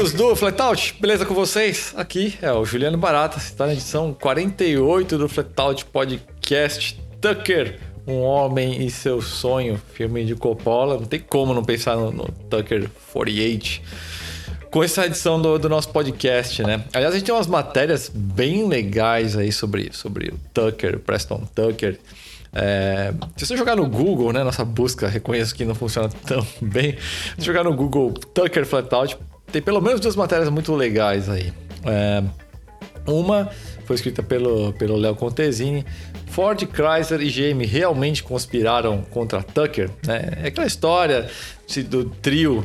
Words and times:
amigos 0.00 0.14
do 0.14 0.34
Flatout, 0.34 0.96
beleza 0.98 1.26
com 1.26 1.34
vocês? 1.34 1.92
Aqui 1.94 2.38
é 2.40 2.50
o 2.50 2.64
Juliano 2.64 2.96
Barata, 2.96 3.36
está 3.36 3.66
na 3.66 3.74
edição 3.74 4.14
48 4.14 5.18
do 5.18 5.28
Flatout 5.28 5.84
Podcast. 5.84 6.98
Tucker, 7.20 7.78
um 8.06 8.20
homem 8.20 8.82
e 8.82 8.90
seu 8.90 9.20
sonho, 9.20 9.78
filme 9.92 10.24
de 10.24 10.34
Coppola. 10.34 10.94
Não 10.94 11.04
tem 11.04 11.20
como 11.20 11.52
não 11.52 11.62
pensar 11.62 11.96
no, 11.96 12.10
no 12.10 12.24
Tucker 12.48 12.88
48 13.12 13.82
com 14.70 14.82
essa 14.82 15.04
edição 15.04 15.40
do, 15.40 15.58
do, 15.58 15.68
nosso 15.68 15.90
podcast, 15.90 16.62
né? 16.62 16.82
Aliás, 16.94 17.14
a 17.14 17.18
gente 17.18 17.26
tem 17.26 17.34
umas 17.34 17.46
matérias 17.46 18.10
bem 18.14 18.66
legais 18.66 19.36
aí 19.36 19.52
sobre, 19.52 19.90
sobre 19.92 20.28
o 20.28 20.40
Tucker, 20.54 20.96
o 20.96 21.00
Preston 21.00 21.46
Tucker. 21.54 22.00
É, 22.54 23.12
se 23.36 23.46
você 23.46 23.54
jogar 23.54 23.76
no 23.76 23.86
Google, 23.86 24.32
né? 24.32 24.42
Nossa 24.42 24.64
busca, 24.64 25.08
reconheço 25.08 25.54
que 25.54 25.66
não 25.66 25.74
funciona 25.74 26.08
tão 26.26 26.46
bem. 26.62 26.96
Se 27.38 27.44
jogar 27.44 27.64
no 27.64 27.74
Google 27.74 28.14
Tucker 28.14 28.64
Flatout, 28.64 29.18
tem 29.50 29.62
pelo 29.62 29.80
menos 29.80 30.00
duas 30.00 30.16
matérias 30.16 30.48
muito 30.48 30.74
legais 30.74 31.28
aí. 31.28 31.52
É, 31.84 32.22
uma 33.06 33.50
foi 33.84 33.96
escrita 33.96 34.22
pelo 34.22 34.72
pelo 34.74 34.96
Léo 34.96 35.14
Contesini. 35.14 35.84
Ford, 36.30 36.60
Chrysler 36.60 37.20
e 37.22 37.28
GM 37.28 37.66
realmente 37.66 38.22
conspiraram 38.22 39.02
contra 39.10 39.42
Tucker. 39.42 39.90
Né? 40.06 40.38
É 40.44 40.46
aquela 40.48 40.66
história 40.66 41.28
do 41.88 42.04
trio 42.04 42.64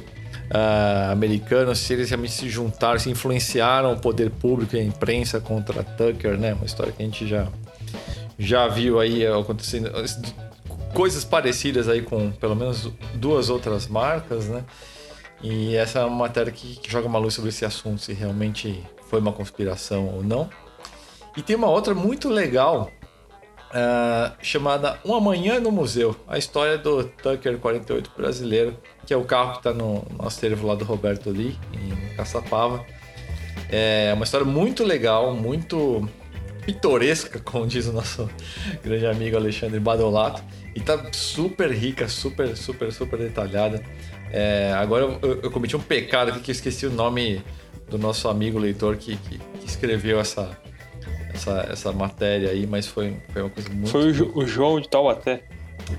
uh, 0.49 1.75
se 1.75 1.93
eles 1.93 2.09
realmente 2.09 2.33
se 2.33 2.49
juntaram, 2.49 2.99
se 2.99 3.09
influenciaram 3.09 3.93
o 3.93 3.99
poder 3.99 4.29
público 4.29 4.75
e 4.75 4.79
a 4.79 4.83
imprensa 4.83 5.39
contra 5.39 5.83
Tucker, 5.83 6.37
né? 6.37 6.53
Uma 6.53 6.65
história 6.65 6.91
que 6.91 7.01
a 7.01 7.05
gente 7.05 7.27
já, 7.27 7.47
já 8.37 8.67
viu 8.67 8.99
aí 8.99 9.25
acontecendo. 9.25 9.91
Coisas 10.93 11.25
parecidas 11.25 11.89
aí 11.89 12.01
com 12.01 12.31
pelo 12.31 12.55
menos 12.55 12.89
duas 13.15 13.49
outras 13.49 13.87
marcas, 13.87 14.45
né? 14.45 14.63
E 15.45 15.75
essa 15.75 15.99
é 15.99 16.03
uma 16.03 16.15
matéria 16.15 16.51
que, 16.51 16.75
que 16.77 16.91
joga 16.91 17.07
uma 17.07 17.19
luz 17.19 17.35
sobre 17.35 17.49
esse 17.49 17.63
assunto, 17.63 18.01
se 18.01 18.13
realmente 18.13 18.83
foi 19.07 19.19
uma 19.19 19.31
conspiração 19.31 20.07
ou 20.07 20.23
não. 20.23 20.49
E 21.37 21.41
tem 21.43 21.55
uma 21.55 21.69
outra 21.69 21.93
muito 21.93 22.27
legal 22.27 22.89
uh, 23.69 24.35
chamada 24.41 24.99
Um 25.05 25.13
Amanhã 25.13 25.59
no 25.59 25.71
Museu, 25.71 26.15
a 26.27 26.39
história 26.39 26.79
do 26.79 27.03
Tucker 27.03 27.59
48 27.59 28.11
brasileiro, 28.17 28.75
que 29.05 29.13
é 29.13 29.17
o 29.17 29.23
carro 29.23 29.51
que 29.51 29.57
está 29.57 29.71
no 29.71 30.03
nosso 30.17 30.39
acervo 30.39 30.65
lá 30.65 30.73
do 30.73 30.83
Roberto 30.83 31.29
Lee, 31.29 31.55
em 31.71 32.15
Caçapava. 32.15 32.83
É 33.69 34.13
uma 34.15 34.23
história 34.23 34.47
muito 34.47 34.83
legal, 34.83 35.35
muito 35.35 36.09
pitoresca, 36.65 37.39
como 37.39 37.67
diz 37.67 37.85
o 37.85 37.93
nosso 37.93 38.27
grande 38.83 39.05
amigo 39.05 39.37
Alexandre 39.37 39.79
Badolato. 39.79 40.43
E 40.73 40.81
tá 40.81 40.99
super 41.11 41.71
rica, 41.71 42.07
super, 42.07 42.57
super, 42.57 42.91
super 42.91 43.19
detalhada. 43.19 43.83
É, 44.31 44.73
agora 44.75 45.05
eu, 45.21 45.41
eu, 45.43 45.51
cometi 45.51 45.75
um 45.75 45.81
pecado 45.81 46.29
aqui 46.29 46.39
que 46.39 46.51
eu 46.51 46.53
esqueci 46.53 46.85
o 46.85 46.91
nome 46.91 47.41
do 47.89 47.97
nosso 47.97 48.27
amigo 48.27 48.57
leitor 48.57 48.97
que, 48.97 49.15
que, 49.15 49.37
que 49.37 49.65
escreveu 49.65 50.19
essa, 50.19 50.57
essa, 51.33 51.67
essa 51.71 51.91
matéria 51.91 52.49
aí, 52.49 52.65
mas 52.65 52.87
foi, 52.87 53.15
foi 53.31 53.43
uma 53.43 53.51
coisa 53.51 53.69
muito. 53.69 53.89
Foi 53.89 54.11
o, 54.11 54.39
o 54.39 54.47
João 54.47 54.79
de 54.79 54.89
Taubaté. 54.89 55.43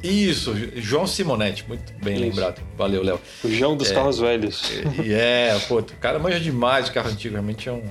Isso, 0.03 0.53
João 0.77 1.07
Simonetti, 1.07 1.65
muito 1.69 1.93
bem 2.03 2.15
Isso. 2.15 2.25
lembrado. 2.25 2.61
Valeu, 2.77 3.03
Léo. 3.03 3.21
O 3.45 3.49
João 3.49 3.77
dos 3.77 3.91
é, 3.91 3.95
carros 3.95 4.19
velhos. 4.19 4.63
É, 5.09 5.49
é, 5.51 5.59
pô, 5.61 5.79
o 5.79 5.85
cara 5.85 6.19
manja 6.19 6.41
demais 6.41 6.87
de 6.87 6.93
carro 6.93 7.09
antigo, 7.09 7.35
realmente 7.35 7.69
é 7.69 7.73
um 7.73 7.83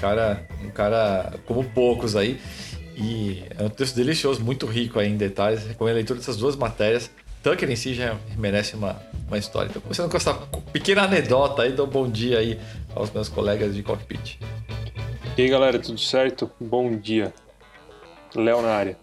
cara, 0.00 0.46
um 0.64 0.70
cara 0.70 1.34
como 1.46 1.62
poucos 1.62 2.16
aí. 2.16 2.38
E 2.96 3.42
é 3.58 3.62
um 3.62 3.68
texto 3.68 3.94
delicioso, 3.94 4.42
muito 4.42 4.66
rico 4.66 4.98
aí 4.98 5.08
em 5.08 5.16
detalhes. 5.16 5.66
Recomendo 5.66 5.94
a 5.94 5.96
leitura 5.96 6.18
dessas 6.18 6.36
duas 6.36 6.56
matérias. 6.56 7.10
Tucker 7.42 7.70
em 7.70 7.76
si 7.76 7.94
já 7.94 8.16
merece 8.36 8.76
uma, 8.76 8.96
uma 9.26 9.36
história. 9.36 9.68
Então, 9.68 9.82
começando 9.82 10.10
com 10.10 10.16
essa 10.16 10.34
pequena 10.72 11.02
anedota 11.02 11.62
aí, 11.62 11.72
dou 11.72 11.86
um 11.86 11.90
bom 11.90 12.08
dia 12.08 12.38
aí 12.38 12.58
aos 12.94 13.10
meus 13.10 13.28
colegas 13.28 13.74
de 13.74 13.82
cockpit. 13.82 14.38
E 15.36 15.42
aí 15.42 15.48
galera, 15.48 15.78
tudo 15.78 15.98
certo? 15.98 16.50
Bom 16.60 16.96
dia. 16.96 17.32
Léo 18.34 18.62
na 18.62 18.68
área. 18.68 18.96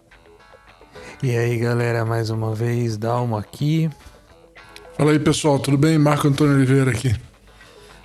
E 1.22 1.36
aí 1.36 1.58
galera, 1.58 2.04
mais 2.04 2.30
uma 2.30 2.54
vez, 2.54 2.96
Dalmo 2.96 3.36
aqui. 3.36 3.90
Fala 4.96 5.12
aí 5.12 5.18
pessoal, 5.18 5.58
tudo 5.58 5.76
bem? 5.76 5.98
Marco 5.98 6.28
Antônio 6.28 6.54
Oliveira 6.54 6.90
aqui. 6.90 7.14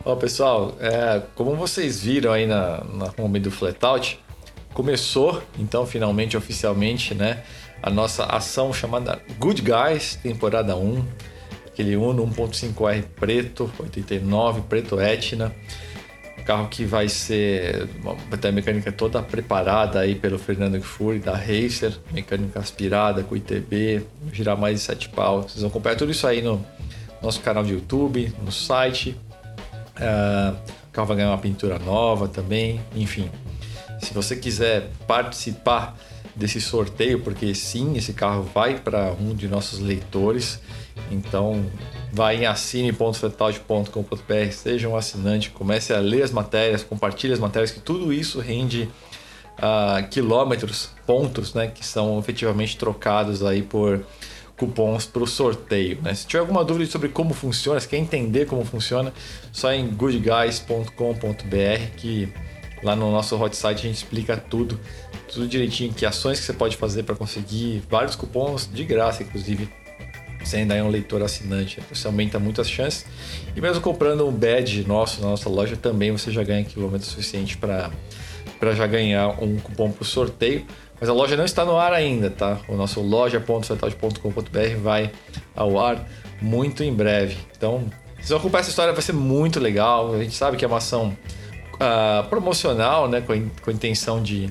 Ó 0.03 0.16
pessoal, 0.16 0.75
é, 0.79 1.22
como 1.34 1.56
vocês 1.56 2.01
viram 2.01 2.31
aí 2.31 2.45
na, 2.45 2.84
na 2.84 3.13
home 3.18 3.40
do 3.40 3.50
Flatout, 3.50 4.19
começou 4.74 5.41
então 5.57 5.85
finalmente, 5.85 6.35
oficialmente, 6.35 7.16
né? 7.16 7.44
A 7.81 7.90
nossa 7.90 8.25
ação 8.25 8.74
chamada 8.74 9.22
Good 9.38 9.62
Guys, 9.62 10.16
temporada 10.16 10.75
1. 10.75 11.06
Aquele 11.68 11.97
Uno 11.97 12.25
1.5R 12.25 13.03
preto, 13.19 13.69
89, 13.80 14.62
preto 14.62 15.00
Etna 15.00 15.53
carro 16.46 16.68
que 16.69 16.86
vai 16.86 17.09
ser 17.09 17.88
vai 18.30 18.40
ter 18.40 18.50
a 18.50 18.52
mecânica 18.52 18.91
toda 18.91 19.22
preparada 19.22 20.00
aí 20.00 20.13
pelo 20.13 20.38
Fernando 20.38 20.80
Kfouri 20.80 21.19
da 21.19 21.36
Racer, 21.36 21.97
mecânica 22.12 22.59
aspirada 22.59 23.24
com 23.24 23.36
ITB, 23.36 24.06
girar 24.31 24.56
mais 24.56 24.80
de 24.80 24.86
7 24.86 25.09
pau. 25.09 25.42
Vocês 25.42 25.62
vão 25.62 25.69
acompanhar 25.69 25.96
tudo 25.96 26.12
isso 26.12 26.28
aí 26.28 26.42
no 26.42 26.63
nosso 27.22 27.42
canal 27.42 27.63
de 27.63 27.74
YouTube, 27.74 28.31
no 28.44 28.52
site. 28.52 29.18
Uh, 29.97 30.56
o 30.88 30.92
carro 30.92 31.07
vai 31.07 31.18
ganhar 31.18 31.31
uma 31.31 31.38
pintura 31.38 31.80
nova 31.80 32.28
também, 32.28 32.80
enfim. 32.96 33.30
Se 34.00 34.13
você 34.13 34.36
quiser 34.36 34.90
participar 35.07 35.97
desse 36.35 36.59
sorteio, 36.59 37.22
porque 37.22 37.56
sim, 37.56 37.96
esse 37.96 38.13
carro 38.13 38.44
vai 38.44 38.79
para 38.79 39.13
um 39.13 39.34
de 39.34 39.47
nossos 39.47 39.79
leitores. 39.79 40.59
Então, 41.12 41.66
vai 42.12 42.38
em 42.38 42.46
assine.fetalde.com.br, 42.46 44.51
seja 44.51 44.88
um 44.88 44.95
assinante, 44.95 45.50
comece 45.50 45.94
a 45.94 46.00
ler 46.00 46.24
as 46.24 46.31
matérias, 46.31 46.84
compartilhe 46.84 47.34
as 47.34 47.40
matérias, 47.40 47.72
que 47.72 47.79
tudo 47.79 48.13
isso 48.13 48.40
rende 48.40 48.90
uh, 49.57 50.07
quilômetros, 50.09 50.90
pontos, 51.06 51.53
né, 51.53 51.68
que 51.68 51.85
são 51.85 52.18
efetivamente 52.19 52.78
trocados 52.78 53.44
aí 53.44 53.62
por 53.62 54.06
cupons 54.57 55.06
para 55.06 55.24
o 55.24 55.28
sorteio. 55.28 56.00
Né? 56.01 56.13
Se 56.13 56.25
tiver 56.25 56.40
alguma 56.40 56.63
dúvida 56.63 56.90
sobre 56.90 57.09
como 57.09 57.34
funciona, 57.34 57.79
se 57.79 57.88
quer 57.88 57.97
entender 57.97 58.45
como 58.45 58.63
funciona, 58.63 59.13
só 59.51 59.74
em 59.74 59.88
goodguys.com.br 59.88 60.91
que 61.97 62.31
lá 62.84 62.95
no 62.95 63.12
nosso 63.12 63.35
hot 63.38 63.56
site 63.56 63.79
a 63.79 63.81
gente 63.81 63.95
explica 63.95 64.38
tudo, 64.38 64.79
tudo 65.35 65.47
direitinho, 65.47 65.94
que 65.94 66.06
ações 66.06 66.40
que 66.40 66.46
você 66.46 66.53
pode 66.53 66.78
fazer 66.78 67.03
para 67.03 67.16
conseguir 67.16 67.84
vários 67.90 68.16
cupons 68.16 68.69
de 68.72 68.84
graça, 68.84 69.22
inclusive 69.22 69.69
você 70.44 70.57
ainda 70.57 70.75
é 70.75 70.84
um 70.84 70.90
leitor 70.90 71.22
assinante, 71.23 71.79
você 71.91 72.06
aumenta 72.07 72.40
muito 72.40 72.62
as 72.62 72.69
chances. 72.69 73.06
E 73.56 73.62
mesmo 73.62 73.81
comprando 73.81 74.28
um 74.28 74.31
badge 74.31 74.88
nosso 74.88 75.19
na 75.22 75.29
nossa 75.29 75.50
loja, 75.50 75.75
também 75.75 76.12
você 76.12 76.31
já 76.31 76.44
ganha 76.44 76.63
quilômetro 76.63 77.07
suficiente 77.07 77.57
para 77.57 77.91
já 78.74 78.85
ganhar 78.85 79.29
um 79.44 79.57
cupom 79.57 79.91
para 79.91 80.03
o 80.03 80.06
sorteio. 80.06 80.66
Mas 81.00 81.09
a 81.09 81.13
loja 81.13 81.35
não 81.35 81.44
está 81.44 81.66
no 81.66 81.78
ar 81.78 81.91
ainda, 81.91 82.29
tá? 82.29 82.59
O 82.69 82.75
nosso 82.75 83.01
loja.fetalde.com.br 83.01 84.78
vai 84.81 85.12
ao 85.56 85.78
ar 85.79 86.07
muito 86.41 86.84
em 86.84 86.94
breve. 86.94 87.38
Então, 87.57 87.85
se 88.22 88.28
você 88.28 88.35
acompanhar 88.35 88.62
essa 88.62 88.69
história, 88.69 88.94
vai 88.94 89.01
ser 89.01 89.13
muito 89.13 89.59
legal. 89.59 90.13
A 90.13 90.24
gente 90.24 90.35
sabe 90.35 90.56
que 90.57 90.63
é 90.63 90.68
uma 90.68 90.78
ação 90.78 91.18
uh, 91.74 92.28
promocional, 92.29 93.09
né? 93.09 93.19
Com 93.19 93.50
com 93.62 93.72
a 93.72 93.74
intenção 93.74 94.24
de, 94.24 94.50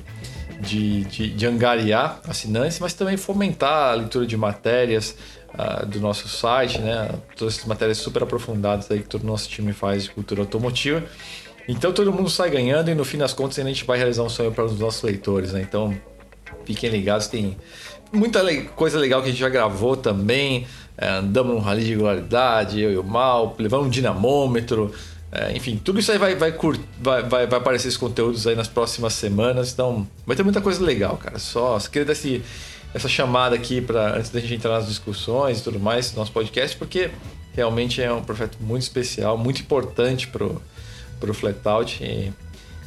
de, 0.59 1.03
de, 1.05 1.29
de 1.29 1.45
angariar 1.45 2.19
assinantes, 2.27 2.79
mas 2.79 2.93
também 2.93 3.17
fomentar 3.17 3.91
a 3.91 3.93
leitura 3.93 4.25
de 4.25 4.37
matérias, 4.37 5.15
uh, 5.57 5.85
do 5.85 5.99
nosso 5.99 6.27
site, 6.27 6.79
né? 6.79 7.09
Todas 7.35 7.55
essas 7.55 7.65
matérias 7.65 7.97
super 7.97 8.23
aprofundadas 8.23 8.89
aí 8.91 8.99
que 8.99 9.07
todo 9.07 9.23
o 9.23 9.27
nosso 9.27 9.49
time 9.49 9.73
faz 9.73 10.03
de 10.03 10.11
cultura 10.11 10.41
automotiva. 10.41 11.03
Então 11.67 11.91
todo 11.91 12.11
mundo 12.11 12.29
sai 12.29 12.49
ganhando 12.49 12.91
e 12.91 12.95
no 12.95 13.03
fim 13.03 13.17
das 13.17 13.33
contas 13.33 13.57
a 13.57 13.63
gente 13.63 13.85
vai 13.85 13.97
realizar 13.97 14.23
um 14.23 14.29
sonho 14.29 14.51
para 14.51 14.65
os 14.65 14.79
nossos 14.79 15.01
leitores, 15.01 15.53
né? 15.53 15.61
Então 15.61 15.95
fiquem 16.65 16.89
ligados, 16.89 17.27
tem 17.27 17.57
muita 18.11 18.41
coisa 18.75 18.99
legal 18.99 19.21
que 19.21 19.29
a 19.29 19.31
gente 19.31 19.39
já 19.39 19.49
gravou 19.49 19.95
também. 19.97 20.67
É, 20.97 21.09
andamos 21.09 21.53
num 21.53 21.59
rally 21.59 21.83
de 21.83 21.89
regularidade, 21.89 22.79
eu 22.79 22.91
e 22.91 22.97
o 22.97 23.03
Mal, 23.03 23.55
levamos 23.57 23.87
um 23.87 23.89
dinamômetro. 23.89 24.93
É, 25.31 25.55
enfim, 25.55 25.79
tudo 25.83 25.99
isso 25.99 26.11
aí 26.11 26.17
vai, 26.17 26.35
vai, 26.35 26.51
vai, 26.99 27.23
vai, 27.23 27.47
vai 27.47 27.59
aparecer 27.59 27.87
esses 27.87 27.97
conteúdos 27.97 28.47
aí 28.47 28.55
nas 28.55 28.67
próximas 28.67 29.13
semanas. 29.13 29.73
Então 29.73 30.07
vai 30.25 30.35
ter 30.35 30.43
muita 30.43 30.61
coisa 30.61 30.83
legal, 30.83 31.17
cara. 31.17 31.39
Só, 31.39 31.77
só 31.79 31.89
queria 31.89 32.05
dar 32.05 32.13
esse 32.13 32.41
essa 32.95 33.09
chamada 33.09 33.53
aqui 33.53 33.81
para 33.81 34.17
antes 34.17 34.29
da 34.29 34.39
gente 34.39 34.53
entrar 34.53 34.71
nas 34.71 34.87
discussões 34.87 35.59
e 35.59 35.63
tudo 35.63 35.77
mais 35.81 36.11
do 36.11 36.17
nosso 36.17 36.31
podcast, 36.31 36.77
porque 36.77 37.11
realmente 37.53 38.01
é 38.01 38.11
um 38.11 38.21
projeto 38.21 38.57
muito 38.61 38.83
especial, 38.83 39.37
muito 39.37 39.59
importante 39.59 40.29
pro 40.29 40.61
pro 41.19 41.33
Flatout 41.33 42.01
e, 42.01 42.31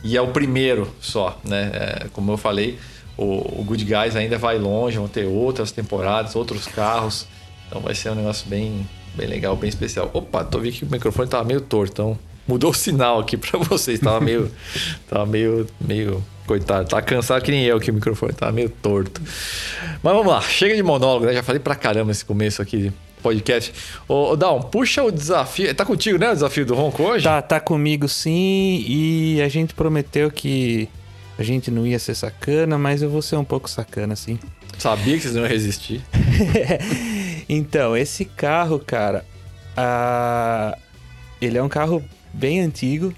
e 0.03 0.17
é 0.17 0.23
o 0.23 0.29
primeiro 0.29 0.91
só, 0.99 1.39
né? 1.45 1.71
É, 1.75 2.09
como 2.13 2.33
eu 2.33 2.39
falei, 2.39 2.79
o, 3.19 3.61
o 3.61 3.65
Good 3.65 3.85
Guys 3.85 4.17
ainda 4.17 4.39
vai 4.39 4.59
longe, 4.59 4.97
vão 4.97 5.09
ter 5.09 5.27
outras 5.27 5.73
temporadas, 5.73 6.35
outros 6.35 6.67
carros, 6.67 7.27
então 7.67 7.83
vai 7.83 7.95
ser 7.95 8.11
um 8.11 8.15
negócio 8.15 8.49
bem 8.49 8.89
bem 9.15 9.27
legal, 9.27 9.57
bem 9.57 9.69
especial. 9.69 10.11
Opa, 10.15 10.43
tô 10.43 10.59
vendo 10.59 10.73
que 10.73 10.85
o 10.85 10.91
microfone 10.91 11.29
tava 11.29 11.45
meio 11.45 11.61
torto, 11.61 11.93
então 11.93 12.19
mudou 12.49 12.71
o 12.71 12.75
sinal 12.75 13.21
aqui 13.21 13.37
para 13.37 13.59
vocês, 13.61 14.01
tava 14.01 14.21
meio 14.21 14.51
tava 15.09 15.27
meio 15.27 15.67
meio 15.81 16.25
Coitado, 16.49 16.89
tá 16.89 17.03
cansado 17.03 17.43
que 17.43 17.51
nem 17.51 17.65
eu 17.65 17.79
que 17.79 17.91
o 17.91 17.95
microfone 17.95 18.33
tá 18.33 18.51
meio 18.51 18.71
torto. 18.71 19.21
Mas 20.03 20.15
vamos 20.15 20.33
lá, 20.33 20.41
chega 20.41 20.75
de 20.75 20.83
monólogo, 20.83 21.27
né? 21.27 21.35
Já 21.35 21.43
falei 21.43 21.61
pra 21.61 21.75
caramba 21.75 22.11
esse 22.11 22.25
começo 22.25 22.63
aqui 22.63 22.91
podcast. 23.23 23.71
Ô, 24.09 24.31
ô 24.31 24.37
Dal, 24.37 24.61
puxa 24.61 25.03
o 25.03 25.11
desafio. 25.11 25.75
Tá 25.75 25.85
contigo, 25.85 26.19
né? 26.19 26.31
O 26.31 26.35
desafio 26.35 26.65
do 26.65 26.75
Ronco 26.75 27.03
hoje? 27.03 27.25
Tá, 27.25 27.43
tá 27.43 27.61
comigo 27.61 28.09
sim. 28.09 28.83
E 28.89 29.43
a 29.43 29.49
gente 29.49 29.75
prometeu 29.75 30.31
que 30.31 30.89
a 31.39 31.43
gente 31.43 31.71
não 31.71 31.87
ia 31.87 31.99
ser 31.99 32.15
sacana, 32.15 32.79
mas 32.79 33.03
eu 33.03 33.11
vou 33.11 33.21
ser 33.21 33.37
um 33.37 33.45
pouco 33.45 33.69
sacana, 33.69 34.17
sim. 34.17 34.39
Sabia 34.79 35.17
que 35.17 35.23
vocês 35.25 35.35
não 35.35 35.43
iam 35.43 35.51
resistir. 35.51 36.01
então, 37.47 37.95
esse 37.95 38.25
carro, 38.25 38.79
cara, 38.79 39.23
a... 39.77 40.79
ele 41.43 41.59
é 41.59 41.63
um 41.63 41.69
carro 41.69 42.03
bem 42.33 42.61
antigo, 42.61 43.13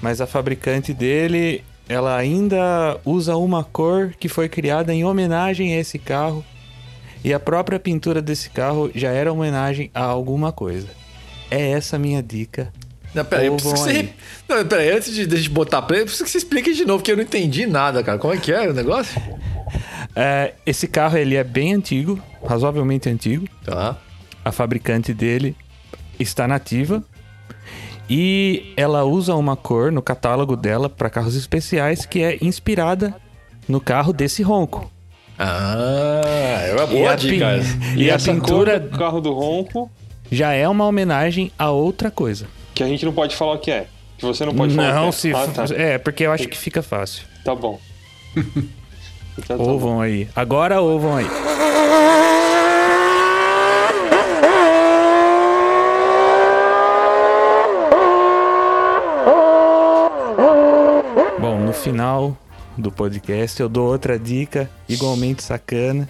mas 0.00 0.20
a 0.20 0.26
fabricante 0.26 0.92
dele, 0.92 1.64
ela 1.88 2.16
ainda 2.16 2.98
usa 3.04 3.36
uma 3.36 3.64
cor 3.64 4.14
que 4.18 4.28
foi 4.28 4.48
criada 4.48 4.94
em 4.94 5.04
homenagem 5.04 5.74
a 5.74 5.78
esse 5.78 5.98
carro. 5.98 6.44
E 7.22 7.34
a 7.34 7.40
própria 7.40 7.78
pintura 7.78 8.22
desse 8.22 8.48
carro 8.48 8.90
já 8.94 9.10
era 9.10 9.32
homenagem 9.32 9.90
a 9.94 10.02
alguma 10.02 10.52
coisa. 10.52 10.88
É 11.50 11.70
essa 11.72 11.96
a 11.96 11.98
minha 11.98 12.22
dica. 12.22 12.72
Não, 13.14 13.24
peraí, 13.24 13.46
eu 13.46 13.56
preciso 13.56 13.74
que 13.74 13.80
você... 13.80 14.08
Não, 14.48 14.64
peraí, 14.66 14.90
antes 14.90 15.12
de, 15.12 15.26
de 15.26 15.50
botar 15.50 15.82
play, 15.82 16.00
eu 16.00 16.04
preciso 16.04 16.24
que 16.24 16.30
você 16.30 16.38
explique 16.38 16.72
de 16.72 16.84
novo, 16.84 16.98
porque 16.98 17.12
eu 17.12 17.16
não 17.16 17.24
entendi 17.24 17.66
nada, 17.66 18.02
cara. 18.02 18.18
Como 18.18 18.32
é 18.32 18.36
que 18.36 18.52
é 18.52 18.70
o 18.70 18.72
negócio? 18.72 19.20
É, 20.14 20.54
esse 20.64 20.86
carro 20.86 21.18
ele 21.18 21.36
é 21.36 21.44
bem 21.44 21.74
antigo, 21.74 22.22
razoavelmente 22.46 23.08
antigo. 23.08 23.46
Tá. 23.64 23.98
A 24.44 24.52
fabricante 24.52 25.12
dele 25.12 25.56
está 26.18 26.46
nativa. 26.46 27.02
E 28.10 28.72
ela 28.76 29.04
usa 29.04 29.36
uma 29.36 29.54
cor 29.54 29.92
no 29.92 30.02
catálogo 30.02 30.56
dela 30.56 30.88
para 30.88 31.08
carros 31.08 31.36
especiais 31.36 32.04
que 32.04 32.20
é 32.20 32.38
inspirada 32.42 33.14
no 33.68 33.80
carro 33.80 34.12
desse 34.12 34.42
ronco. 34.42 34.90
Ah, 35.38 36.20
é 36.66 36.74
uma 36.74 36.86
boa 36.88 37.14
dica. 37.14 37.60
E, 37.96 38.02
e 38.02 38.10
a 38.10 38.18
pintura 38.18 38.80
do 38.80 38.98
carro 38.98 39.20
do 39.20 39.32
ronco 39.32 39.88
já 40.28 40.52
é 40.52 40.68
uma 40.68 40.84
homenagem 40.86 41.52
a 41.56 41.70
outra 41.70 42.10
coisa. 42.10 42.48
Que 42.74 42.82
a 42.82 42.88
gente 42.88 43.04
não 43.04 43.12
pode 43.12 43.36
falar 43.36 43.52
o 43.52 43.58
que 43.58 43.70
é. 43.70 43.86
Que 44.18 44.26
você 44.26 44.44
não 44.44 44.54
pode 44.54 44.74
não, 44.74 44.84
falar. 44.84 45.00
Não, 45.00 45.08
é. 45.08 45.12
se. 45.12 45.32
Ah, 45.32 45.46
tá. 45.46 45.64
É, 45.72 45.96
porque 45.96 46.26
eu 46.26 46.32
acho 46.32 46.48
que 46.48 46.58
fica 46.58 46.82
fácil. 46.82 47.24
Tá 47.44 47.54
bom. 47.54 47.78
então, 49.38 49.56
tá 49.56 49.62
ouvam 49.62 49.94
bom. 49.94 50.00
aí. 50.00 50.28
Agora 50.34 50.80
ouvam 50.80 51.16
aí. 51.16 51.26
no 61.60 61.68
final 61.80 62.36
do 62.76 62.92
podcast 62.92 63.60
eu 63.60 63.68
dou 63.68 63.88
outra 63.88 64.18
dica 64.18 64.70
igualmente 64.86 65.42
sacana 65.42 66.06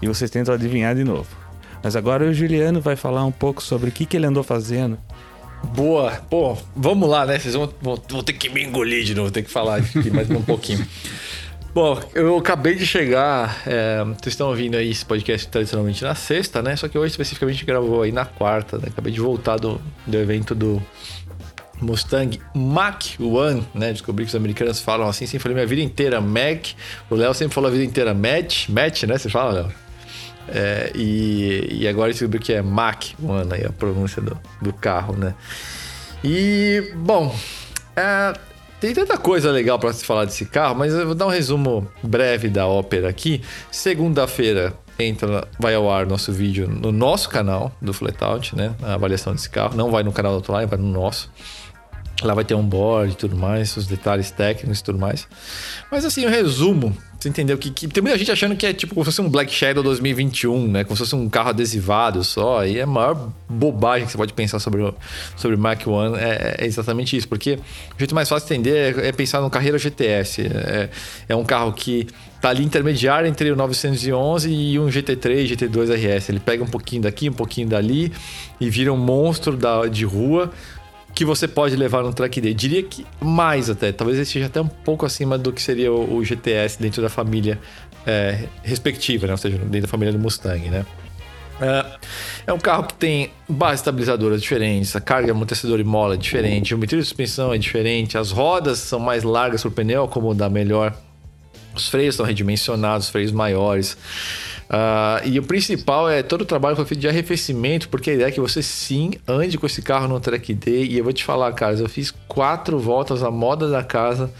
e 0.00 0.06
vocês 0.06 0.30
tentam 0.30 0.54
adivinhar 0.54 0.94
de 0.94 1.02
novo. 1.02 1.28
Mas 1.82 1.96
agora 1.96 2.24
o 2.24 2.32
Juliano 2.32 2.80
vai 2.80 2.94
falar 2.94 3.24
um 3.24 3.32
pouco 3.32 3.60
sobre 3.62 3.90
o 3.90 3.92
que, 3.92 4.06
que 4.06 4.16
ele 4.16 4.26
andou 4.26 4.44
fazendo. 4.44 4.96
Boa, 5.74 6.12
pô, 6.30 6.56
vamos 6.74 7.08
lá, 7.08 7.26
né? 7.26 7.36
Vocês 7.36 7.54
vão, 7.54 7.72
vão, 7.82 8.00
vão 8.08 8.22
ter 8.22 8.32
que 8.32 8.48
me 8.48 8.62
engolir 8.62 9.04
de 9.04 9.14
novo, 9.14 9.30
ter 9.30 9.42
que 9.42 9.50
falar 9.50 9.78
aqui 9.78 10.08
mais 10.08 10.30
um 10.30 10.40
pouquinho. 10.40 10.86
Bom, 11.74 12.00
eu 12.14 12.36
acabei 12.38 12.76
de 12.76 12.86
chegar. 12.86 13.62
É, 13.66 14.02
vocês 14.04 14.28
estão 14.28 14.48
ouvindo 14.48 14.76
aí 14.76 14.90
esse 14.90 15.04
podcast 15.04 15.48
tradicionalmente 15.48 16.02
na 16.02 16.14
sexta, 16.14 16.62
né? 16.62 16.76
Só 16.76 16.88
que 16.88 16.96
hoje 16.96 17.10
especificamente 17.10 17.64
gravou 17.64 18.02
aí 18.02 18.12
na 18.12 18.24
quarta, 18.24 18.78
né? 18.78 18.84
Acabei 18.86 19.12
de 19.12 19.20
voltar 19.20 19.56
do, 19.58 19.80
do 20.06 20.16
evento 20.16 20.54
do 20.54 20.82
Mustang 21.80 22.40
Mach 22.54 23.16
One, 23.20 23.66
né? 23.74 23.92
Descobri 23.92 24.24
que 24.24 24.28
os 24.28 24.34
americanos 24.34 24.80
falam 24.80 25.08
assim, 25.08 25.26
sempre 25.26 25.40
falei 25.40 25.54
minha 25.54 25.66
vida 25.66 25.82
inteira 25.82 26.20
Mac. 26.20 26.68
O 27.10 27.14
Léo 27.14 27.34
sempre 27.34 27.54
falou 27.54 27.68
a 27.68 27.72
vida 27.72 27.84
inteira 27.84 28.14
Match, 28.14 28.68
Match, 28.68 29.04
né? 29.04 29.18
Você 29.18 29.28
fala, 29.28 29.52
Léo? 29.52 29.72
É, 30.48 30.92
e, 30.94 31.80
e 31.82 31.88
agora 31.88 32.10
descobri 32.10 32.38
que 32.38 32.52
é 32.52 32.62
Mach 32.62 33.14
One, 33.22 33.52
aí 33.52 33.66
a 33.66 33.70
pronúncia 33.70 34.22
do, 34.22 34.38
do 34.62 34.72
carro, 34.72 35.14
né? 35.16 35.34
E, 36.24 36.92
bom, 36.96 37.34
é, 37.94 38.34
tem 38.80 38.94
tanta 38.94 39.18
coisa 39.18 39.50
legal 39.50 39.78
para 39.78 39.92
se 39.92 40.04
falar 40.04 40.24
desse 40.24 40.46
carro, 40.46 40.74
mas 40.74 40.94
eu 40.94 41.06
vou 41.06 41.14
dar 41.14 41.26
um 41.26 41.30
resumo 41.30 41.88
breve 42.02 42.48
da 42.48 42.66
ópera 42.66 43.08
aqui. 43.08 43.42
Segunda-feira 43.70 44.72
entra, 44.98 45.46
vai 45.58 45.74
ao 45.74 45.90
ar 45.90 46.06
nosso 46.06 46.32
vídeo 46.32 46.68
no 46.68 46.90
nosso 46.92 47.28
canal 47.28 47.72
do 47.80 47.92
Flatout, 47.92 48.56
né? 48.56 48.74
A 48.82 48.94
avaliação 48.94 49.32
desse 49.32 49.50
carro. 49.50 49.76
Não 49.76 49.90
vai 49.90 50.02
no 50.02 50.12
canal 50.12 50.32
do 50.32 50.36
Autoline, 50.36 50.66
vai 50.66 50.78
no 50.78 50.88
nosso. 50.88 51.30
Lá 52.22 52.34
vai 52.34 52.44
ter 52.44 52.54
um 52.54 52.62
board 52.62 53.12
e 53.12 53.16
tudo 53.16 53.36
mais, 53.36 53.76
os 53.76 53.86
detalhes 53.86 54.30
técnicos 54.30 54.80
e 54.80 54.84
tudo 54.84 54.98
mais. 54.98 55.28
Mas 55.90 56.04
assim, 56.04 56.26
o 56.26 56.28
resumo, 56.28 56.96
você 57.18 57.28
entendeu 57.28 57.58
que, 57.58 57.70
que, 57.70 57.88
tem 57.88 58.00
muita 58.00 58.18
gente 58.18 58.30
achando 58.30 58.54
que 58.56 58.64
é 58.64 58.72
tipo 58.72 58.94
como 58.94 59.04
se 59.04 59.10
fosse 59.10 59.20
um 59.20 59.28
Black 59.28 59.52
Shadow 59.52 59.82
2021, 59.82 60.68
né? 60.68 60.84
Como 60.84 60.96
se 60.96 61.02
fosse 61.02 61.16
um 61.16 61.28
carro 61.28 61.50
adesivado 61.50 62.22
só. 62.22 62.64
E 62.64 62.78
é 62.78 62.82
a 62.82 62.86
maior 62.86 63.30
bobagem 63.48 64.06
que 64.06 64.12
você 64.12 64.18
pode 64.18 64.32
pensar 64.32 64.60
sobre 64.60 64.82
o 64.82 64.94
sobre 65.36 65.56
Mac 65.56 65.84
One 65.86 66.16
é, 66.16 66.56
é 66.58 66.66
exatamente 66.66 67.16
isso. 67.16 67.26
Porque 67.26 67.54
o 67.94 67.98
jeito 67.98 68.14
mais 68.14 68.28
fácil 68.28 68.48
de 68.48 68.54
entender 68.54 68.98
é, 68.98 69.08
é 69.08 69.12
pensar 69.12 69.40
no 69.40 69.50
Carreira 69.50 69.78
GTS. 69.78 70.42
É, 70.42 70.90
é 71.28 71.36
um 71.36 71.44
carro 71.44 71.72
que 71.72 72.06
tá 72.40 72.50
ali 72.50 72.64
intermediário 72.64 73.28
entre 73.28 73.50
o 73.50 73.56
911 73.56 74.48
e 74.48 74.78
um 74.78 74.86
GT3, 74.86 75.56
GT2 75.56 75.94
RS. 75.94 76.28
Ele 76.28 76.40
pega 76.40 76.62
um 76.62 76.68
pouquinho 76.68 77.02
daqui, 77.02 77.28
um 77.28 77.32
pouquinho 77.32 77.68
dali 77.68 78.12
e 78.60 78.70
vira 78.70 78.92
um 78.92 78.96
monstro 78.96 79.56
da, 79.56 79.86
de 79.86 80.04
rua 80.04 80.52
que 81.18 81.24
você 81.24 81.48
pode 81.48 81.74
levar 81.74 82.04
no 82.04 82.14
track 82.14 82.40
day. 82.40 82.54
Diria 82.54 82.80
que 82.80 83.04
mais 83.20 83.68
até, 83.68 83.90
talvez 83.90 84.20
esteja 84.20 84.46
até 84.46 84.60
um 84.60 84.68
pouco 84.68 85.04
acima 85.04 85.36
do 85.36 85.52
que 85.52 85.60
seria 85.60 85.92
o, 85.92 86.24
GTS 86.24 86.80
dentro 86.80 87.02
da 87.02 87.08
família 87.08 87.58
é, 88.06 88.44
respectiva, 88.62 89.26
né? 89.26 89.32
ou 89.32 89.36
seja, 89.36 89.58
dentro 89.58 89.80
da 89.80 89.88
família 89.88 90.12
do 90.12 90.18
Mustang, 90.20 90.70
né? 90.70 90.86
É, 91.60 91.86
é 92.46 92.52
um 92.52 92.58
carro 92.60 92.84
que 92.84 92.94
tem 92.94 93.32
bases 93.48 93.80
estabilizadoras 93.80 94.40
diferentes, 94.40 94.94
a 94.94 95.00
carga 95.00 95.32
amortecedor 95.32 95.80
e 95.80 95.84
mola 95.84 96.14
é 96.14 96.16
diferente, 96.16 96.72
o 96.72 96.78
metrô 96.78 96.96
de 96.96 97.04
suspensão 97.04 97.52
é 97.52 97.58
diferente, 97.58 98.16
as 98.16 98.30
rodas 98.30 98.78
são 98.78 99.00
mais 99.00 99.24
largas 99.24 99.62
para 99.62 99.70
o 99.70 99.72
pneu, 99.72 100.06
como 100.06 100.32
da 100.36 100.48
melhor, 100.48 100.96
os 101.74 101.88
freios 101.88 102.14
são 102.14 102.24
redimensionados, 102.24 103.08
freios 103.08 103.32
maiores. 103.32 103.98
Uh, 104.68 105.26
e 105.26 105.38
o 105.38 105.42
principal 105.42 106.10
é 106.10 106.22
todo 106.22 106.42
o 106.42 106.44
trabalho 106.44 106.76
foi 106.76 106.84
feito 106.84 107.00
de 107.00 107.08
arrefecimento, 107.08 107.88
porque 107.88 108.10
a 108.10 108.14
ideia 108.14 108.28
é 108.28 108.30
que 108.30 108.40
você 108.40 108.62
sim 108.62 109.12
ande 109.26 109.56
com 109.56 109.66
esse 109.66 109.80
carro 109.80 110.06
no 110.06 110.20
track 110.20 110.52
day. 110.52 110.86
E 110.86 110.98
eu 110.98 111.04
vou 111.04 111.12
te 111.12 111.24
falar, 111.24 111.52
cara, 111.52 111.74
eu 111.76 111.88
fiz 111.88 112.12
quatro 112.26 112.78
voltas 112.78 113.22
à 113.22 113.30
moda 113.30 113.68
da 113.68 113.82
casa 113.82 114.30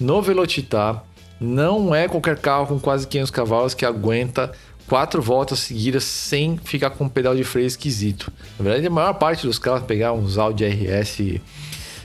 no 0.00 0.22
Velocitar. 0.22 1.04
Não 1.38 1.94
é 1.94 2.08
qualquer 2.08 2.38
carro 2.38 2.66
com 2.66 2.80
quase 2.80 3.06
500 3.06 3.30
cavalos 3.30 3.74
que 3.74 3.84
aguenta 3.84 4.50
quatro 4.86 5.20
voltas 5.20 5.58
seguidas 5.58 6.04
sem 6.04 6.56
ficar 6.56 6.90
com 6.90 7.04
um 7.04 7.08
pedal 7.08 7.36
de 7.36 7.44
freio 7.44 7.66
esquisito. 7.66 8.32
Na 8.58 8.64
verdade, 8.64 8.86
a 8.86 8.90
maior 8.90 9.12
parte 9.14 9.46
dos 9.46 9.58
carros 9.58 9.84
pegar 9.84 10.12
uns 10.12 10.38
Audi 10.38 10.64
RS, 10.64 11.40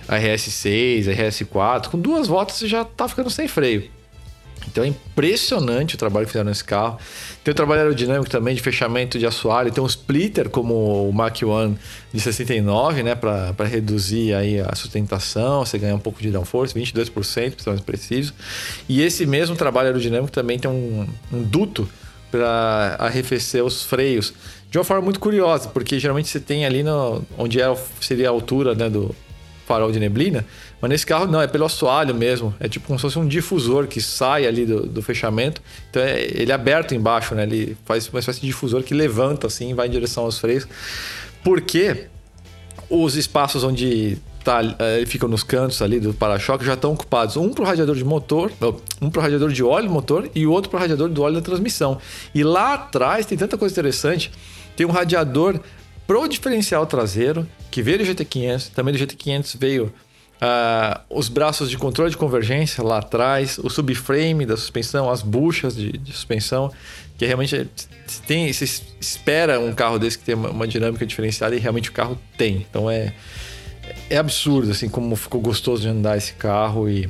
RS6, 0.10 1.06
RS4, 1.06 1.88
com 1.88 2.00
duas 2.00 2.28
voltas 2.28 2.58
você 2.58 2.68
já 2.68 2.84
tá 2.84 3.08
ficando 3.08 3.30
sem 3.30 3.48
freio. 3.48 3.90
Então 4.68 4.84
é 4.84 4.88
impressionante 4.88 5.96
o 5.96 5.98
trabalho 5.98 6.26
que 6.26 6.32
fizeram 6.32 6.50
nesse 6.50 6.64
carro. 6.64 6.98
Tem 7.44 7.52
o 7.52 7.56
trabalho 7.56 7.82
aerodinâmico 7.82 8.30
também 8.30 8.56
de 8.56 8.62
fechamento 8.62 9.18
de 9.18 9.26
assoalho. 9.26 9.72
Tem 9.72 9.84
um 9.84 9.88
splitter 9.88 10.50
como 10.50 11.10
o 11.10 11.14
Mach 11.14 11.42
1 11.44 11.76
de 12.14 12.20
69, 12.20 13.04
né? 13.04 13.16
Para 13.16 13.66
reduzir 13.66 14.34
aí 14.34 14.60
a 14.60 14.76
sustentação, 14.76 15.66
você 15.66 15.78
ganha 15.78 15.96
um 15.96 16.00
pouco 16.00 16.22
de 16.22 16.32
downforce, 16.32 16.74
22%, 16.74 17.12
para 17.12 17.64
ser 17.64 17.70
mais 17.70 17.82
preciso. 17.82 18.34
E 18.88 19.02
esse 19.02 19.26
mesmo 19.26 19.56
trabalho 19.56 19.88
aerodinâmico 19.88 20.32
também 20.32 20.60
tem 20.60 20.70
um, 20.70 21.08
um 21.32 21.44
duto 21.44 21.90
para 22.30 22.96
arrefecer 22.98 23.64
os 23.64 23.84
freios. 23.84 24.34
De 24.70 24.78
uma 24.78 24.86
forma 24.86 25.04
muito 25.04 25.20
curiosa, 25.20 25.68
porque 25.68 26.00
geralmente 26.00 26.30
você 26.30 26.40
tem 26.40 26.66
ali 26.66 26.82
no, 26.82 27.22
onde 27.38 27.62
é, 27.62 27.78
seria 28.00 28.30
a 28.30 28.32
altura 28.32 28.74
né, 28.74 28.90
do 28.90 29.14
farol 29.68 29.92
de 29.92 30.00
neblina, 30.00 30.46
mas 30.82 30.90
nesse 30.90 31.06
carro 31.06 31.28
não, 31.28 31.40
é 31.40 31.48
pelo 31.48 31.64
assoalho 31.64 32.16
mesmo. 32.16 32.54
É 32.60 32.68
tipo 32.68 32.88
como 32.88 32.98
se 32.98 33.04
fosse 33.04 33.20
um 33.20 33.28
difusor 33.28 33.86
que 33.88 34.02
sai 34.02 34.48
ali 34.48 34.66
do, 34.66 34.88
do 34.88 35.02
fechamento. 35.02 35.62
Então 35.90 36.02
é, 36.02 36.22
ele 36.22 36.52
é 36.52 36.56
aberto 36.56 36.96
embaixo, 36.96 37.36
né? 37.36 37.44
Ele 37.44 37.78
faz 37.86 38.10
uma 38.10 38.20
espécie 38.20 38.42
de 38.42 38.48
difusor 38.48 38.82
que 38.82 38.94
levanta 38.94 39.46
assim 39.46 39.76
vai 39.76 39.88
em 39.88 39.92
direção 39.92 40.24
aos 40.24 40.40
freios. 40.40 40.68
Porque 41.44 42.08
os 42.90 43.16
espaços 43.16 43.64
onde 43.64 44.18
tá, 44.44 44.62
é, 44.80 45.06
ficam 45.06 45.30
nos 45.30 45.44
cantos 45.44 45.82
ali 45.84 46.00
do 46.00 46.16
para-choque 46.16 46.66
já 46.66 46.74
estão 46.74 46.94
ocupados. 46.94 47.38
Um 47.38 47.50
para 47.50 47.64
o 47.64 47.68
radiador 47.68 47.96
de 47.96 48.04
motor, 48.04 48.52
um 49.00 49.10
para 49.10 49.20
o 49.20 49.22
radiador 49.22 49.52
de 49.52 49.64
óleo 49.64 49.90
motor 49.90 50.30
e 50.34 50.48
o 50.48 50.52
outro 50.52 50.72
para 50.72 50.78
o 50.78 50.80
radiador 50.82 51.10
do 51.10 51.22
óleo 51.22 51.36
da 51.36 51.42
transmissão. 51.42 52.00
E 52.34 52.44
lá 52.44 52.74
atrás 52.74 53.28
tem 53.28 53.38
tanta 53.38 53.56
coisa 53.56 53.72
interessante. 53.72 54.32
Tem 54.76 54.86
um 54.86 54.92
radiador 54.92 55.60
pro 56.08 56.28
diferencial 56.28 56.86
traseiro, 56.88 57.48
que 57.70 57.82
veio 57.82 58.00
do 58.00 58.04
GT500, 58.04 58.72
também 58.74 58.94
do 58.94 59.00
GT500 59.00 59.56
veio 59.58 59.94
Uh, 60.42 61.00
os 61.08 61.30
braços 61.30 61.70
de 61.70 61.78
controle 61.78 62.10
de 62.10 62.18
convergência 62.18 62.84
lá 62.84 62.98
atrás, 62.98 63.60
o 63.60 63.70
subframe 63.70 64.44
da 64.44 64.58
suspensão, 64.58 65.08
as 65.08 65.22
buchas 65.22 65.76
de, 65.76 65.92
de 65.92 66.12
suspensão, 66.12 66.72
que 67.16 67.28
realmente 67.28 67.70
tem, 68.26 68.52
se 68.52 68.82
espera 69.00 69.60
um 69.60 69.72
carro 69.72 70.00
desse 70.00 70.18
que 70.18 70.24
tem 70.26 70.34
uma, 70.34 70.50
uma, 70.50 70.68
dinâmica 70.68 71.06
diferenciada 71.06 71.56
e 71.56 71.60
realmente 71.60 71.92
o 71.92 71.94
carro 71.94 72.20
tem. 72.38 72.66
Então 72.68 72.90
é, 72.90 73.14
é 74.10 74.18
absurdo 74.18 74.72
assim 74.72 74.90
como 74.90 75.16
ficou 75.16 75.40
gostoso 75.40 75.84
de 75.84 75.90
andar 75.90 76.18
esse 76.18 76.34
carro 76.34 76.90
e 76.90 77.08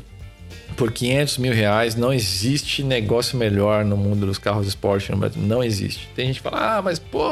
por 0.75 0.91
500 0.91 1.37
mil 1.37 1.53
reais. 1.53 1.95
Não 1.95 2.13
existe 2.13 2.83
negócio 2.83 3.37
melhor 3.37 3.85
no 3.85 3.97
mundo 3.97 4.25
dos 4.25 4.37
carros 4.37 4.67
esporte 4.67 5.11
no 5.11 5.17
Brasil. 5.17 5.41
Não 5.41 5.63
existe. 5.63 6.09
Tem 6.15 6.27
gente 6.27 6.37
que 6.37 6.49
fala, 6.49 6.77
ah, 6.77 6.81
mas 6.81 6.99
pô, 6.99 7.27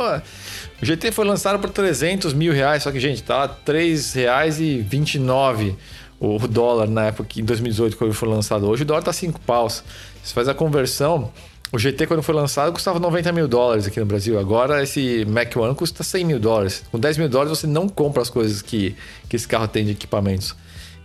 o 0.82 0.86
GT 0.86 1.12
foi 1.12 1.26
lançado 1.26 1.60
por 1.60 1.70
300 1.70 2.34
mil 2.34 2.54
reais. 2.54 2.84
Só 2.84 2.92
que, 2.92 3.00
gente, 3.00 3.24
tá 3.24 3.46
R$ 3.46 3.52
3,29 3.66 5.76
o 6.20 6.38
dólar 6.48 6.88
na 6.88 7.06
época, 7.06 7.40
em 7.40 7.44
2018, 7.44 7.96
quando 7.96 8.14
foi 8.14 8.28
lançado. 8.28 8.68
Hoje 8.68 8.84
o 8.84 8.86
dólar 8.86 9.04
tá 9.04 9.14
5 9.14 9.40
paus. 9.42 9.84
Você 10.22 10.34
faz 10.34 10.48
a 10.48 10.54
conversão. 10.54 11.32
O 11.72 11.78
GT, 11.78 12.08
quando 12.08 12.24
foi 12.24 12.34
lançado, 12.34 12.74
custava 12.74 13.00
90 13.00 13.32
mil 13.32 13.48
dólares 13.48 13.86
aqui 13.86 14.00
no 14.00 14.06
Brasil. 14.06 14.40
Agora, 14.40 14.82
esse 14.82 15.24
Mac 15.26 15.56
One 15.56 15.76
custa 15.76 16.04
100 16.04 16.26
mil 16.26 16.40
dólares. 16.40 16.84
Com 16.92 17.00
10 17.00 17.20
mil 17.20 17.30
dólares, 17.30 17.58
você 17.58 17.68
não 17.68 17.88
compra 17.88 18.22
as 18.22 18.30
coisas 18.30 18.62
que, 18.62 18.96
que 19.30 19.36
esse 19.36 19.48
carro 19.48 19.68
tem 19.68 19.86
de 19.86 19.92
equipamentos. 19.92 20.56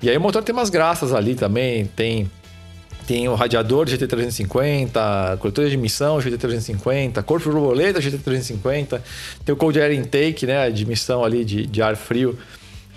E 0.05 0.11
aí, 0.11 0.19
o 0.19 0.21
motor 0.21 0.43
tem 0.43 0.55
umas 0.55 0.69
graças 0.69 1.15
ali 1.15 1.35
também. 1.35 1.87
Tem, 1.87 2.31
tem 3.07 3.27
o 3.27 3.35
radiador 3.35 3.87
GT350, 3.87 5.39
coletor 5.39 5.67
de 5.67 5.77
emissão 5.77 6.19
GT350, 6.19 7.23
corpo 7.23 7.51
borboleta 7.51 8.01
GT350. 8.01 9.01
Tem 9.43 9.55
o 9.55 9.57
Cold 9.57 9.81
Air 9.81 9.99
Intake, 9.99 10.45
né? 10.45 10.59
A 10.59 10.63
admissão 10.65 11.25
ali 11.25 11.43
de, 11.43 11.67
de 11.67 11.81
ar 11.81 11.97
frio 11.97 12.39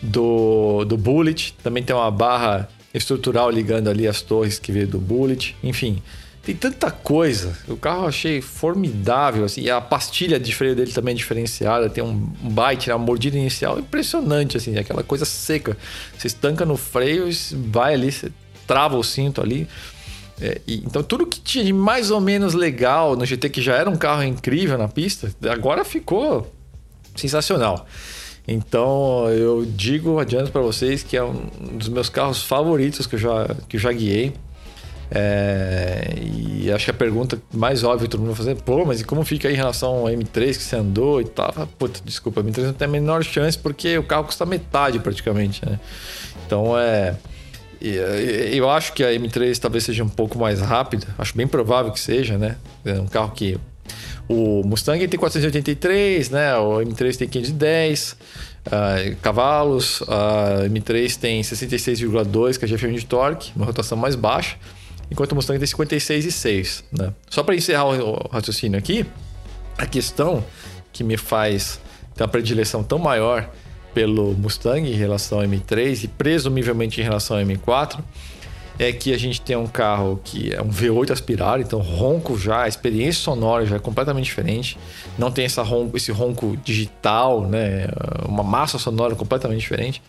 do, 0.02 0.84
do 0.84 0.98
Bullet. 0.98 1.56
Também 1.64 1.82
tem 1.82 1.96
uma 1.96 2.12
barra 2.12 2.68
estrutural 2.94 3.50
ligando 3.50 3.90
ali 3.90 4.06
as 4.06 4.22
torres 4.22 4.60
que 4.60 4.74
veio 4.74 4.88
do 4.88 5.00
Bullet. 5.00 5.56
Enfim, 5.64 6.04
tem 6.48 6.56
tanta 6.56 6.90
coisa. 6.90 7.58
O 7.68 7.76
carro 7.76 8.04
eu 8.04 8.08
achei 8.08 8.42
formidável, 8.42 9.44
assim. 9.44 9.70
A 9.70 9.82
pastilha 9.82 10.40
de 10.40 10.56
freio 10.56 10.74
dele 10.74 10.94
também 10.94 11.12
é 11.14 11.18
diferenciada. 11.18 11.90
Tem 11.90 12.02
um 12.02 12.16
bite, 12.16 12.88
né, 12.88 12.96
uma 12.96 13.06
mordida 13.06 13.38
inicial 13.38 13.78
impressionante, 13.78 14.56
assim. 14.56 14.78
Aquela 14.78 15.04
coisa 15.04 15.26
seca. 15.26 15.76
Você 16.18 16.28
estanca 16.28 16.66
no 16.66 16.78
freio, 16.78 17.28
vai 17.70 17.96
ali, 17.96 18.10
você 18.10 18.32
trava 18.66 18.96
o 18.96 19.04
cinto 19.04 19.42
ali. 19.42 19.68
É, 20.40 20.62
e, 20.66 20.78
então 20.86 21.04
tudo 21.04 21.26
que 21.26 21.42
tinha 21.42 21.66
de 21.66 21.74
mais 21.74 22.12
ou 22.12 22.22
menos 22.22 22.54
legal 22.54 23.18
no 23.18 23.26
GT, 23.26 23.50
que 23.50 23.62
já 23.62 23.76
era 23.76 23.90
um 23.90 23.98
carro 23.98 24.24
incrível 24.24 24.78
na 24.78 24.88
pista, 24.88 25.30
agora 25.50 25.84
ficou 25.84 26.50
sensacional. 27.14 27.86
Então 28.48 29.28
eu 29.30 29.66
digo, 29.66 30.18
adianto 30.18 30.50
para 30.50 30.62
vocês 30.62 31.04
que 31.04 31.18
é 31.18 31.24
um 31.24 31.50
dos 31.74 31.90
meus 31.90 32.08
carros 32.08 32.42
favoritos 32.42 33.06
que 33.06 33.16
eu 33.16 33.20
já, 33.20 33.54
que 33.68 33.76
eu 33.76 33.82
já 33.82 33.92
guiei. 33.92 34.34
É, 35.10 36.14
e 36.22 36.72
acho 36.72 36.86
que 36.86 36.92
a 36.92 36.94
pergunta 36.94 37.42
mais 37.54 37.84
óbvia 37.84 38.08
que 38.08 38.12
todo 38.12 38.20
mundo 38.20 38.34
vai 38.34 38.38
fazer, 38.38 38.56
pô, 38.56 38.86
mas 38.86 39.00
e 39.00 39.04
como 39.06 39.24
fica 39.24 39.48
aí 39.48 39.54
em 39.54 39.58
relação 39.58 39.90
ao 39.90 40.06
M3 40.06 40.58
que 40.58 40.64
você 40.64 40.76
andou 40.76 41.22
e 41.22 41.26
tal? 41.26 41.54
Puta, 41.80 42.02
desculpa, 42.04 42.42
o 42.42 42.44
M3 42.44 42.64
não 42.64 42.74
tem 42.74 42.88
a 42.88 42.92
menor 42.92 43.24
chance 43.24 43.58
porque 43.58 43.98
o 43.98 44.04
carro 44.04 44.26
custa 44.26 44.46
metade 44.46 45.00
praticamente, 45.00 45.66
né? 45.66 45.80
Então 46.46 46.78
é. 46.78 47.16
Eu 47.80 48.68
acho 48.72 48.92
que 48.94 49.04
a 49.04 49.12
M3 49.12 49.58
talvez 49.60 49.84
seja 49.84 50.04
um 50.04 50.10
pouco 50.10 50.38
mais 50.40 50.60
rápida, 50.60 51.06
acho 51.18 51.38
bem 51.38 51.48
provável 51.48 51.92
que 51.92 52.00
seja, 52.00 52.38
né? 52.38 52.58
É 52.84 52.94
um 52.94 53.08
carro 53.08 53.32
que. 53.32 53.58
O 54.28 54.62
Mustang 54.66 55.08
tem 55.08 55.18
483, 55.18 56.32
né? 56.32 56.58
O 56.58 56.80
M3 56.80 57.16
tem 57.16 57.30
510 57.30 58.18
uh, 58.66 59.16
cavalos, 59.22 60.04
a 60.06 60.68
M3 60.68 61.16
tem 61.18 61.40
66,2 61.40 62.58
kgfm 62.58 62.94
de 62.96 63.06
torque, 63.06 63.54
uma 63.56 63.66
rotação 63.66 63.98
mais 63.98 64.16
baixa 64.16 64.58
enquanto 65.10 65.32
o 65.32 65.36
Mustang 65.36 65.60
tem 65.60 65.68
56,6. 65.68 66.84
Né? 66.92 67.14
Só 67.30 67.44
para 67.44 67.56
encerrar 67.56 67.86
o 67.86 68.30
raciocínio 68.32 68.78
aqui, 68.78 69.06
a 69.78 69.86
questão 69.86 70.44
que 70.92 71.04
me 71.04 71.18
faz 71.18 71.80
ter 72.16 72.24
uma 72.24 72.30
predileção 72.30 72.84
tão 72.84 72.98
maior 72.98 73.50
pelo 73.94 74.34
Mustang 74.34 74.90
em 74.90 74.96
relação 74.96 75.40
ao 75.40 75.46
M3 75.46 76.04
e 76.04 76.08
presumivelmente 76.08 77.00
em 77.02 77.04
relação 77.04 77.38
ao 77.38 77.44
M4 77.44 78.00
é 78.80 78.92
que 78.92 79.14
a 79.14 79.18
gente 79.18 79.42
tem 79.42 79.56
um 79.56 79.66
carro 79.66 80.22
que 80.24 80.54
é 80.54 80.62
um 80.62 80.70
V8 80.70 81.12
aspirado, 81.12 81.64
então 81.64 81.80
ronco 81.80 82.38
já, 82.38 82.64
a 82.64 82.68
experiência 82.68 83.24
sonora 83.24 83.66
já 83.66 83.78
é 83.78 83.80
completamente 83.80 84.26
diferente. 84.26 84.78
Não 85.18 85.32
tem 85.32 85.46
essa 85.46 85.64
ronco, 85.64 85.98
esse 85.98 86.12
ronco 86.12 86.56
digital, 86.64 87.42
né? 87.42 87.88
Uma 88.28 88.44
massa 88.44 88.78
sonora 88.78 89.16
completamente 89.16 89.62
diferente. 89.62 90.02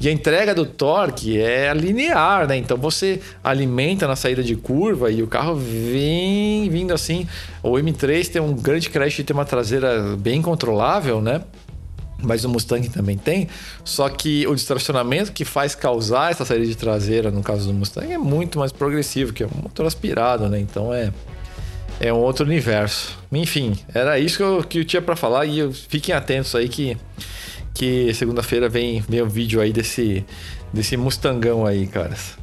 E 0.00 0.08
a 0.08 0.12
entrega 0.12 0.54
do 0.54 0.64
torque 0.64 1.38
é 1.38 1.72
linear, 1.74 2.48
né? 2.48 2.56
Então 2.56 2.78
você 2.78 3.20
alimenta 3.44 4.08
na 4.08 4.16
saída 4.16 4.42
de 4.42 4.56
curva 4.56 5.10
e 5.10 5.22
o 5.22 5.26
carro 5.26 5.54
vem 5.54 6.70
vindo 6.70 6.94
assim. 6.94 7.28
O 7.62 7.72
M3 7.72 8.28
tem 8.28 8.40
um 8.40 8.54
grande 8.54 8.88
crédito 8.88 9.18
de 9.18 9.24
ter 9.24 9.32
uma 9.34 9.44
traseira 9.44 10.16
bem 10.16 10.40
controlável, 10.40 11.20
né? 11.20 11.42
Mas 12.22 12.44
o 12.44 12.48
Mustang 12.48 12.88
também 12.88 13.18
tem. 13.18 13.46
Só 13.84 14.08
que 14.08 14.46
o 14.46 14.54
distracionamento 14.54 15.32
que 15.32 15.44
faz 15.44 15.74
causar 15.74 16.30
essa 16.30 16.46
saída 16.46 16.64
de 16.64 16.74
traseira, 16.74 17.30
no 17.30 17.42
caso 17.42 17.66
do 17.66 17.74
Mustang, 17.74 18.10
é 18.10 18.18
muito 18.18 18.58
mais 18.58 18.72
progressivo, 18.72 19.34
que 19.34 19.42
é 19.42 19.46
um 19.46 19.62
motor 19.62 19.84
aspirado, 19.86 20.48
né? 20.48 20.58
Então 20.58 20.94
é, 20.94 21.12
é 22.00 22.10
um 22.10 22.18
outro 22.18 22.46
universo. 22.46 23.18
Enfim, 23.30 23.76
era 23.92 24.18
isso 24.18 24.38
que 24.38 24.42
eu, 24.42 24.64
que 24.64 24.78
eu 24.78 24.84
tinha 24.84 25.02
para 25.02 25.14
falar 25.14 25.44
e 25.44 25.70
fiquem 25.72 26.14
atentos 26.14 26.54
aí 26.54 26.70
que 26.70 26.96
que 27.80 28.12
segunda-feira 28.12 28.68
vem, 28.68 29.00
vem 29.00 29.22
o 29.22 29.26
vídeo 29.26 29.58
aí 29.58 29.72
desse, 29.72 30.22
desse 30.70 30.98
Mustangão 30.98 31.64
aí, 31.64 31.86
caras. 31.86 32.36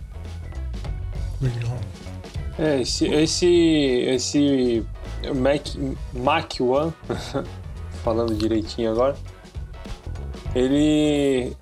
É, 2.58 2.82
esse, 2.82 3.06
esse, 3.06 3.46
esse 4.08 4.84
Mac, 5.36 5.67
Mac 6.12 6.53
One, 6.60 6.91
falando 8.03 8.34
direitinho 8.34 8.89
agora, 8.89 9.15
ele, 10.56 11.53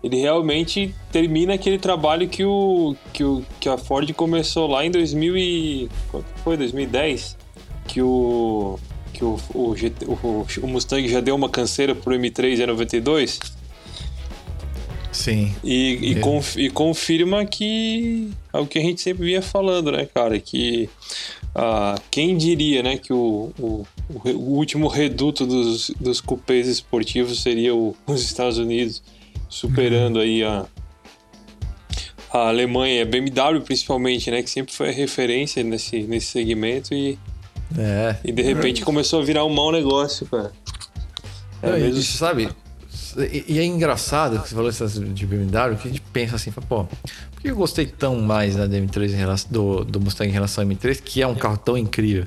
ele 0.00 0.20
realmente 0.20 0.94
termina 1.10 1.54
aquele 1.54 1.78
trabalho 1.78 2.28
que, 2.28 2.44
o, 2.44 2.94
que, 3.12 3.24
o, 3.24 3.44
que 3.58 3.68
a 3.68 3.76
Ford 3.76 4.08
começou 4.12 4.68
lá 4.68 4.86
em 4.86 4.92
2000 4.92 5.36
e, 5.36 5.90
foi 6.44 6.56
2010, 6.56 7.36
que 7.88 8.00
o 8.00 8.78
que 9.22 9.24
o, 9.24 9.38
o, 9.54 9.76
GT, 9.76 10.04
o, 10.06 10.46
o, 10.62 10.66
Mustang 10.66 11.08
já 11.08 11.20
deu 11.20 11.36
uma 11.36 11.48
canseira 11.48 11.94
pro 11.94 12.12
M3 12.14 12.56
E92. 12.56 13.52
Sim. 15.12 15.54
E, 15.62 16.10
e, 16.10 16.20
conf, 16.20 16.56
e, 16.56 16.68
confirma 16.70 17.44
que 17.44 18.30
é 18.52 18.58
o 18.58 18.66
que 18.66 18.78
a 18.78 18.82
gente 18.82 19.00
sempre 19.00 19.26
vinha 19.26 19.42
falando, 19.42 19.92
né, 19.92 20.08
cara? 20.12 20.40
Que 20.40 20.88
ah, 21.54 21.94
quem 22.10 22.36
diria, 22.36 22.82
né, 22.82 22.96
que 22.96 23.12
o, 23.12 23.52
o, 23.58 23.86
o 24.24 24.56
último 24.56 24.88
reduto 24.88 25.46
dos, 25.46 25.90
dos 26.00 26.20
cupês 26.20 26.66
esportivos 26.66 27.42
seria 27.42 27.74
o, 27.74 27.94
os 28.06 28.22
Estados 28.22 28.58
Unidos, 28.58 29.02
superando 29.48 30.16
uhum. 30.16 30.22
aí 30.22 30.42
a, 30.42 30.66
a 32.32 32.48
Alemanha, 32.48 33.02
a 33.02 33.04
BMW 33.04 33.60
principalmente, 33.60 34.30
né, 34.30 34.42
que 34.42 34.50
sempre 34.50 34.74
foi 34.74 34.90
referência 34.90 35.62
nesse, 35.62 36.02
nesse 36.04 36.28
segmento 36.28 36.94
e 36.94 37.18
é. 37.78 38.16
E 38.24 38.32
de 38.32 38.42
repente 38.42 38.82
começou 38.82 39.20
a 39.20 39.24
virar 39.24 39.44
um 39.44 39.52
mau 39.52 39.70
negócio, 39.72 40.26
cara. 40.26 40.52
É 41.62 41.70
Não, 41.70 41.78
mesmo... 41.78 42.02
sabe? 42.02 42.48
E, 43.48 43.58
é 43.58 43.64
engraçado 43.64 44.40
que 44.40 44.48
você 44.48 44.54
falou 44.54 44.70
isso 44.70 44.86
de 44.88 45.26
BMW, 45.26 45.76
que 45.76 45.88
a 45.88 45.90
gente 45.90 46.00
pensa 46.12 46.36
assim, 46.36 46.50
pô, 46.50 46.84
por 46.84 47.42
que 47.42 47.50
eu 47.50 47.56
gostei 47.56 47.86
tão 47.86 48.20
mais 48.20 48.56
da 48.56 48.66
M3 48.66 49.10
em 49.10 49.16
relação, 49.16 49.50
do, 49.50 49.84
do 49.84 50.00
Mustang 50.00 50.28
em 50.28 50.32
relação 50.32 50.64
ao 50.64 50.70
M3, 50.70 51.00
que 51.02 51.20
é 51.20 51.26
um 51.26 51.34
carro 51.34 51.58
tão 51.58 51.76
incrível? 51.76 52.24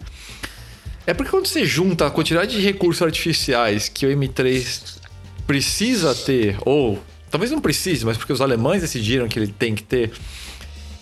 É 1.07 1.13
porque 1.13 1.31
quando 1.31 1.47
você 1.47 1.65
junta 1.65 2.07
a 2.07 2.11
quantidade 2.11 2.55
de 2.55 2.61
recursos 2.61 3.01
artificiais 3.01 3.89
que 3.89 4.05
o 4.05 4.09
M3 4.09 4.97
precisa 5.45 6.13
ter, 6.13 6.57
ou 6.65 6.99
talvez 7.29 7.51
não 7.51 7.61
precise, 7.61 8.05
mas 8.05 8.17
porque 8.17 8.33
os 8.33 8.41
alemães 8.41 8.81
decidiram 8.81 9.27
que 9.27 9.39
ele 9.39 9.47
tem 9.47 9.75
que 9.75 9.83
ter, 9.83 10.11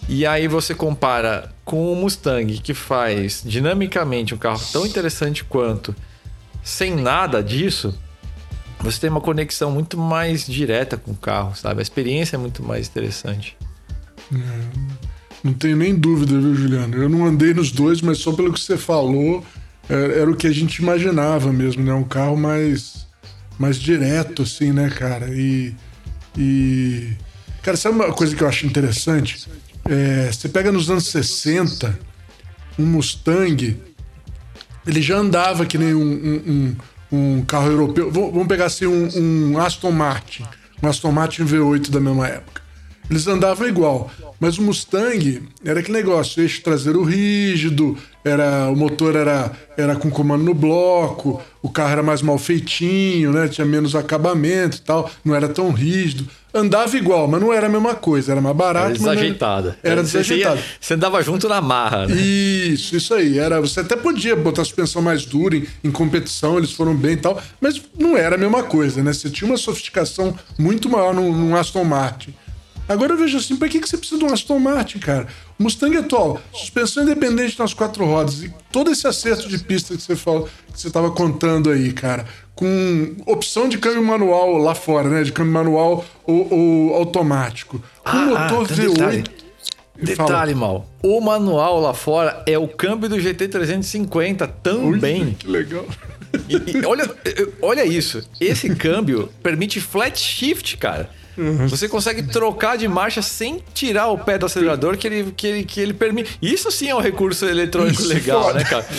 e 0.07 0.25
aí 0.25 0.47
você 0.47 0.73
compara 0.75 1.52
com 1.65 1.91
o 1.91 1.95
Mustang, 1.95 2.57
que 2.59 2.73
faz 2.73 3.41
dinamicamente 3.45 4.33
um 4.33 4.37
carro 4.37 4.61
tão 4.71 4.85
interessante 4.85 5.43
quanto, 5.43 5.95
sem 6.63 6.95
nada 6.95 7.41
disso, 7.41 7.97
você 8.79 8.99
tem 8.99 9.09
uma 9.09 9.21
conexão 9.21 9.71
muito 9.71 9.97
mais 9.97 10.45
direta 10.45 10.97
com 10.97 11.11
o 11.11 11.15
carro, 11.15 11.55
sabe? 11.55 11.79
A 11.79 11.81
experiência 11.81 12.35
é 12.35 12.39
muito 12.39 12.61
mais 12.61 12.87
interessante. 12.87 13.55
É, 14.33 14.37
não 15.43 15.53
tenho 15.53 15.77
nem 15.77 15.95
dúvida, 15.95 16.37
viu, 16.39 16.53
Juliano? 16.53 16.95
Eu 16.95 17.07
não 17.07 17.25
andei 17.25 17.53
nos 17.53 17.71
dois, 17.71 18.01
mas 18.01 18.17
só 18.17 18.33
pelo 18.33 18.51
que 18.51 18.59
você 18.59 18.77
falou, 18.77 19.43
era, 19.87 20.13
é, 20.13 20.19
era 20.19 20.31
o 20.31 20.35
que 20.35 20.47
a 20.47 20.51
gente 20.51 20.77
imaginava 20.77 21.51
mesmo, 21.51 21.83
né? 21.83 21.93
Um 21.93 22.03
carro 22.03 22.35
mais, 22.35 23.07
mais 23.57 23.77
direto, 23.77 24.43
assim, 24.43 24.71
né, 24.71 24.89
cara? 24.89 25.29
E, 25.29 25.73
e. 26.37 27.13
Cara, 27.61 27.77
sabe 27.77 27.95
uma 27.95 28.11
coisa 28.11 28.35
que 28.35 28.43
eu 28.43 28.47
acho 28.47 28.65
interessante? 28.65 29.47
É, 29.89 30.31
você 30.31 30.47
pega 30.49 30.71
nos 30.71 30.89
anos 30.89 31.07
60, 31.07 31.99
um 32.79 32.85
Mustang, 32.85 33.77
ele 34.87 35.01
já 35.01 35.17
andava 35.17 35.65
que 35.65 35.77
nem 35.77 35.93
um, 35.93 36.01
um, 36.01 36.75
um, 37.11 37.45
carro 37.45 37.67
europeu. 37.67 38.11
Vamos 38.11 38.47
pegar 38.47 38.65
assim 38.65 38.85
um, 38.85 39.09
um, 39.53 39.57
Aston 39.59 39.91
Martin, 39.91 40.43
um 40.81 40.87
Aston 40.87 41.11
Martin 41.11 41.45
V8 41.45 41.89
da 41.89 41.99
mesma 41.99 42.27
época. 42.27 42.62
Eles 43.09 43.27
andavam 43.27 43.67
igual. 43.67 44.09
Mas 44.39 44.57
o 44.57 44.61
Mustang 44.61 45.41
era 45.63 45.79
aquele 45.79 45.97
negócio, 45.97 46.41
eixo 46.41 46.61
traseiro 46.61 47.03
rígido, 47.03 47.97
era 48.23 48.69
o 48.69 48.75
motor 48.75 49.15
era, 49.15 49.51
era 49.77 49.95
com 49.95 50.09
comando 50.09 50.43
no 50.43 50.53
bloco, 50.53 51.41
o 51.61 51.69
carro 51.69 51.91
era 51.91 52.03
mais 52.03 52.21
mal 52.21 52.37
feitinho, 52.37 53.31
né? 53.31 53.47
Tinha 53.47 53.65
menos 53.65 53.95
acabamento 53.95 54.77
e 54.77 54.81
tal, 54.81 55.09
não 55.23 55.35
era 55.35 55.47
tão 55.47 55.71
rígido. 55.71 56.27
Andava 56.53 56.95
igual, 56.95 57.27
mas 57.27 57.41
não 57.41 57.51
era 57.51 57.65
a 57.65 57.69
mesma 57.69 57.95
coisa, 57.95 58.31
era 58.31 58.39
mais 58.41 58.55
barato. 58.55 58.87
Era 58.87 58.93
desajeitada. 58.93 59.77
Era, 59.81 59.93
era 59.93 60.03
você 60.03 60.19
desajeitada. 60.19 60.57
Ia, 60.57 60.65
você 60.79 60.93
andava 60.93 61.23
junto 61.23 61.49
na 61.49 61.61
marra, 61.61 62.05
né? 62.05 62.15
Isso, 62.15 62.95
isso 62.95 63.13
aí. 63.13 63.39
Era, 63.39 63.59
você 63.59 63.79
até 63.79 63.95
podia 63.95 64.35
botar 64.35 64.61
a 64.61 64.65
suspensão 64.65 65.01
mais 65.01 65.25
dura 65.25 65.55
em, 65.55 65.65
em 65.83 65.91
competição, 65.91 66.57
eles 66.57 66.71
foram 66.71 66.95
bem 66.95 67.13
e 67.13 67.17
tal, 67.17 67.41
mas 67.59 67.81
não 67.97 68.15
era 68.15 68.35
a 68.35 68.37
mesma 68.37 68.61
coisa, 68.61 69.01
né? 69.01 69.11
Você 69.11 69.29
tinha 69.29 69.49
uma 69.49 69.57
sofisticação 69.57 70.37
muito 70.59 70.87
maior 70.89 71.13
no, 71.13 71.35
no 71.35 71.57
Aston 71.57 71.83
Martin. 71.83 72.33
Agora 72.87 73.13
eu 73.13 73.17
vejo 73.17 73.37
assim, 73.37 73.55
pra 73.55 73.69
que, 73.69 73.79
que 73.79 73.87
você 73.87 73.97
precisa 73.97 74.19
de 74.19 74.25
um 74.25 74.33
Aston 74.33 74.59
Martin, 74.59 74.99
cara? 74.99 75.27
O 75.57 75.63
Mustang 75.63 75.95
atual, 75.97 76.41
suspensão 76.53 77.03
independente 77.03 77.57
nas 77.57 77.73
quatro 77.73 78.05
rodas 78.05 78.43
e 78.43 78.53
todo 78.71 78.91
esse 78.91 79.07
acerto 79.07 79.47
de 79.47 79.57
pista 79.57 79.95
que 79.95 80.01
você 80.01 80.15
falou, 80.15 80.49
que 80.73 80.79
você 80.81 80.89
tava 80.89 81.09
contando 81.11 81.69
aí, 81.69 81.93
cara, 81.93 82.25
com 82.55 83.15
opção 83.25 83.69
de 83.69 83.77
câmbio 83.77 84.03
manual 84.03 84.57
lá 84.57 84.75
fora, 84.75 85.09
né? 85.09 85.23
De 85.23 85.31
câmbio 85.31 85.53
manual 85.53 86.05
ou, 86.25 86.53
ou 86.53 86.95
automático. 86.95 87.81
Com 88.03 88.09
Ah, 88.09 88.25
motor 88.25 88.67
ah, 88.69 88.73
V8. 88.75 88.93
detalhe. 88.93 89.23
Detalhe, 89.95 90.55
mal. 90.55 90.89
O 91.01 91.21
manual 91.21 91.79
lá 91.79 91.93
fora 91.93 92.43
é 92.47 92.57
o 92.57 92.67
câmbio 92.67 93.07
do 93.07 93.15
GT350 93.15 94.49
também. 94.61 95.23
Ui, 95.23 95.35
que 95.37 95.47
legal. 95.47 95.85
E, 96.49 96.77
e 96.77 96.85
olha, 96.85 97.09
olha 97.61 97.85
isso. 97.85 98.27
Esse 98.41 98.73
câmbio 98.75 99.29
permite 99.41 99.79
flat 99.79 100.19
shift, 100.19 100.77
cara. 100.77 101.09
Uhum. 101.37 101.67
Você 101.67 101.87
consegue 101.89 102.23
trocar 102.23 102.77
de 102.77 102.87
marcha 102.87 103.21
sem 103.21 103.61
tirar 103.73 104.07
o 104.09 104.17
pé 104.17 104.37
do 104.37 104.45
acelerador 104.45 104.97
que 104.97 105.07
ele, 105.07 105.31
que 105.35 105.47
ele, 105.47 105.63
que 105.63 105.79
ele 105.79 105.93
permite. 105.93 106.37
Isso 106.41 106.69
sim 106.71 106.89
é 106.89 106.95
um 106.95 106.99
recurso 107.01 107.45
eletrônico 107.45 107.99
Isso 108.01 108.07
legal, 108.07 108.43
foda. 108.43 108.59
né, 108.59 108.65
cara? 108.65 108.85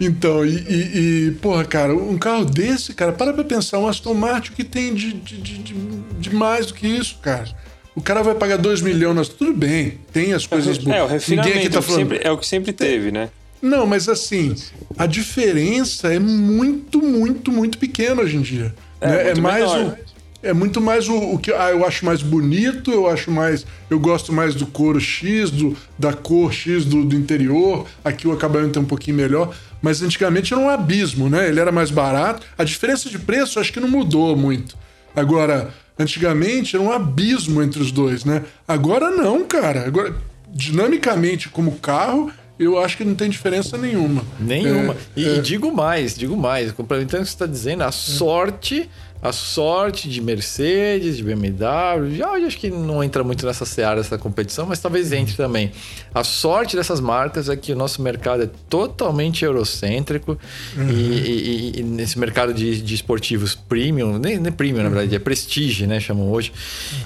Então, 0.00 0.44
e, 0.44 0.50
e, 0.56 1.26
e, 1.28 1.30
porra, 1.40 1.64
cara, 1.64 1.94
um 1.94 2.18
carro 2.18 2.44
desse, 2.44 2.92
cara, 2.94 3.12
para 3.12 3.32
pra 3.32 3.44
pensar, 3.44 3.78
um 3.78 3.86
Aston 3.86 4.12
Martin 4.12 4.52
que 4.52 4.64
tem 4.64 4.92
de, 4.92 5.12
de, 5.12 5.36
de, 5.36 5.58
de- 5.58 5.74
de 6.18 6.34
mais 6.34 6.66
do 6.66 6.74
que 6.74 6.86
isso, 6.86 7.18
cara. 7.22 7.46
O 7.94 8.02
cara 8.02 8.20
vai 8.22 8.34
pagar 8.34 8.56
2 8.58 8.82
milhões, 8.82 9.14
mas 9.14 9.28
tudo 9.28 9.54
bem, 9.54 10.00
tem 10.12 10.32
as 10.32 10.46
coisas 10.46 10.76
boas. 10.78 10.96
É, 10.96 11.02
o 11.04 11.36
Ninguém 11.36 11.58
aqui 11.58 11.70
tá 11.70 11.78
é 11.78 11.82
falando. 11.82 12.00
sempre- 12.00 12.20
é 12.24 12.30
o 12.30 12.36
que 12.36 12.46
sempre 12.46 12.72
teve, 12.72 13.12
né? 13.12 13.30
Não, 13.62 13.86
mas 13.86 14.08
assim, 14.08 14.54
a 14.98 15.06
diferença 15.06 16.12
é 16.12 16.18
muito, 16.18 17.00
muito, 17.00 17.52
muito 17.52 17.78
pequena 17.78 18.20
hoje 18.20 18.36
em 18.36 18.42
dia. 18.42 18.74
É, 19.04 19.08
né? 19.08 19.24
muito 19.24 19.42
mais 19.42 19.72
menor. 19.72 19.98
o, 20.00 20.14
é 20.44 20.52
muito 20.52 20.80
mais 20.80 21.08
o, 21.08 21.16
o 21.16 21.38
que 21.38 21.52
ah, 21.52 21.70
eu 21.70 21.86
acho 21.86 22.04
mais 22.04 22.22
bonito, 22.22 22.90
eu 22.90 23.08
acho 23.08 23.30
mais. 23.30 23.66
Eu 23.88 23.98
gosto 23.98 24.32
mais 24.32 24.54
do 24.54 24.66
couro 24.66 25.00
X, 25.00 25.50
do, 25.50 25.76
da 25.98 26.12
cor 26.12 26.52
X 26.52 26.84
do, 26.84 27.02
do 27.02 27.16
interior. 27.16 27.86
Aqui 28.04 28.28
o 28.28 28.32
acabamento 28.32 28.78
é 28.78 28.82
um 28.82 28.84
pouquinho 28.84 29.16
melhor. 29.16 29.54
Mas 29.80 30.02
antigamente 30.02 30.52
era 30.52 30.62
um 30.62 30.68
abismo, 30.68 31.30
né? 31.30 31.48
Ele 31.48 31.60
era 31.60 31.72
mais 31.72 31.90
barato. 31.90 32.46
A 32.58 32.64
diferença 32.64 33.08
de 33.08 33.18
preço 33.18 33.58
acho 33.58 33.72
que 33.72 33.80
não 33.80 33.88
mudou 33.88 34.36
muito. 34.36 34.76
Agora, 35.16 35.72
antigamente 35.98 36.76
era 36.76 36.84
um 36.84 36.92
abismo 36.92 37.62
entre 37.62 37.80
os 37.80 37.90
dois, 37.90 38.24
né? 38.24 38.42
Agora 38.68 39.10
não, 39.10 39.44
cara. 39.44 39.86
Agora, 39.86 40.14
dinamicamente, 40.52 41.48
como 41.48 41.72
carro, 41.72 42.30
eu 42.58 42.78
acho 42.78 42.96
que 42.96 43.04
não 43.04 43.14
tem 43.14 43.28
diferença 43.28 43.76
nenhuma. 43.76 44.22
Nenhuma. 44.38 44.94
É, 44.94 44.96
e, 45.20 45.28
é. 45.28 45.36
E 45.36 45.40
digo 45.40 45.72
mais, 45.72 46.16
digo 46.16 46.36
mais, 46.36 46.70
complementando 46.72 47.22
o 47.22 47.24
que 47.24 47.30
você 47.30 47.34
está 47.34 47.46
dizendo, 47.46 47.82
a 47.82 47.90
sorte, 47.90 48.88
a 49.20 49.32
sorte 49.32 50.08
de 50.08 50.20
Mercedes, 50.20 51.16
de 51.16 51.22
BMW, 51.24 52.14
já 52.14 52.30
acho 52.32 52.58
que 52.58 52.68
não 52.70 53.02
entra 53.02 53.24
muito 53.24 53.44
nessa 53.46 53.64
seara 53.64 53.96
dessa 54.02 54.18
competição, 54.18 54.66
mas 54.66 54.78
talvez 54.78 55.12
entre 55.12 55.34
também. 55.34 55.72
A 56.14 56.22
sorte 56.22 56.76
dessas 56.76 57.00
marcas 57.00 57.48
é 57.48 57.56
que 57.56 57.72
o 57.72 57.76
nosso 57.76 58.02
mercado 58.02 58.42
é 58.44 58.50
totalmente 58.68 59.44
eurocêntrico 59.44 60.38
Uhum. 60.76 60.90
e, 60.90 60.92
e- 60.92 61.80
e- 61.80 61.82
nesse 61.82 62.18
mercado 62.18 62.52
de, 62.52 62.80
de 62.82 62.94
esportivos 62.94 63.54
premium, 63.54 64.18
nem, 64.18 64.38
nem 64.38 64.52
premium 64.52 64.82
na 64.82 64.90
verdade, 64.90 65.14
é 65.14 65.18
prestige, 65.18 65.86
né, 65.86 65.98
chamam 65.98 66.30
hoje. 66.30 66.52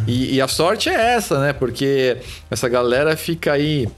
Uhum. 0.00 0.04
E, 0.08 0.34
e 0.34 0.40
a 0.40 0.48
sorte 0.48 0.88
é 0.88 1.14
essa, 1.14 1.40
né, 1.40 1.52
porque 1.52 2.16
essa 2.50 2.68
galera 2.68 3.16
fica 3.16 3.52
aí 3.52 3.88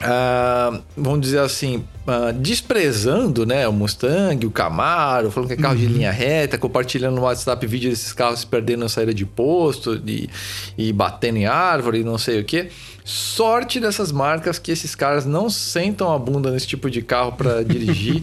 ah, 0.00 0.80
vamos 0.96 1.22
dizer 1.22 1.40
assim, 1.40 1.84
ah, 2.06 2.30
desprezando 2.32 3.46
né, 3.46 3.66
o 3.66 3.72
Mustang, 3.72 4.46
o 4.46 4.50
Camaro, 4.50 5.30
falando 5.30 5.48
que 5.48 5.54
é 5.54 5.56
carro 5.56 5.76
de 5.76 5.86
linha 5.86 6.10
reta, 6.10 6.58
compartilhando 6.58 7.16
no 7.16 7.22
WhatsApp 7.22 7.66
vídeo 7.66 7.90
desses 7.90 8.12
carros 8.12 8.40
se 8.40 8.46
perdendo 8.46 8.80
na 8.80 8.88
saída 8.88 9.14
de 9.14 9.24
posto 9.24 10.00
e, 10.06 10.28
e 10.76 10.92
batendo 10.92 11.38
em 11.38 11.46
árvore 11.46 12.00
e 12.00 12.04
não 12.04 12.18
sei 12.18 12.40
o 12.40 12.44
que. 12.44 12.68
Sorte 13.04 13.80
dessas 13.80 14.12
marcas 14.12 14.58
que 14.58 14.70
esses 14.70 14.94
caras 14.94 15.24
não 15.24 15.48
sentam 15.48 16.12
a 16.12 16.18
bunda 16.18 16.50
nesse 16.50 16.66
tipo 16.66 16.90
de 16.90 17.00
carro 17.00 17.32
para 17.32 17.62
dirigir, 17.64 18.22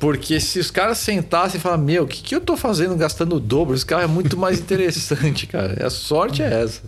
porque 0.00 0.40
se 0.40 0.58
os 0.58 0.70
caras 0.70 0.98
sentassem 0.98 1.58
e 1.58 1.62
falar, 1.62 1.78
meu, 1.78 2.04
o 2.04 2.06
que, 2.06 2.22
que 2.22 2.34
eu 2.34 2.40
tô 2.40 2.56
fazendo 2.56 2.96
gastando 2.96 3.36
o 3.36 3.40
dobro? 3.40 3.74
Esse 3.74 3.86
carro 3.86 4.02
é 4.02 4.06
muito 4.06 4.36
mais 4.36 4.58
interessante, 4.58 5.46
cara. 5.46 5.86
A 5.86 5.90
sorte 5.90 6.42
é 6.42 6.62
essa. 6.62 6.82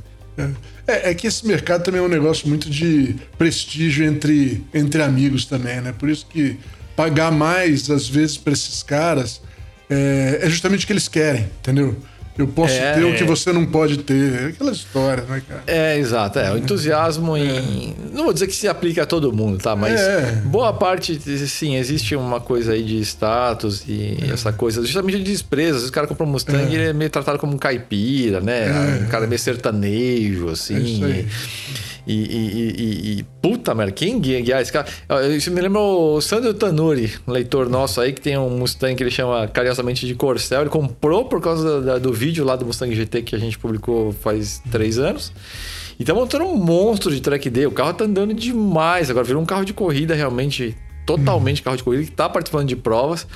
É, 0.86 1.10
é 1.10 1.14
que 1.14 1.26
esse 1.26 1.46
mercado 1.46 1.84
também 1.84 2.00
é 2.00 2.04
um 2.04 2.08
negócio 2.08 2.48
muito 2.48 2.70
de 2.70 3.16
prestígio 3.36 4.04
entre, 4.06 4.64
entre 4.72 5.02
amigos 5.02 5.44
também, 5.44 5.80
né? 5.80 5.92
Por 5.92 6.08
isso 6.08 6.26
que 6.26 6.58
pagar 6.94 7.30
mais, 7.32 7.90
às 7.90 8.08
vezes, 8.08 8.36
para 8.36 8.52
esses 8.52 8.82
caras 8.82 9.42
é, 9.90 10.40
é 10.42 10.50
justamente 10.50 10.84
o 10.84 10.86
que 10.86 10.92
eles 10.92 11.08
querem, 11.08 11.50
entendeu? 11.60 11.96
Eu 12.38 12.46
posso 12.46 12.74
É, 12.74 12.94
ter 12.94 13.04
o 13.04 13.10
é. 13.10 13.16
que 13.16 13.24
você 13.24 13.52
não 13.52 13.64
pode 13.64 13.98
ter. 13.98 14.34
É 14.34 14.46
aquela 14.48 14.70
história, 14.72 15.22
né, 15.24 15.42
cara? 15.48 15.62
É, 15.66 15.98
exato. 15.98 16.38
É, 16.38 16.52
o 16.52 16.58
entusiasmo 16.58 17.36
em. 17.36 17.94
Não 18.12 18.24
vou 18.24 18.32
dizer 18.32 18.46
que 18.46 18.54
se 18.54 18.68
aplica 18.68 19.04
a 19.04 19.06
todo 19.06 19.32
mundo, 19.32 19.58
tá? 19.58 19.74
Mas 19.74 20.00
É. 20.00 20.42
boa 20.44 20.72
parte, 20.72 21.18
sim, 21.48 21.76
existe 21.76 22.14
uma 22.14 22.40
coisa 22.40 22.72
aí 22.72 22.82
de 22.82 23.00
status 23.00 23.84
e 23.88 24.18
essa 24.32 24.52
coisa, 24.52 24.82
justamente 24.82 25.18
de 25.18 25.24
desprezo. 25.24 25.78
Os 25.84 25.90
caras 25.90 26.08
compram 26.08 26.26
um 26.26 26.30
Mustang 26.30 26.70
e 26.70 26.74
ele 26.74 26.84
é 26.88 26.92
meio 26.92 27.10
tratado 27.10 27.38
como 27.38 27.54
um 27.54 27.58
caipira, 27.58 28.40
né? 28.40 29.00
Um 29.04 29.08
cara 29.08 29.26
meio 29.26 29.38
sertanejo, 29.38 30.48
assim. 30.50 30.76
É 30.76 30.80
isso 30.80 31.04
aí. 31.04 31.20
E, 31.20 31.95
e, 32.06 32.12
e- 32.14 32.70
e- 33.16 33.18
e- 33.20 33.22
puta 33.42 33.74
merda, 33.74 33.92
quem 33.92 34.20
guia, 34.20 34.38
esse 34.60 34.72
cara? 34.72 34.86
Ah, 35.08 35.22
Isso 35.26 35.50
me 35.50 35.60
lembra 35.60 35.80
o 35.80 36.20
Sandro 36.20 36.54
Tanuri, 36.54 37.12
um 37.26 37.32
leitor 37.32 37.68
nosso 37.68 38.00
aí, 38.00 38.12
que 38.12 38.20
tem 38.20 38.38
um 38.38 38.50
Mustang 38.50 38.94
que 38.94 39.02
ele 39.02 39.10
chama 39.10 39.48
carinhosamente 39.48 40.06
de 40.06 40.14
Corcel. 40.14 40.60
Ele 40.62 40.70
comprou 40.70 41.24
por 41.24 41.40
causa 41.40 41.80
da- 41.80 41.98
do 41.98 42.12
vídeo 42.12 42.44
lá 42.44 42.54
do 42.56 42.64
Mustang 42.64 42.94
GT 42.94 43.22
que 43.22 43.34
a 43.34 43.38
gente 43.38 43.58
publicou 43.58 44.12
faz 44.12 44.62
três 44.70 44.98
anos. 44.98 45.32
E 45.98 46.04
tá 46.04 46.12
montando 46.14 46.44
um 46.44 46.56
monstro 46.56 47.10
de 47.10 47.20
track 47.20 47.48
day. 47.50 47.66
O 47.66 47.70
carro 47.72 47.94
tá 47.94 48.04
andando 48.04 48.34
demais. 48.34 49.10
Agora 49.10 49.24
virou 49.24 49.42
um 49.42 49.46
carro 49.46 49.64
de 49.64 49.72
corrida 49.72 50.14
realmente, 50.14 50.76
totalmente 51.06 51.62
carro 51.62 51.76
de 51.76 51.82
corrida, 51.82 52.04
que 52.04 52.10
tá 52.12 52.28
participando 52.28 52.68
de 52.68 52.76
provas. 52.76 53.26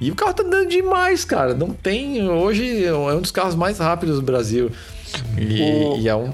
E 0.00 0.10
o 0.10 0.14
carro 0.14 0.34
tá 0.34 0.42
andando 0.42 0.68
demais, 0.68 1.24
cara. 1.24 1.54
Não 1.54 1.68
tem. 1.70 2.28
Hoje 2.28 2.84
é 2.84 2.92
um 2.94 3.20
dos 3.20 3.30
carros 3.30 3.54
mais 3.54 3.78
rápidos 3.78 4.16
do 4.16 4.22
Brasil. 4.22 4.70
E, 5.38 5.62
O- 5.62 5.98
e 6.00 6.08
é 6.08 6.16
um. 6.16 6.32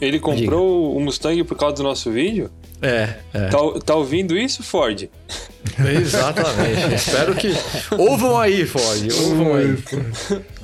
Ele 0.00 0.18
comprou 0.18 0.96
o 0.96 1.00
Mustang 1.00 1.42
por 1.44 1.56
causa 1.56 1.76
do 1.76 1.82
nosso 1.82 2.10
vídeo? 2.10 2.50
É, 2.80 3.14
é. 3.34 3.48
Tá, 3.48 3.58
tá 3.84 3.94
ouvindo 3.94 4.36
isso, 4.38 4.62
Ford? 4.62 5.08
Exatamente. 6.00 6.94
Espero 6.96 7.34
que. 7.34 7.52
Ouvam 7.98 8.38
aí, 8.38 8.64
Ford. 8.64 9.08
Ouvam 9.24 9.54
aí. 9.56 9.78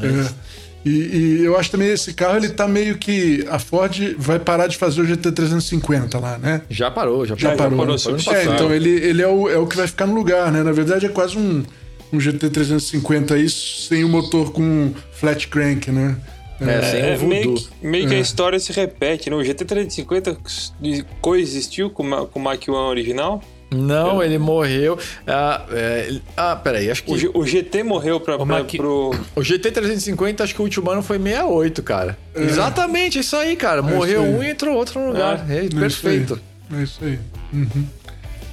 É. 0.03 0.47
E, 0.87 0.91
e 0.91 1.45
eu 1.45 1.59
acho 1.59 1.71
também 1.73 1.89
esse 1.89 2.15
carro, 2.15 2.37
ele 2.37 2.49
tá 2.49 2.67
meio 2.69 2.97
que. 2.97 3.45
A 3.51 3.59
Ford 3.59 4.15
vai 4.17 4.39
parar 4.39 4.69
de 4.69 4.77
fazer 4.77 5.01
o 5.01 5.05
GT350 5.07 6.21
lá, 6.21 6.39
né? 6.39 6.63
Já 6.71 6.91
parou, 6.91 7.27
já, 7.27 7.35
Já 7.37 7.57
parou. 7.57 7.77
parou, 7.79 7.99
Parou 7.99 8.19
parou. 8.25 8.41
É, 8.41 8.45
então 8.45 8.73
ele, 8.73 8.91
ele 8.91 9.21
é, 9.21 9.27
o, 9.27 9.49
é 9.49 9.59
o 9.59 9.67
que 9.67 9.77
vai 9.77 9.87
ficar 9.87 10.07
no 10.07 10.15
lugar, 10.15 10.51
né? 10.53 10.63
Na 10.63 10.73
verdade 10.73 11.05
é 11.05 11.09
quase 11.09 11.37
um, 11.37 11.65
um 12.13 12.19
GT350 12.19 13.33
aí, 13.33 13.51
sem 13.51 14.05
o 14.05 14.09
motor 14.09 14.53
com 14.53 14.93
flat 15.13 15.49
crank, 15.49 15.91
né? 15.91 16.17
É, 16.61 16.83
sem 16.83 17.03
o 17.15 17.19
voodoo. 17.19 17.29
meio 17.29 17.55
que, 17.55 17.69
meio 17.83 18.09
que 18.09 18.15
É. 18.15 18.19
a 18.19 18.21
história 18.21 18.59
se 18.59 18.73
repete, 18.73 19.29
né? 19.29 19.37
O 19.37 19.41
GT350 19.41 20.37
coexistiu 21.21 21.91
com, 21.91 22.09
o 22.11 22.27
com 22.27 22.39
o 22.41 22.43
Mach 22.43 22.69
1 22.69 22.73
original. 22.73 23.43
Não, 23.75 24.23
ele 24.23 24.39
morreu. 24.39 24.97
Ah, 25.27 25.67
é, 25.73 26.21
ah, 26.37 26.55
peraí, 26.55 26.89
acho 26.89 27.03
que. 27.03 27.13
O, 27.13 27.19
G- 27.19 27.31
o 27.35 27.45
GT 27.45 27.83
morreu 27.83 28.21
pra, 28.21 28.35
O 28.37 28.47
pra- 28.47 28.47
Mach- 28.47 28.77
pro... 28.77 29.11
O 29.35 29.41
GT350, 29.41 30.41
acho 30.43 30.55
que 30.55 30.61
o 30.61 30.65
último 30.65 30.89
ano 30.89 31.03
foi 31.03 31.19
68, 31.19 31.83
cara. 31.83 32.17
Exatamente, 32.35 33.19
isso 33.19 33.35
aí, 33.37 33.57
cara. 33.57 33.83
Morreu 33.83 34.23
É. 34.23 34.25
aí. 34.27 34.35
um 34.35 34.43
e 34.43 34.51
entrou 34.51 34.77
outro 34.77 35.01
no 35.01 35.09
lugar. 35.09 35.45
É, 35.51 35.59
É 35.59 35.65
isso 35.65 35.77
perfeito. 35.77 36.41
aí. 36.71 36.79
É 36.79 36.83
isso 36.85 36.99
aí. 37.05 37.19
Uhum. 37.53 37.87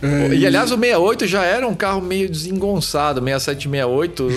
É, 0.04 0.36
E 0.36 0.46
aliás, 0.46 0.70
o 0.72 0.76
68 0.78 1.26
já 1.26 1.44
era 1.46 1.66
um 1.66 1.74
carro 1.74 2.02
meio 2.02 2.30
desengonçado, 2.30 3.22
67 3.22 3.70
68, 3.70 4.26
os 4.26 4.34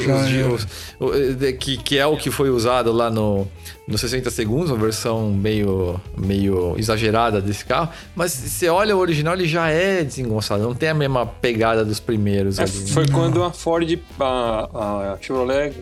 os- 0.62 0.66
o- 1.00 1.12
eh, 1.44 1.52
que, 1.52 1.76
que 1.76 1.98
é 1.98 2.06
o 2.06 2.16
que 2.16 2.30
foi 2.30 2.50
usado 2.50 2.92
lá 2.92 3.10
no, 3.10 3.48
no 3.88 3.98
60 3.98 4.30
segundos, 4.30 4.70
uma 4.70 4.78
versão 4.78 5.30
meio, 5.32 6.00
meio 6.16 6.74
exagerada 6.78 7.40
desse 7.40 7.64
carro. 7.64 7.88
Mas 8.14 8.30
se 8.32 8.48
você 8.48 8.68
olha 8.68 8.96
o 8.96 9.00
original, 9.00 9.34
ele 9.34 9.48
já 9.48 9.68
é 9.68 10.04
desengonçado, 10.04 10.62
não 10.62 10.74
tem 10.74 10.88
a 10.90 10.94
mesma 10.94 11.26
pegada 11.26 11.84
dos 11.84 11.98
primeiros 11.98 12.58
É, 12.58 12.62
ali. 12.62 12.72
né? 12.72 12.86
foi 12.92 13.08
quando 13.08 13.42
a 13.42 13.50
Ford, 13.52 13.98
a, 14.20 15.14
a 15.14 15.18
Chevrolet 15.20 15.72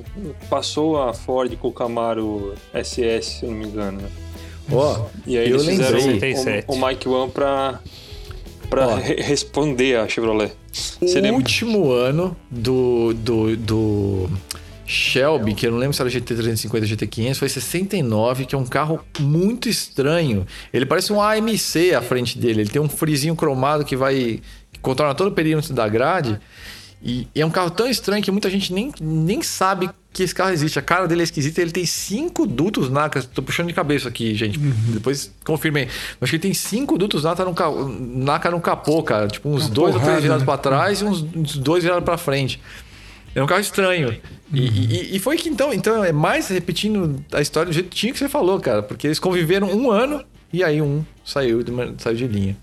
passou 0.48 1.02
a 1.02 1.12
Ford 1.12 1.54
com 1.56 1.68
o 1.68 1.72
Camaro 1.72 2.54
SS, 2.72 3.40
se 3.40 3.44
eu 3.44 3.50
não 3.50 3.58
me 3.58 3.66
engano. 3.66 4.00
né? 4.00 4.08
Ó, 4.72 4.98
E 5.26 5.36
aí 5.36 5.50
eu 5.50 5.56
eles 5.56 5.66
fizeram 5.66 5.98
lembrei. 5.98 6.32
o, 6.32 6.36
67. 6.36 6.64
o 6.68 6.86
Mike 6.86 7.06
One 7.06 7.30
pra, 7.30 7.80
pra 8.74 8.88
Ó. 8.88 8.94
re- 8.96 9.20
responder 9.20 9.96
a 9.98 10.08
Chevrolet. 10.08 10.52
Você 10.72 11.18
O 11.18 11.22
lembra? 11.22 11.32
último 11.38 11.90
ano 11.92 12.36
do, 12.50 13.14
do, 13.14 13.56
do 13.56 14.30
Shelby, 14.86 15.54
que 15.54 15.66
eu 15.66 15.70
não 15.72 15.78
lembro 15.78 15.94
se 15.94 16.02
era 16.02 16.10
GT350 16.10 16.74
ou 16.74 16.80
GT500, 16.80 17.34
foi 17.36 17.48
69, 17.48 18.44
que 18.44 18.54
é 18.54 18.58
um 18.58 18.66
carro 18.66 19.00
muito 19.20 19.68
estranho. 19.68 20.46
Ele 20.72 20.84
parece 20.84 21.12
um 21.12 21.20
AMC 21.20 21.94
à 21.96 22.02
frente 22.02 22.38
dele. 22.38 22.62
Ele 22.62 22.70
tem 22.70 22.82
um 22.82 22.88
frisinho 22.88 23.34
cromado 23.34 23.84
que 23.84 23.96
vai 23.96 24.40
que 24.72 24.78
contorna 24.80 25.14
todo 25.14 25.28
o 25.28 25.32
perímetro 25.32 25.72
da 25.72 25.88
grade. 25.88 26.38
E, 27.02 27.28
e 27.34 27.40
é 27.40 27.46
um 27.46 27.50
carro 27.50 27.70
tão 27.70 27.86
estranho 27.88 28.22
que 28.22 28.30
muita 28.30 28.48
gente 28.50 28.72
nem, 28.72 28.92
nem 29.00 29.42
sabe 29.42 29.88
que 30.14 30.22
esse 30.22 30.34
carro 30.34 30.52
existe. 30.52 30.78
A 30.78 30.82
cara 30.82 31.06
dele 31.06 31.20
é 31.20 31.24
esquisita. 31.24 31.60
Ele 31.60 31.70
tem 31.72 31.84
cinco 31.84 32.46
dutos 32.46 32.88
NACA. 32.88 33.22
Tô 33.22 33.42
puxando 33.42 33.66
de 33.66 33.74
cabeça 33.74 34.08
aqui, 34.08 34.34
gente. 34.34 34.58
Depois 34.58 35.30
confirmei. 35.44 35.88
Mas 36.20 36.30
que 36.30 36.36
ele 36.36 36.42
tem 36.42 36.54
cinco 36.54 36.96
dutos 36.96 37.24
NACA 37.24 37.44
no, 37.44 37.52
ca- 37.52 37.70
NACA 37.70 38.50
no 38.50 38.60
capô, 38.60 39.02
cara. 39.02 39.28
Tipo, 39.28 39.50
uns 39.50 39.64
Uma 39.66 39.74
dois 39.74 39.94
ou 39.96 40.00
três 40.00 40.22
virados 40.22 40.42
né? 40.42 40.46
pra 40.46 40.56
trás 40.56 41.00
e 41.00 41.04
uns, 41.04 41.20
dois 41.56 41.82
virados 41.82 42.04
pra 42.04 42.16
frente. 42.16 42.58
É 43.34 43.42
um 43.42 43.46
carro 43.46 43.60
estranho. 43.60 44.16
E, 44.52 44.60
e- 44.60 45.16
e 45.16 45.18
foi 45.18 45.36
que 45.36 45.48
então, 45.48 45.74
então 45.74 46.04
é 46.04 46.12
mais 46.12 46.46
repetindo 46.48 47.22
a 47.32 47.40
história 47.40 47.70
do 47.70 47.74
jeitinho 47.74 48.12
que 48.12 48.18
você 48.20 48.28
falou, 48.28 48.60
cara. 48.60 48.82
Porque 48.82 49.08
eles 49.08 49.18
conviveram 49.18 49.66
um 49.76 49.90
ano 49.90 50.24
e 50.52 50.62
aí 50.62 50.80
um 50.80 51.04
saiu 51.24 51.62
de, 51.62 51.72
uma- 51.72 51.92
saiu 51.98 52.16
de 52.16 52.28
linha. 52.28 52.56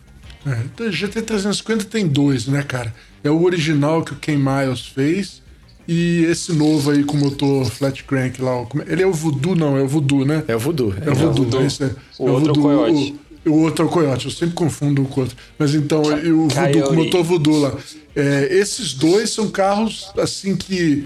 É, 0.48 0.52
então, 0.66 0.88
GT350 0.88 1.84
tem 1.84 2.08
dois, 2.08 2.48
né, 2.48 2.64
cara? 2.64 2.94
É 3.24 3.30
o 3.30 3.44
original 3.44 4.04
que 4.04 4.14
o 4.14 4.16
Ken 4.16 4.38
Miles 4.38 4.88
fez 4.88 5.42
e 5.88 6.26
esse 6.30 6.54
novo 6.54 6.92
aí 6.92 7.04
com 7.04 7.18
motor 7.18 7.66
flat 7.70 8.04
crank 8.04 8.42
lá. 8.42 8.52
é- 8.88 8.92
Ele 8.94 9.04
é 9.04 9.08
o 9.08 9.14
Voodoo, 9.14 9.56
não, 9.56 9.78
é 9.78 9.82
o 9.82 9.88
Voodoo, 9.88 10.26
né? 10.26 10.44
É 10.48 10.56
o 10.56 10.60
voodoo. 10.60 10.94
É 11.06 11.10
o 11.10 11.16
Voodoo. 11.16 11.44
Voodoo. 11.46 11.62
é, 11.62 11.92
O 12.20 12.28
é 12.28 12.32
outro 12.32 12.50
é 12.50 12.58
o 12.58 12.62
Coyote. 12.62 13.16
O, 13.46 13.50
o 13.50 13.54
outro 13.62 13.86
é 13.86 13.88
o 13.88 13.92
Coyote, 13.92 14.26
eu 14.26 14.32
sempre 14.32 14.54
confundo 14.56 15.02
um 15.02 15.06
com 15.06 15.20
o 15.22 15.24
outro. 15.24 15.38
Mas 15.58 15.74
então, 15.76 16.02
e 16.20 16.32
o 16.32 16.48
Voodoo 16.48 16.54
com 16.54 16.72
Coyote. 16.82 16.96
motor 16.96 17.24
Voodoo 17.24 17.60
lá. 17.62 17.78
É, 18.16 18.48
esses 18.52 18.94
dois 18.94 19.30
são 19.32 19.50
carros, 19.50 20.12
assim, 20.18 20.56
que. 20.56 21.06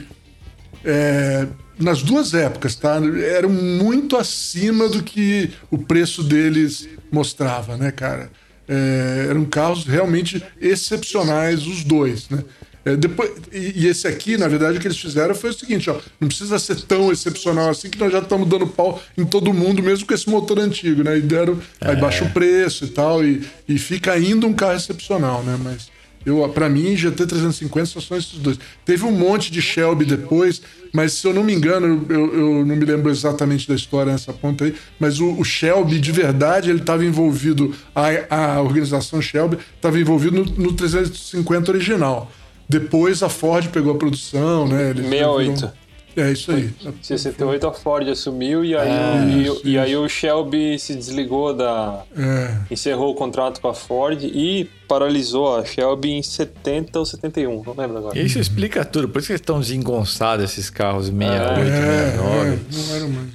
é, 0.83 1.47
nas 1.79 2.01
duas 2.01 2.33
épocas, 2.33 2.75
tá? 2.75 3.01
Eram 3.35 3.49
muito 3.49 4.15
acima 4.15 4.88
do 4.88 5.03
que 5.03 5.49
o 5.69 5.77
preço 5.77 6.23
deles 6.23 6.88
mostrava, 7.11 7.75
né, 7.75 7.91
cara? 7.91 8.31
É, 8.67 9.27
eram 9.29 9.43
carros 9.45 9.85
realmente 9.85 10.41
excepcionais, 10.59 11.67
os 11.67 11.83
dois, 11.83 12.29
né? 12.29 12.43
É, 12.85 12.95
depois, 12.95 13.31
e, 13.51 13.83
e 13.83 13.87
esse 13.87 14.07
aqui, 14.07 14.37
na 14.37 14.47
verdade, 14.47 14.77
o 14.77 14.81
que 14.81 14.87
eles 14.87 14.99
fizeram 14.99 15.33
foi 15.33 15.49
o 15.49 15.53
seguinte, 15.53 15.89
ó, 15.89 15.97
não 16.19 16.27
precisa 16.27 16.59
ser 16.59 16.79
tão 16.81 17.11
excepcional 17.11 17.69
assim 17.71 17.89
que 17.89 17.97
nós 17.97 18.11
já 18.11 18.19
estamos 18.19 18.47
dando 18.47 18.67
pau 18.67 19.01
em 19.17 19.25
todo 19.25 19.51
mundo, 19.51 19.81
mesmo 19.81 20.05
com 20.05 20.13
esse 20.13 20.29
motor 20.29 20.59
antigo, 20.59 21.03
né? 21.03 21.17
E 21.17 21.21
deram, 21.21 21.59
aí 21.81 21.95
baixa 21.95 22.23
o 22.23 22.29
preço 22.29 22.85
e 22.85 22.89
tal, 22.89 23.25
e, 23.25 23.43
e 23.67 23.79
fica 23.79 24.13
ainda 24.13 24.45
um 24.45 24.53
carro 24.53 24.75
excepcional, 24.75 25.43
né? 25.43 25.57
Mas 25.63 25.89
eu, 26.23 26.47
para 26.49 26.67
mim, 26.69 26.95
GT350 26.95 27.85
só 27.85 28.01
são 28.01 28.17
esses 28.17 28.37
dois. 28.37 28.59
Teve 28.83 29.03
um 29.03 29.11
monte 29.11 29.51
de 29.51 29.63
Shelby 29.63 30.05
depois, 30.05 30.61
mas 30.91 31.13
se 31.13 31.27
eu 31.27 31.33
não 31.33 31.43
me 31.43 31.53
engano, 31.53 32.05
eu, 32.09 32.33
eu 32.35 32.65
não 32.65 32.75
me 32.75 32.85
lembro 32.85 33.11
exatamente 33.11 33.67
da 33.67 33.73
história 33.75 34.11
nessa 34.11 34.31
ponta 34.31 34.63
aí, 34.65 34.75
mas 34.99 35.19
o, 35.19 35.39
o 35.39 35.43
Shelby, 35.43 35.99
de 35.99 36.11
verdade, 36.11 36.69
ele 36.69 36.79
estava 36.79 37.03
envolvido, 37.03 37.73
a, 37.95 38.55
a 38.55 38.61
organização 38.61 39.19
Shelby 39.21 39.57
estava 39.75 39.99
envolvido 39.99 40.43
no, 40.43 40.45
no 40.45 40.73
350 40.73 41.71
original. 41.71 42.31
Depois 42.67 43.21
a 43.23 43.30
Ford 43.30 43.67
pegou 43.69 43.93
a 43.93 43.97
produção, 43.97 44.67
né? 44.67 44.89
Eles 44.91 45.06
68. 45.08 45.71
É 46.17 46.32
isso 46.32 46.49
aí. 46.49 46.69
68 47.01 47.67
a 47.67 47.73
Ford 47.73 48.08
assumiu 48.08 48.63
e 48.63 48.73
aí, 48.73 48.89
Ah, 48.89 49.21
o, 49.21 49.30
e- 49.30 49.43
isso, 49.43 49.62
e, 49.65 49.78
aí 49.78 49.97
o 49.97 50.08
Shelby 50.08 50.80
se 50.80 50.95
desligou 50.95 51.54
da. 51.54 52.04
É. 52.17 52.56
encerrou 52.71 53.12
o 53.12 53.15
contrato 53.15 53.60
com 53.60 53.67
a 53.67 53.73
Ford 53.73 54.23
e 54.23 54.69
paralisou 54.88 55.58
a 55.58 55.65
Shelby 55.65 56.12
em 56.13 56.23
70 56.23 56.99
ou 56.99 57.06
71, 57.06 57.62
não 57.65 57.73
lembro 57.78 57.97
agora. 57.97 58.17
Isso 58.17 58.39
explica 58.39 58.86
tudo. 58.86 59.10
Por 59.10 59.19
isso 59.19 59.28
que 59.28 59.34
eles 59.34 59.41
estão 59.41 59.60
desengonçados, 59.60 60.45
esses 60.45 60.69
carros 60.69 61.08
68, 61.08 61.60
É, 61.69 62.12
69. 62.12 62.49
é, 62.49 62.60
não 62.71 62.95
era 62.95 63.08
mais. 63.08 63.30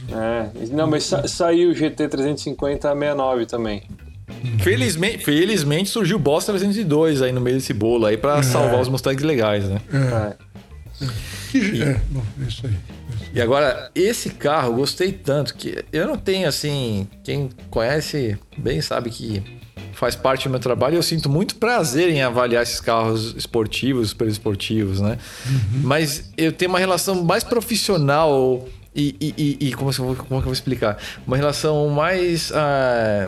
É, 0.73 0.75
não, 0.75 0.87
mas 0.87 1.05
sa- 1.05 1.29
saiu 1.29 1.71
o 1.71 1.75
GT350 1.75 2.87
a 2.87 2.95
69 2.95 3.45
também. 3.45 3.83
Felizmente, 4.61 5.25
felizmente 5.25 5.89
surgiu 5.91 6.17
o 6.17 6.21
Boss 6.21 6.45
302 6.47 7.23
aí 7.23 7.33
no 7.33 7.41
meio 7.41 7.57
desse 7.57 7.73
bolo 7.73 8.07
aí 8.07 8.17
pra 8.17 8.43
salvar 8.43 8.81
os 8.81 8.89
Mustangs 8.89 9.23
legais, 9.23 9.65
né? 9.69 9.81
É. 9.93 10.51
Que- 11.51 11.83
é, 11.83 12.01
bom, 12.11 12.23
é 12.43 12.49
isso 12.49 12.67
aí. 12.67 12.75
E 13.33 13.41
agora, 13.41 13.91
esse 13.95 14.31
carro 14.31 14.71
eu 14.73 14.77
gostei 14.77 15.13
tanto 15.13 15.55
que 15.55 15.85
eu 15.93 16.07
não 16.07 16.17
tenho 16.17 16.49
assim. 16.49 17.07
Quem 17.25 17.49
conhece 17.71 18.37
bem 18.59 18.81
sabe 18.81 19.09
que 19.11 19.43
faz 19.93 20.15
parte 20.17 20.45
do 20.45 20.51
meu 20.51 20.59
trabalho 20.61 20.95
e 20.95 20.97
eu 20.97 21.03
sinto 21.03 21.29
muito 21.29 21.57
prazer 21.57 22.09
em 22.11 22.23
avaliar 22.23 22.63
esses 22.63 22.81
carros 22.81 23.35
esportivos, 23.37 24.11
super 24.11 24.29
esportivos, 24.29 25.01
né? 25.01 25.19
Mas 25.83 26.31
eu 26.37 26.53
tenho 26.53 26.71
uma 26.71 26.79
relação 26.79 27.23
mais 27.23 27.45
profissional 27.45 28.67
e, 28.95 29.15
e- 29.21 29.35
e- 29.61 29.69
e 29.69 29.73
como, 29.75 29.91
é 29.91 29.95
que 29.95 30.01
eu 30.01 30.05
vou- 30.07 30.17
como 30.17 30.27
é 30.27 30.29
que 30.29 30.35
eu 30.37 30.41
vou 30.43 30.53
explicar? 30.53 30.99
Uma 31.27 31.37
relação 31.37 31.89
mais. 31.89 32.51
ah, 32.55 33.27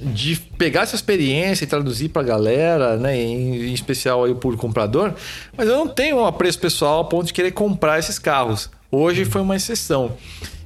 de 0.00 0.36
pegar 0.58 0.82
essa 0.82 0.94
experiência 0.96 1.64
e 1.64 1.66
traduzir 1.66 2.08
pra 2.10 2.22
galera, 2.22 2.96
né, 2.96 3.16
em, 3.16 3.68
em 3.68 3.72
especial 3.72 4.24
aí 4.24 4.30
o 4.30 4.36
público 4.36 4.66
comprador, 4.66 5.14
mas 5.56 5.68
eu 5.68 5.76
não 5.76 5.88
tenho 5.88 6.18
um 6.18 6.26
apreço 6.26 6.58
pessoal 6.58 7.00
a 7.00 7.04
ponto 7.04 7.26
de 7.26 7.32
querer 7.32 7.52
comprar 7.52 7.98
esses 7.98 8.18
carros. 8.18 8.70
Hoje 8.90 9.24
foi 9.24 9.40
uma 9.42 9.56
exceção. 9.56 10.12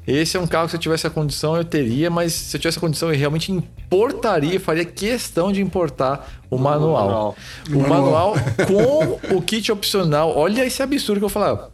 Esse 0.06 0.36
é 0.36 0.40
um 0.40 0.46
carro 0.46 0.64
que 0.64 0.70
se 0.72 0.76
eu 0.76 0.80
tivesse 0.80 1.06
a 1.06 1.10
condição 1.10 1.56
eu 1.56 1.64
teria, 1.64 2.10
mas 2.10 2.32
se 2.32 2.56
eu 2.56 2.60
tivesse 2.60 2.78
a 2.78 2.80
condição 2.80 3.12
eu 3.12 3.18
realmente 3.18 3.52
importaria, 3.52 4.58
faria 4.58 4.84
questão 4.84 5.52
de 5.52 5.60
importar 5.60 6.28
o 6.50 6.58
manual. 6.58 7.36
O 7.70 7.76
O 7.78 7.80
manual 7.82 8.34
manual. 8.34 8.36
com 8.66 9.36
o 9.36 9.42
kit 9.42 9.70
opcional. 9.70 10.36
Olha 10.36 10.64
esse 10.64 10.82
absurdo 10.82 11.18
que 11.20 11.24
eu 11.24 11.28
falava. 11.28 11.70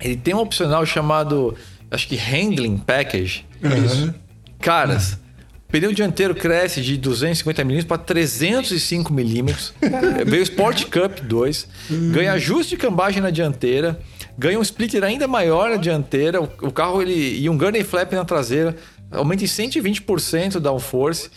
Ele 0.00 0.16
tem 0.16 0.34
um 0.34 0.40
opcional 0.40 0.84
chamado, 0.84 1.56
acho 1.90 2.08
que 2.08 2.16
Handling 2.16 2.76
Package. 2.78 3.46
Aham. 3.64 4.14
Caras, 4.60 5.14
o 5.14 5.18
pneu 5.70 5.92
dianteiro 5.92 6.34
cresce 6.34 6.80
de 6.80 6.96
250 6.96 7.64
milímetros 7.64 7.88
para 7.88 7.98
305 7.98 9.12
milímetros. 9.12 9.72
Veio 10.26 10.40
o 10.40 10.42
Sport 10.42 10.84
Cup 10.84 11.20
2. 11.22 11.68
Ganha 12.12 12.32
ajuste 12.32 12.70
de 12.70 12.76
cambagem 12.76 13.22
na 13.22 13.30
dianteira. 13.30 13.98
Ganha 14.36 14.58
um 14.58 14.62
splitter 14.62 15.04
ainda 15.04 15.28
maior 15.28 15.70
na 15.70 15.76
dianteira. 15.76 16.40
O, 16.40 16.48
o 16.62 16.72
carro 16.72 17.00
ele 17.00 17.38
e 17.38 17.48
um 17.48 17.56
gunny 17.56 17.84
flap 17.84 18.12
na 18.12 18.24
traseira. 18.24 18.76
Aumenta 19.10 19.44
em 19.44 19.46
120% 19.46 20.56
o 20.56 20.60
downforce. 20.60 21.30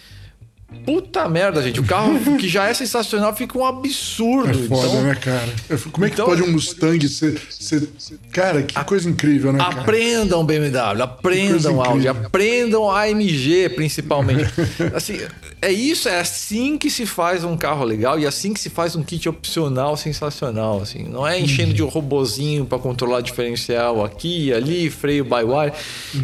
Puta 0.85 1.27
merda, 1.29 1.61
gente. 1.61 1.79
O 1.79 1.83
carro 1.83 2.19
que 2.37 2.47
já 2.49 2.67
é 2.67 2.73
sensacional 2.73 3.35
fica 3.35 3.57
um 3.57 3.65
absurdo. 3.65 4.49
É 4.49 4.67
foda, 4.67 4.87
então, 4.87 5.03
né, 5.03 5.15
cara? 5.15 5.49
Como 5.91 6.05
é 6.05 6.09
que 6.09 6.15
Então- 6.15 6.25
pode 6.25 6.41
um 6.43 6.51
Mustang 6.51 7.07
ser, 7.07 7.39
ser- 7.49 7.87
Cara, 8.31 8.61
que 8.63 8.77
coisa 8.83 9.09
incrível, 9.09 9.53
né, 9.53 9.59
cara? 9.59 9.81
Aprendam 9.81 10.45
BMW, 10.45 11.01
aprendam 11.01 11.81
Audi, 11.81 12.07
aprendam 12.07 12.89
AMG 12.91 13.69
principalmente. 13.75 14.51
assim, 14.93 15.19
é 15.67 15.71
isso, 15.71 16.09
é 16.09 16.19
assim 16.19 16.77
que 16.77 16.89
se 16.89 17.05
faz 17.05 17.43
um 17.43 17.55
carro 17.57 17.83
legal 17.83 18.19
e 18.19 18.25
assim 18.25 18.53
que 18.53 18.59
se 18.59 18.69
faz 18.69 18.95
um 18.95 19.03
kit 19.03 19.27
opcional 19.29 19.95
sensacional, 19.97 20.81
assim. 20.81 21.03
Não 21.03 21.25
é 21.25 21.39
enchendo 21.39 21.73
de 21.73 21.81
um 21.83 21.87
robozinho 21.87 22.65
para 22.65 22.77
controlar 22.79 23.21
diferencial 23.21 24.03
aqui, 24.03 24.51
ali, 24.53 24.89
freio 24.89 25.23
by 25.23 25.43
wire. 25.43 25.73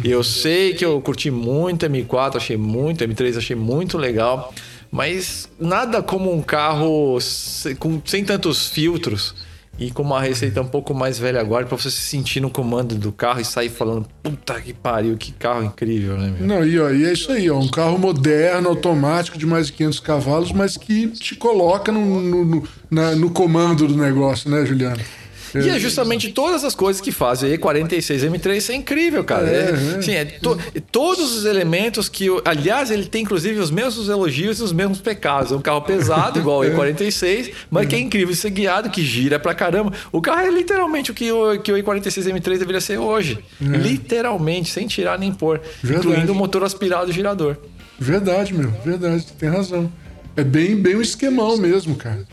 Eu 0.04 0.22
sei 0.22 0.74
que 0.74 0.84
eu 0.84 1.00
curti 1.00 1.30
muito 1.30 1.86
M4, 1.86 2.36
achei 2.36 2.56
muito, 2.56 3.04
M3 3.04 3.38
achei 3.38 3.56
muito 3.56 3.96
legal. 3.98 4.52
Mas 4.92 5.48
nada 5.58 6.02
como 6.02 6.32
um 6.34 6.42
carro 6.42 7.20
se- 7.20 7.76
com, 7.76 8.02
sem 8.04 8.24
tantos 8.24 8.66
filtros 8.68 9.34
e 9.80 9.90
com 9.90 10.02
uma 10.02 10.20
receita 10.20 10.60
um 10.60 10.66
pouco 10.66 10.92
mais 10.94 11.18
velha 11.18 11.40
agora 11.40 11.64
para 11.66 11.76
você 11.76 11.90
se 11.90 12.02
sentir 12.02 12.38
no 12.40 12.50
comando 12.50 12.94
do 12.94 13.10
carro 13.10 13.40
e 13.40 13.44
sair 13.44 13.70
falando 13.70 14.06
puta 14.22 14.60
que 14.60 14.74
pariu, 14.74 15.16
que 15.16 15.32
carro 15.32 15.64
incrível, 15.64 16.18
né, 16.18 16.32
meu? 16.38 16.46
Não, 16.46 16.64
e, 16.66 16.78
ó, 16.78 16.90
e 16.90 17.04
é 17.06 17.12
isso 17.14 17.32
aí, 17.32 17.50
ó, 17.50 17.58
um 17.58 17.66
carro 17.68 17.98
moderno, 17.98 18.68
automático, 18.68 19.38
de 19.38 19.46
mais 19.46 19.66
de 19.68 19.72
500 19.72 20.00
cavalos, 20.00 20.52
mas 20.52 20.76
que 20.76 21.08
te 21.08 21.34
coloca 21.34 21.90
no, 21.90 22.20
no, 22.20 22.44
no- 22.44 22.68
na- 22.90 23.16
no 23.16 23.30
comando 23.30 23.88
do 23.88 23.96
negócio, 23.96 24.50
né, 24.50 24.64
Juliano? 24.66 25.00
E 25.54 25.68
é 25.68 25.78
justamente 25.78 26.30
todas 26.30 26.64
as 26.64 26.74
coisas 26.74 27.00
que 27.00 27.10
fazem 27.10 27.52
o 27.52 27.58
E46 27.58 28.30
M3 28.30 28.60
ser 28.60 28.74
incrível, 28.74 29.24
cara. 29.24 29.48
É, 29.48 29.70
é, 29.70 29.98
é. 29.98 30.02
Sim, 30.02 30.12
é 30.12 30.24
to, 30.24 30.58
todos 30.90 31.36
os 31.36 31.44
elementos 31.44 32.08
que. 32.08 32.26
Aliás, 32.44 32.90
ele 32.90 33.06
tem 33.06 33.22
inclusive 33.22 33.58
os 33.58 33.70
mesmos 33.70 34.08
elogios 34.08 34.60
e 34.60 34.62
os 34.62 34.72
mesmos 34.72 35.00
pecados. 35.00 35.52
É 35.52 35.56
um 35.56 35.60
carro 35.60 35.82
pesado, 35.82 36.38
igual 36.40 36.60
o 36.60 36.64
E46, 36.64 37.52
mas 37.70 37.86
que 37.86 37.96
é 37.96 37.98
incrível 37.98 38.34
ser 38.34 38.50
guiado, 38.50 38.90
que 38.90 39.02
gira 39.02 39.38
pra 39.38 39.54
caramba. 39.54 39.92
O 40.12 40.20
carro 40.20 40.40
é 40.40 40.50
literalmente 40.50 41.10
o 41.10 41.14
que 41.14 41.30
o, 41.32 41.60
que 41.60 41.72
o 41.72 41.76
E46 41.76 42.32
M3 42.32 42.58
deveria 42.58 42.80
ser 42.80 42.98
hoje. 42.98 43.38
É. 43.60 43.76
Literalmente, 43.76 44.70
sem 44.70 44.86
tirar 44.86 45.18
nem 45.18 45.32
pôr. 45.32 45.60
Verdade. 45.82 46.06
Incluindo 46.06 46.32
o 46.32 46.34
motor 46.34 46.64
aspirado 46.64 47.12
girador. 47.12 47.56
Verdade, 47.98 48.54
meu. 48.54 48.70
Verdade, 48.84 49.26
tem 49.38 49.48
razão. 49.48 49.90
É 50.36 50.44
bem, 50.44 50.76
bem 50.76 50.96
um 50.96 51.02
esquemão 51.02 51.56
mesmo, 51.56 51.96
cara. 51.96 52.26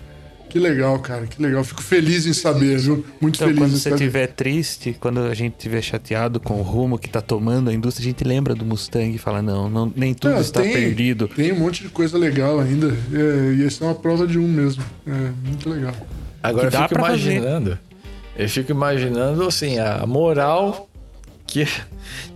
Que 0.50 0.60
legal, 0.60 0.98
cara, 1.00 1.28
que 1.28 1.42
legal. 1.42 1.64
Fico 1.64 1.84
feliz 1.84 2.26
em 2.26 2.34
saber, 2.34 2.78
viu? 2.78 3.06
Muito 3.20 3.36
então, 3.36 3.48
feliz 3.48 3.60
quando 3.60 3.74
em 3.74 3.78
você 3.78 3.90
estiver 3.90 4.28
triste, 4.28 4.96
quando 5.00 5.20
a 5.20 5.34
gente 5.34 5.54
estiver 5.54 5.82
chateado 5.82 6.40
com 6.40 6.56
o 6.56 6.62
rumo 6.62 6.98
que 6.98 7.08
está 7.08 7.22
tomando 7.22 7.70
a 7.70 7.74
indústria, 7.74 8.06
a 8.06 8.10
gente 8.10 8.24
lembra 8.24 8.56
do 8.56 8.66
Mustang 8.66 9.14
e 9.14 9.18
fala: 9.18 9.42
não, 9.42 9.70
não 9.70 9.92
nem 9.96 10.14
tudo 10.14 10.36
é, 10.36 10.40
está 10.40 10.62
tem, 10.62 10.74
perdido. 10.74 11.28
Tem 11.28 11.52
um 11.52 11.60
monte 11.60 11.84
de 11.84 11.90
coisa 11.90 12.18
legal 12.18 12.60
ainda. 12.60 12.88
É, 13.14 13.56
e 13.56 13.66
essa 13.66 13.84
é 13.84 13.88
uma 13.88 13.96
prova 13.96 14.26
de 14.26 14.40
um 14.40 14.48
mesmo. 14.48 14.84
É 15.06 15.32
muito 15.46 15.70
legal. 15.70 15.94
Agora 16.42 16.68
eu 16.68 16.72
fico 16.72 16.96
imaginando. 16.96 17.70
Fazer. 17.72 17.82
Eu 18.38 18.50
fico 18.50 18.72
imaginando 18.72 19.48
assim, 19.48 19.80
a 19.80 20.06
moral 20.06 20.88
que. 21.48 21.68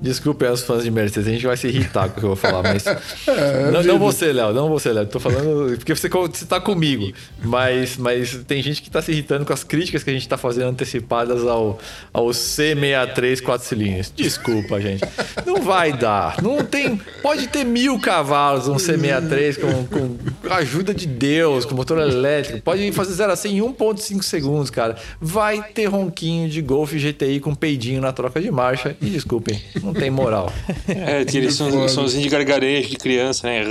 Desculpem 0.01 0.49
os 0.49 0.63
fãs 0.63 0.83
de 0.83 0.91
Mercedes, 0.91 1.27
a 1.27 1.31
gente 1.31 1.45
vai 1.45 1.55
se 1.55 1.67
irritar 1.67 2.09
com 2.09 2.17
o 2.17 2.19
que 2.19 2.23
eu 2.23 2.29
vou 2.29 2.35
falar, 2.35 2.63
mas. 2.63 2.85
É, 3.27 3.71
não, 3.71 3.83
não 3.83 3.99
você, 3.99 4.33
Léo, 4.33 4.53
não 4.53 4.67
você, 4.67 4.91
Léo. 4.91 5.05
Tô 5.05 5.19
falando. 5.19 5.77
Porque 5.77 5.95
você, 5.95 6.09
você 6.09 6.45
tá 6.45 6.59
comigo. 6.59 7.11
Mas, 7.43 7.97
mas 7.97 8.35
tem 8.47 8.61
gente 8.61 8.81
que 8.81 8.89
tá 8.89 9.01
se 9.01 9.11
irritando 9.11 9.45
com 9.45 9.53
as 9.53 9.63
críticas 9.63 10.03
que 10.03 10.09
a 10.09 10.13
gente 10.13 10.27
tá 10.27 10.37
fazendo 10.37 10.69
antecipadas 10.69 11.45
ao, 11.45 11.79
ao 12.11 12.27
C63 12.27 13.41
4 13.41 13.67
cilindros. 13.67 14.11
Desculpa, 14.15 14.79
gente. 14.81 15.03
Não 15.45 15.61
vai 15.61 15.93
dar. 15.93 16.41
Não 16.41 16.63
tem. 16.63 16.99
Pode 17.21 17.47
ter 17.47 17.63
mil 17.63 17.99
cavalos 17.99 18.67
um 18.67 18.75
C63 18.75 19.59
com, 19.59 19.85
com 19.85 20.53
ajuda 20.53 20.93
de 20.93 21.07
Deus, 21.07 21.65
com 21.65 21.75
motor 21.75 21.99
elétrico. 21.99 22.61
Pode 22.61 22.91
fazer 22.91 23.13
0 23.13 23.31
a 23.31 23.35
100 23.35 23.57
em 23.57 23.61
1,5 23.61 24.23
segundos, 24.23 24.69
cara. 24.69 24.95
Vai 25.19 25.63
ter 25.63 25.85
ronquinho 25.85 26.49
de 26.49 26.61
Golf 26.61 26.93
GTI 26.93 27.39
com 27.39 27.55
peidinho 27.55 28.01
na 28.01 28.11
troca 28.11 28.41
de 28.41 28.51
marcha. 28.51 28.95
E 29.01 29.09
desculpem, 29.09 29.59
não 29.81 29.93
tem 29.93 30.11
moral. 30.11 30.53
É, 30.87 31.25
tira 31.25 31.45
esse 31.45 31.57
somzinho 31.57 32.23
de 32.23 32.29
gargarejo 32.29 32.89
de 32.89 32.97
criança, 32.97 33.47
né? 33.47 33.63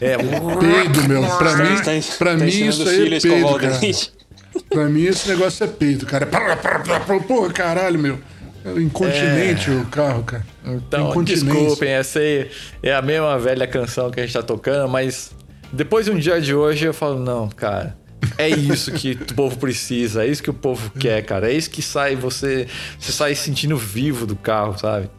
É, 0.00 0.12
é 0.12 0.16
peido, 0.18 1.08
meu. 1.08 1.22
Pra 1.38 1.56
mim, 1.56 1.76
tá, 1.76 2.16
pra 2.18 2.36
tá 2.36 2.44
mim 2.44 2.68
isso 2.68 2.88
aí 2.88 3.14
é 3.14 3.20
peido, 3.20 3.58
cara. 3.58 3.80
Pra 4.68 4.84
mim 4.86 5.04
esse 5.04 5.28
negócio 5.28 5.64
é 5.64 5.66
peido, 5.66 6.06
cara. 6.06 6.28
Porra, 7.26 7.52
caralho, 7.52 7.98
meu. 7.98 8.18
Incontinente 8.76 9.70
é... 9.70 9.74
o 9.74 9.86
carro, 9.86 10.22
cara. 10.24 10.44
Então, 10.64 11.24
desculpem, 11.24 11.90
essa 11.90 12.18
aí 12.18 12.50
é 12.82 12.94
a 12.94 13.02
mesma 13.02 13.38
velha 13.38 13.66
canção 13.66 14.10
que 14.10 14.20
a 14.20 14.24
gente 14.24 14.32
tá 14.32 14.42
tocando, 14.42 14.88
mas 14.88 15.32
depois 15.72 16.04
de 16.04 16.12
um 16.12 16.18
dia 16.18 16.40
de 16.40 16.54
hoje 16.54 16.84
eu 16.84 16.94
falo, 16.94 17.18
não, 17.18 17.48
cara. 17.48 17.96
É 18.38 18.48
isso 18.48 18.92
que 18.92 19.12
o 19.12 19.34
povo 19.34 19.58
precisa, 19.58 20.24
é 20.24 20.28
isso 20.28 20.42
que 20.42 20.50
o 20.50 20.54
povo 20.54 20.90
quer, 20.98 21.22
cara. 21.24 21.50
É 21.50 21.56
isso 21.56 21.70
que 21.70 21.82
sai 21.82 22.16
você, 22.16 22.66
você 22.98 23.12
sai 23.12 23.34
sentindo 23.34 23.76
vivo 23.76 24.26
do 24.26 24.36
carro, 24.36 24.78
sabe? 24.78 25.10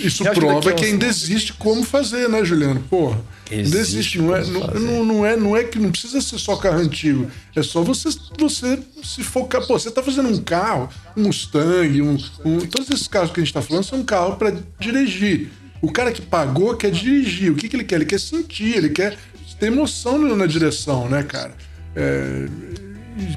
Isso 0.00 0.22
prova 0.24 0.72
que, 0.72 0.84
ainda 0.84 1.06
existe 1.06 1.52
como 1.54 1.82
fazer, 1.82 2.28
né, 2.28 2.44
Juliano? 2.44 2.80
Porra. 2.90 3.18
Existe, 3.50 3.78
existe 3.78 4.18
não, 4.18 4.34
é, 4.34 4.44
não, 4.44 5.04
não, 5.04 5.26
é, 5.26 5.36
não 5.36 5.56
é 5.56 5.64
que 5.64 5.78
não 5.78 5.90
precisa 5.90 6.20
ser 6.20 6.38
só 6.38 6.56
carro 6.56 6.78
antigo. 6.78 7.30
É 7.54 7.62
só 7.62 7.82
você, 7.82 8.10
você 8.38 8.78
se 9.02 9.22
focar. 9.22 9.64
Pô, 9.66 9.78
você 9.78 9.90
tá 9.90 10.02
fazendo 10.02 10.28
um 10.28 10.42
carro, 10.42 10.88
um 11.16 11.22
Mustang, 11.22 12.02
um, 12.02 12.18
um 12.44 12.58
todos 12.58 12.90
esses 12.90 13.08
carros 13.08 13.30
que 13.30 13.40
a 13.40 13.44
gente 13.44 13.54
tá 13.54 13.62
falando 13.62 13.84
são 13.84 14.02
carros 14.02 14.36
para 14.36 14.52
dirigir. 14.78 15.50
O 15.80 15.92
cara 15.92 16.10
que 16.10 16.20
pagou 16.20 16.76
quer 16.76 16.90
dirigir. 16.90 17.52
O 17.52 17.54
que, 17.54 17.68
que 17.68 17.76
ele 17.76 17.84
quer? 17.84 17.96
Ele 17.96 18.04
quer 18.04 18.20
sentir, 18.20 18.76
ele 18.76 18.90
quer 18.90 19.16
ter 19.58 19.66
emoção 19.66 20.18
na 20.36 20.46
direção, 20.46 21.08
né, 21.08 21.22
cara? 21.22 21.52
É, 21.94 22.46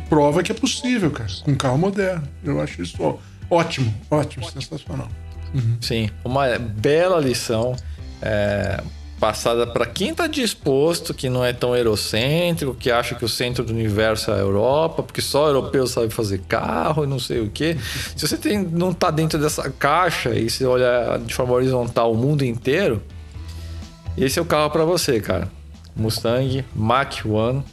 prova 0.09 0.43
que 0.43 0.51
é 0.51 0.55
possível, 0.55 1.11
cara, 1.11 1.29
com 1.43 1.55
carro 1.55 1.77
moderno. 1.77 2.27
Eu 2.43 2.61
acho 2.61 2.81
isso 2.81 2.97
ó, 2.99 3.17
ótimo, 3.49 3.93
ótimo, 4.09 4.49
sensacional. 4.49 5.07
Uhum. 5.53 5.77
Sim, 5.81 6.09
uma 6.23 6.57
bela 6.57 7.19
lição. 7.19 7.75
É, 8.21 8.83
passada 9.19 9.67
para 9.67 9.85
quem 9.85 10.11
está 10.11 10.25
disposto, 10.27 11.13
que 11.13 11.29
não 11.29 11.43
é 11.43 11.51
tão 11.51 11.75
eurocêntrico, 11.75 12.73
que 12.73 12.89
acha 12.89 13.13
que 13.13 13.25
o 13.25 13.29
centro 13.29 13.63
do 13.63 13.73
universo 13.73 14.31
é 14.31 14.35
a 14.35 14.37
Europa, 14.37 15.03
porque 15.03 15.21
só 15.21 15.47
europeu 15.47 15.85
sabe 15.85 16.09
fazer 16.09 16.39
carro 16.47 17.03
e 17.03 17.07
não 17.07 17.19
sei 17.19 17.41
o 17.41 17.49
quê. 17.49 17.77
Se 18.15 18.25
você 18.25 18.37
tem, 18.37 18.57
não 18.57 18.91
está 18.91 19.11
dentro 19.11 19.37
dessa 19.37 19.69
caixa 19.69 20.33
e 20.33 20.49
se 20.49 20.65
olha 20.65 21.19
de 21.23 21.33
forma 21.33 21.53
horizontal 21.53 22.13
o 22.13 22.17
mundo 22.17 22.45
inteiro, 22.45 23.03
esse 24.17 24.39
é 24.39 24.41
o 24.41 24.45
carro 24.45 24.69
para 24.69 24.85
você, 24.85 25.19
cara. 25.19 25.51
Mustang 25.95 26.63
Mach 26.75 27.25
1. 27.25 27.63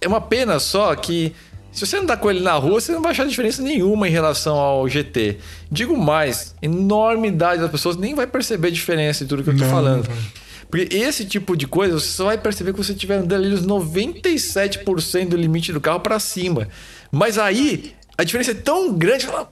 É 0.00 0.08
uma 0.08 0.20
pena 0.20 0.58
só 0.58 0.94
que 0.94 1.34
se 1.72 1.86
você 1.86 1.96
andar 1.96 2.18
com 2.18 2.30
ele 2.30 2.40
na 2.40 2.52
rua, 2.52 2.80
você 2.80 2.92
não 2.92 3.00
vai 3.00 3.12
achar 3.12 3.26
diferença 3.26 3.62
nenhuma 3.62 4.06
em 4.06 4.10
relação 4.10 4.56
ao 4.56 4.86
GT. 4.86 5.38
Digo 5.70 5.96
mais, 5.96 6.54
enormidade 6.60 7.62
das 7.62 7.70
pessoas 7.70 7.96
nem 7.96 8.14
vai 8.14 8.26
perceber 8.26 8.70
diferença 8.70 9.24
em 9.24 9.26
tudo 9.26 9.42
que 9.42 9.50
eu 9.50 9.56
tô 9.56 9.64
não, 9.64 9.70
falando. 9.70 10.06
Não. 10.06 10.42
Porque 10.70 10.94
esse 10.94 11.24
tipo 11.24 11.56
de 11.56 11.66
coisa 11.66 11.98
você 11.98 12.08
só 12.08 12.26
vai 12.26 12.36
perceber 12.36 12.72
quando 12.72 12.84
você 12.84 12.92
estiver 12.92 13.16
andando 13.16 13.44
ali 13.44 13.54
os 13.54 13.66
97% 13.66 15.28
do 15.28 15.36
limite 15.36 15.72
do 15.72 15.80
carro 15.80 16.00
para 16.00 16.18
cima. 16.18 16.68
Mas 17.10 17.38
aí 17.38 17.94
a 18.18 18.24
diferença 18.24 18.50
é 18.50 18.54
tão 18.54 18.92
grande, 18.92 19.26
fala, 19.26 19.50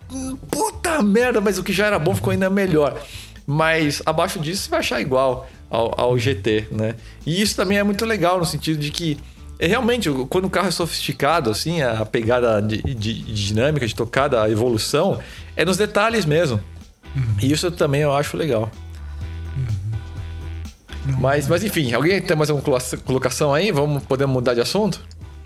puta 0.51 1.03
merda, 1.03 1.40
mas 1.40 1.59
o 1.59 1.62
que 1.62 1.73
já 1.73 1.87
era 1.87 1.99
bom 1.99 2.14
ficou 2.14 2.33
ainda 2.33 2.51
melhor. 2.51 3.03
Mas 3.46 4.03
abaixo 4.05 4.38
disso 4.38 4.64
você 4.64 4.70
vai 4.70 4.81
achar 4.81 5.01
igual 5.01 5.49
ao, 5.70 5.98
ao 5.98 6.18
GT, 6.18 6.66
né? 6.70 6.96
E 7.24 7.40
isso 7.40 7.56
também 7.56 7.78
é 7.78 7.83
muito 7.83 8.04
legal 8.04 8.38
no 8.38 8.44
sentido 8.44 8.78
de 8.78 8.90
que 8.90 9.16
é 9.59 9.66
realmente, 9.66 10.11
quando 10.30 10.46
o 10.46 10.50
carro 10.50 10.68
é 10.68 10.70
sofisticado, 10.70 11.50
assim, 11.50 11.83
a 11.83 12.04
pegada 12.06 12.61
de, 12.62 12.83
de, 12.83 12.94
de 12.94 13.46
dinâmica, 13.46 13.87
de 13.87 13.94
tocada, 13.94 14.42
a 14.42 14.50
evolução, 14.50 15.20
é 15.54 15.64
nos 15.66 15.76
detalhes 15.76 16.24
mesmo. 16.24 16.59
Uhum. 17.14 17.37
E 17.42 17.52
isso 17.52 17.70
também 17.70 18.00
eu 18.00 18.12
acho 18.12 18.38
legal. 18.38 18.70
Uhum. 19.56 21.16
Mas, 21.20 21.46
mas 21.46 21.62
enfim, 21.62 21.92
alguém 21.92 22.20
tem 22.22 22.37
mais 22.37 22.48
alguma 22.48 22.80
colocação 23.04 23.52
aí? 23.52 23.70
Vamos, 23.70 24.02
podemos 24.04 24.33
mudar 24.33 24.54
de 24.54 24.62
assunto? 24.62 25.00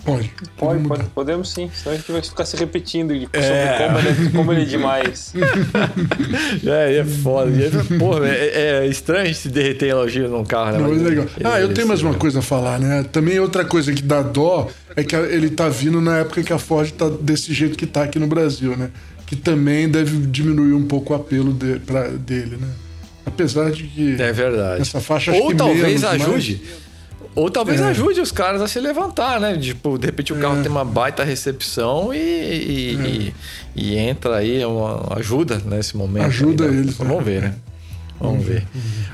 Pode. 0.05 0.31
Pode, 0.57 0.87
pode, 0.87 1.05
podemos 1.05 1.53
sim. 1.53 1.71
Senão 1.73 1.95
a 1.95 1.99
gente 1.99 2.13
vai 2.13 2.23
ficar 2.23 2.45
se 2.45 2.57
repetindo 2.57 3.19
de, 3.19 3.27
é. 3.33 3.79
como, 3.79 3.99
ele, 3.99 4.31
como 4.31 4.53
ele 4.53 4.63
é 4.63 4.65
demais. 4.67 5.33
é, 6.65 6.99
é 6.99 7.05
foda. 7.05 7.51
É, 7.51 7.99
porra, 7.99 8.29
é, 8.29 8.83
é, 8.83 8.87
estranho 8.87 9.35
se 9.35 9.49
derreter 9.49 9.89
elogio 9.89 10.29
num 10.29 10.45
carro, 10.45 10.73
né? 10.73 10.79
Não, 10.79 10.93
é 10.93 10.97
legal. 10.97 11.27
Ah, 11.43 11.59
eu 11.59 11.73
tenho 11.73 11.89
mais 11.89 12.03
uma 12.03 12.15
coisa 12.15 12.41
a 12.41 12.43
falar, 12.43 12.79
né? 12.79 13.05
Também 13.11 13.41
outra 13.41 13.65
coisa 13.65 13.93
que 13.93 14.03
dá 14.03 14.21
dó 14.21 14.69
é 14.95 15.03
que 15.03 15.17
ele 15.17 15.49
tá 15.49 15.69
vindo 15.69 16.01
na 16.01 16.19
época 16.19 16.43
que 16.43 16.53
a 16.53 16.59
Ford 16.59 16.91
tá 16.91 17.09
desse 17.09 17.55
jeito 17.55 17.77
que 17.77 17.87
tá 17.87 18.05
aqui 18.05 18.19
no 18.19 18.27
Brasil, 18.27 18.77
né? 18.77 18.91
Que 19.27 19.35
também 19.35 19.89
deve 19.89 20.27
diminuir 20.27 20.75
um 20.75 20.85
pouco 20.85 21.15
o 21.15 21.17
apelo 21.17 21.53
de, 21.53 21.79
pra, 21.79 22.09
dele, 22.09 22.59
né? 22.61 22.69
Apesar 23.25 23.71
de 23.71 23.85
que. 23.85 24.21
É 24.21 24.33
verdade. 24.33 24.83
Essa 24.83 25.01
faixa 25.01 25.33
Ou 25.33 25.55
talvez 25.55 26.03
menos, 26.03 26.05
ajude. 26.05 26.61
Mas 26.63 26.84
ou 27.35 27.51
talvez 27.51 27.81
é. 27.81 27.85
ajude 27.85 28.21
os 28.21 28.31
caras 28.31 28.63
a 28.63 28.69
se 28.69 28.79
levantar, 28.79 29.41
né? 29.41 29.57
Tipo, 29.57 29.99
de 29.99 30.07
repente 30.07 30.33
o 30.33 30.37
carro 30.37 30.61
é. 30.61 30.63
tem 30.63 30.71
uma 30.71 30.85
baita 30.85 31.25
recepção 31.25 32.15
e, 32.15 32.19
e, 32.19 32.97
é. 32.97 33.09
e, 33.09 33.35
e, 33.75 33.97
entra 33.97 34.37
aí, 34.37 34.65
uma 34.65 35.17
ajuda 35.17 35.61
nesse 35.65 35.97
momento. 35.97 36.27
Ajuda 36.27 36.65
ainda. 36.65 36.77
eles. 36.77 36.97
Vamos 36.97 37.25
ver, 37.25 37.43
né? 37.43 37.55
Vamos 38.21 38.45
ver. 38.45 38.65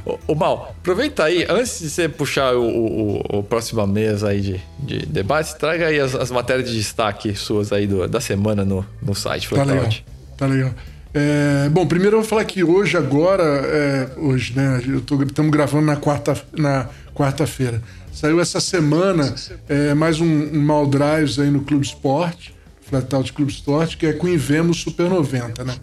Uhum. 0.06 0.18
O, 0.28 0.34
Mal, 0.34 0.74
aproveita 0.78 1.24
aí, 1.24 1.46
antes 1.48 1.80
de 1.80 1.90
você 1.90 2.08
puxar 2.08 2.54
o, 2.54 2.62
o, 2.62 3.38
o 3.38 3.42
próxima 3.42 3.86
mesa 3.86 4.28
aí 4.28 4.40
de, 4.40 4.60
de 4.78 5.06
debate, 5.06 5.58
traga 5.58 5.86
aí 5.86 5.98
as, 5.98 6.14
as, 6.14 6.30
matérias 6.30 6.68
de 6.68 6.76
destaque 6.76 7.34
suas 7.34 7.72
aí 7.72 7.86
do, 7.86 8.06
da 8.06 8.20
semana 8.20 8.64
no, 8.64 8.84
no 9.02 9.14
site. 9.14 9.48
Tá 9.48 9.64
legal. 9.64 9.88
Tá 10.36 10.46
legal. 10.46 10.70
É, 11.12 11.68
bom, 11.70 11.86
primeiro 11.86 12.16
eu 12.16 12.20
vou 12.20 12.28
falar 12.28 12.44
que 12.44 12.62
hoje, 12.62 12.96
agora, 12.96 13.42
é, 13.42 14.10
hoje, 14.16 14.54
né? 14.54 14.80
Estamos 15.26 15.50
gravando 15.50 15.86
na 15.86 15.96
quarta-feira. 15.96 16.48
Na 16.56 16.88
quarta-feira. 17.14 17.82
Saiu 18.12 18.40
essa 18.40 18.60
semana 18.60 19.34
é, 19.68 19.94
mais 19.94 20.20
um, 20.20 20.26
um 20.26 20.60
Mal 20.60 20.86
Drives 20.86 21.38
aí 21.38 21.50
no 21.50 21.60
Clube 21.62 21.86
Sport, 21.86 22.50
Flatout 22.82 23.32
Clube 23.32 23.52
Sport, 23.52 23.96
que 23.96 24.06
é 24.06 24.12
com 24.12 24.28
Invemos 24.28 24.80
Super 24.80 25.08
90, 25.08 25.64
né? 25.64 25.74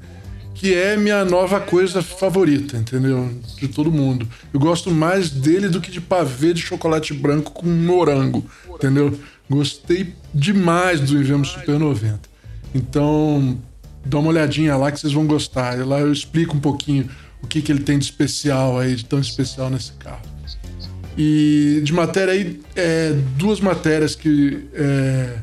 Que 0.53 0.73
é 0.73 0.97
minha 0.97 1.23
nova 1.23 1.59
coisa 1.59 2.01
favorita, 2.01 2.77
entendeu? 2.77 3.31
De 3.57 3.67
todo 3.67 3.91
mundo. 3.91 4.27
Eu 4.53 4.59
gosto 4.59 4.91
mais 4.91 5.29
dele 5.29 5.69
do 5.69 5.79
que 5.79 5.89
de 5.89 6.01
pavê 6.01 6.53
de 6.53 6.61
chocolate 6.61 7.13
branco 7.13 7.51
com 7.51 7.67
morango, 7.67 8.45
entendeu? 8.69 9.17
Gostei 9.49 10.13
demais 10.33 10.99
do 10.99 11.17
Invemos 11.17 11.49
Super 11.49 11.79
90. 11.79 12.19
Então, 12.75 13.57
dá 14.05 14.19
uma 14.19 14.29
olhadinha 14.29 14.75
lá 14.75 14.91
que 14.91 14.99
vocês 14.99 15.13
vão 15.13 15.25
gostar. 15.25 15.77
Lá 15.85 15.99
eu 15.99 16.11
explico 16.11 16.57
um 16.57 16.59
pouquinho 16.59 17.09
o 17.41 17.47
que, 17.47 17.61
que 17.61 17.71
ele 17.71 17.81
tem 17.81 17.97
de 17.97 18.05
especial 18.05 18.77
aí, 18.77 18.95
de 18.95 19.05
tão 19.05 19.19
especial 19.19 19.69
nesse 19.69 19.93
carro. 19.93 20.36
E 21.17 21.81
de 21.83 21.93
matéria 21.93 22.33
aí, 22.33 22.59
é, 22.75 23.13
duas 23.37 23.59
matérias 23.59 24.15
que 24.15 24.67
é, 24.73 25.37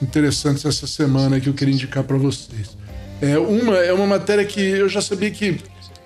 interessantes 0.00 0.64
essa 0.64 0.86
semana 0.86 1.40
que 1.40 1.48
eu 1.48 1.54
queria 1.54 1.74
indicar 1.74 2.04
para 2.04 2.16
vocês. 2.16 2.76
É 3.20 3.38
uma, 3.38 3.76
é 3.76 3.92
uma 3.92 4.06
matéria 4.06 4.44
que 4.44 4.60
eu 4.60 4.88
já 4.88 5.00
sabia 5.00 5.30
que 5.30 5.58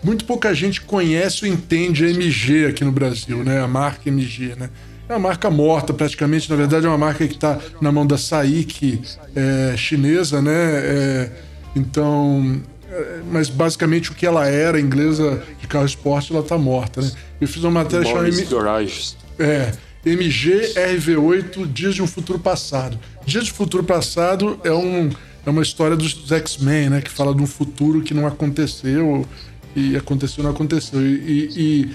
muito 0.02 0.24
pouca 0.24 0.54
gente 0.54 0.80
conhece 0.80 1.44
ou 1.44 1.50
entende 1.50 2.04
a 2.04 2.10
MG 2.10 2.66
aqui 2.66 2.84
no 2.84 2.92
Brasil, 2.92 3.42
né? 3.42 3.60
A 3.60 3.68
marca 3.68 4.08
MG, 4.08 4.54
né? 4.56 4.70
É 5.08 5.12
uma 5.12 5.20
marca 5.20 5.50
morta, 5.50 5.94
praticamente. 5.94 6.50
Na 6.50 6.56
verdade, 6.56 6.86
é 6.86 6.88
uma 6.88 6.98
marca 6.98 7.26
que 7.26 7.34
está 7.34 7.58
na 7.80 7.92
mão 7.92 8.06
da 8.06 8.18
SAIC 8.18 9.00
é, 9.34 9.76
chinesa, 9.76 10.42
né? 10.42 10.52
É, 10.52 11.30
então, 11.74 12.60
mas 13.30 13.48
basicamente 13.48 14.10
o 14.10 14.14
que 14.14 14.26
ela 14.26 14.46
era, 14.46 14.80
inglesa 14.80 15.42
de 15.60 15.66
carro 15.66 15.86
esporte, 15.86 16.32
ela 16.32 16.42
está 16.42 16.56
morta, 16.56 17.00
né? 17.00 17.10
Eu 17.40 17.48
fiz 17.48 17.62
uma 17.62 17.82
matéria 17.82 18.04
chamada... 18.06 18.28
É, 19.38 19.72
MG 20.04 20.72
RV8 20.74 21.66
Dias 21.72 21.94
de 21.96 22.02
um 22.02 22.06
Futuro 22.06 22.38
Passado. 22.38 22.98
Dias 23.26 23.44
de 23.44 23.52
Futuro 23.52 23.82
Passado 23.82 24.58
é, 24.62 24.72
um, 24.72 25.10
é 25.44 25.50
uma 25.50 25.62
história 25.62 25.96
dos 25.96 26.30
X-Men, 26.30 26.90
né? 26.90 27.00
Que 27.00 27.10
fala 27.10 27.34
de 27.34 27.42
um 27.42 27.46
futuro 27.46 28.02
que 28.02 28.14
não 28.14 28.26
aconteceu 28.26 29.26
e 29.74 29.94
aconteceu 29.96 30.42
não 30.42 30.52
aconteceu. 30.52 31.04
E, 31.04 31.50
e, 31.56 31.90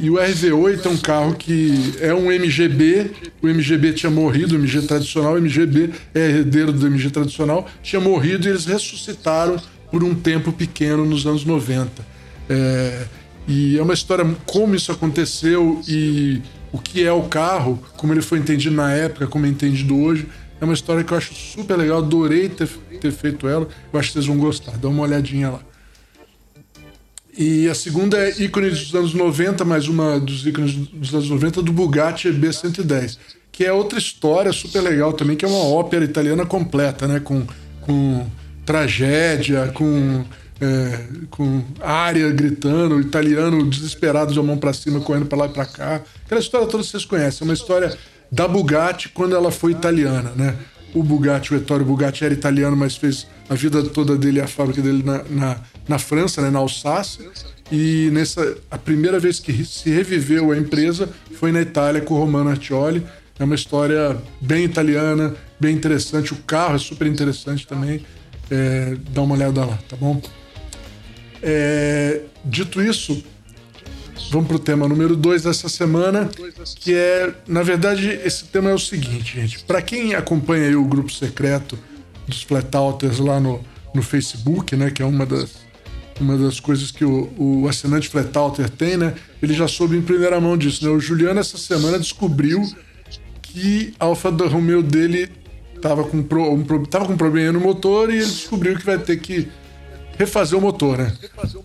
e, 0.00 0.10
o 0.10 0.14
RV8 0.14 0.86
é 0.86 0.88
um 0.88 0.96
carro 0.96 1.34
que 1.34 1.94
é 2.00 2.14
um 2.14 2.30
MGB. 2.30 3.10
O 3.42 3.48
MGB 3.48 3.92
tinha 3.92 4.10
morrido, 4.10 4.54
o 4.54 4.58
MG 4.58 4.82
tradicional. 4.82 5.34
O 5.34 5.40
MGB 5.40 5.90
é 6.14 6.20
herdeiro 6.20 6.72
do 6.72 6.86
MG 6.86 7.10
tradicional. 7.10 7.68
Tinha 7.82 8.00
morrido 8.00 8.46
e 8.46 8.50
eles 8.50 8.64
ressuscitaram 8.64 9.60
por 9.90 10.04
um 10.04 10.14
tempo 10.14 10.52
pequeno 10.52 11.04
nos 11.04 11.26
anos 11.26 11.44
90. 11.44 11.90
É, 12.48 13.06
e 13.46 13.78
é 13.78 13.82
uma 13.82 13.94
história 13.94 14.24
como 14.46 14.74
isso 14.74 14.92
aconteceu 14.92 15.80
e 15.88 16.42
o 16.72 16.78
que 16.78 17.04
é 17.04 17.12
o 17.12 17.22
carro, 17.22 17.82
como 17.96 18.12
ele 18.12 18.22
foi 18.22 18.38
entendido 18.38 18.74
na 18.74 18.92
época, 18.92 19.26
como 19.26 19.46
é 19.46 19.48
entendido 19.48 19.98
hoje. 19.98 20.26
É 20.60 20.64
uma 20.64 20.74
história 20.74 21.04
que 21.04 21.12
eu 21.12 21.16
acho 21.16 21.32
super 21.34 21.76
legal, 21.76 21.98
adorei 21.98 22.48
ter, 22.48 22.68
ter 23.00 23.12
feito 23.12 23.48
ela. 23.48 23.68
Eu 23.92 23.98
acho 23.98 24.08
que 24.08 24.14
vocês 24.14 24.26
vão 24.26 24.36
gostar, 24.36 24.76
dá 24.76 24.88
uma 24.88 25.02
olhadinha 25.02 25.50
lá. 25.50 25.60
E 27.36 27.68
a 27.68 27.74
segunda 27.74 28.18
é 28.18 28.42
ícone 28.42 28.68
dos 28.68 28.92
anos 28.92 29.14
90, 29.14 29.64
mais 29.64 29.86
uma 29.86 30.18
dos 30.18 30.44
ícones 30.44 30.74
dos 30.74 31.14
anos 31.14 31.30
90, 31.30 31.62
do 31.62 31.72
Bugatti 31.72 32.28
EB110, 32.28 33.16
que 33.52 33.64
é 33.64 33.72
outra 33.72 33.96
história 33.96 34.52
super 34.52 34.80
legal 34.80 35.12
também, 35.12 35.36
que 35.36 35.44
é 35.44 35.48
uma 35.48 35.62
ópera 35.62 36.04
italiana 36.04 36.44
completa, 36.44 37.06
né? 37.06 37.20
Com, 37.20 37.46
com 37.82 38.26
tragédia, 38.68 39.68
com, 39.72 40.26
é, 40.60 41.00
com 41.30 41.64
área 41.80 42.30
gritando, 42.30 43.00
italiano 43.00 43.64
desesperado 43.64 44.30
de 44.30 44.42
mão 44.42 44.58
para 44.58 44.74
cima, 44.74 45.00
correndo 45.00 45.24
para 45.24 45.38
lá 45.38 45.46
e 45.46 45.48
para 45.48 45.64
cá. 45.64 46.02
Aquela 46.26 46.38
história 46.38 46.66
toda 46.66 46.82
vocês 46.82 47.06
conhecem, 47.06 47.38
é 47.40 47.48
uma 47.48 47.54
história 47.54 47.96
da 48.30 48.46
Bugatti 48.46 49.08
quando 49.08 49.34
ela 49.34 49.50
foi 49.50 49.72
italiana, 49.72 50.32
né? 50.36 50.54
O 50.94 51.02
Bugatti, 51.02 51.54
o 51.54 51.56
Ettore 51.56 51.82
Bugatti 51.82 52.26
era 52.26 52.34
italiano, 52.34 52.76
mas 52.76 52.94
fez 52.94 53.26
a 53.48 53.54
vida 53.54 53.82
toda 53.84 54.18
dele, 54.18 54.38
a 54.38 54.46
fábrica 54.46 54.82
dele 54.82 55.02
na, 55.02 55.24
na, 55.30 55.56
na 55.88 55.98
França, 55.98 56.42
né, 56.42 56.50
na 56.50 56.58
Alsácia. 56.58 57.24
E 57.72 58.10
nessa 58.12 58.54
a 58.70 58.76
primeira 58.76 59.18
vez 59.18 59.40
que 59.40 59.64
se 59.64 59.88
reviveu 59.88 60.52
a 60.52 60.58
empresa 60.58 61.08
foi 61.38 61.52
na 61.52 61.62
Itália 61.62 62.02
com 62.02 62.14
o 62.14 62.18
Romano 62.18 62.50
Artioli. 62.50 63.02
É 63.38 63.44
uma 63.44 63.54
história 63.54 64.16
bem 64.40 64.64
italiana, 64.64 65.34
bem 65.58 65.74
interessante. 65.74 66.34
O 66.34 66.36
carro 66.36 66.76
é 66.76 66.78
super 66.78 67.06
interessante 67.06 67.66
também. 67.66 68.04
É, 68.50 68.96
dá 69.10 69.22
uma 69.22 69.34
olhada 69.34 69.64
lá, 69.64 69.78
tá 69.88 69.96
bom? 69.96 70.20
É, 71.42 72.22
dito 72.44 72.82
isso, 72.82 73.22
vamos 74.30 74.48
para 74.48 74.56
o 74.56 74.58
tema 74.58 74.88
número 74.88 75.14
2 75.14 75.42
dessa 75.42 75.68
semana, 75.68 76.28
que 76.76 76.94
é, 76.94 77.32
na 77.46 77.62
verdade, 77.62 78.08
esse 78.24 78.44
tema 78.46 78.70
é 78.70 78.74
o 78.74 78.78
seguinte, 78.78 79.40
gente. 79.40 79.64
Para 79.64 79.82
quem 79.82 80.14
acompanha 80.14 80.78
o 80.78 80.84
grupo 80.84 81.10
secreto 81.12 81.78
dos 82.26 82.42
Flatalters 82.42 83.18
lá 83.18 83.40
no, 83.40 83.64
no 83.94 84.02
Facebook, 84.02 84.76
né, 84.76 84.90
que 84.90 85.02
é 85.02 85.04
uma 85.04 85.24
das, 85.24 85.56
uma 86.20 86.36
das 86.36 86.60
coisas 86.60 86.90
que 86.90 87.04
o, 87.04 87.32
o 87.36 87.68
assinante 87.68 88.08
Flatalter 88.08 88.68
tem, 88.68 88.96
né, 88.96 89.14
ele 89.42 89.54
já 89.54 89.68
soube 89.68 89.96
em 89.96 90.02
primeira 90.02 90.40
mão 90.40 90.56
disso. 90.56 90.84
Né? 90.84 90.90
O 90.90 91.00
Juliano, 91.00 91.40
essa 91.40 91.56
semana, 91.56 91.98
descobriu 91.98 92.62
que 93.42 93.94
a 93.98 94.04
Alfa 94.04 94.30
Romeo 94.30 94.82
dele 94.82 95.30
tava 95.80 96.04
com, 96.04 96.22
pro, 96.22 96.52
um, 96.52 96.64
tava 96.84 97.06
com 97.06 97.12
um 97.12 97.16
problema 97.16 97.52
no 97.52 97.60
motor 97.60 98.10
e 98.10 98.16
ele 98.16 98.24
descobriu 98.24 98.76
que 98.76 98.84
vai 98.84 98.98
ter 98.98 99.16
que 99.18 99.48
refazer 100.18 100.58
o 100.58 100.60
motor, 100.62 100.98
né? 100.98 101.12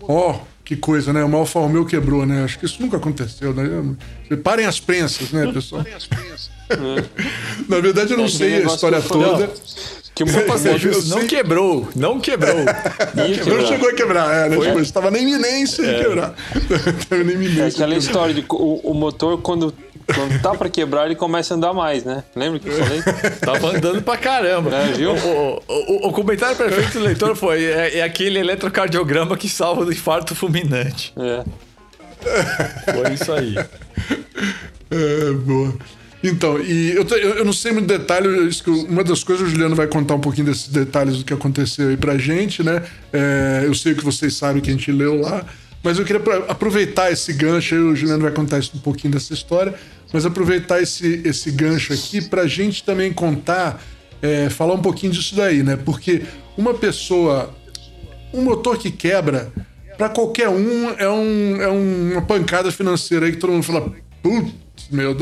Ó, 0.02 0.30
oh, 0.30 0.40
que 0.64 0.76
coisa, 0.76 1.12
né? 1.12 1.24
O 1.24 1.36
Alfa 1.36 1.58
Romeo 1.58 1.84
quebrou, 1.84 2.24
né? 2.24 2.44
Acho 2.44 2.58
que 2.58 2.64
isso 2.64 2.80
nunca 2.80 2.96
aconteceu, 2.96 3.52
né? 3.52 3.96
Parem 4.42 4.64
as 4.64 4.80
prensas, 4.80 5.30
né, 5.30 5.52
pessoal? 5.52 5.82
Parem 5.82 5.96
as 5.96 6.06
prensas. 6.06 6.50
Na 7.68 7.80
verdade, 7.80 8.12
eu 8.12 8.16
não 8.16 8.24
é, 8.24 8.28
sei 8.28 8.56
a 8.56 8.66
história 8.66 9.02
toda. 9.02 9.50
Que 10.14 10.22
o 10.22 10.26
fazer 10.28 10.78
justo, 10.78 11.10
não 11.10 11.26
quebrou, 11.26 11.88
não 11.96 12.20
quebrou. 12.20 12.64
não 13.14 13.66
chegou 13.66 13.90
a 13.90 13.94
quebrar, 13.94 14.46
é, 14.46 14.48
né? 14.48 14.56
Tipo, 14.56 14.80
estava 14.80 15.10
na 15.10 15.18
iminência 15.18 15.82
é. 15.82 15.92
de 15.92 16.04
quebrar. 16.04 16.34
Estava 17.00 17.24
na 17.24 17.32
iminência. 17.32 17.62
É 17.62 17.68
aquela 17.68 17.96
história 17.96 18.32
de 18.32 18.44
o, 18.48 18.90
o 18.90 18.94
motor, 18.94 19.40
quando 19.42 19.74
quando 20.12 20.40
tá 20.42 20.54
pra 20.54 20.68
quebrar, 20.68 21.06
ele 21.06 21.14
começa 21.14 21.54
a 21.54 21.56
andar 21.56 21.72
mais, 21.72 22.04
né? 22.04 22.24
Lembra 22.34 22.58
que 22.58 22.68
eu 22.68 22.72
falei? 22.72 23.02
Tava 23.40 23.68
andando 23.68 24.02
pra 24.02 24.16
caramba. 24.16 24.74
É, 24.74 24.92
viu? 24.92 25.12
O, 25.12 25.62
o, 25.68 26.08
o, 26.08 26.12
comentário 26.12 26.56
perfeito 26.56 26.98
do 26.98 27.04
leitor 27.04 27.34
foi: 27.36 27.64
é, 27.64 27.98
é, 27.98 28.02
aquele 28.02 28.38
eletrocardiograma 28.38 29.36
que 29.36 29.48
salva 29.48 29.84
do 29.84 29.92
infarto 29.92 30.34
fulminante. 30.34 31.12
É. 31.16 31.44
Foi 32.92 33.14
isso 33.14 33.32
aí. 33.32 33.54
É, 34.90 35.32
boa. 35.32 35.74
Então, 36.22 36.58
e 36.58 36.92
eu, 36.92 37.06
eu 37.06 37.44
não 37.44 37.52
sei 37.52 37.70
muito 37.70 37.86
detalhe, 37.86 38.26
uma 38.88 39.04
das 39.04 39.22
coisas 39.22 39.46
o 39.46 39.50
Juliano 39.50 39.76
vai 39.76 39.86
contar 39.86 40.14
um 40.14 40.20
pouquinho 40.20 40.46
desses 40.46 40.68
detalhes 40.68 41.18
do 41.18 41.24
que 41.24 41.34
aconteceu 41.34 41.90
aí 41.90 41.98
pra 41.98 42.16
gente, 42.16 42.62
né? 42.62 42.82
É, 43.12 43.64
eu 43.66 43.74
sei 43.74 43.94
que 43.94 44.02
vocês 44.02 44.34
sabem 44.34 44.62
que 44.62 44.70
a 44.70 44.72
gente 44.72 44.90
leu 44.90 45.20
lá, 45.20 45.44
mas 45.84 45.98
eu 45.98 46.04
queria 46.04 46.22
aproveitar 46.48 47.12
esse 47.12 47.30
gancho 47.34 47.74
aí, 47.74 47.80
o 47.82 47.94
Juliano 47.94 48.22
vai 48.22 48.32
contar 48.32 48.58
um 48.74 48.78
pouquinho 48.78 49.12
dessa 49.12 49.34
história, 49.34 49.74
mas 50.10 50.24
aproveitar 50.24 50.80
esse, 50.80 51.20
esse 51.26 51.50
gancho 51.50 51.92
aqui 51.92 52.22
pra 52.22 52.46
gente 52.46 52.82
também 52.82 53.12
contar, 53.12 53.84
é, 54.22 54.48
falar 54.48 54.72
um 54.72 54.80
pouquinho 54.80 55.12
disso 55.12 55.36
daí, 55.36 55.62
né? 55.62 55.76
Porque 55.76 56.22
uma 56.56 56.72
pessoa, 56.72 57.54
um 58.32 58.40
motor 58.40 58.78
que 58.78 58.90
quebra, 58.90 59.52
para 59.98 60.08
qualquer 60.08 60.48
um 60.48 60.90
é, 60.98 61.08
um, 61.08 61.60
é 61.60 61.68
uma 61.68 62.22
pancada 62.22 62.72
financeira 62.72 63.26
aí 63.26 63.32
que 63.32 63.38
todo 63.38 63.52
mundo 63.52 63.64
fala, 63.64 63.92
putz, 64.22 64.54
meu, 64.90 65.14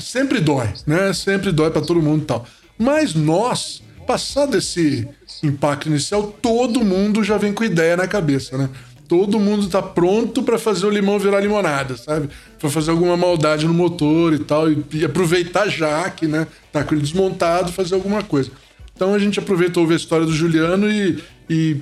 sempre 0.00 0.40
dói, 0.40 0.68
né? 0.84 1.12
Sempre 1.12 1.52
dói 1.52 1.70
para 1.70 1.80
todo 1.80 2.02
mundo 2.02 2.22
e 2.22 2.26
tal. 2.26 2.44
Mas 2.76 3.14
nós, 3.14 3.80
passado 4.04 4.56
esse 4.56 5.08
impacto 5.44 5.88
inicial, 5.88 6.24
todo 6.42 6.84
mundo 6.84 7.22
já 7.22 7.38
vem 7.38 7.52
com 7.52 7.62
ideia 7.62 7.96
na 7.96 8.08
cabeça, 8.08 8.58
né? 8.58 8.68
Todo 9.12 9.38
mundo 9.38 9.68
tá 9.68 9.82
pronto 9.82 10.42
para 10.42 10.58
fazer 10.58 10.86
o 10.86 10.90
limão 10.90 11.18
virar 11.18 11.38
limonada, 11.38 11.98
sabe? 11.98 12.30
Para 12.58 12.70
fazer 12.70 12.92
alguma 12.92 13.14
maldade 13.14 13.66
no 13.66 13.74
motor 13.74 14.32
e 14.32 14.38
tal, 14.38 14.72
e, 14.72 14.82
e, 14.90 15.04
aproveitar 15.04 15.68
já 15.68 16.08
que, 16.08 16.26
né, 16.26 16.46
tá 16.72 16.82
com 16.82 16.94
ele 16.94 17.02
desmontado, 17.02 17.70
fazer 17.70 17.94
alguma 17.94 18.22
coisa. 18.22 18.50
Então 18.96 19.12
a 19.12 19.18
gente 19.18 19.38
aproveitou 19.38 19.86
ver 19.86 19.92
a 19.92 19.96
história 19.98 20.24
do 20.24 20.32
Juliano 20.32 20.90
e, 20.90 21.22
e 21.50 21.76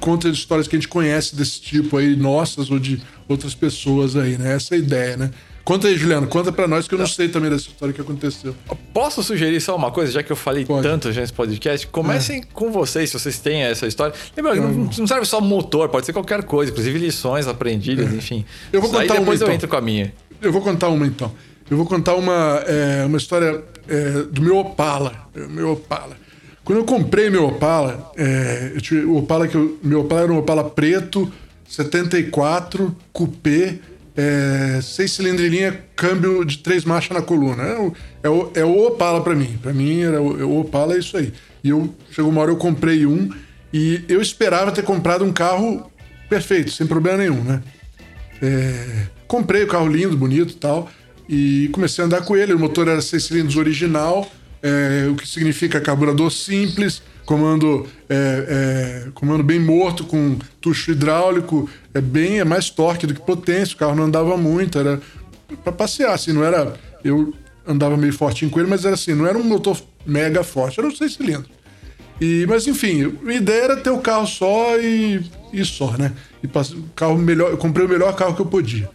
conta 0.00 0.28
histórias 0.28 0.66
que 0.66 0.74
a 0.74 0.78
gente 0.80 0.88
conhece 0.88 1.36
desse 1.36 1.60
tipo 1.60 1.96
aí, 1.98 2.16
nossas 2.16 2.68
ou 2.68 2.80
de 2.80 3.00
outras 3.28 3.54
pessoas 3.54 4.16
aí, 4.16 4.36
né? 4.36 4.56
Essa 4.56 4.74
é 4.74 4.78
a 4.78 4.80
ideia, 4.80 5.16
né? 5.16 5.30
Conta 5.64 5.86
aí, 5.86 5.96
Juliano, 5.96 6.26
conta 6.26 6.50
para 6.50 6.66
nós 6.66 6.88
que 6.88 6.94
eu 6.94 6.98
não 6.98 7.06
sei 7.06 7.28
também 7.28 7.48
dessa 7.48 7.68
história 7.68 7.94
que 7.94 8.00
aconteceu. 8.00 8.54
Posso 8.92 9.22
sugerir 9.22 9.60
só 9.60 9.76
uma 9.76 9.92
coisa, 9.92 10.10
já 10.10 10.22
que 10.22 10.32
eu 10.32 10.36
falei 10.36 10.64
Pode. 10.64 10.82
tanto 10.82 11.12
já 11.12 11.20
nesse 11.20 11.32
podcast? 11.32 11.86
Comecem 11.86 12.40
é. 12.40 12.42
com 12.52 12.72
vocês, 12.72 13.10
se 13.10 13.18
vocês 13.18 13.38
têm 13.38 13.62
essa 13.62 13.86
história. 13.86 14.12
Lembra, 14.36 14.56
não, 14.56 14.72
não 14.72 15.06
serve 15.06 15.24
só 15.24 15.40
motor, 15.40 15.88
pode 15.88 16.06
ser 16.06 16.12
qualquer 16.12 16.42
coisa, 16.42 16.72
inclusive 16.72 16.98
lições 16.98 17.46
aprendidas, 17.46 18.12
é. 18.12 18.16
enfim. 18.16 18.44
Eu 18.72 18.80
vou 18.80 18.90
contar 18.90 19.14
Aí 19.14 19.20
depois 19.20 19.40
uma, 19.40 19.44
eu 19.44 19.46
então. 19.46 19.54
entro 19.54 19.68
com 19.68 19.76
a 19.76 19.80
minha. 19.80 20.12
Eu 20.40 20.52
vou 20.52 20.62
contar 20.62 20.88
uma 20.88 21.06
então. 21.06 21.32
Eu 21.70 21.76
vou 21.76 21.86
contar 21.86 22.16
uma, 22.16 22.62
é, 22.66 23.04
uma 23.06 23.16
história 23.16 23.62
é, 23.88 24.10
do 24.30 24.42
meu 24.42 24.58
Opala. 24.58 25.28
Meu 25.34 25.72
Opala. 25.72 26.16
Quando 26.64 26.78
eu 26.78 26.84
comprei 26.84 27.30
meu 27.30 27.46
Opala, 27.46 28.10
é, 28.16 28.74
tive, 28.80 29.04
o 29.04 29.16
Opala 29.16 29.46
que 29.46 29.54
eu, 29.54 29.78
meu 29.82 30.00
Opala 30.00 30.22
era 30.22 30.32
um 30.32 30.38
Opala 30.38 30.68
preto, 30.68 31.32
74, 31.68 32.94
coupé 33.12 33.78
é, 34.16 34.80
seis 34.82 35.12
cilindrinha, 35.12 35.84
câmbio 35.96 36.44
de 36.44 36.58
três 36.58 36.84
marchas 36.84 37.16
na 37.16 37.22
coluna. 37.22 37.62
É 37.62 37.78
o, 37.78 37.92
é 38.22 38.28
o, 38.28 38.50
é 38.56 38.64
o 38.64 38.86
Opala 38.86 39.22
para 39.22 39.34
mim. 39.34 39.58
Para 39.62 39.72
mim, 39.72 40.02
era 40.02 40.20
o, 40.20 40.44
o, 40.46 40.60
Opala 40.60 40.94
é 40.94 40.98
isso 40.98 41.16
aí. 41.16 41.32
E 41.64 41.70
eu, 41.70 41.94
chegou 42.10 42.30
uma 42.30 42.40
hora, 42.40 42.50
eu 42.50 42.56
comprei 42.56 43.06
um 43.06 43.30
e 43.72 44.04
eu 44.08 44.20
esperava 44.20 44.70
ter 44.72 44.82
comprado 44.82 45.24
um 45.24 45.32
carro 45.32 45.90
perfeito, 46.28 46.70
sem 46.70 46.86
problema 46.86 47.18
nenhum, 47.18 47.42
né? 47.42 47.62
É, 48.42 49.06
comprei 49.26 49.62
o 49.62 49.68
carro 49.68 49.88
lindo, 49.88 50.16
bonito 50.16 50.52
e 50.52 50.56
tal, 50.56 50.90
e 51.28 51.70
comecei 51.72 52.02
a 52.02 52.06
andar 52.06 52.22
com 52.22 52.36
ele. 52.36 52.52
O 52.52 52.58
motor 52.58 52.88
era 52.88 53.00
seis 53.00 53.24
cilindros 53.24 53.56
original, 53.56 54.30
é, 54.62 55.08
o 55.10 55.16
que 55.16 55.26
significa 55.26 55.80
carburador 55.80 56.30
simples, 56.30 57.02
comando, 57.26 57.86
é, 58.08 59.06
é, 59.06 59.10
comando 59.12 59.42
bem 59.42 59.58
morto, 59.58 60.04
com 60.04 60.38
tucho 60.60 60.92
hidráulico, 60.92 61.68
é 61.92 62.00
bem 62.00 62.40
é 62.40 62.44
mais 62.44 62.70
torque 62.70 63.06
do 63.06 63.14
que 63.14 63.20
potência. 63.20 63.74
O 63.74 63.78
carro 63.78 63.94
não 63.94 64.04
andava 64.04 64.36
muito, 64.36 64.78
era 64.78 65.00
para 65.64 65.72
passear, 65.72 66.14
assim, 66.14 66.32
não 66.32 66.44
era. 66.44 66.74
Eu 67.04 67.34
andava 67.66 67.96
meio 67.96 68.12
fortinho 68.12 68.50
com 68.50 68.60
ele, 68.60 68.68
mas 68.68 68.84
era 68.84 68.94
assim, 68.94 69.14
não 69.14 69.26
era 69.26 69.36
um 69.36 69.44
motor 69.44 69.80
mega 70.06 70.42
forte, 70.42 70.78
era 70.78 70.88
um 70.88 70.94
seis 70.94 71.14
cilindros. 71.14 71.50
E, 72.20 72.46
mas 72.48 72.66
enfim, 72.66 73.18
a 73.26 73.32
ideia 73.32 73.62
era 73.64 73.76
ter 73.76 73.90
o 73.90 73.98
carro 73.98 74.26
só 74.26 74.78
e, 74.78 75.24
e 75.52 75.64
só, 75.64 75.96
né? 75.96 76.12
E 76.42 76.48
carro 76.94 77.18
melhor, 77.18 77.50
eu 77.50 77.56
comprei 77.56 77.84
o 77.84 77.88
melhor 77.88 78.14
carro 78.14 78.34
que 78.34 78.42
eu 78.42 78.46
podia. 78.46 78.88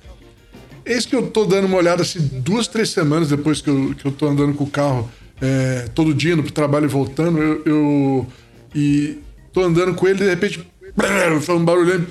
Eis 0.85 1.05
que 1.05 1.13
eu 1.13 1.27
tô 1.29 1.43
dando 1.43 1.65
uma 1.65 1.77
olhada 1.77 2.03
assim, 2.03 2.19
duas, 2.41 2.67
três 2.67 2.89
semanas 2.89 3.27
depois 3.27 3.59
que 3.59 3.69
eu, 3.69 3.93
que 3.95 4.05
eu 4.05 4.11
tô 4.11 4.27
andando 4.27 4.53
com 4.53 4.63
o 4.63 4.69
carro 4.69 5.09
é, 5.41 5.87
todo 5.93 6.13
dia, 6.13 6.33
indo 6.33 6.43
pro 6.43 6.51
trabalho 6.51 6.85
e 6.85 6.89
voltando, 6.89 7.41
eu, 7.41 7.61
eu, 7.65 8.27
e 8.73 9.17
tô 9.53 9.61
andando 9.61 9.93
com 9.93 10.07
ele, 10.07 10.19
de 10.19 10.29
repente, 10.29 10.67
faz 11.41 11.49
um 11.49 11.65
barulhão, 11.65 12.05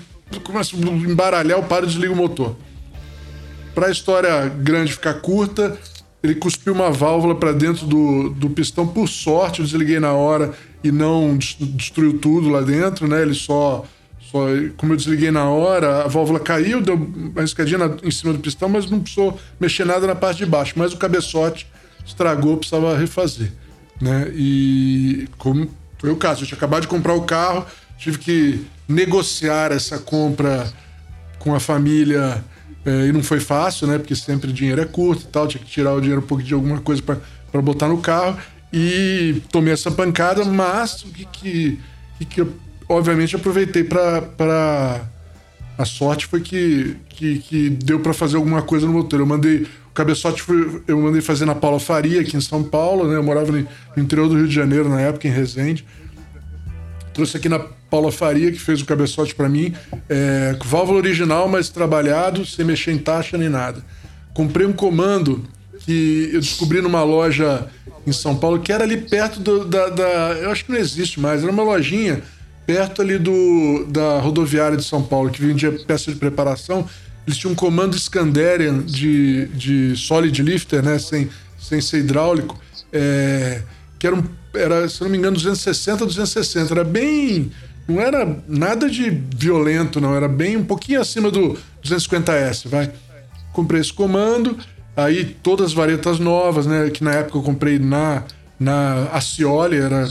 começa 0.44 0.76
a 0.76 0.78
embaralhar, 0.78 1.58
eu 1.58 1.64
paro 1.64 1.84
e 1.84 1.88
desligo 1.88 2.14
o 2.14 2.16
motor. 2.16 2.56
Pra 3.74 3.90
história 3.90 4.48
grande 4.48 4.92
ficar 4.92 5.14
curta, 5.14 5.78
ele 6.22 6.34
cuspiu 6.34 6.72
uma 6.72 6.90
válvula 6.90 7.34
para 7.34 7.52
dentro 7.52 7.86
do, 7.86 8.30
do 8.30 8.50
pistão. 8.50 8.86
Por 8.86 9.08
sorte, 9.08 9.60
eu 9.60 9.66
desliguei 9.66 10.00
na 10.00 10.12
hora 10.12 10.54
e 10.82 10.90
não 10.90 11.36
destruiu 11.36 12.18
tudo 12.18 12.48
lá 12.48 12.62
dentro, 12.62 13.06
né? 13.06 13.22
Ele 13.22 13.34
só, 13.34 13.84
só 14.20 14.46
como 14.76 14.92
eu 14.92 14.96
desliguei 14.96 15.30
na 15.30 15.48
hora, 15.50 16.04
a 16.04 16.08
válvula 16.08 16.40
caiu, 16.40 16.80
deu 16.80 16.94
uma 16.94 17.44
escadinha 17.44 17.78
na, 17.78 17.96
em 18.02 18.10
cima 18.10 18.32
do 18.32 18.38
pistão, 18.38 18.68
mas 18.68 18.90
não 18.90 19.00
precisou 19.00 19.38
mexer 19.60 19.84
nada 19.84 20.06
na 20.06 20.14
parte 20.14 20.38
de 20.38 20.46
baixo. 20.46 20.74
Mas 20.76 20.92
o 20.92 20.96
cabeçote 20.96 21.66
estragou, 22.06 22.56
precisava 22.56 22.96
refazer, 22.96 23.52
né? 24.00 24.30
E 24.34 25.28
como 25.36 25.68
foi 25.98 26.10
o 26.10 26.16
caso, 26.16 26.42
eu 26.42 26.46
tinha 26.46 26.56
acabado 26.56 26.82
de 26.82 26.88
comprar 26.88 27.14
o 27.14 27.22
carro, 27.22 27.66
tive 27.98 28.18
que 28.18 28.66
negociar 28.88 29.72
essa 29.72 29.98
compra 29.98 30.72
com 31.38 31.54
a 31.54 31.60
família 31.60 32.44
é, 32.84 33.06
e 33.06 33.12
não 33.12 33.22
foi 33.22 33.40
fácil, 33.40 33.86
né? 33.88 33.98
Porque 33.98 34.14
sempre 34.14 34.50
o 34.50 34.52
dinheiro 34.52 34.80
é 34.80 34.84
curto 34.84 35.24
e 35.24 35.26
tal, 35.26 35.48
tinha 35.48 35.62
que 35.62 35.68
tirar 35.68 35.92
o 35.92 36.00
dinheiro 36.00 36.22
um 36.22 36.26
pouco 36.26 36.42
de 36.42 36.54
alguma 36.54 36.80
coisa 36.80 37.02
para 37.02 37.62
botar 37.62 37.88
no 37.88 37.98
carro. 37.98 38.38
E 38.72 39.42
tomei 39.50 39.72
essa 39.72 39.90
pancada, 39.90 40.44
mas 40.44 41.02
o 41.02 41.08
que, 41.08 41.24
que, 41.26 42.24
que 42.24 42.40
eu, 42.40 42.52
obviamente, 42.88 43.34
aproveitei 43.34 43.82
para. 43.82 45.02
A 45.78 45.84
sorte 45.84 46.26
foi 46.26 46.40
que, 46.40 46.96
que, 47.08 47.38
que 47.38 47.70
deu 47.70 48.00
para 48.00 48.14
fazer 48.14 48.36
alguma 48.36 48.62
coisa 48.62 48.86
no 48.86 48.92
motor. 48.92 49.20
Eu 49.20 49.26
mandei. 49.26 49.66
O 49.90 49.94
cabeçote 49.94 50.42
foi, 50.42 50.82
eu 50.86 51.00
mandei 51.00 51.20
fazer 51.20 51.44
na 51.44 51.54
Paula 51.54 51.80
Faria, 51.80 52.20
aqui 52.20 52.36
em 52.36 52.40
São 52.40 52.62
Paulo, 52.62 53.08
né? 53.08 53.16
Eu 53.16 53.22
morava 53.22 53.50
no, 53.52 53.66
interior 53.96 54.28
do 54.28 54.36
Rio 54.36 54.48
de 54.48 54.54
Janeiro 54.54 54.88
na 54.88 55.00
época, 55.00 55.26
em 55.28 55.30
Resende. 55.30 55.86
Trouxe 57.12 57.36
aqui 57.36 57.48
na 57.48 57.58
Paula 57.58 58.12
Faria, 58.12 58.52
que 58.52 58.58
fez 58.58 58.80
o 58.80 58.86
cabeçote 58.86 59.34
para 59.34 59.48
mim. 59.48 59.74
É, 60.08 60.56
válvula 60.64 60.98
original, 60.98 61.48
mas 61.48 61.68
trabalhado, 61.68 62.44
sem 62.44 62.64
mexer 62.64 62.92
em 62.92 62.98
taxa 62.98 63.38
nem 63.38 63.48
nada. 63.48 63.84
Comprei 64.34 64.66
um 64.66 64.72
comando 64.72 65.44
que 65.80 66.30
eu 66.32 66.40
descobri 66.40 66.80
numa 66.80 67.02
loja 67.02 67.66
em 68.06 68.12
São 68.12 68.36
Paulo, 68.36 68.60
que 68.60 68.72
era 68.72 68.84
ali 68.84 68.98
perto 68.98 69.40
do, 69.40 69.64
da, 69.64 69.88
da, 69.88 70.04
Eu 70.40 70.50
acho 70.50 70.64
que 70.64 70.72
não 70.72 70.78
existe 70.78 71.18
mais, 71.18 71.42
era 71.42 71.50
uma 71.50 71.62
lojinha 71.62 72.22
perto 72.66 73.00
ali 73.00 73.18
do, 73.18 73.86
da 73.88 74.18
rodoviária 74.18 74.76
de 74.76 74.84
São 74.84 75.02
Paulo, 75.02 75.30
que 75.30 75.40
vendia 75.40 75.72
peça 75.86 76.12
de 76.12 76.18
preparação. 76.18 76.86
Eles 77.26 77.38
tinham 77.38 77.52
um 77.52 77.56
comando 77.56 77.98
Scanderian 77.98 78.80
de, 78.80 79.46
de 79.48 79.96
solid 79.96 80.42
lifter, 80.42 80.82
né? 80.82 80.98
Sem, 80.98 81.28
sem 81.58 81.80
ser 81.80 81.98
hidráulico. 81.98 82.58
É, 82.92 83.62
que 83.98 84.06
era, 84.06 84.16
um, 84.16 84.24
era, 84.54 84.88
se 84.88 85.02
não 85.02 85.08
me 85.08 85.18
engano, 85.18 85.36
260, 85.36 86.04
260. 86.04 86.74
Era 86.74 86.84
bem 86.84 87.50
não 87.88 88.00
era 88.00 88.36
nada 88.48 88.90
de 88.90 89.10
violento, 89.10 90.00
não. 90.00 90.14
Era 90.14 90.28
bem 90.28 90.56
um 90.56 90.64
pouquinho 90.64 91.00
acima 91.00 91.30
do 91.30 91.56
250S, 91.84 92.68
vai. 92.68 92.90
Comprei 93.52 93.80
esse 93.80 93.92
comando, 93.92 94.56
aí 94.96 95.36
todas 95.42 95.66
as 95.66 95.72
varetas 95.72 96.18
novas, 96.18 96.66
né? 96.66 96.90
Que 96.90 97.04
na 97.04 97.12
época 97.12 97.38
eu 97.38 97.42
comprei 97.42 97.78
na, 97.78 98.24
na 98.58 99.08
Acioli, 99.12 99.76
era 99.76 100.06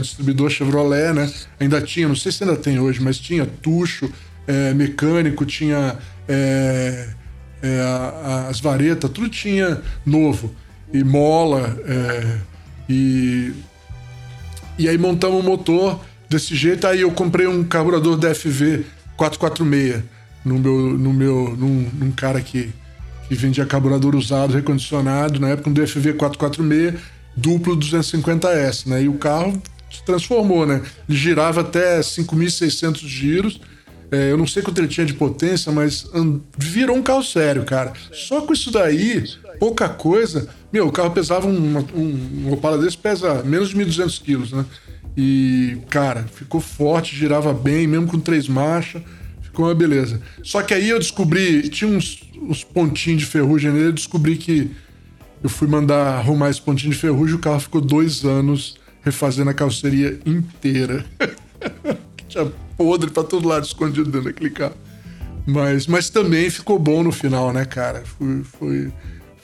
distribuidor 0.00 0.50
Chevrolet, 0.50 1.12
né? 1.12 1.30
Ainda 1.58 1.80
tinha, 1.82 2.08
não 2.08 2.16
sei 2.16 2.32
se 2.32 2.42
ainda 2.42 2.56
tem 2.56 2.78
hoje, 2.78 3.00
mas 3.00 3.18
tinha 3.18 3.44
tucho, 3.44 4.10
é, 4.46 4.72
mecânico, 4.72 5.44
tinha 5.44 5.98
é, 6.26 7.08
é, 7.62 7.80
as 8.48 8.60
varetas, 8.60 9.10
tudo 9.10 9.28
tinha 9.28 9.80
novo. 10.04 10.54
E 10.92 11.04
mola, 11.04 11.78
é, 11.86 12.38
e, 12.88 13.52
e 14.78 14.88
aí 14.88 14.98
montamos 14.98 15.40
o 15.40 15.46
motor 15.46 16.00
desse 16.28 16.56
jeito. 16.56 16.86
Aí 16.86 17.02
eu 17.02 17.12
comprei 17.12 17.46
um 17.46 17.62
carburador 17.62 18.16
DFV 18.16 18.84
446 19.16 20.02
no 20.44 20.58
meu, 20.58 20.98
no 20.98 21.12
meu, 21.12 21.56
num, 21.56 21.90
num 21.92 22.10
cara 22.10 22.40
que, 22.40 22.72
que 23.28 23.34
vendia 23.34 23.66
carburador 23.66 24.16
usado, 24.16 24.54
recondicionado, 24.54 25.38
na 25.38 25.50
época 25.50 25.68
um 25.68 25.72
DFV 25.72 26.14
446 26.14 27.19
duplo 27.36 27.76
250S, 27.76 28.86
né? 28.86 29.02
E 29.02 29.08
o 29.08 29.14
carro 29.14 29.60
se 29.90 30.04
transformou, 30.04 30.66
né? 30.66 30.82
Ele 31.08 31.18
girava 31.18 31.60
até 31.62 32.00
5.600 32.00 33.06
giros. 33.06 33.60
É, 34.12 34.32
eu 34.32 34.36
não 34.36 34.46
sei 34.46 34.62
quanto 34.62 34.78
ele 34.78 34.88
tinha 34.88 35.06
de 35.06 35.14
potência, 35.14 35.70
mas 35.70 36.08
virou 36.58 36.96
um 36.96 37.02
carro 37.02 37.22
sério, 37.22 37.64
cara. 37.64 37.92
Só 38.12 38.40
com 38.40 38.52
isso 38.52 38.70
daí, 38.70 39.24
pouca 39.58 39.88
coisa. 39.88 40.48
Meu, 40.72 40.88
o 40.88 40.92
carro 40.92 41.10
pesava 41.12 41.46
um, 41.46 41.78
um, 41.94 42.46
um 42.46 42.52
Opala 42.52 42.78
desse 42.78 42.98
pesa 42.98 43.42
menos 43.44 43.70
de 43.70 43.76
1.200 43.76 44.22
quilos, 44.22 44.52
né? 44.52 44.64
E, 45.16 45.78
cara, 45.88 46.24
ficou 46.32 46.60
forte, 46.60 47.14
girava 47.14 47.52
bem, 47.52 47.86
mesmo 47.86 48.06
com 48.06 48.18
três 48.18 48.48
marchas. 48.48 49.02
Ficou 49.42 49.66
uma 49.66 49.74
beleza. 49.74 50.20
Só 50.42 50.62
que 50.62 50.72
aí 50.72 50.88
eu 50.88 50.98
descobri, 50.98 51.68
tinha 51.68 51.90
uns, 51.90 52.22
uns 52.40 52.64
pontinhos 52.64 53.20
de 53.20 53.26
ferrugem 53.26 53.70
nele, 53.72 53.88
eu 53.88 53.92
descobri 53.92 54.36
que 54.36 54.70
eu 55.42 55.48
fui 55.48 55.66
mandar 55.66 56.18
arrumar 56.18 56.50
esse 56.50 56.60
pontinho 56.60 56.92
de 56.92 56.98
ferrugem, 56.98 57.36
o 57.36 57.38
carro 57.38 57.60
ficou 57.60 57.80
dois 57.80 58.24
anos 58.24 58.76
refazendo 59.02 59.50
a 59.50 59.54
carroceria 59.54 60.18
inteira. 60.26 61.04
Tinha 62.28 62.50
podre 62.76 63.10
pra 63.10 63.22
todo 63.22 63.48
lado 63.48 63.64
escondido 63.64 64.10
dentro 64.10 64.28
daquele 64.28 64.50
carro. 64.50 64.74
Mas, 65.46 65.86
mas 65.86 66.10
também 66.10 66.48
ficou 66.50 66.78
bom 66.78 67.02
no 67.02 67.12
final, 67.12 67.52
né, 67.52 67.64
cara? 67.64 68.02
Foi, 68.04 68.42
foi, 68.44 68.92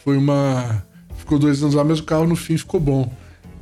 foi 0.05 0.17
uma. 0.17 0.85
Ficou 1.17 1.39
dois 1.39 1.63
anos 1.63 1.75
lá, 1.75 1.83
mas 1.83 1.99
o 1.99 2.05
carro 2.05 2.27
no 2.27 2.37
fim 2.37 2.57
ficou 2.57 2.79
bom. 2.79 3.13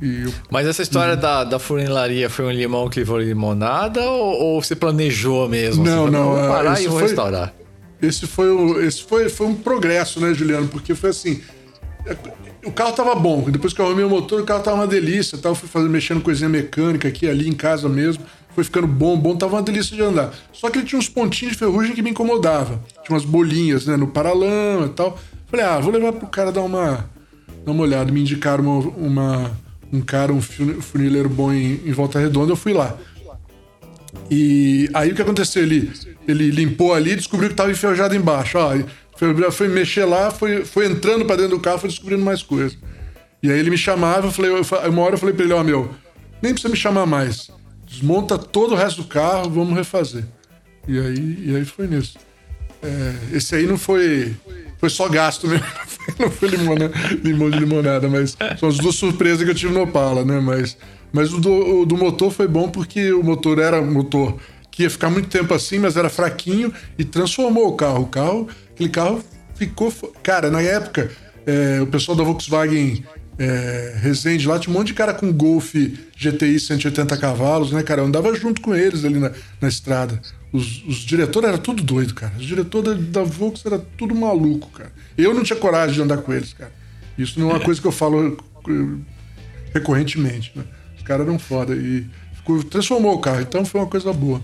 Eu... 0.01 0.31
Mas 0.51 0.67
essa 0.67 0.81
história 0.81 1.15
uhum. 1.15 1.19
da, 1.19 1.43
da 1.43 1.59
funilaria 1.59 2.29
foi 2.29 2.45
um 2.45 2.51
limão 2.51 2.89
que 2.89 2.99
levou 2.99 3.17
limonada 3.17 4.01
ou, 4.01 4.41
ou 4.41 4.61
você 4.61 4.75
planejou 4.75 5.47
mesmo? 5.47 5.83
Não, 5.83 6.11
não. 6.11 6.35
Vou 6.35 6.47
parar 6.47 6.81
e 6.81 6.87
vou 6.87 6.99
foi, 6.99 7.07
restaurar. 7.07 7.53
Esse 8.01 8.27
foi, 8.27 8.49
o, 8.49 8.81
esse 8.81 9.03
foi, 9.03 9.29
foi 9.29 9.47
um 9.47 9.55
progresso, 9.55 10.19
né, 10.19 10.33
Juliano? 10.33 10.67
Porque 10.67 10.93
foi 10.93 11.09
assim. 11.11 11.41
O 12.65 12.71
carro 12.71 12.93
tava 12.93 13.15
bom. 13.15 13.49
Depois 13.49 13.73
que 13.73 13.79
eu 13.79 13.85
arrumei 13.85 14.03
o 14.03 14.09
motor, 14.09 14.41
o 14.41 14.45
carro 14.45 14.63
tava 14.63 14.77
uma 14.77 14.87
delícia. 14.87 15.37
Tava 15.37 15.55
fui 15.55 15.69
fazendo, 15.69 15.91
mexendo 15.91 16.21
coisinha 16.21 16.49
mecânica 16.49 17.07
aqui, 17.07 17.27
ali 17.27 17.47
em 17.47 17.53
casa 17.53 17.87
mesmo. 17.87 18.23
Foi 18.53 18.63
ficando 18.63 18.87
bom, 18.87 19.17
bom, 19.17 19.35
tava 19.35 19.55
uma 19.55 19.61
delícia 19.61 19.95
de 19.95 20.01
andar. 20.01 20.33
Só 20.53 20.69
que 20.69 20.79
ele 20.79 20.85
tinha 20.85 20.97
uns 20.97 21.09
pontinhos 21.09 21.53
de 21.53 21.59
ferrugem 21.59 21.93
que 21.93 22.01
me 22.01 22.11
incomodava. 22.11 22.81
Tinha 23.03 23.15
umas 23.15 23.25
bolinhas, 23.25 23.85
né, 23.85 23.97
no 23.97 24.07
paralama 24.07 24.85
e 24.85 24.89
tal. 24.89 25.19
Falei, 25.47 25.65
ah, 25.65 25.79
vou 25.79 25.91
levar 25.91 26.13
pro 26.13 26.27
cara 26.27 26.51
dar 26.51 26.61
uma, 26.61 27.09
dar 27.65 27.71
uma 27.71 27.83
olhada. 27.83 28.11
Me 28.11 28.21
indicaram 28.21 28.63
uma, 28.63 28.89
uma 28.97 29.51
um 29.91 30.01
cara, 30.01 30.33
um 30.33 30.41
funileiro 30.41 31.29
bom 31.29 31.51
em, 31.51 31.81
em 31.85 31.91
Volta 31.91 32.19
Redonda, 32.19 32.51
eu 32.51 32.55
fui 32.55 32.73
lá. 32.73 32.97
E 34.29 34.89
aí 34.93 35.11
o 35.11 35.15
que 35.15 35.21
aconteceu? 35.21 35.63
Ele, 35.63 35.91
ele 36.27 36.49
limpou 36.49 36.93
ali 36.93 37.11
e 37.11 37.15
descobriu 37.15 37.49
que 37.49 37.53
estava 37.53 37.71
enferrujado 37.71 38.15
embaixo. 38.15 38.57
Ó, 38.57 38.73
foi, 39.15 39.51
foi 39.51 39.67
mexer 39.67 40.05
lá, 40.05 40.31
foi, 40.31 40.65
foi 40.65 40.87
entrando 40.87 41.25
para 41.25 41.37
dentro 41.37 41.57
do 41.57 41.59
carro, 41.59 41.79
foi 41.79 41.89
descobrindo 41.89 42.23
mais 42.23 42.41
coisas. 42.43 42.77
E 43.41 43.51
aí 43.51 43.59
ele 43.59 43.69
me 43.69 43.77
chamava, 43.77 44.27
eu 44.27 44.31
falei, 44.31 44.51
eu, 44.51 44.89
uma 44.89 45.01
hora 45.03 45.15
eu 45.15 45.19
falei 45.19 45.33
para 45.33 45.45
ele, 45.45 45.53
ó, 45.53 45.63
meu, 45.63 45.89
nem 46.41 46.53
precisa 46.53 46.71
me 46.71 46.77
chamar 46.77 47.05
mais. 47.05 47.49
Desmonta 47.85 48.37
todo 48.37 48.73
o 48.73 48.75
resto 48.75 49.03
do 49.03 49.07
carro, 49.07 49.49
vamos 49.49 49.75
refazer. 49.75 50.25
E 50.87 50.99
aí, 50.99 51.43
e 51.45 51.55
aí 51.55 51.65
foi 51.65 51.87
nisso. 51.87 52.17
É, 52.83 53.37
esse 53.37 53.55
aí 53.55 53.65
não 53.65 53.77
foi 53.77 54.35
foi 54.77 54.89
só 54.89 55.07
gasto 55.09 55.47
mesmo. 55.47 55.65
Não 56.19 56.29
foi 56.29 56.49
limão, 56.49 56.75
né? 56.75 56.91
de 57.19 57.59
limonada, 57.59 58.07
mas 58.07 58.37
são 58.59 58.69
as 58.69 58.77
duas 58.77 58.93
surpresas 58.93 59.43
que 59.43 59.49
eu 59.49 59.55
tive 59.55 59.73
no 59.73 59.81
Opala, 59.81 60.23
né? 60.23 60.39
Mas, 60.39 60.77
mas 61.11 61.33
o, 61.33 61.39
do, 61.39 61.79
o 61.81 61.85
do 61.85 61.97
motor 61.97 62.31
foi 62.31 62.47
bom 62.47 62.69
porque 62.69 63.11
o 63.11 63.23
motor 63.23 63.57
era 63.57 63.81
motor 63.81 64.37
que 64.69 64.83
ia 64.83 64.89
ficar 64.89 65.09
muito 65.09 65.27
tempo 65.27 65.51
assim, 65.51 65.79
mas 65.79 65.97
era 65.97 66.09
fraquinho 66.09 66.71
e 66.97 67.03
transformou 67.03 67.69
o 67.69 67.75
carro. 67.75 68.03
O 68.03 68.07
carro, 68.07 68.47
aquele 68.75 68.89
carro 68.89 69.23
ficou. 69.55 69.91
Cara, 70.21 70.51
na 70.51 70.61
época, 70.61 71.09
é, 71.47 71.81
o 71.81 71.87
pessoal 71.87 72.15
da 72.15 72.23
Volkswagen 72.23 73.03
é, 73.37 73.97
Resende 74.01 74.47
lá 74.47 74.57
tinha 74.59 74.73
um 74.73 74.77
monte 74.77 74.87
de 74.87 74.93
cara 74.93 75.13
com 75.13 75.31
Golf 75.31 75.73
GTI 76.15 76.59
180 76.59 77.17
cavalos, 77.17 77.71
né, 77.71 77.83
cara? 77.83 78.01
Eu 78.01 78.05
andava 78.05 78.33
junto 78.35 78.61
com 78.61 78.73
eles 78.73 79.03
ali 79.03 79.19
na, 79.19 79.31
na 79.59 79.67
estrada. 79.67 80.21
Os, 80.53 80.83
os 80.85 80.97
diretores 80.97 81.49
eram 81.49 81.57
tudo 81.57 81.83
doido, 81.83 82.13
cara. 82.13 82.33
Os 82.37 82.45
diretores 82.45 82.97
da, 83.07 83.21
da 83.21 83.23
Volks 83.23 83.65
era 83.65 83.77
tudo 83.77 84.15
maluco, 84.15 84.69
cara. 84.69 84.91
Eu 85.17 85.33
não 85.33 85.43
tinha 85.43 85.59
coragem 85.59 85.95
de 85.95 86.01
andar 86.01 86.17
com 86.17 86.33
eles, 86.33 86.53
cara. 86.53 86.71
Isso 87.17 87.39
não 87.39 87.49
é 87.49 87.53
uma 87.53 87.59
coisa 87.59 87.79
que 87.79 87.87
eu 87.87 87.91
falo 87.91 88.37
eh, 88.69 88.97
recorrentemente, 89.73 90.51
né? 90.55 90.63
Os 90.97 91.03
caras 91.03 91.27
eram 91.27 91.37
foda 91.37 91.75
e 91.75 92.05
ficou, 92.35 92.63
transformou 92.63 93.15
o 93.15 93.19
carro, 93.19 93.41
então 93.41 93.65
foi 93.65 93.81
uma 93.81 93.87
coisa 93.87 94.11
boa. 94.13 94.41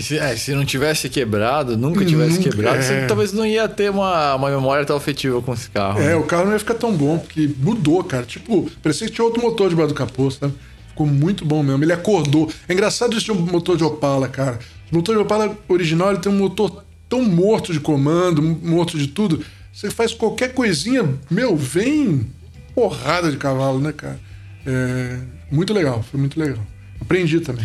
Se, 0.00 0.18
é, 0.18 0.36
se, 0.36 0.52
não 0.54 0.64
tivesse 0.64 1.08
quebrado, 1.08 1.76
nunca 1.76 2.04
tivesse 2.04 2.38
nunca, 2.38 2.50
quebrado, 2.50 2.78
é... 2.78 2.82
você 2.82 3.06
talvez 3.06 3.32
não 3.32 3.46
ia 3.46 3.68
ter 3.68 3.90
uma, 3.90 4.34
uma 4.34 4.50
memória 4.50 4.84
tão 4.84 4.96
afetiva 4.96 5.40
com 5.40 5.52
esse 5.52 5.70
carro. 5.70 6.00
É, 6.00 6.08
né? 6.08 6.16
o 6.16 6.22
carro 6.24 6.46
não 6.46 6.52
ia 6.52 6.58
ficar 6.58 6.74
tão 6.74 6.92
bom, 6.92 7.18
porque 7.18 7.50
mudou, 7.58 8.02
cara. 8.04 8.24
Tipo, 8.24 8.70
parecia 8.82 9.06
que 9.06 9.14
tinha 9.14 9.24
outro 9.24 9.42
motor 9.42 9.68
debaixo 9.68 9.92
do 9.92 9.94
capô, 9.94 10.30
sabe? 10.30 10.54
Ficou 10.88 11.06
muito 11.06 11.44
bom 11.44 11.62
mesmo. 11.62 11.82
Ele 11.84 11.92
acordou. 11.92 12.50
É 12.68 12.72
engraçado 12.72 13.16
esse 13.16 13.30
motor 13.32 13.76
de 13.76 13.84
Opala, 13.84 14.28
cara. 14.28 14.58
O 14.90 14.96
motor 14.96 15.14
de 15.14 15.22
Opala 15.22 15.56
original 15.68 16.10
ele 16.10 16.18
tem 16.18 16.32
um 16.32 16.38
motor 16.38 16.84
tão 17.08 17.22
morto 17.22 17.72
de 17.72 17.80
comando, 17.80 18.42
morto 18.42 18.98
de 18.98 19.08
tudo. 19.08 19.44
Você 19.72 19.90
faz 19.90 20.12
qualquer 20.12 20.52
coisinha, 20.52 21.08
meu, 21.30 21.56
vem 21.56 22.26
porrada 22.74 23.30
de 23.30 23.36
cavalo, 23.36 23.78
né, 23.78 23.92
cara? 23.92 24.18
É, 24.66 25.18
muito 25.50 25.72
legal, 25.72 26.02
foi 26.02 26.18
muito 26.18 26.38
legal. 26.38 26.58
Aprendi 27.00 27.40
também. 27.40 27.64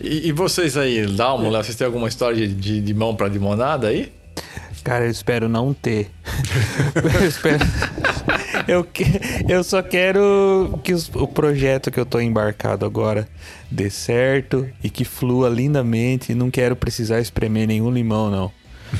E, 0.00 0.28
e, 0.28 0.32
vocês 0.32 0.76
aí, 0.76 1.06
Dalmo, 1.06 1.50
vocês 1.50 1.76
têm 1.76 1.86
alguma 1.86 2.08
história 2.08 2.46
de, 2.46 2.54
de, 2.54 2.80
de 2.80 2.94
mão 2.94 3.14
para 3.14 3.28
limonada 3.28 3.88
aí? 3.88 4.12
Cara, 4.84 5.04
eu 5.04 5.10
espero 5.10 5.48
não 5.48 5.74
ter. 5.74 6.10
eu 7.20 7.28
espero. 7.28 7.64
Eu, 8.66 8.84
que... 8.84 9.04
eu 9.48 9.64
só 9.64 9.82
quero 9.82 10.78
que 10.82 10.92
os... 10.92 11.10
o 11.14 11.26
projeto 11.26 11.90
que 11.90 11.98
eu 11.98 12.06
tô 12.06 12.20
embarcado 12.20 12.84
agora 12.84 13.28
dê 13.70 13.90
certo 13.90 14.68
e 14.82 14.88
que 14.88 15.04
flua 15.04 15.48
lindamente. 15.48 16.34
Não 16.34 16.50
quero 16.50 16.76
precisar 16.76 17.20
espremer 17.20 17.66
nenhum 17.66 17.90
limão, 17.90 18.30
não. 18.30 18.52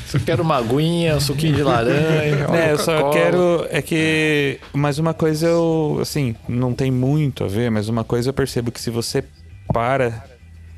Só 0.05 0.19
quero 0.19 0.43
uma 0.43 0.57
aguinha, 0.57 1.15
um 1.15 1.19
suquinho 1.19 1.55
de 1.55 1.63
laranja. 1.63 2.47
é, 2.53 2.71
eu 2.71 2.77
só 2.77 3.09
quero. 3.09 3.65
É 3.69 3.81
que. 3.81 4.59
Mas 4.73 4.99
uma 4.99 5.13
coisa 5.13 5.47
eu. 5.47 5.97
Assim, 6.01 6.35
não 6.47 6.73
tem 6.73 6.91
muito 6.91 7.43
a 7.43 7.47
ver, 7.47 7.71
mas 7.71 7.89
uma 7.89 8.03
coisa 8.03 8.29
eu 8.29 8.33
percebo 8.33 8.71
que 8.71 8.79
se 8.79 8.89
você 8.89 9.23
para 9.73 10.23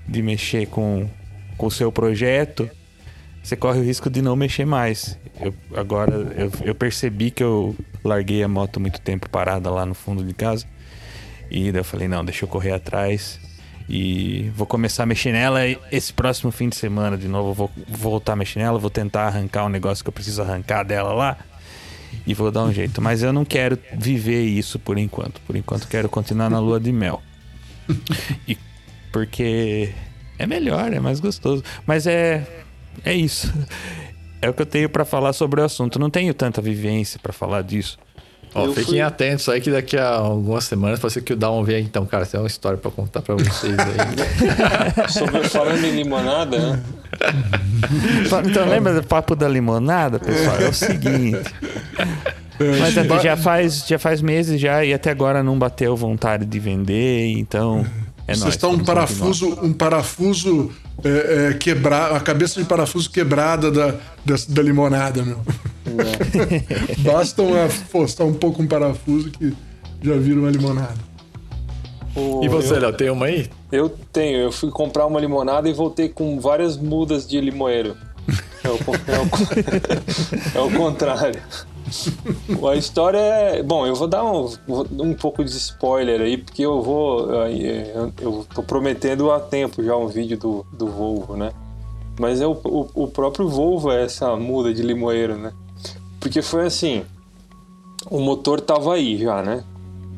de 0.07 0.21
mexer 0.21 0.67
com, 0.67 1.09
o 1.57 1.69
seu 1.69 1.91
projeto, 1.91 2.69
você 3.43 3.55
corre 3.55 3.79
o 3.79 3.83
risco 3.83 4.09
de 4.09 4.21
não 4.21 4.35
mexer 4.35 4.65
mais. 4.65 5.17
Eu, 5.39 5.53
agora 5.75 6.13
eu, 6.35 6.51
eu 6.63 6.75
percebi 6.75 7.31
que 7.31 7.43
eu 7.43 7.75
larguei 8.03 8.43
a 8.43 8.47
moto 8.47 8.79
muito 8.79 8.99
tempo 8.99 9.29
parada 9.29 9.69
lá 9.69 9.85
no 9.85 9.93
fundo 9.93 10.23
de 10.23 10.33
casa. 10.33 10.65
E 11.49 11.71
daí 11.71 11.81
eu 11.81 11.85
falei, 11.85 12.07
não, 12.07 12.23
deixa 12.23 12.45
eu 12.45 12.49
correr 12.49 12.71
atrás. 12.71 13.39
E 13.89 14.51
vou 14.55 14.65
começar 14.65 15.03
a 15.03 15.05
mexer 15.05 15.33
nela 15.33 15.59
esse 15.91 16.13
próximo 16.13 16.51
fim 16.51 16.69
de 16.69 16.75
semana 16.75 17.17
de 17.17 17.27
novo. 17.27 17.53
Vou 17.53 17.71
voltar 17.89 18.33
a 18.33 18.35
mexer 18.35 18.59
nela, 18.59 18.79
vou 18.79 18.89
tentar 18.89 19.27
arrancar 19.27 19.65
um 19.65 19.69
negócio 19.69 20.03
que 20.03 20.09
eu 20.09 20.13
preciso 20.13 20.41
arrancar 20.41 20.83
dela 20.83 21.13
lá. 21.13 21.37
E 22.25 22.33
vou 22.33 22.51
dar 22.51 22.63
um 22.63 22.71
jeito. 22.71 23.01
Mas 23.01 23.21
eu 23.23 23.33
não 23.33 23.43
quero 23.43 23.77
viver 23.93 24.43
isso 24.43 24.79
por 24.79 24.97
enquanto. 24.97 25.41
Por 25.41 25.55
enquanto 25.55 25.87
quero 25.87 26.07
continuar 26.07 26.49
na 26.49 26.59
lua 26.59 26.79
de 26.79 26.91
mel. 26.91 27.21
E 28.47 28.57
porque 29.11 29.93
é 30.37 30.45
melhor, 30.47 30.93
é 30.93 30.99
mais 30.99 31.19
gostoso. 31.19 31.63
Mas 31.85 32.07
é 32.07 32.45
é 33.03 33.13
isso. 33.13 33.51
É 34.41 34.49
o 34.49 34.53
que 34.53 34.61
eu 34.61 34.65
tenho 34.65 34.89
para 34.89 35.05
falar 35.05 35.33
sobre 35.33 35.61
o 35.61 35.63
assunto. 35.63 35.99
Não 35.99 36.09
tenho 36.09 36.33
tanta 36.33 36.61
vivência 36.61 37.19
para 37.21 37.31
falar 37.31 37.61
disso. 37.61 37.97
Ó, 38.53 38.67
fiquem 38.67 38.83
fui... 38.83 39.01
atentos 39.01 39.47
aí 39.47 39.61
que 39.61 39.71
daqui 39.71 39.95
a 39.95 40.09
algumas 40.09 40.65
semanas 40.65 40.99
pode 40.99 41.13
ser 41.13 41.21
que 41.21 41.31
o 41.31 41.37
Down 41.37 41.63
venha. 41.63 41.79
Então, 41.79 42.05
cara, 42.05 42.25
tem 42.25 42.39
uma 42.39 42.47
história 42.47 42.77
para 42.77 42.91
contar 42.91 43.21
para 43.21 43.35
vocês 43.35 43.75
aí. 43.79 45.07
sobre 45.09 45.47
falando 45.47 45.85
em 45.85 45.91
limonada, 45.91 46.57
né? 46.57 46.83
Então, 48.49 48.67
lembra 48.67 48.93
do 48.93 49.03
papo 49.03 49.35
da 49.35 49.47
limonada, 49.47 50.19
pessoal? 50.19 50.59
É 50.59 50.67
o 50.67 50.73
seguinte. 50.73 51.39
Mas 52.59 52.97
assim, 52.97 53.23
já 53.23 53.37
faz, 53.37 53.85
já 53.87 53.97
faz 53.97 54.21
meses 54.21 54.59
já 54.59 54.83
e 54.83 54.93
até 54.93 55.09
agora 55.09 55.41
não 55.41 55.57
bateu 55.57 55.95
vontade 55.95 56.45
de 56.45 56.59
vender, 56.59 57.31
então 57.37 57.85
é 58.31 58.35
Vocês 58.35 58.53
estão 58.55 58.71
um 58.71 58.83
parafuso, 58.83 59.57
um 59.61 59.73
parafuso 59.73 60.71
é, 61.03 61.49
é, 61.49 61.53
quebrar, 61.53 62.15
a 62.15 62.19
cabeça 62.19 62.59
de 62.59 62.67
parafuso 62.67 63.09
quebrada 63.09 63.71
da, 63.71 63.91
da, 64.25 64.35
da 64.47 64.61
limonada, 64.61 65.23
meu. 65.23 65.39
É. 65.85 66.95
Basta 67.01 67.41
uma, 67.41 67.69
forçar 67.69 68.25
um 68.25 68.33
pouco 68.33 68.61
um 68.61 68.67
parafuso 68.67 69.31
que 69.31 69.53
já 70.01 70.15
vira 70.15 70.39
uma 70.39 70.49
limonada. 70.49 70.99
e 72.41 72.47
você, 72.47 72.79
Léo, 72.79 72.93
tem 72.93 73.09
uma 73.09 73.25
aí? 73.25 73.49
Eu 73.71 73.89
tenho. 73.89 74.37
Eu 74.39 74.51
fui 74.51 74.69
comprar 74.69 75.05
uma 75.05 75.19
limonada 75.19 75.69
e 75.69 75.73
voltei 75.73 76.09
com 76.09 76.39
várias 76.39 76.77
mudas 76.77 77.27
de 77.27 77.39
limoeiro. 77.39 77.95
É 78.63 78.69
o, 78.69 78.73
é 78.75 80.59
o, 80.59 80.59
é 80.59 80.61
o 80.61 80.71
contrário. 80.77 81.41
A 82.69 82.75
história 82.75 83.17
é. 83.17 83.63
Bom, 83.63 83.85
eu 83.85 83.95
vou 83.95 84.07
dar 84.07 84.23
um, 84.23 84.49
um 84.99 85.13
pouco 85.13 85.43
de 85.43 85.51
spoiler 85.51 86.21
aí, 86.21 86.37
porque 86.37 86.63
eu 86.63 86.81
vou. 86.81 87.29
Eu 88.21 88.45
tô 88.53 88.63
prometendo 88.63 89.31
há 89.31 89.39
tempo 89.39 89.83
já 89.83 89.95
um 89.95 90.07
vídeo 90.07 90.37
do, 90.37 90.65
do 90.71 90.87
Volvo, 90.87 91.35
né? 91.35 91.51
Mas 92.19 92.41
é 92.41 92.47
o, 92.47 92.51
o, 92.51 92.89
o 92.93 93.07
próprio 93.07 93.47
Volvo 93.47 93.91
é 93.91 94.03
essa 94.03 94.35
muda 94.35 94.73
de 94.73 94.81
limoeiro, 94.81 95.37
né? 95.37 95.53
Porque 96.19 96.41
foi 96.41 96.65
assim: 96.65 97.03
o 98.09 98.19
motor 98.19 98.61
tava 98.61 98.93
aí 98.93 99.17
já, 99.17 99.41
né? 99.41 99.63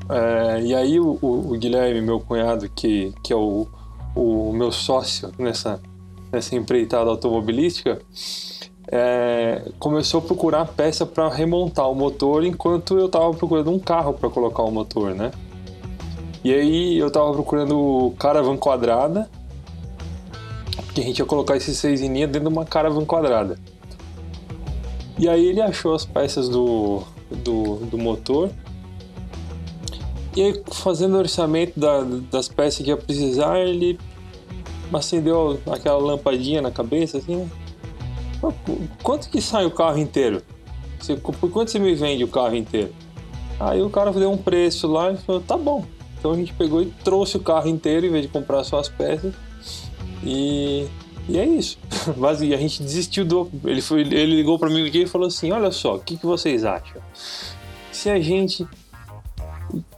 É, 0.09 0.61
e 0.61 0.75
aí 0.75 0.99
o, 0.99 1.17
o, 1.21 1.57
Guilherme, 1.57 2.01
meu 2.01 2.19
cunhado, 2.19 2.69
que, 2.69 3.13
que 3.23 3.31
é 3.31 3.35
o, 3.35 3.67
o 4.15 4.51
meu 4.53 4.71
sócio 4.71 5.31
nessa, 5.37 5.81
nessa 6.31 6.55
empreitada 6.55 7.09
automobilística, 7.09 8.01
é, 8.95 9.71
começou 9.79 10.19
a 10.19 10.21
procurar 10.21 10.67
peça 10.67 11.03
para 11.03 11.27
remontar 11.27 11.89
o 11.89 11.95
motor 11.95 12.45
enquanto 12.45 12.99
eu 12.99 13.07
estava 13.07 13.33
procurando 13.33 13.71
um 13.71 13.79
carro 13.79 14.13
para 14.13 14.29
colocar 14.29 14.61
o 14.61 14.69
motor, 14.69 15.15
né? 15.15 15.31
E 16.43 16.53
aí 16.53 16.99
eu 16.99 17.07
estava 17.07 17.33
procurando 17.33 18.13
caravan 18.19 18.55
quadrada, 18.55 19.27
que 20.93 21.01
a 21.01 21.03
gente 21.03 21.17
ia 21.17 21.25
colocar 21.25 21.57
esses 21.57 21.75
seis 21.75 22.01
em 22.01 22.13
linha 22.13 22.27
dentro 22.27 22.47
de 22.47 22.55
uma 22.55 22.65
caravan 22.65 23.03
quadrada. 23.03 23.57
E 25.17 25.27
aí 25.27 25.43
ele 25.43 25.61
achou 25.61 25.95
as 25.95 26.05
peças 26.05 26.47
do, 26.47 27.01
do, 27.31 27.77
do 27.77 27.97
motor. 27.97 28.51
E 30.35 30.41
aí, 30.43 30.63
fazendo 30.71 31.15
o 31.15 31.17
orçamento 31.17 31.79
da, 31.79 32.01
das 32.29 32.47
peças 32.47 32.85
que 32.85 32.91
ia 32.91 32.97
precisar, 32.97 33.59
ele 33.59 33.99
acendeu 34.93 35.59
aquela 35.71 35.97
lampadinha 35.97 36.61
na 36.61 36.69
cabeça, 36.69 37.17
assim, 37.17 37.37
né? 37.37 37.49
Quanto 39.01 39.29
que 39.29 39.41
sai 39.41 39.65
o 39.65 39.71
carro 39.71 39.97
inteiro? 39.97 40.41
Você, 40.99 41.15
por 41.15 41.49
quanto 41.51 41.71
você 41.71 41.79
me 41.79 41.93
vende 41.95 42.23
o 42.23 42.27
carro 42.27 42.55
inteiro? 42.55 42.93
Aí 43.59 43.81
o 43.81 43.89
cara 43.89 44.11
deu 44.11 44.31
um 44.31 44.37
preço 44.37 44.87
lá 44.87 45.11
e 45.11 45.17
falou, 45.17 45.41
tá 45.41 45.57
bom. 45.57 45.85
Então 46.17 46.31
a 46.31 46.35
gente 46.35 46.53
pegou 46.53 46.81
e 46.81 46.85
trouxe 47.03 47.37
o 47.37 47.39
carro 47.39 47.67
inteiro 47.67 48.05
em 48.05 48.09
vez 48.09 48.23
de 48.23 48.29
comprar 48.29 48.63
só 48.63 48.79
as 48.79 48.87
peças. 48.87 49.33
E, 50.23 50.87
e 51.27 51.37
é 51.37 51.45
isso. 51.45 51.77
Mas 52.17 52.41
a 52.41 52.45
gente 52.45 52.81
desistiu 52.81 53.25
do. 53.25 53.51
Ele, 53.65 53.81
foi, 53.81 54.01
ele 54.01 54.37
ligou 54.37 54.57
para 54.57 54.69
mim 54.69 54.87
aqui 54.87 55.03
e 55.03 55.07
falou 55.07 55.27
assim: 55.27 55.51
Olha 55.51 55.71
só, 55.71 55.95
o 55.95 55.99
que, 55.99 56.17
que 56.17 56.25
vocês 56.25 56.63
acham? 56.63 57.01
Se 57.91 58.09
a 58.09 58.19
gente. 58.19 58.65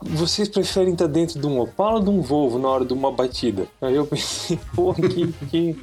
Vocês 0.00 0.48
preferem 0.48 0.94
estar 0.94 1.06
dentro 1.06 1.38
de 1.38 1.46
um 1.46 1.60
Opala 1.60 1.98
ou 1.98 2.04
de 2.04 2.08
um 2.08 2.22
Volvo 2.22 2.58
na 2.58 2.68
hora 2.68 2.84
de 2.84 2.94
uma 2.94 3.12
batida? 3.12 3.66
Aí 3.80 3.94
eu 3.94 4.06
pensei, 4.06 4.58
pô, 4.74 4.94
que, 4.94 5.32
que, 5.50 5.76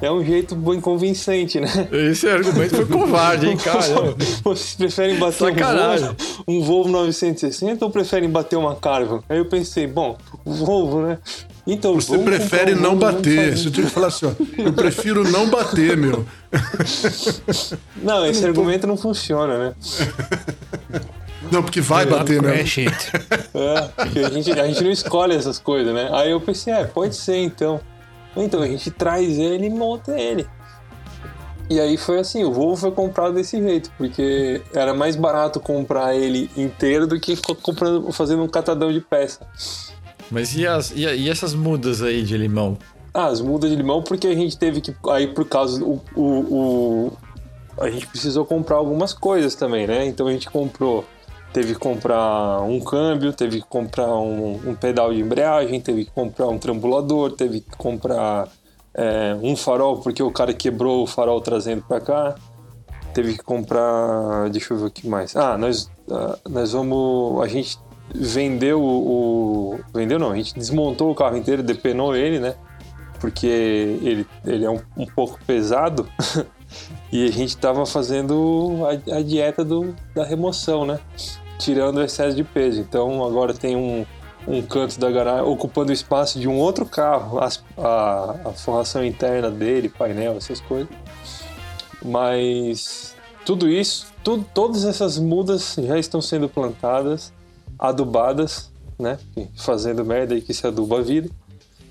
é 0.00 0.10
um 0.10 0.24
jeito 0.24 0.54
bem 0.54 0.80
convincente, 0.80 1.60
né? 1.60 1.68
Esse 1.92 2.28
argumento 2.28 2.76
foi 2.76 2.86
covarde, 2.86 3.48
hein, 3.48 3.56
cara? 3.56 4.14
Vocês 4.44 4.74
preferem 4.74 5.18
bater 5.18 5.44
um 5.44 5.54
Volvo, 5.54 6.16
um 6.48 6.62
Volvo 6.62 6.88
960 6.90 7.84
ou 7.84 7.90
preferem 7.90 8.28
bater 8.28 8.56
uma 8.56 8.74
Caravan? 8.76 9.22
Aí 9.28 9.38
eu 9.38 9.46
pensei, 9.46 9.86
bom, 9.86 10.16
Volvo, 10.44 11.02
né? 11.02 11.18
Então, 11.66 11.94
Você 11.94 12.18
prefere 12.18 12.74
um 12.74 12.80
não 12.80 12.96
bater. 12.96 13.56
Você 13.56 13.70
tinha 13.70 13.86
que 13.86 13.92
falar 13.92 14.08
assim, 14.08 14.26
ó. 14.26 14.32
Eu 14.58 14.72
prefiro 14.72 15.24
não 15.30 15.48
bater, 15.48 15.96
meu. 15.96 16.24
Não, 18.02 18.26
esse 18.26 18.44
argumento 18.44 18.86
não 18.86 18.96
funciona, 18.96 19.58
né? 19.58 19.74
Não, 21.50 21.62
porque 21.62 21.80
vai 21.80 22.06
bater, 22.06 22.42
né? 22.42 22.60
É, 22.60 23.82
porque 23.96 24.18
a 24.18 24.30
gente, 24.30 24.52
a 24.52 24.66
gente 24.66 24.82
não 24.82 24.90
escolhe 24.90 25.34
essas 25.34 25.58
coisas, 25.58 25.94
né? 25.94 26.08
Aí 26.12 26.30
eu 26.30 26.40
pensei, 26.40 26.72
é, 26.72 26.84
pode 26.84 27.14
ser 27.14 27.36
então. 27.36 27.80
Então 28.36 28.62
a 28.62 28.66
gente 28.66 28.90
traz 28.90 29.38
ele 29.38 29.66
e 29.66 29.70
monta 29.70 30.18
ele. 30.18 30.46
E 31.68 31.80
aí 31.80 31.96
foi 31.96 32.18
assim, 32.18 32.44
o 32.44 32.52
Volvo 32.52 32.76
foi 32.76 32.90
comprado 32.92 33.34
desse 33.34 33.60
jeito, 33.62 33.90
porque 33.96 34.60
era 34.74 34.92
mais 34.92 35.16
barato 35.16 35.58
comprar 35.58 36.14
ele 36.14 36.50
inteiro 36.56 37.06
do 37.06 37.18
que 37.18 37.36
comprando, 37.36 38.12
fazendo 38.12 38.42
um 38.42 38.48
catadão 38.48 38.92
de 38.92 39.00
peça. 39.00 39.46
Mas 40.30 40.54
e, 40.54 40.66
as, 40.66 40.90
e, 40.90 41.06
e 41.06 41.30
essas 41.30 41.54
mudas 41.54 42.02
aí 42.02 42.22
de 42.22 42.36
limão? 42.36 42.76
Ah, 43.14 43.26
as 43.26 43.40
mudas 43.40 43.70
de 43.70 43.76
limão 43.76 44.02
porque 44.02 44.26
a 44.26 44.34
gente 44.34 44.58
teve 44.58 44.80
que. 44.80 44.94
Aí 45.10 45.28
por 45.28 45.46
causa. 45.46 45.82
O, 45.82 46.02
o, 46.14 46.22
o, 46.22 47.12
a 47.78 47.88
gente 47.88 48.06
precisou 48.08 48.44
comprar 48.44 48.76
algumas 48.76 49.12
coisas 49.12 49.54
também, 49.54 49.86
né? 49.86 50.06
Então 50.06 50.26
a 50.26 50.32
gente 50.32 50.50
comprou 50.50 51.04
teve 51.54 51.74
que 51.74 51.78
comprar 51.78 52.62
um 52.62 52.80
câmbio, 52.80 53.32
teve 53.32 53.62
que 53.62 53.68
comprar 53.68 54.12
um, 54.12 54.70
um 54.70 54.74
pedal 54.74 55.14
de 55.14 55.20
embreagem, 55.20 55.80
teve 55.80 56.04
que 56.04 56.10
comprar 56.10 56.48
um 56.48 56.58
trambulador, 56.58 57.30
teve 57.30 57.60
que 57.60 57.76
comprar 57.76 58.48
é, 58.92 59.36
um 59.40 59.54
farol 59.54 60.00
porque 60.00 60.20
o 60.20 60.32
cara 60.32 60.52
quebrou 60.52 61.04
o 61.04 61.06
farol 61.06 61.40
trazendo 61.40 61.82
para 61.82 62.00
cá. 62.00 62.34
Teve 63.14 63.34
que 63.34 63.44
comprar, 63.44 64.50
deixa 64.50 64.74
eu 64.74 64.78
ver 64.78 64.86
o 64.86 64.90
que 64.90 65.06
mais. 65.06 65.36
Ah, 65.36 65.56
nós, 65.56 65.88
uh, 66.08 66.36
nós 66.50 66.72
vamos, 66.72 67.40
a 67.40 67.46
gente 67.46 67.78
vendeu 68.12 68.82
o, 68.82 69.78
vendeu 69.94 70.18
não, 70.18 70.32
a 70.32 70.36
gente 70.36 70.56
desmontou 70.56 71.12
o 71.12 71.14
carro 71.14 71.36
inteiro, 71.36 71.62
depenou 71.62 72.16
ele, 72.16 72.40
né? 72.40 72.56
Porque 73.20 73.46
ele, 73.46 74.26
ele 74.44 74.64
é 74.64 74.70
um, 74.70 74.80
um 74.96 75.06
pouco 75.06 75.38
pesado. 75.46 76.08
e 77.12 77.24
a 77.24 77.30
gente 77.30 77.50
estava 77.50 77.86
fazendo 77.86 78.80
a, 78.84 79.18
a 79.18 79.22
dieta 79.22 79.64
do, 79.64 79.94
da 80.12 80.24
remoção, 80.24 80.84
né? 80.84 80.98
Tirando 81.64 81.98
o 81.98 82.02
excesso 82.02 82.36
de 82.36 82.44
peso. 82.44 82.80
Então 82.80 83.24
agora 83.24 83.54
tem 83.54 83.74
um, 83.74 84.04
um 84.46 84.62
canto 84.62 84.98
da 84.98 85.10
garagem, 85.10 85.44
ocupando 85.44 85.90
o 85.90 85.94
espaço 85.94 86.38
de 86.38 86.46
um 86.46 86.56
outro 86.56 86.84
carro, 86.84 87.38
a, 87.38 87.48
a, 87.78 88.48
a 88.48 88.52
forração 88.52 89.04
interna 89.04 89.50
dele, 89.50 89.88
painel, 89.88 90.36
essas 90.36 90.60
coisas. 90.60 90.88
Mas 92.04 93.16
tudo 93.44 93.68
isso, 93.68 94.06
tudo, 94.22 94.44
todas 94.52 94.84
essas 94.84 95.18
mudas 95.18 95.76
já 95.78 95.98
estão 95.98 96.20
sendo 96.20 96.48
plantadas, 96.48 97.32
adubadas, 97.78 98.70
né? 98.98 99.18
Fazendo 99.56 100.04
merda 100.04 100.34
aí 100.34 100.42
que 100.42 100.52
se 100.52 100.66
aduba 100.66 100.98
a 100.98 101.02
vida. 101.02 101.28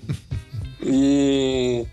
E 0.86 1.86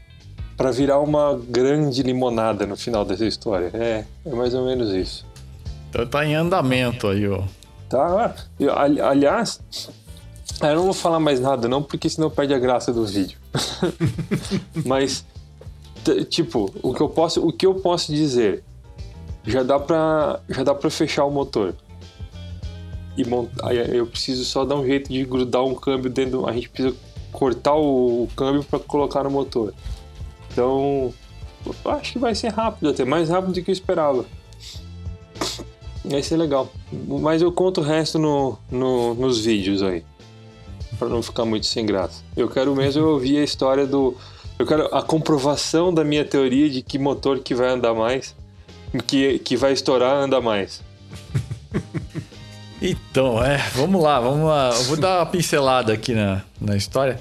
para 0.57 0.69
virar 0.69 0.99
uma 0.99 1.39
grande 1.47 2.03
limonada 2.03 2.65
no 2.67 2.75
final 2.75 3.05
dessa 3.05 3.25
história. 3.25 3.71
É, 3.73 4.03
é 4.25 4.35
mais 4.35 4.53
ou 4.53 4.65
menos 4.65 4.93
isso. 4.93 5.25
Então 5.89 6.05
tá 6.05 6.25
em 6.25 6.35
andamento 6.35 7.07
aí, 7.07 7.25
ó. 7.25 7.41
Tá. 7.91 8.35
Aliás, 9.09 9.59
eu 10.61 10.75
não 10.75 10.83
vou 10.83 10.93
falar 10.93 11.19
mais 11.19 11.41
nada 11.41 11.67
não, 11.67 11.83
porque 11.83 12.09
senão 12.09 12.29
perde 12.29 12.53
a 12.53 12.59
graça 12.59 12.93
do 12.93 13.05
vídeo. 13.05 13.37
Mas 14.85 15.25
tipo, 16.29 16.73
o 16.81 16.93
que 16.93 17.01
eu 17.01 17.09
posso, 17.09 17.45
o 17.45 17.51
que 17.51 17.65
eu 17.65 17.75
posso 17.75 18.11
dizer, 18.11 18.63
já 19.45 19.61
dá 19.61 19.79
para 19.79 20.39
já 20.49 20.63
dá 20.63 20.73
para 20.73 20.89
fechar 20.89 21.25
o 21.25 21.31
motor. 21.31 21.75
E 23.17 23.25
montar, 23.25 23.73
eu 23.73 24.07
preciso 24.07 24.45
só 24.45 24.63
dar 24.63 24.75
um 24.75 24.85
jeito 24.85 25.11
de 25.11 25.25
grudar 25.25 25.63
um 25.63 25.75
câmbio 25.75 26.09
dentro, 26.09 26.47
a 26.47 26.53
gente 26.53 26.69
precisa 26.69 26.95
cortar 27.31 27.75
o, 27.75 28.23
o 28.23 28.29
câmbio 28.35 28.63
para 28.63 28.79
colocar 28.79 29.23
no 29.23 29.29
motor. 29.29 29.73
Então, 30.51 31.13
acho 31.85 32.13
que 32.13 32.19
vai 32.19 32.33
ser 32.33 32.49
rápido, 32.49 32.89
até 32.89 33.03
mais 33.03 33.29
rápido 33.29 33.53
do 33.53 33.61
que 33.61 33.69
eu 33.69 33.73
esperava. 33.73 34.25
Vai 36.03 36.23
ser 36.23 36.37
legal. 36.37 36.71
Mas 36.91 37.41
eu 37.41 37.51
conto 37.51 37.81
o 37.81 37.83
resto 37.83 38.17
no, 38.17 38.57
no 38.71 39.13
nos 39.13 39.43
vídeos 39.45 39.83
aí. 39.83 40.03
Pra 40.97 41.07
não 41.07 41.21
ficar 41.21 41.45
muito 41.45 41.65
sem 41.65 41.85
graça. 41.85 42.21
Eu 42.35 42.49
quero 42.49 42.75
mesmo 42.75 43.03
ouvir 43.05 43.37
a 43.37 43.43
história 43.43 43.85
do. 43.85 44.15
Eu 44.57 44.65
quero 44.65 44.93
a 44.93 45.01
comprovação 45.01 45.93
da 45.93 46.03
minha 46.03 46.25
teoria 46.25 46.69
de 46.69 46.81
que 46.81 46.99
motor 46.99 47.39
que 47.39 47.55
vai 47.55 47.69
andar 47.69 47.93
mais, 47.93 48.35
que, 49.07 49.39
que 49.39 49.55
vai 49.55 49.73
estourar, 49.73 50.15
anda 50.15 50.39
mais. 50.41 50.81
Então, 52.81 53.43
é, 53.43 53.57
vamos 53.75 54.01
lá, 54.01 54.19
vamos 54.19 54.47
lá. 54.47 54.71
Eu 54.75 54.83
vou 54.85 54.97
dar 54.97 55.19
uma 55.19 55.25
pincelada 55.27 55.93
aqui 55.93 56.15
na, 56.15 56.41
na 56.59 56.75
história. 56.75 57.19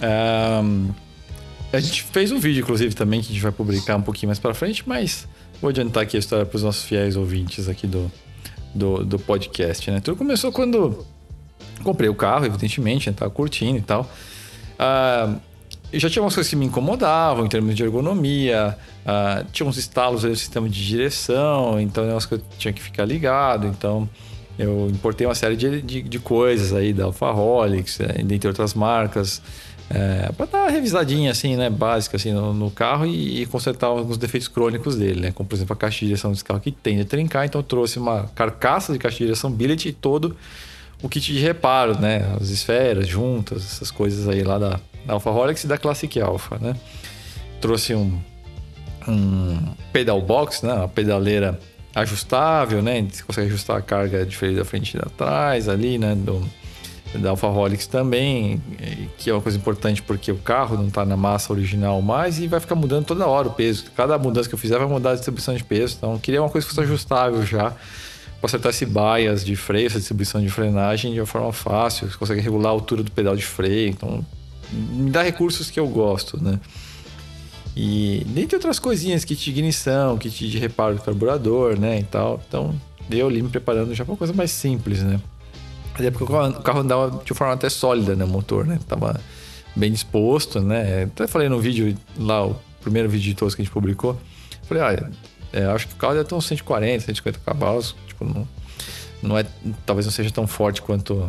Um, 0.00 0.88
a 1.70 1.80
gente 1.80 2.02
fez 2.04 2.32
um 2.32 2.38
vídeo, 2.38 2.62
inclusive, 2.62 2.94
também, 2.94 3.20
que 3.20 3.26
a 3.26 3.32
gente 3.32 3.42
vai 3.42 3.52
publicar 3.52 3.96
um 3.96 4.02
pouquinho 4.02 4.28
mais 4.28 4.38
pra 4.38 4.54
frente, 4.54 4.82
mas 4.86 5.28
vou 5.62 5.70
adiantar 5.70 6.02
aqui 6.02 6.16
a 6.16 6.20
história 6.20 6.44
para 6.44 6.56
os 6.56 6.62
nossos 6.64 6.82
fiéis 6.82 7.16
ouvintes 7.16 7.68
aqui 7.68 7.86
do, 7.86 8.10
do, 8.74 9.04
do, 9.04 9.18
podcast, 9.18 9.88
né? 9.90 10.00
Tudo 10.00 10.16
começou 10.16 10.50
quando 10.50 11.06
comprei 11.84 12.08
o 12.08 12.14
carro, 12.14 12.44
evidentemente, 12.44 13.08
né? 13.08 13.16
tava 13.16 13.30
curtindo 13.30 13.78
e 13.78 13.82
tal. 13.82 14.10
Ah, 14.76 15.36
já 15.92 16.10
tinha 16.10 16.22
umas 16.22 16.34
coisas 16.34 16.50
que 16.50 16.56
me 16.56 16.66
incomodavam 16.66 17.46
em 17.46 17.48
termos 17.48 17.76
de 17.76 17.82
ergonomia, 17.84 18.76
ah, 19.06 19.44
tinha 19.52 19.66
uns 19.66 19.76
estalos 19.76 20.24
no 20.24 20.34
sistema 20.34 20.68
de 20.68 20.84
direção, 20.84 21.80
então 21.80 22.04
é 22.04 22.12
umas 22.12 22.26
que 22.26 22.34
eu 22.34 22.42
tinha 22.58 22.72
que 22.72 22.82
ficar 22.82 23.04
ligado, 23.04 23.68
então 23.68 24.08
eu 24.58 24.88
importei 24.90 25.26
uma 25.26 25.34
série 25.34 25.56
de, 25.56 25.80
de, 25.80 26.02
de 26.02 26.18
coisas 26.18 26.72
aí 26.72 26.92
da 26.92 27.04
Alfa 27.04 27.30
Rolex, 27.30 28.00
é, 28.00 28.22
dentre 28.22 28.48
outras 28.48 28.74
marcas, 28.74 29.40
é, 29.94 30.32
para 30.32 30.46
dar 30.46 30.58
uma 30.62 30.70
revisadinha 30.70 31.30
assim, 31.30 31.54
né, 31.54 31.68
básica 31.68 32.16
assim 32.16 32.32
no, 32.32 32.54
no 32.54 32.70
carro 32.70 33.04
e, 33.04 33.42
e, 33.42 33.46
consertar 33.46 33.88
alguns 33.88 34.16
defeitos 34.16 34.48
crônicos 34.48 34.96
dele, 34.96 35.20
né, 35.20 35.32
como 35.32 35.46
por 35.46 35.54
exemplo 35.54 35.74
a 35.74 35.76
caixa 35.76 36.00
de 36.00 36.06
direção 36.06 36.30
desse 36.30 36.42
carro 36.42 36.60
que 36.60 36.72
tende 36.72 37.02
a 37.02 37.04
trincar, 37.04 37.44
então 37.44 37.58
eu 37.58 37.62
trouxe 37.62 37.98
uma 37.98 38.26
carcaça 38.34 38.94
de 38.94 38.98
caixa 38.98 39.18
de 39.18 39.24
direção 39.24 39.50
billet 39.50 39.86
e 39.86 39.92
todo 39.92 40.34
o 41.02 41.08
kit 41.10 41.30
de 41.30 41.38
reparo, 41.38 41.98
né, 41.98 42.34
as 42.40 42.48
esferas, 42.48 43.06
juntas, 43.06 43.64
essas 43.64 43.90
coisas 43.90 44.26
aí 44.28 44.42
lá 44.42 44.58
da, 44.58 44.80
da 45.04 45.12
Alfa 45.12 45.30
Rolex 45.30 45.64
e 45.64 45.66
da 45.66 45.76
Classic 45.76 46.20
Alpha, 46.20 46.56
né. 46.58 46.74
Trouxe 47.60 47.94
um, 47.94 48.18
um 49.06 49.58
pedal 49.92 50.22
box, 50.22 50.64
né, 50.64 50.72
uma 50.72 50.88
pedaleira 50.88 51.60
ajustável, 51.94 52.80
né, 52.80 53.06
você 53.10 53.22
consegue 53.22 53.48
ajustar 53.48 53.76
a 53.76 53.82
carga 53.82 54.24
diferente 54.24 54.56
da 54.56 54.64
frente 54.64 54.96
e 54.96 54.98
da 54.98 55.10
trás 55.10 55.68
ali, 55.68 55.98
né, 55.98 56.14
do 56.14 56.42
da 57.18 57.32
Rolex 57.32 57.86
também, 57.86 58.62
que 59.18 59.28
é 59.28 59.32
uma 59.32 59.42
coisa 59.42 59.58
importante 59.58 60.02
porque 60.02 60.32
o 60.32 60.38
carro 60.38 60.76
não 60.76 60.88
está 60.88 61.04
na 61.04 61.16
massa 61.16 61.52
original 61.52 62.00
mais 62.00 62.38
e 62.38 62.46
vai 62.46 62.58
ficar 62.58 62.74
mudando 62.74 63.04
toda 63.04 63.26
hora 63.26 63.48
o 63.48 63.52
peso. 63.52 63.84
Cada 63.96 64.18
mudança 64.18 64.48
que 64.48 64.54
eu 64.54 64.58
fizer 64.58 64.78
vai 64.78 64.86
mudar 64.86 65.10
a 65.10 65.14
distribuição 65.14 65.54
de 65.54 65.62
peso. 65.62 65.96
Então, 65.98 66.14
eu 66.14 66.18
queria 66.18 66.42
uma 66.42 66.48
coisa 66.48 66.66
que 66.66 66.74
fosse 66.74 66.86
ajustável 66.86 67.44
já 67.44 67.70
para 68.40 68.48
acertar 68.48 68.70
esse 68.70 68.86
bias 68.86 69.44
de 69.44 69.54
freio, 69.54 69.86
essa 69.86 69.98
distribuição 69.98 70.40
de 70.40 70.48
frenagem 70.48 71.12
de 71.12 71.20
uma 71.20 71.26
forma 71.26 71.52
fácil. 71.52 72.10
Você 72.10 72.16
consegue 72.16 72.40
regular 72.40 72.70
a 72.70 72.72
altura 72.72 73.02
do 73.02 73.10
pedal 73.10 73.36
de 73.36 73.44
freio. 73.44 73.90
Então, 73.90 74.24
me 74.72 75.10
dá 75.10 75.22
recursos 75.22 75.70
que 75.70 75.78
eu 75.78 75.86
gosto, 75.86 76.42
né? 76.42 76.58
E 77.76 78.26
dentre 78.26 78.56
outras 78.56 78.78
coisinhas, 78.78 79.24
kit 79.24 79.42
de 79.42 79.50
ignição, 79.50 80.18
kit 80.18 80.48
de 80.48 80.58
reparo 80.58 80.96
do 80.96 81.02
carburador, 81.02 81.78
né, 81.78 82.00
e 82.00 82.02
tal. 82.02 82.40
Então, 82.46 82.74
deu 83.08 83.28
ali 83.28 83.42
me 83.42 83.48
preparando 83.48 83.94
já 83.94 84.04
para 84.04 84.12
uma 84.12 84.18
coisa 84.18 84.32
mais 84.32 84.50
simples, 84.50 85.02
né? 85.02 85.20
Até 85.94 86.10
porque 86.10 86.24
o 86.24 86.62
carro 86.62 86.80
andava 86.80 87.22
de 87.24 87.34
forma 87.34 87.54
até 87.54 87.68
sólida, 87.68 88.16
né? 88.16 88.24
O 88.24 88.28
motor, 88.28 88.66
né? 88.66 88.78
Tava 88.88 89.20
bem 89.76 89.92
disposto, 89.92 90.60
né? 90.60 91.04
Até 91.04 91.26
falei 91.26 91.48
no 91.48 91.58
vídeo 91.58 91.96
lá, 92.18 92.46
o 92.46 92.56
primeiro 92.80 93.08
vídeo 93.08 93.30
de 93.30 93.34
todos 93.34 93.54
que 93.54 93.62
a 93.62 93.64
gente 93.64 93.72
publicou. 93.72 94.18
Falei, 94.62 94.82
olha, 94.82 95.10
é, 95.52 95.64
acho 95.66 95.88
que 95.88 95.94
o 95.94 95.96
carro 95.96 96.14
deve 96.14 96.28
ter 96.28 96.34
uns 96.34 96.46
140, 96.46 97.04
150 97.04 97.38
cavalos. 97.40 97.94
Tipo, 98.06 98.24
não, 98.24 98.48
não 99.22 99.38
é, 99.38 99.44
talvez 99.84 100.06
não 100.06 100.12
seja 100.12 100.30
tão 100.30 100.46
forte 100.46 100.80
quanto, 100.80 101.28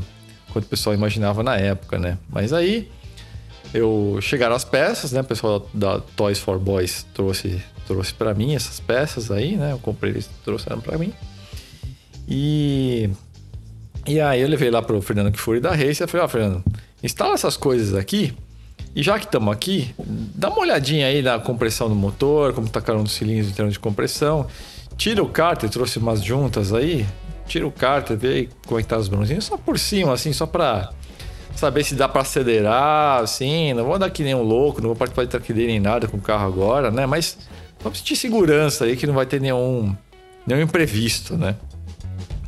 quanto 0.51 0.65
o 0.65 0.67
pessoal 0.67 0.95
imaginava 0.95 1.43
na 1.43 1.57
época, 1.57 1.97
né? 1.99 2.17
Mas 2.29 2.53
aí 2.53 2.89
eu 3.73 4.19
chegaram 4.21 4.55
as 4.55 4.63
peças, 4.63 5.11
né? 5.11 5.21
O 5.21 5.25
pessoal 5.25 5.67
da, 5.73 5.97
da 5.97 5.99
Toys 6.15 6.39
for 6.39 6.57
Boys 6.57 7.05
trouxe, 7.13 7.61
trouxe 7.85 8.13
para 8.13 8.33
mim 8.33 8.55
essas 8.55 8.79
peças 8.79 9.29
aí, 9.29 9.57
né? 9.57 9.73
Eu 9.73 9.79
comprei, 9.79 10.13
eles 10.13 10.29
trouxeram 10.43 10.79
para 10.79 10.97
mim. 10.97 11.13
E 12.27 13.09
e 14.05 14.19
aí 14.19 14.41
eu 14.41 14.47
levei 14.47 14.69
lá 14.69 14.81
pro 14.81 15.01
Fernando 15.01 15.31
que 15.31 15.39
foi 15.39 15.59
da 15.59 15.71
Race 15.71 16.03
e 16.03 16.07
falei, 16.07 16.21
ó, 16.21 16.25
oh, 16.25 16.29
Fernando, 16.29 16.63
instala 17.01 17.33
essas 17.33 17.55
coisas 17.55 17.95
aqui. 17.95 18.33
E 18.95 19.01
já 19.01 19.17
que 19.17 19.25
estamos 19.25 19.51
aqui, 19.51 19.93
dá 19.97 20.49
uma 20.49 20.59
olhadinha 20.59 21.07
aí 21.07 21.21
na 21.21 21.39
compressão 21.39 21.89
do 21.89 21.95
motor, 21.95 22.53
como 22.53 22.69
tá 22.69 22.79
cada 22.79 22.99
um 22.99 23.03
dos 23.03 23.13
cilindros 23.13 23.49
em 23.49 23.53
termos 23.53 23.73
de 23.73 23.79
compressão. 23.79 24.45
Tira 24.97 25.23
o 25.23 25.27
cárter, 25.27 25.69
trouxe 25.69 25.97
umas 25.97 26.23
juntas 26.23 26.71
aí. 26.71 27.05
Tira 27.47 27.65
o 27.65 27.71
cárter, 27.71 28.17
vê 28.17 28.49
como 28.67 28.79
é 28.79 28.83
que 28.83 28.89
tá 28.89 28.97
os 28.97 29.07
bronzinhos. 29.07 29.45
Só 29.45 29.57
por 29.57 29.79
cima, 29.79 30.13
assim, 30.13 30.31
só 30.31 30.45
pra 30.45 30.91
saber 31.55 31.83
se 31.83 31.95
dá 31.95 32.07
para 32.07 32.21
acelerar, 32.21 33.23
assim. 33.23 33.73
Não 33.73 33.83
vou 33.83 33.95
andar 33.95 34.11
que 34.11 34.23
nem 34.23 34.35
um 34.35 34.43
louco, 34.43 34.79
não 34.79 34.89
vou 34.89 34.95
participar 34.95 35.23
de 35.23 35.29
traqueira 35.31 35.65
nem 35.65 35.79
nada 35.79 36.07
com 36.07 36.17
o 36.17 36.21
carro 36.21 36.45
agora, 36.45 36.91
né? 36.91 37.07
Mas 37.07 37.37
vamos 37.81 37.97
sentir 37.97 38.15
segurança 38.15 38.85
aí 38.85 38.95
que 38.95 39.07
não 39.07 39.15
vai 39.15 39.25
ter 39.25 39.41
nenhum, 39.41 39.95
nenhum 40.45 40.61
imprevisto, 40.61 41.35
né? 41.35 41.55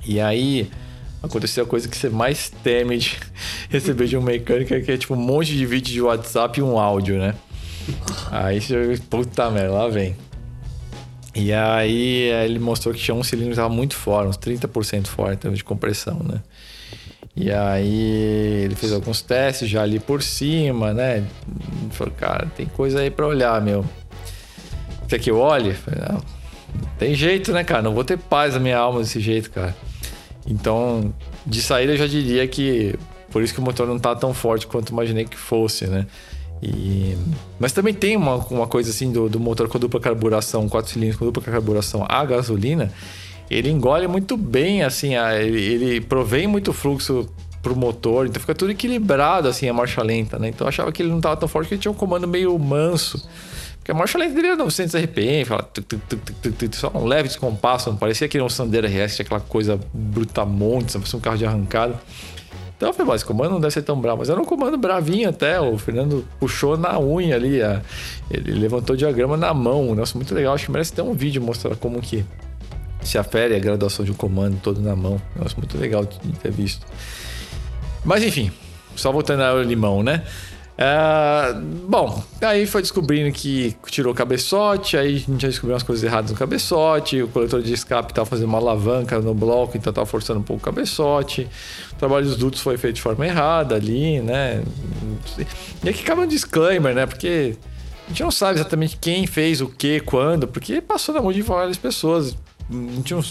E 0.06 0.20
aí 0.20 0.70
aconteceu 1.26 1.64
a 1.64 1.68
coisa 1.68 1.88
que 1.88 1.98
você 1.98 2.10
mais 2.10 2.50
teme 2.64 2.98
de 2.98 3.18
receber 3.70 4.08
de 4.08 4.18
um 4.18 4.22
mecânico, 4.22 4.80
que 4.82 4.92
é 4.92 4.98
tipo 4.98 5.14
um 5.14 5.18
monte 5.18 5.56
de 5.56 5.66
vídeo 5.66 5.94
de 5.94 6.02
WhatsApp 6.02 6.60
e 6.60 6.64
um 6.64 6.80
áudio, 6.80 7.18
né? 7.18 7.36
Aí 8.32 8.62
você, 8.62 9.00
puta 9.10 9.50
merda, 9.50 9.74
lá 9.74 9.88
vem. 9.88 10.16
E 11.36 11.52
aí 11.52 12.30
ele 12.46 12.60
mostrou 12.60 12.94
que 12.94 13.00
tinha 13.00 13.14
um 13.14 13.24
cilindro 13.24 13.50
que 13.50 13.54
estava 13.60 13.74
muito 13.74 13.96
fora, 13.96 14.30
uns 14.30 14.38
30% 14.38 15.08
fora 15.08 15.34
em 15.34 15.38
termos 15.38 15.58
de 15.58 15.64
compressão, 15.64 16.20
né? 16.24 16.42
E 17.36 17.52
aí 17.52 18.64
ele 18.64 18.76
fez 18.76 18.94
alguns 18.94 19.22
testes 19.22 19.70
já 19.70 19.84
ali 19.84 20.00
por 20.00 20.24
cima, 20.24 20.94
né? 20.94 21.18
Ele 21.18 21.28
falou, 21.92 22.14
cara, 22.14 22.48
tem 22.56 22.66
coisa 22.66 23.02
aí 23.02 23.12
para 23.12 23.28
olhar, 23.28 23.62
meu. 23.62 23.84
Quer 25.10 25.20
que 25.20 25.30
eu 25.30 25.40
olhe? 25.40 25.74
Falei, 25.74 26.00
não, 26.10 26.24
tem 26.98 27.14
jeito, 27.14 27.52
né, 27.52 27.66
cara? 27.66 27.82
Não 27.82 27.94
vou 27.94 28.06
ter 28.06 28.18
paz 28.18 28.54
na 28.54 28.60
minha 28.62 28.78
alma 28.78 29.02
desse 29.02 29.20
jeito, 29.20 29.52
cara. 29.52 29.76
Então, 30.48 31.14
de 31.46 31.62
saída 31.62 31.94
eu 31.94 31.98
já 31.98 32.08
diria 32.08 32.48
que 32.48 32.96
por 33.32 33.44
isso 33.44 33.54
que 33.54 33.60
o 33.60 33.64
motor 33.64 33.88
não 33.88 33.98
está 33.98 34.16
tão 34.16 34.34
forte 34.34 34.66
quanto 34.66 34.92
imaginei 34.92 35.26
que 35.26 35.38
fosse, 35.38 35.88
né? 35.88 36.06
E... 36.62 37.18
Mas 37.60 37.74
também 37.74 37.94
tem 37.94 38.16
uma, 38.16 38.36
uma 38.36 38.68
coisa 38.68 38.90
assim 38.90 39.12
do, 39.12 39.28
do 39.28 39.40
motor 39.40 39.68
com 39.68 39.78
dupla 39.78 40.00
carburação, 40.00 40.70
quatro 40.70 40.92
cilindros 40.92 41.18
com 41.18 41.26
dupla 41.26 41.44
carburação 41.44 42.06
a 42.08 42.24
gasolina, 42.24 42.92
ele 43.50 43.70
engole 43.70 44.08
muito 44.08 44.38
bem, 44.38 44.84
assim, 44.84 45.16
a, 45.16 45.40
ele, 45.40 45.62
ele 45.62 46.02
provém 46.02 46.48
muito 46.48 46.72
fluxo 46.74 47.28
pro 47.62 47.76
motor, 47.76 48.28
então 48.28 48.40
fica 48.40 48.56
tudo 48.56 48.72
equilibrado, 48.72 49.48
assim, 49.48 49.68
a 49.68 49.74
marcha 49.74 50.02
lenta, 50.02 50.40
né? 50.40 50.50
Então 50.50 50.66
eu 50.66 50.70
achava 50.70 50.92
que 50.92 51.02
ele 51.02 51.10
não 51.10 51.18
estava 51.18 51.36
tão 51.36 51.48
forte, 51.48 51.68
que 51.68 51.74
ele 51.74 51.82
tinha 51.82 51.92
um 51.92 51.96
comando 51.96 52.28
meio 52.28 52.58
manso. 52.58 53.28
Porque 53.86 53.92
a 53.92 53.94
marcha 53.94 54.18
lenta 54.18 54.34
dele 54.34 54.48
era 54.48 54.56
900 54.56 54.96
RPM, 54.96 55.46
fala, 55.46 55.70
só 56.72 56.92
um 56.96 57.06
leve 57.06 57.28
descompasso, 57.28 57.92
não 57.92 57.98
parecia 57.98 58.28
que 58.28 58.36
era 58.36 58.44
um 58.44 58.50
Sandero 58.50 58.88
RS, 58.88 59.16
tinha 59.16 59.24
aquela 59.24 59.40
coisa 59.40 59.80
brutamonte, 59.94 60.94
parecia 60.94 61.20
um 61.20 61.22
carro 61.22 61.38
de 61.38 61.46
arrancada. 61.46 61.94
Então 62.76 62.90
eu 62.90 62.94
falei, 62.94 63.10
mas 63.10 63.22
esse 63.22 63.26
comando 63.26 63.52
não 63.52 63.60
deve 63.60 63.72
ser 63.72 63.84
tão 63.84 64.02
bravo. 64.02 64.18
Mas 64.18 64.30
era 64.32 64.42
um 64.42 64.44
comando 64.44 64.76
bravinho 64.76 65.30
até, 65.30 65.62
o 65.62 65.78
Fernando 65.78 66.26
puxou 66.40 66.76
na 66.76 67.00
unha 67.00 67.36
ali, 67.36 67.62
a, 67.62 67.80
ele 68.32 68.54
levantou 68.54 68.96
o 68.96 68.98
diagrama 68.98 69.38
na 69.38 69.54
mão. 69.54 69.94
Nossa, 69.94 70.18
muito 70.18 70.34
legal, 70.34 70.56
acho 70.56 70.66
que 70.66 70.72
merece 70.72 70.92
ter 70.92 71.04
um 71.04 71.14
vídeo 71.14 71.40
mostrando 71.40 71.78
como 71.78 72.02
que 72.02 72.26
se 73.04 73.20
afere 73.20 73.56
a 73.56 73.60
graduação 73.60 74.04
de 74.04 74.10
um 74.10 74.16
comando 74.16 74.60
todo 74.64 74.82
na 74.82 74.96
mão. 74.96 75.22
Nossa, 75.36 75.56
muito 75.58 75.78
legal 75.78 76.04
de 76.06 76.18
ter 76.40 76.52
visto. 76.52 76.88
Mas 78.04 78.24
enfim, 78.24 78.52
só 78.96 79.12
voltando 79.12 79.44
ao 79.44 79.62
limão, 79.62 80.02
né? 80.02 80.24
É, 80.78 81.54
bom, 81.88 82.22
aí 82.42 82.66
foi 82.66 82.82
descobrindo 82.82 83.32
que 83.32 83.76
tirou 83.86 84.12
o 84.12 84.16
cabeçote, 84.16 84.98
aí 84.98 85.16
a 85.16 85.20
gente 85.20 85.42
já 85.42 85.48
descobriu 85.48 85.74
umas 85.74 85.84
coisas 85.84 86.04
erradas 86.04 86.32
no 86.32 86.38
cabeçote, 86.38 87.22
o 87.22 87.30
coletor 87.30 87.62
de 87.62 87.74
escape 87.74 88.12
estava 88.12 88.26
fazendo 88.26 88.50
uma 88.50 88.58
alavanca 88.58 89.20
no 89.20 89.34
bloco, 89.34 89.78
então 89.78 89.92
estava 89.92 90.06
forçando 90.06 90.42
um 90.42 90.44
pouco 90.44 90.62
o 90.62 90.66
cabeçote. 90.66 91.48
O 91.94 91.96
trabalho 91.96 92.26
dos 92.26 92.36
dutos 92.36 92.60
foi 92.60 92.78
feito 92.78 92.96
de 92.96 93.02
forma 93.02 93.26
errada 93.26 93.76
ali, 93.76 94.20
né? 94.20 94.64
E 95.84 95.90
aqui 95.90 96.04
cabe 96.04 96.22
um 96.22 96.28
disclaimer, 96.28 96.94
né? 96.94 97.06
Porque 97.06 97.56
a 98.06 98.10
gente 98.10 98.24
não 98.24 98.32
sabe 98.32 98.60
exatamente 98.60 98.98
quem 98.98 99.26
fez 99.26 99.62
o 99.62 99.68
que, 99.68 100.02
quando, 100.02 100.46
porque 100.46 100.82
passou 100.82 101.16
na 101.16 101.22
mão 101.22 101.32
de 101.32 101.42
várias 101.42 101.78
pessoas 101.78 102.36
a 102.70 102.74
gente 102.74 103.14
não, 103.14 103.24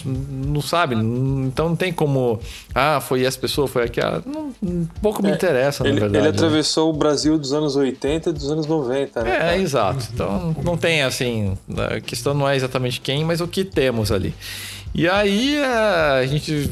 não, 0.53 0.61
sabe, 0.61 0.95
então 0.95 1.69
não 1.69 1.75
tem 1.75 1.91
como. 1.91 2.39
Ah, 2.73 3.01
foi 3.01 3.25
essa 3.25 3.37
pessoa, 3.37 3.67
foi 3.67 3.83
aquela. 3.83 4.23
Não, 4.25 4.53
pouco 5.01 5.21
me 5.21 5.29
é, 5.29 5.33
interessa, 5.35 5.83
ele, 5.83 5.95
na 5.95 5.99
verdade. 6.01 6.25
Ele 6.25 6.31
né? 6.31 6.37
atravessou 6.37 6.91
né? 6.91 6.95
o 6.95 6.97
Brasil 6.97 7.37
dos 7.37 7.51
anos 7.51 7.75
80 7.75 8.29
e 8.29 8.33
dos 8.33 8.49
anos 8.49 8.65
90, 8.65 9.23
né? 9.23 9.29
É, 9.29 9.37
cara? 9.39 9.57
exato. 9.57 10.07
Então 10.13 10.55
não 10.63 10.77
tem 10.77 11.03
assim. 11.03 11.57
A 11.91 11.99
questão 11.99 12.33
não 12.33 12.47
é 12.47 12.55
exatamente 12.55 13.01
quem, 13.01 13.25
mas 13.25 13.41
o 13.41 13.47
que 13.47 13.65
temos 13.65 14.11
ali. 14.11 14.33
E 14.93 15.09
aí 15.09 15.61
a 15.61 16.25
gente 16.25 16.71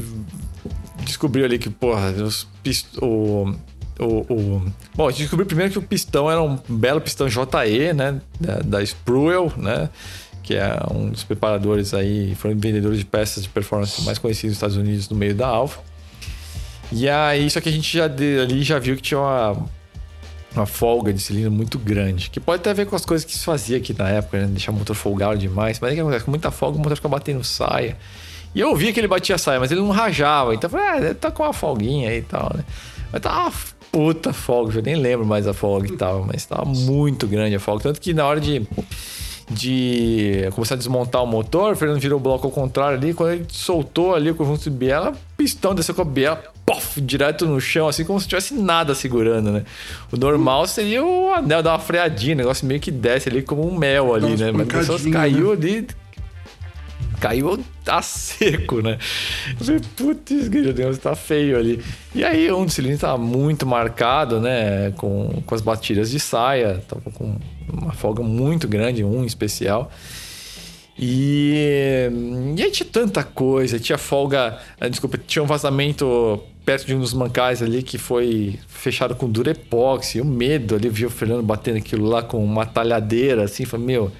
descobriu 1.04 1.44
ali 1.44 1.58
que, 1.58 1.68
porra, 1.68 2.10
os 2.12 2.48
pist... 2.62 2.86
o, 3.02 3.54
o, 3.98 4.04
o, 4.04 4.62
Bom, 4.94 5.06
a 5.06 5.10
gente 5.10 5.20
descobriu 5.20 5.46
primeiro 5.46 5.70
que 5.70 5.78
o 5.78 5.82
pistão 5.82 6.30
era 6.30 6.42
um 6.42 6.58
belo 6.66 7.00
pistão 7.00 7.28
JE, 7.28 7.92
né? 7.94 8.20
Da, 8.40 8.60
da 8.60 8.82
Spruell, 8.82 9.52
né? 9.58 9.90
Que 10.44 10.54
é 10.54 10.78
um 10.92 11.08
dos 11.08 11.24
preparadores 11.24 11.94
aí, 11.94 12.34
foram 12.34 12.54
vendedores 12.56 12.98
de 12.98 13.04
peças 13.06 13.42
de 13.42 13.48
performance 13.48 14.02
mais 14.02 14.18
conhecidos 14.18 14.50
nos 14.50 14.56
Estados 14.56 14.76
Unidos 14.76 15.08
no 15.08 15.16
meio 15.16 15.34
da 15.34 15.48
Alfa. 15.48 15.80
E 16.92 17.08
aí, 17.08 17.48
só 17.48 17.60
que 17.60 17.68
a 17.68 17.72
gente 17.72 17.96
já 17.96 18.04
ali 18.04 18.62
já 18.62 18.78
viu 18.78 18.94
que 18.94 19.02
tinha 19.02 19.18
uma, 19.18 19.56
uma 20.54 20.66
folga 20.66 21.12
de 21.14 21.20
cilindro 21.20 21.50
muito 21.50 21.78
grande, 21.78 22.28
que 22.28 22.38
pode 22.38 22.62
ter 22.62 22.70
a 22.70 22.72
ver 22.74 22.86
com 22.86 22.94
as 22.94 23.06
coisas 23.06 23.24
que 23.24 23.32
se 23.32 23.42
fazia 23.42 23.78
aqui 23.78 23.96
na 23.98 24.08
época, 24.08 24.38
né? 24.38 24.46
deixar 24.48 24.70
o 24.70 24.74
motor 24.74 24.94
folgado 24.94 25.38
demais, 25.38 25.80
mas 25.80 25.98
é 25.98 26.18
que 26.18 26.24
com 26.24 26.30
muita 26.30 26.50
folga 26.50 26.76
o 26.76 26.78
motor 26.78 26.94
fica 26.96 27.08
batendo 27.08 27.42
saia. 27.42 27.96
E 28.54 28.60
eu 28.60 28.76
via 28.76 28.92
que 28.92 29.00
ele 29.00 29.08
batia 29.08 29.38
saia, 29.38 29.58
mas 29.58 29.72
ele 29.72 29.80
não 29.80 29.90
rajava, 29.90 30.54
então 30.54 30.68
eu 30.68 30.78
falei, 30.78 31.10
ah, 31.10 31.14
tá 31.14 31.30
com 31.30 31.42
uma 31.42 31.54
folguinha 31.54 32.10
aí 32.10 32.18
e 32.18 32.22
tal, 32.22 32.52
né? 32.54 32.64
Mas 33.10 33.22
tá 33.22 33.44
uma 33.44 33.52
puta 33.90 34.32
folga, 34.32 34.78
eu 34.78 34.82
nem 34.82 34.94
lembro 34.94 35.24
mais 35.24 35.46
a 35.46 35.54
folga 35.54 35.88
e 35.88 35.96
tal, 35.96 36.24
mas 36.24 36.44
tava 36.44 36.64
muito 36.66 37.26
grande 37.26 37.56
a 37.56 37.60
folga, 37.60 37.84
tanto 37.84 38.00
que 38.00 38.12
na 38.12 38.26
hora 38.26 38.40
de 38.40 38.66
de 39.50 40.48
começar 40.54 40.74
a 40.74 40.78
desmontar 40.78 41.22
o 41.22 41.26
motor, 41.26 41.72
o 41.72 41.76
Fernando 41.76 42.00
virou 42.00 42.18
o 42.18 42.22
bloco 42.22 42.46
ao 42.46 42.52
contrário 42.52 42.96
ali, 42.96 43.12
quando 43.12 43.32
ele 43.32 43.46
soltou 43.48 44.14
ali 44.14 44.30
o 44.30 44.34
conjunto 44.34 44.62
de 44.62 44.70
biela, 44.70 45.12
pistão 45.36 45.74
desceu 45.74 45.94
com 45.94 46.02
a 46.02 46.04
biela, 46.04 46.42
pof, 46.64 47.00
direto 47.00 47.46
no 47.46 47.60
chão, 47.60 47.86
assim 47.86 48.04
como 48.04 48.18
se 48.18 48.26
tivesse 48.26 48.54
nada 48.54 48.94
segurando, 48.94 49.50
né? 49.52 49.64
O 50.10 50.16
normal 50.16 50.66
seria 50.66 51.04
o 51.04 51.32
anel 51.32 51.62
dar 51.62 51.72
uma 51.72 51.78
freadinha, 51.78 52.34
o 52.34 52.38
negócio 52.38 52.66
meio 52.66 52.80
que 52.80 52.90
desce 52.90 53.28
ali 53.28 53.42
como 53.42 53.66
um 53.66 53.76
mel 53.76 54.14
ali, 54.14 54.36
né? 54.36 54.50
Mas 54.50 54.66
pessoas 54.66 55.04
caiu 55.06 55.48
né? 55.48 55.52
ali, 55.52 55.86
caiu 57.24 57.58
a 57.86 58.02
seco, 58.02 58.82
né? 58.82 58.98
Eu 59.58 59.64
falei, 59.64 59.80
putz, 59.96 60.48
Deus, 60.74 60.98
tá 60.98 61.16
feio 61.16 61.58
ali. 61.58 61.82
E 62.14 62.22
aí 62.22 62.52
um 62.52 62.66
dos 62.66 62.74
cilindros 62.74 63.00
tava 63.00 63.16
muito 63.16 63.64
marcado, 63.64 64.42
né? 64.42 64.90
Com, 64.98 65.42
com 65.46 65.54
as 65.54 65.62
batidas 65.62 66.10
de 66.10 66.20
saia, 66.20 66.84
tava 66.86 67.10
com 67.10 67.36
uma 67.72 67.94
folga 67.94 68.22
muito 68.22 68.68
grande, 68.68 69.02
um 69.02 69.24
especial. 69.24 69.90
E, 70.98 72.10
e 72.58 72.62
aí 72.62 72.70
tinha 72.70 72.88
tanta 72.92 73.24
coisa, 73.24 73.80
tinha 73.80 73.96
folga, 73.96 74.58
ah, 74.78 74.88
desculpa, 74.88 75.16
tinha 75.16 75.42
um 75.42 75.46
vazamento 75.46 76.38
perto 76.62 76.86
de 76.86 76.94
um 76.94 77.00
dos 77.00 77.14
mancais 77.14 77.62
ali 77.62 77.82
que 77.82 77.96
foi 77.96 78.58
fechado 78.68 79.14
com 79.14 79.28
durepoxi, 79.30 80.20
o 80.20 80.26
medo 80.26 80.74
ali, 80.74 80.90
viu 80.90 81.08
o 81.08 81.10
Fernando 81.10 81.42
batendo 81.42 81.78
aquilo 81.78 82.06
lá 82.06 82.22
com 82.22 82.44
uma 82.44 82.66
talhadeira, 82.66 83.44
assim, 83.44 83.64
falei, 83.64 83.86
meu, 83.86 84.12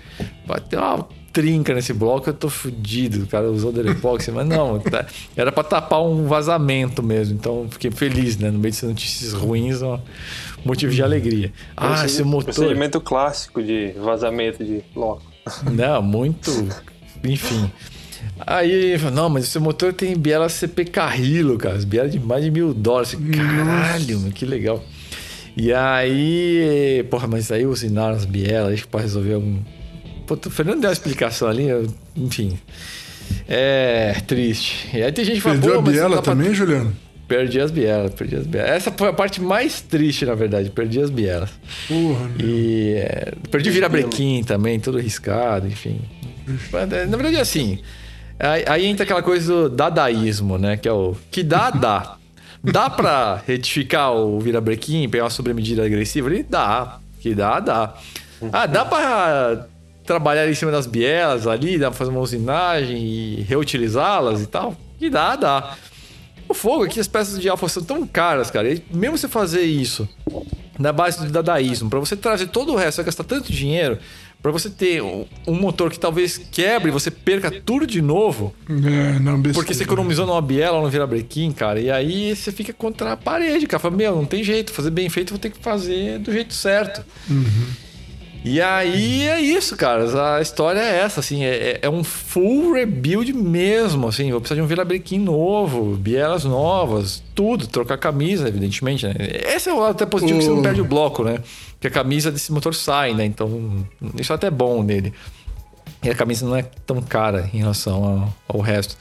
bateu 0.47 0.81
uma 0.81 1.07
trinca 1.35 1.74
nesse 1.74 1.93
bloco, 1.93 2.30
eu 2.30 2.35
tô 2.35 2.49
fudido, 2.49 3.24
o 3.24 3.26
cara 3.26 3.51
usou 3.51 3.72
durepoxi, 3.72 4.30
mas 4.32 4.47
não, 4.47 4.78
tá, 4.78 5.05
era 5.37 5.51
para 5.51 5.64
tapar 5.64 6.01
um 6.01 6.26
vazamento 6.26 7.03
mesmo, 7.03 7.35
então 7.35 7.66
fiquei 7.68 7.91
feliz, 7.91 8.39
né, 8.39 8.51
no 8.51 8.59
meio 8.59 8.72
de 8.72 8.87
notícias 8.87 9.32
ruins, 9.32 9.82
ó, 9.82 10.01
motivo 10.64 10.95
de 10.95 11.03
alegria. 11.03 11.53
Ah, 11.76 12.07
esse 12.07 12.22
motor. 12.22 12.55
Procedimento 12.55 13.01
clássico 13.01 13.61
de 13.61 13.93
vazamento 13.93 14.64
de 14.64 14.82
bloco. 14.95 15.22
Não, 15.70 16.01
muito. 16.01 16.51
Enfim. 17.22 17.70
Aí, 18.47 18.97
não, 19.12 19.28
mas 19.28 19.45
esse 19.45 19.59
motor 19.59 19.93
tem 19.93 20.16
biela 20.16 20.49
CP 20.49 20.87
Carrilo, 20.87 21.59
cara. 21.59 21.76
Biela 21.78 22.09
de 22.09 22.18
mais 22.18 22.43
de 22.43 22.51
mil 22.51 22.72
dólares. 22.72 23.14
Caralho, 23.14 24.20
mano, 24.20 24.32
que 24.32 24.47
legal. 24.47 24.82
E 25.57 25.72
aí, 25.72 27.07
porra, 27.11 27.28
mas 27.28 27.53
aí 27.53 27.64
usinaram 27.64 28.16
as 28.16 28.24
bielas, 28.24 28.74
acho 28.74 28.82
que 28.82 28.89
pode 28.89 29.05
resolver 29.05 29.35
algum. 29.35 29.59
Pô, 30.27 30.35
o 30.35 30.51
Fernando 30.51 30.81
deu 30.81 30.89
uma 30.89 30.93
explicação 30.93 31.49
ali, 31.49 31.68
eu... 31.68 31.87
enfim. 32.16 32.59
É 33.49 34.20
triste. 34.27 34.89
E 34.97 35.03
aí 35.03 35.12
tem 35.12 35.25
gente 35.25 35.37
que 35.37 35.41
fala, 35.41 35.57
Perdeu 35.57 35.79
a 35.79 35.83
biela 35.83 36.22
também, 36.22 36.47
pra... 36.47 36.55
Juliano? 36.55 36.97
Perdi 37.27 37.59
as 37.59 37.70
bielas, 37.70 38.12
perdi 38.12 38.37
as 38.37 38.47
bielas. 38.47 38.70
Essa 38.70 38.93
foi 38.93 39.09
a 39.09 39.12
parte 39.12 39.41
mais 39.41 39.81
triste, 39.81 40.27
na 40.27 40.35
verdade. 40.35 40.70
Perdi 40.70 41.01
as 41.01 41.09
bielas. 41.09 41.51
Porra, 41.89 42.31
e 42.39 42.95
é, 42.97 43.33
perdi 43.51 43.70
virabrequim 43.70 44.43
também, 44.45 44.79
todo 44.79 44.99
riscado, 44.99 45.66
enfim. 45.66 46.01
É, 46.72 47.07
na 47.07 47.16
verdade, 47.16 47.37
é 47.37 47.41
assim. 47.41 47.79
Aí, 48.39 48.64
aí, 48.66 48.87
entra 48.87 49.05
aquela 49.05 49.22
coisa 49.22 49.53
do 49.53 49.68
dadaísmo, 49.70 50.59
né? 50.59 50.77
Que 50.77 50.87
é 50.87 50.93
o 50.93 51.16
que 51.31 51.43
dá, 51.43 51.70
dá. 51.70 52.16
Dá 52.64 52.89
pra 52.89 53.43
retificar 53.47 54.14
o 54.14 54.41
virabrequim, 54.41 55.07
pegar 55.07 55.25
uma 55.25 55.31
sobremedida 55.31 55.85
agressiva 55.85 56.29
ali? 56.29 56.43
Dá. 56.43 56.99
Que 57.20 57.35
dá, 57.35 57.61
dá. 57.61 57.95
Ah, 58.51 58.64
dá 58.64 58.87
pra 58.87 59.66
trabalhar 60.05 60.49
em 60.49 60.55
cima 60.55 60.71
das 60.71 60.87
bielas 60.87 61.47
ali, 61.47 61.79
dá 61.79 61.91
pra 61.91 61.99
fazer 61.99 62.11
uma 62.11 62.21
usinagem 62.21 62.97
e 62.97 63.43
reutilizá-las 63.43 64.43
e 64.43 64.47
tal? 64.47 64.77
Que 64.99 65.11
dá, 65.11 65.37
dá. 65.37 65.77
O 66.49 66.55
fogo 66.55 66.85
é 66.85 66.89
que 66.89 67.01
as 67.01 67.09
peças 67.09 67.41
de 67.41 67.49
alfa 67.49 67.69
são 67.69 67.83
tão 67.83 68.07
caras, 68.07 68.51
cara. 68.51 68.71
E 68.71 68.85
mesmo 68.93 69.17
você 69.17 69.29
fazer 69.29 69.63
isso 69.63 70.09
na 70.79 70.93
base 70.93 71.25
do 71.25 71.33
dadaísmo, 71.33 71.89
para 71.89 71.99
você 71.99 72.17
trazer 72.17 72.49
todo 72.49 72.73
o 72.73 72.77
resto, 72.77 72.99
vai 72.99 73.07
gastar 73.07 73.25
tanto 73.25 73.51
dinheiro 73.51 73.99
para 74.45 74.53
você 74.53 74.69
ter 74.69 75.03
um, 75.03 75.27
motor 75.55 75.91
que 75.91 75.99
talvez 75.99 76.37
quebre 76.37 76.91
e 76.91 76.93
você 76.93 77.11
perca 77.11 77.51
tudo 77.51 77.87
de 77.87 78.03
novo. 78.03 78.55
É, 78.69 79.19
não, 79.19 79.41
porque 79.41 79.73
você 79.73 79.85
economizou 79.85 80.27
numa 80.27 80.43
biela 80.43 80.77
ou 80.77 80.83
no 80.83 80.91
virabrequim, 80.91 81.51
cara. 81.51 81.81
E 81.81 81.91
aí 81.91 82.37
você 82.37 82.53
fica 82.53 82.71
contra 82.71 83.13
a 83.13 83.17
parede, 83.17 83.67
cara. 83.67 83.81
Fala, 83.81 83.97
meu, 83.97 84.15
não 84.15 84.27
tem 84.27 84.45
jeito. 84.45 84.71
Fazer 84.71 84.91
bem 84.91 85.09
feito, 85.09 85.31
vou 85.31 85.39
ter 85.39 85.49
que 85.49 85.59
fazer 85.59 86.19
do 86.19 86.31
jeito 86.31 86.53
certo. 86.53 87.03
Uhum. 87.31 87.67
E 88.45 88.61
aí 88.61 89.27
é 89.27 89.41
isso, 89.41 89.75
cara. 89.75 90.37
A 90.37 90.43
história 90.43 90.79
é 90.79 90.99
essa, 90.99 91.21
assim, 91.21 91.43
é, 91.45 91.79
é 91.81 91.89
um 91.89 92.05
full 92.05 92.75
rebuild 92.75 93.33
mesmo, 93.33 94.07
assim. 94.07 94.31
Vou 94.31 94.39
precisar 94.39 94.57
de 94.57 94.63
um 94.63 94.67
virabrequim 94.67 95.19
novo, 95.19 95.97
bielas 95.97 96.45
novas, 96.45 97.23
tudo, 97.35 97.67
trocar 97.67 97.97
camisa, 97.97 98.47
evidentemente, 98.47 99.07
né? 99.07 99.15
Esse 99.47 99.71
é 99.71 99.73
o 99.73 99.83
até 99.83 100.05
positivo 100.05 100.39
que 100.39 100.45
você 100.45 100.51
não 100.51 100.63
perde 100.63 100.83
o 100.83 100.85
bloco, 100.85 101.25
né? 101.25 101.39
Porque 101.73 101.87
a 101.87 101.91
camisa 101.91 102.31
desse 102.31 102.53
motor 102.53 102.75
sai, 102.75 103.15
né? 103.15 103.25
Então, 103.25 103.87
isso 104.21 104.31
é 104.31 104.37
até 104.37 104.51
bom 104.51 104.83
nele. 104.83 105.15
E 106.03 106.11
a 106.11 106.15
camisa 106.15 106.45
não 106.45 106.55
é 106.55 106.63
tão 106.85 107.01
cara 107.01 107.49
em 107.55 107.59
relação 107.59 108.05
ao, 108.05 108.57
ao 108.57 108.61
resto. 108.61 108.95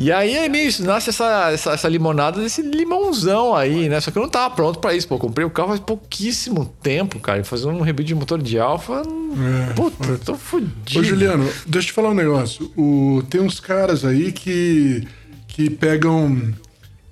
E 0.00 0.10
aí 0.10 0.34
é 0.34 0.48
meio 0.48 0.72
nasce 0.82 1.10
essa, 1.10 1.50
essa, 1.52 1.72
essa, 1.72 1.86
limonada 1.86 2.40
desse 2.40 2.62
limãozão 2.62 3.54
aí, 3.54 3.86
né? 3.86 4.00
Só 4.00 4.10
que 4.10 4.16
eu 4.16 4.22
não 4.22 4.30
tava 4.30 4.54
pronto 4.54 4.78
para 4.78 4.94
isso, 4.94 5.06
pô. 5.06 5.16
Eu 5.16 5.18
comprei 5.18 5.46
o 5.46 5.50
carro 5.50 5.68
faz 5.68 5.80
pouquíssimo 5.80 6.74
tempo, 6.82 7.20
cara. 7.20 7.44
Fazer 7.44 7.66
um 7.66 7.82
rebuild 7.82 8.08
de 8.08 8.14
motor 8.14 8.40
de 8.40 8.58
alfa. 8.58 9.02
É, 9.02 9.74
puta, 9.74 10.08
eu 10.08 10.18
tô 10.18 10.36
fudido. 10.36 11.00
Ô, 11.00 11.04
Juliano, 11.04 11.44
deixa 11.66 11.88
eu 11.88 11.90
te 11.90 11.92
falar 11.92 12.08
um 12.08 12.14
negócio. 12.14 12.72
O, 12.78 13.22
tem 13.28 13.42
uns 13.42 13.60
caras 13.60 14.02
aí 14.02 14.32
que, 14.32 15.06
que 15.46 15.68
pegam. 15.68 16.50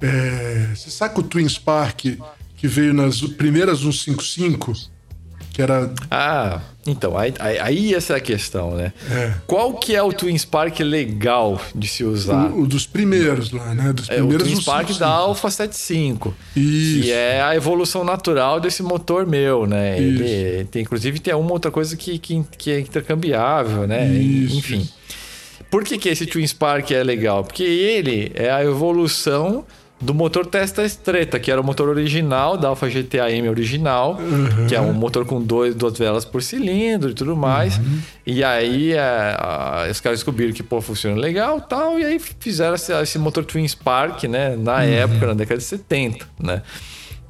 É, 0.01 0.71
você 0.75 0.89
sabe 0.89 1.21
o 1.21 1.23
Twin 1.23 1.47
Spark 1.47 2.17
que 2.57 2.67
veio 2.67 2.95
nas 2.95 3.21
primeiras 3.21 3.81
155? 3.81 4.73
Que 5.53 5.61
era. 5.61 5.93
Ah, 6.11 6.63
então, 6.91 7.17
aí, 7.17 7.35
aí, 7.61 7.95
essa 7.95 8.15
é 8.15 8.17
a 8.17 8.21
questão, 8.21 8.75
né? 8.75 8.93
É. 9.11 9.35
Qual 9.47 9.75
que 9.75 9.95
é 9.95 10.03
o 10.03 10.13
Twin 10.13 10.37
Spark 10.37 10.81
legal 10.81 11.61
de 11.75 11.87
se 11.87 12.05
usar? 12.05 12.51
O, 12.51 12.63
o 12.63 12.67
dos 12.67 12.87
primeiros 12.87 13.51
lá, 13.51 13.75
né? 13.75 13.93
Dos 13.93 14.07
primeiros 14.07 14.35
é, 14.35 14.37
o 14.37 14.45
Twin 14.45 14.61
Spark 14.61 14.99
da 14.99 15.09
Alpha 15.09 15.51
75. 15.51 16.35
Isso. 16.57 17.03
Que 17.03 17.13
é 17.13 17.43
a 17.43 17.55
evolução 17.55 18.05
natural 18.05 18.61
desse 18.61 18.83
motor 18.83 19.27
meu, 19.27 19.67
né? 19.67 20.01
Isso. 20.01 20.23
Ele 20.23 20.65
tem, 20.65 20.83
inclusive, 20.83 21.19
tem 21.19 21.35
uma 21.35 21.53
outra 21.53 21.71
coisa 21.71 21.97
que, 21.97 22.19
que, 22.19 22.45
que 22.57 22.71
é 22.71 22.81
intercambiável, 22.81 23.87
né? 23.87 24.09
Isso. 24.09 24.57
Enfim. 24.57 24.89
Por 25.71 25.85
que, 25.85 25.99
que 25.99 26.09
esse 26.09 26.27
Twin 26.27 26.47
Spark 26.47 26.91
é 26.93 27.05
legal? 27.05 27.45
Porque 27.45 27.63
ele 27.63 28.33
é 28.35 28.51
a 28.51 28.65
evolução 28.65 29.65
do 30.01 30.15
motor 30.15 30.47
Testa 30.47 30.85
Estreta, 30.85 31.41
que 31.41 31.51
era 31.51 31.61
o 31.61 31.65
motor 31.65 31.89
original 31.89 32.57
da 32.57 32.69
Alfa 32.69 32.89
GTA 32.89 33.31
M 33.33 33.49
original, 33.49 34.17
uhum. 34.21 34.67
que 34.67 34.75
é 34.75 34.81
um 34.81 34.93
motor 34.93 35.27
com 35.27 35.43
dois, 35.43 35.75
duas 35.75 35.99
velas 35.99 36.25
por 36.25 36.43
cilindro 36.43 37.11
e 37.11 37.15
tudo 37.15 37.37
mais. 37.37 37.79
Uhum. 37.79 38.01
E 38.25 38.45
aí 38.45 38.93
é, 38.93 39.01
a, 39.01 39.89
os 39.91 40.01
caras 40.01 40.21
descobriram 40.21 40.53
que 40.53 40.63
pô, 40.63 40.81
funciona 40.81 41.17
legal 41.17 41.61
tal, 41.61 41.99
e 41.99 42.05
aí 42.05 42.19
fizeram 42.19 42.75
esse, 42.77 42.93
esse 42.93 43.19
motor 43.19 43.45
Twin 43.45 43.67
Spark, 43.67 44.25
né, 44.25 44.57
na 44.57 44.77
uhum. 44.77 44.83
época, 44.83 45.27
na 45.27 45.35
década 45.35 45.59
de 45.59 45.65
70, 45.65 46.27
né? 46.39 46.63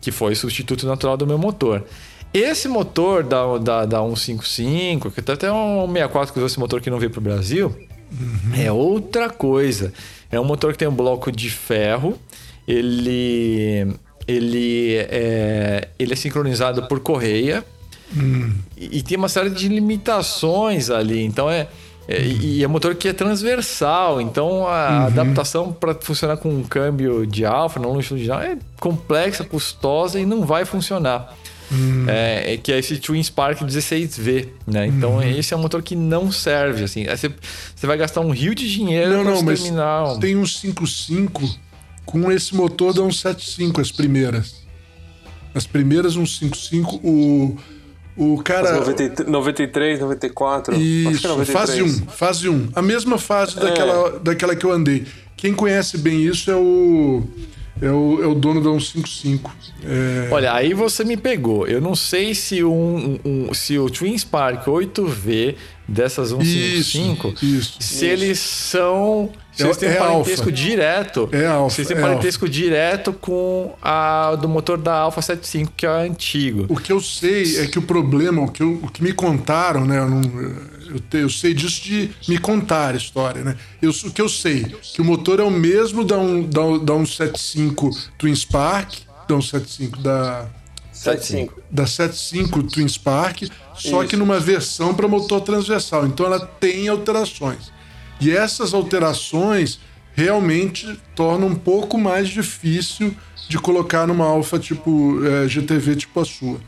que 0.01 0.11
foi 0.11 0.35
substituto 0.35 0.87
natural 0.87 1.17
do 1.17 1.27
meu 1.27 1.39
motor. 1.39 1.85
Esse 2.33 2.69
motor 2.69 3.23
da, 3.23 3.59
da, 3.59 3.85
da 3.87 3.99
155, 4.01 5.11
que 5.11 5.21
até 5.21 5.51
um 5.51 5.87
64 5.87 6.33
que 6.33 6.39
usou 6.39 6.47
esse 6.47 6.59
motor 6.59 6.81
que 6.81 6.91
não 6.91 6.99
veio 6.99 7.11
para 7.11 7.21
o 7.21 7.23
Brasil, 7.23 7.75
uhum. 8.13 8.55
é 8.63 8.71
outra 8.71 9.31
coisa. 9.31 9.93
É 10.31 10.39
um 10.39 10.45
motor 10.45 10.73
que 10.73 10.79
tem 10.79 10.87
um 10.87 10.95
bloco 10.95 11.33
de 11.33 11.51
ferro, 11.51 12.19
ele, 12.69 13.95
ele, 14.27 14.97
é, 14.97 15.89
ele 15.99 16.13
é 16.13 16.17
sincronizado 16.17 16.83
por 16.87 17.01
correia 17.01 17.65
hum. 18.15 18.53
e, 18.77 18.99
e, 18.99 19.03
tem 19.03 19.17
uma 19.17 19.29
série 19.29 19.49
de 19.49 19.69
limitações 19.69 20.91
ali. 20.91 21.25
Então 21.25 21.51
é. 21.51 21.67
É, 22.11 22.23
e 22.23 22.65
é 22.65 22.67
um 22.67 22.71
motor 22.71 22.95
que 22.95 23.07
é 23.07 23.13
transversal, 23.13 24.19
então 24.19 24.67
a 24.67 25.01
uhum. 25.01 25.07
adaptação 25.09 25.73
para 25.75 25.95
funcionar 25.95 26.39
com 26.39 26.49
um 26.49 26.63
câmbio 26.63 27.27
de 27.27 27.45
alfa, 27.45 27.79
não 27.79 27.93
longitudinal, 27.93 28.41
é 28.41 28.57
complexa, 28.81 29.45
custosa 29.45 30.19
e 30.19 30.25
não 30.25 30.47
vai 30.47 30.65
funcionar. 30.65 31.37
Uhum. 31.71 32.07
É, 32.09 32.57
que 32.63 32.73
é 32.73 32.79
esse 32.79 32.97
Twin 32.97 33.23
Spark 33.23 33.61
16V, 33.61 34.49
né? 34.67 34.87
Então 34.87 35.17
uhum. 35.17 35.23
esse 35.23 35.53
é 35.53 35.57
um 35.59 35.61
motor 35.61 35.83
que 35.83 35.95
não 35.95 36.33
serve, 36.33 36.85
assim. 36.85 37.05
Você, 37.05 37.31
você 37.77 37.87
vai 37.87 37.99
gastar 37.99 38.23
um 38.23 38.31
rio 38.31 38.55
de 38.55 38.73
dinheiro 38.73 39.23
não, 39.23 39.25
não, 39.25 39.43
mas 39.43 39.61
terminar. 39.61 40.17
Tem 40.19 40.35
um 40.35 40.47
55 40.47 41.68
com 42.09 42.33
esse 42.33 42.57
motor 42.57 42.95
da 42.95 43.03
175, 43.03 43.83
as 43.83 43.93
primeiras. 43.93 44.55
As 45.55 45.67
primeiras 45.67 46.15
155, 46.15 47.01
o 47.05 47.57
o 48.17 48.43
cara. 48.43 48.81
90, 48.81 49.25
93, 49.25 50.01
94. 50.01 50.75
Isso, 50.75 51.25
é 51.27 51.29
93. 51.29 51.47
fase 51.53 51.83
1. 51.83 52.07
Fase 52.09 52.49
1. 52.49 52.69
A 52.75 52.83
mesma 52.83 53.17
fase 53.17 53.57
é. 53.57 53.61
daquela, 53.61 54.19
daquela 54.19 54.57
que 54.57 54.67
eu 54.67 54.73
andei. 54.73 55.07
Quem 55.37 55.55
conhece 55.55 55.99
bem 55.99 56.27
isso 56.27 56.51
é 56.51 56.57
o. 56.57 57.23
É 57.81 57.93
o, 57.93 58.21
é 58.25 58.27
o 58.27 58.35
dono 58.35 58.61
da 58.61 58.71
155. 58.71 59.55
É... 59.85 60.29
Olha, 60.33 60.53
aí 60.53 60.75
você 60.75 61.05
me 61.05 61.17
pegou. 61.17 61.65
Eu 61.65 61.81
não 61.81 61.95
sei 61.95 62.35
se, 62.35 62.65
um, 62.65 63.21
um, 63.25 63.55
se 63.55 63.79
o 63.79 63.89
Twin 63.89 64.19
Spark 64.19 64.67
8V 64.67 65.55
dessas 65.87 66.31
155, 66.31 67.29
isso, 67.29 67.45
isso, 67.45 67.77
se 67.79 67.95
isso. 67.95 68.05
eles 68.05 68.41
são 68.41 69.31
vocês 69.59 69.77
têm 69.77 69.89
é 69.89 69.95
parentesco 69.95 70.43
alpha. 70.43 70.53
direto. 70.53 71.29
É 71.33 71.47
alfa. 71.47 71.75
Vocês 71.75 71.89
têm 71.89 71.97
é 71.97 72.01
parentesco 72.01 72.45
alpha. 72.45 72.55
direto 72.55 73.13
com 73.13 73.75
a 73.83 74.37
do 74.37 74.49
motor 74.49 74.79
da 74.79 74.95
Alpha 74.95 75.21
75, 75.21 75.73
que 75.77 75.87
é 75.87 75.89
antigo. 75.89 76.67
O 76.69 76.77
que 76.77 76.93
eu 76.93 77.01
sei 77.01 77.59
é 77.59 77.67
que 77.67 77.79
o 77.79 77.83
problema, 77.83 78.43
o 78.43 78.49
que, 78.49 78.63
eu, 78.63 78.81
o 78.83 78.89
que 78.89 79.03
me 79.03 79.13
contaram, 79.13 79.85
né? 79.85 79.99
Eu, 79.99 80.09
não, 80.09 80.21
eu, 80.89 81.01
te, 81.01 81.19
eu, 81.19 81.29
sei 81.29 81.53
disso 81.53 81.83
de 81.83 82.11
me 82.29 82.39
contar 82.39 82.95
a 82.95 82.97
história, 82.97 83.43
né? 83.43 83.57
Eu, 83.83 83.91
o 83.91 84.11
que 84.11 84.23
eu 84.23 84.29
sei, 84.29 84.65
que 84.95 85.01
o 85.01 85.05
motor 85.05 85.41
é 85.41 85.43
o 85.43 85.51
mesmo 85.51 86.05
da, 86.05 86.17
um, 86.19 86.43
da, 86.43 86.63
da 86.79 86.95
175 86.95 87.91
Twin 88.17 88.35
Spark, 88.35 89.01
da 89.29 89.41
175 89.41 89.99
da. 89.99 90.47
75. 90.93 91.63
Da 91.71 91.87
75 91.87 92.63
Twin 92.65 92.89
Spark, 92.89 93.43
só 93.75 94.01
Isso. 94.01 94.11
que 94.11 94.17
numa 94.17 94.41
versão 94.41 94.93
para 94.95 95.07
motor 95.07 95.41
transversal. 95.41 96.07
Então 96.07 96.27
ela 96.27 96.41
tem 96.41 96.89
alterações. 96.89 97.71
E 98.21 98.31
essas 98.31 98.75
alterações 98.75 99.81
realmente 100.15 100.99
tornam 101.15 101.49
um 101.49 101.55
pouco 101.55 101.97
mais 101.97 102.29
difícil 102.29 103.15
de 103.49 103.59
colocar 103.59 104.07
numa 104.07 104.27
alfa 104.27 104.59
tipo 104.59 105.25
é, 105.25 105.49
GTV 105.49 105.97
tipo 105.97 106.21
a 106.21 106.25
sua. 106.25 106.61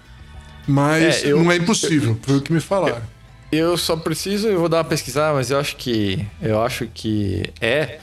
Mas 0.67 1.25
é, 1.25 1.33
eu, 1.33 1.43
não 1.43 1.51
é 1.51 1.57
impossível, 1.57 2.11
eu, 2.11 2.19
foi 2.23 2.37
o 2.37 2.41
que 2.41 2.53
me 2.53 2.61
falaram. 2.61 3.03
Eu, 3.51 3.71
eu 3.71 3.77
só 3.77 3.97
preciso, 3.97 4.47
eu 4.47 4.61
vou 4.61 4.69
dar 4.69 4.79
uma 4.79 4.85
pesquisada, 4.85 5.35
mas 5.35 5.51
eu 5.51 5.59
acho 5.59 5.77
que 5.77 6.25
eu 6.41 6.63
acho 6.63 6.87
que 6.87 7.43
é. 7.61 7.99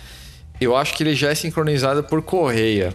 Eu 0.60 0.76
acho 0.76 0.94
que 0.96 1.04
ele 1.04 1.16
já 1.16 1.30
é 1.30 1.36
sincronizado 1.36 2.04
por 2.04 2.22
correia. 2.22 2.94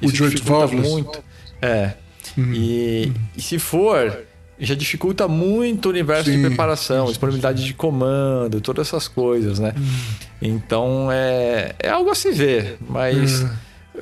Isso 0.00 0.10
o 0.10 0.12
de 0.12 0.22
8 0.22 0.44
válvulas? 0.44 0.88
muito. 0.88 1.24
É. 1.60 1.94
Hum. 2.38 2.52
E, 2.54 3.12
e 3.36 3.42
se 3.42 3.58
for, 3.58 4.24
já 4.60 4.74
dificulta 4.74 5.26
muito 5.26 5.86
o 5.86 5.88
universo 5.88 6.30
Sim. 6.30 6.36
de 6.36 6.46
preparação, 6.48 7.06
disponibilidade 7.06 7.64
de 7.64 7.72
comando, 7.74 8.60
todas 8.60 8.88
essas 8.88 9.08
coisas, 9.08 9.58
né? 9.58 9.74
Hum. 9.76 10.14
Então 10.42 11.08
é, 11.10 11.74
é 11.78 11.88
algo 11.88 12.10
a 12.10 12.14
se 12.14 12.30
ver, 12.30 12.76
mas 12.88 13.42
hum. 13.42 13.48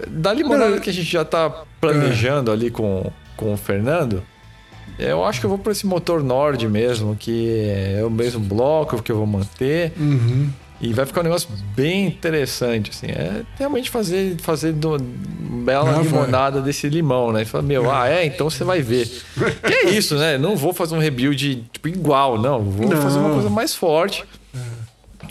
da 0.09 0.33
limonada 0.33 0.77
é. 0.77 0.81
que 0.81 0.91
a 0.91 0.93
gente 0.93 1.11
já 1.11 1.23
está 1.23 1.49
planejando 1.81 2.51
é. 2.51 2.55
ali 2.55 2.71
com, 2.71 3.11
com 3.37 3.53
o 3.53 3.57
Fernando, 3.57 4.23
eu 4.99 5.25
acho 5.25 5.39
que 5.39 5.47
eu 5.47 5.51
vou 5.51 5.59
para 5.59 5.71
esse 5.71 5.87
motor 5.87 6.25
Nord 6.25 6.67
mesmo, 6.67 7.15
que 7.15 7.71
é 7.97 8.05
o 8.05 8.11
mesmo 8.11 8.41
bloco 8.41 9.01
que 9.01 9.13
eu 9.13 9.17
vou 9.17 9.27
manter. 9.27 9.93
Uhum. 9.97 10.51
E 10.81 10.93
vai 10.93 11.05
ficar 11.05 11.21
um 11.21 11.25
negócio 11.25 11.49
bem 11.75 12.07
interessante, 12.07 12.91
assim. 12.91 13.07
É 13.07 13.43
realmente 13.57 13.91
fazer, 13.91 14.37
fazer 14.41 14.73
do, 14.73 14.97
bela 14.99 15.93
não, 15.93 16.03
limonada 16.03 16.59
vai. 16.59 16.67
desse 16.67 16.89
limão, 16.89 17.33
né? 17.33 17.43
E 17.43 17.45
fala, 17.45 17.63
meu, 17.63 17.91
ah, 17.91 18.09
é? 18.09 18.25
Então 18.25 18.49
você 18.49 18.63
vai 18.63 18.81
ver. 18.81 19.07
que 19.67 19.75
é 19.75 19.91
isso, 19.91 20.17
né? 20.17 20.39
Não 20.39 20.57
vou 20.57 20.73
fazer 20.73 20.95
um 20.95 20.99
rebuild 20.99 21.65
tipo, 21.73 21.89
igual, 21.89 22.39
não. 22.39 22.63
Vou 22.63 22.89
não. 22.89 23.03
fazer 23.03 23.19
uma 23.19 23.31
coisa 23.31 23.51
mais 23.51 23.75
forte. 23.75 24.25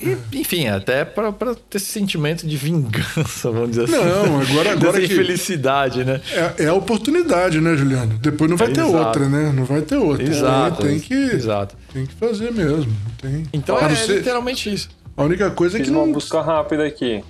E, 0.01 0.17
enfim, 0.39 0.67
até 0.67 1.03
para 1.03 1.31
ter 1.69 1.77
esse 1.77 1.87
sentimento 1.87 2.45
de 2.45 2.55
vingança, 2.55 3.49
vamos 3.49 3.71
dizer 3.71 3.85
assim. 3.85 3.93
Não, 3.93 4.41
agora, 4.41 4.71
agora 4.73 4.99
que 4.99 5.05
infelicidade, 5.05 6.03
né? 6.03 6.21
É, 6.31 6.65
é 6.65 6.67
a 6.67 6.73
oportunidade, 6.73 7.59
né, 7.59 7.75
Juliano? 7.75 8.17
Depois 8.19 8.49
não 8.49 8.57
vai 8.57 8.69
é, 8.69 8.71
ter 8.73 8.81
exato. 8.81 8.97
outra, 8.97 9.29
né? 9.29 9.51
Não 9.55 9.65
vai 9.65 9.81
ter 9.81 9.97
outra. 9.97 10.23
Exato. 10.23 10.83
Tem 10.83 10.99
que, 10.99 11.13
exato. 11.13 11.75
tem 11.91 12.05
que 12.05 12.13
fazer 12.13 12.51
mesmo. 12.51 12.95
Tem... 13.19 13.43
Então 13.51 13.79
é, 13.79 13.95
ser... 13.95 14.17
literalmente 14.17 14.71
isso. 14.71 14.89
A 15.18 15.24
única 15.24 15.49
coisa 15.49 15.78
Fiz 15.78 15.88
é 15.88 15.89
que 15.89 15.97
uma 15.97 16.05
não. 16.05 16.13
busca 16.13 16.39
rápida 16.41 16.86
aqui. 16.86 17.24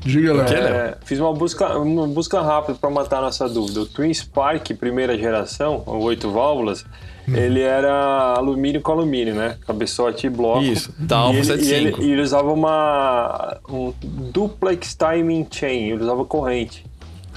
Diga 0.00 0.32
lá. 0.32 0.44
É, 0.44 0.96
fiz 1.04 1.18
uma 1.18 1.34
busca, 1.34 1.76
uma 1.78 2.06
busca 2.06 2.40
rápida 2.40 2.78
para 2.80 2.88
matar 2.88 3.20
nossa 3.20 3.46
dúvida. 3.46 3.80
O 3.80 3.86
Twin 3.86 4.14
Spark, 4.14 4.72
primeira 4.74 5.18
geração, 5.18 5.82
oito 5.86 6.30
válvulas, 6.30 6.84
hum. 7.28 7.34
ele 7.34 7.60
era 7.60 8.34
alumínio 8.36 8.80
com 8.80 8.92
alumínio, 8.92 9.34
né? 9.34 9.58
Cabeçote 9.66 10.28
e 10.28 10.30
bloco. 10.30 10.62
Isso, 10.62 10.94
da 10.98 11.18
Alpha 11.18 11.44
75. 11.44 11.68
E 11.68 11.74
ele, 11.74 12.08
e 12.08 12.12
ele 12.12 12.22
usava 12.22 12.50
uma 12.50 13.58
um 13.68 13.92
duplex 14.32 14.94
timing 14.94 15.46
chain, 15.50 15.90
ele 15.90 16.02
usava 16.04 16.24
corrente. 16.24 16.86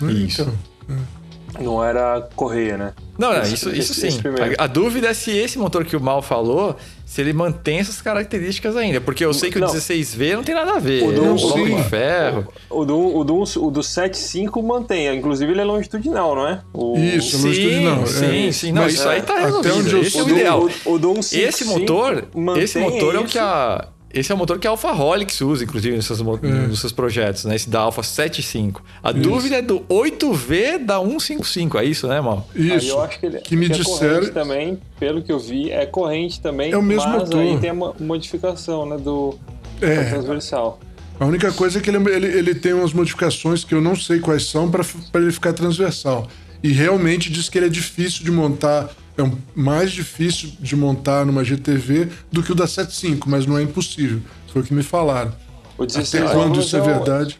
Isso. 0.01 0.43
Então, 0.43 0.97
Não 1.59 1.83
era 1.83 2.21
correia, 2.35 2.77
né? 2.77 2.93
Não, 3.17 3.33
não, 3.33 3.41
esse, 3.41 3.53
isso, 3.55 3.75
isso 3.75 3.93
sim. 3.95 4.19
A, 4.57 4.63
a, 4.63 4.67
dúvida 4.67 5.09
é 5.09 5.13
se 5.13 5.31
esse 5.31 5.57
motor 5.57 5.83
que 5.83 5.97
o 5.97 5.99
Mal 5.99 6.21
falou 6.21 6.77
se 7.09 7.21
ele 7.21 7.33
mantém 7.33 7.79
essas 7.79 7.99
características 8.03 8.77
ainda. 8.77 9.01
Porque 9.01 9.25
eu 9.25 9.33
sei 9.33 9.49
que 9.49 9.57
não. 9.57 9.67
o 9.67 9.71
16V 9.71 10.35
não 10.35 10.43
tem 10.43 10.53
nada 10.53 10.73
a 10.73 10.79
ver. 10.79 11.03
O 11.03 11.11
do, 11.11 11.25
é 11.25 11.29
um 11.31 11.35
de 11.75 11.83
ferro. 11.89 12.47
O, 12.69 12.85
do, 12.85 13.17
o, 13.17 13.23
do, 13.23 13.43
o 13.43 13.71
do 13.71 13.81
75 13.81 14.61
mantém. 14.61 15.17
Inclusive, 15.17 15.51
ele 15.51 15.61
é 15.61 15.63
longitudinal, 15.63 16.35
não 16.35 16.47
é? 16.47 16.61
O... 16.71 16.95
Isso, 16.99 17.39
sim, 17.39 17.47
longitudinal. 17.47 18.05
Sim, 18.05 18.47
é. 18.47 18.51
sim. 18.51 18.71
Não, 18.71 18.83
Mas, 18.83 18.93
isso 18.93 19.09
aí 19.09 19.23
tá 19.23 19.39
resolvido. 19.39 19.71
Até 19.71 19.79
onde 19.79 19.99
Esse 20.05 20.19
é 20.19 20.23
o 20.23 20.29
ideal. 20.29 20.69
O, 20.85 20.93
o 20.93 20.99
do 20.99 21.13
155 21.15 21.49
esse 21.49 21.65
motor, 21.65 22.27
esse 22.59 22.79
motor 22.79 23.15
é 23.15 23.19
o 23.19 23.25
que 23.25 23.39
a 23.39 23.87
esse 24.11 24.31
é 24.31 24.35
o 24.35 24.37
motor 24.37 24.57
que 24.57 24.65
a 24.65 24.71
Alfa 24.71 24.91
Holics 24.91 25.39
usa, 25.41 25.63
inclusive, 25.63 25.95
nos 25.95 26.05
seus, 26.05 26.19
é. 26.19 26.47
nos 26.67 26.79
seus 26.79 26.91
projetos, 26.91 27.45
né? 27.45 27.55
Esse 27.55 27.69
da 27.69 27.81
Alfa 27.81 28.01
75. 28.01 28.83
A 29.03 29.11
isso. 29.11 29.19
dúvida 29.19 29.57
é 29.57 29.61
do 29.61 29.81
8V 29.81 30.83
da 30.83 30.99
155, 30.99 31.77
é 31.77 31.85
isso, 31.85 32.07
né, 32.07 32.19
mal? 32.19 32.47
Isso. 32.55 32.73
Aí 32.73 32.87
eu 32.89 33.01
acho 33.01 33.19
que, 33.19 33.25
ele, 33.25 33.37
que 33.39 33.55
me 33.55 33.69
que 33.69 33.77
disseram... 33.77 34.07
É 34.07 34.15
corrente 34.15 34.33
também, 34.33 34.79
pelo 34.99 35.21
que 35.21 35.31
eu 35.31 35.39
vi, 35.39 35.69
é 35.69 35.85
corrente 35.85 36.41
também. 36.41 36.71
É 36.71 36.77
o 36.77 36.81
mesmo 36.81 37.07
mas 37.07 37.23
motor. 37.23 37.39
aí 37.39 37.57
tem 37.59 37.71
uma 37.71 37.93
modificação, 37.99 38.85
né, 38.87 38.97
do, 38.97 39.37
é. 39.81 40.03
transversal. 40.05 40.79
A 41.19 41.25
única 41.25 41.51
coisa 41.51 41.79
é 41.79 41.81
que 41.81 41.89
ele, 41.89 41.97
ele, 42.09 42.27
ele, 42.27 42.55
tem 42.55 42.73
umas 42.73 42.93
modificações 42.93 43.63
que 43.63 43.75
eu 43.75 43.81
não 43.81 43.95
sei 43.95 44.19
quais 44.19 44.45
são 44.45 44.71
para 44.71 44.83
ele 45.15 45.31
ficar 45.31 45.53
transversal. 45.53 46.27
E 46.63 46.71
realmente 46.71 47.29
diz 47.31 47.49
que 47.49 47.57
ele 47.57 47.67
é 47.67 47.69
difícil 47.69 48.23
de 48.23 48.31
montar 48.31 48.89
é 49.19 49.23
um, 49.23 49.37
mais 49.53 49.91
difícil 49.91 50.51
de 50.59 50.75
montar 50.75 51.25
numa 51.25 51.43
GTV 51.43 52.07
do 52.31 52.41
que 52.41 52.51
o 52.51 52.55
da 52.55 52.65
75, 52.65 53.29
mas 53.29 53.45
não 53.45 53.57
é 53.57 53.61
impossível. 53.61 54.21
Foi 54.51 54.61
o 54.61 54.65
que 54.65 54.73
me 54.73 54.83
falaram. 54.83 55.33
O 55.77 55.85
16 55.85 56.23
Até 56.23 56.33
quando 56.33 56.59
isso 56.59 56.75
é, 56.75 56.79
é 56.79 56.81
verdade? 56.81 57.39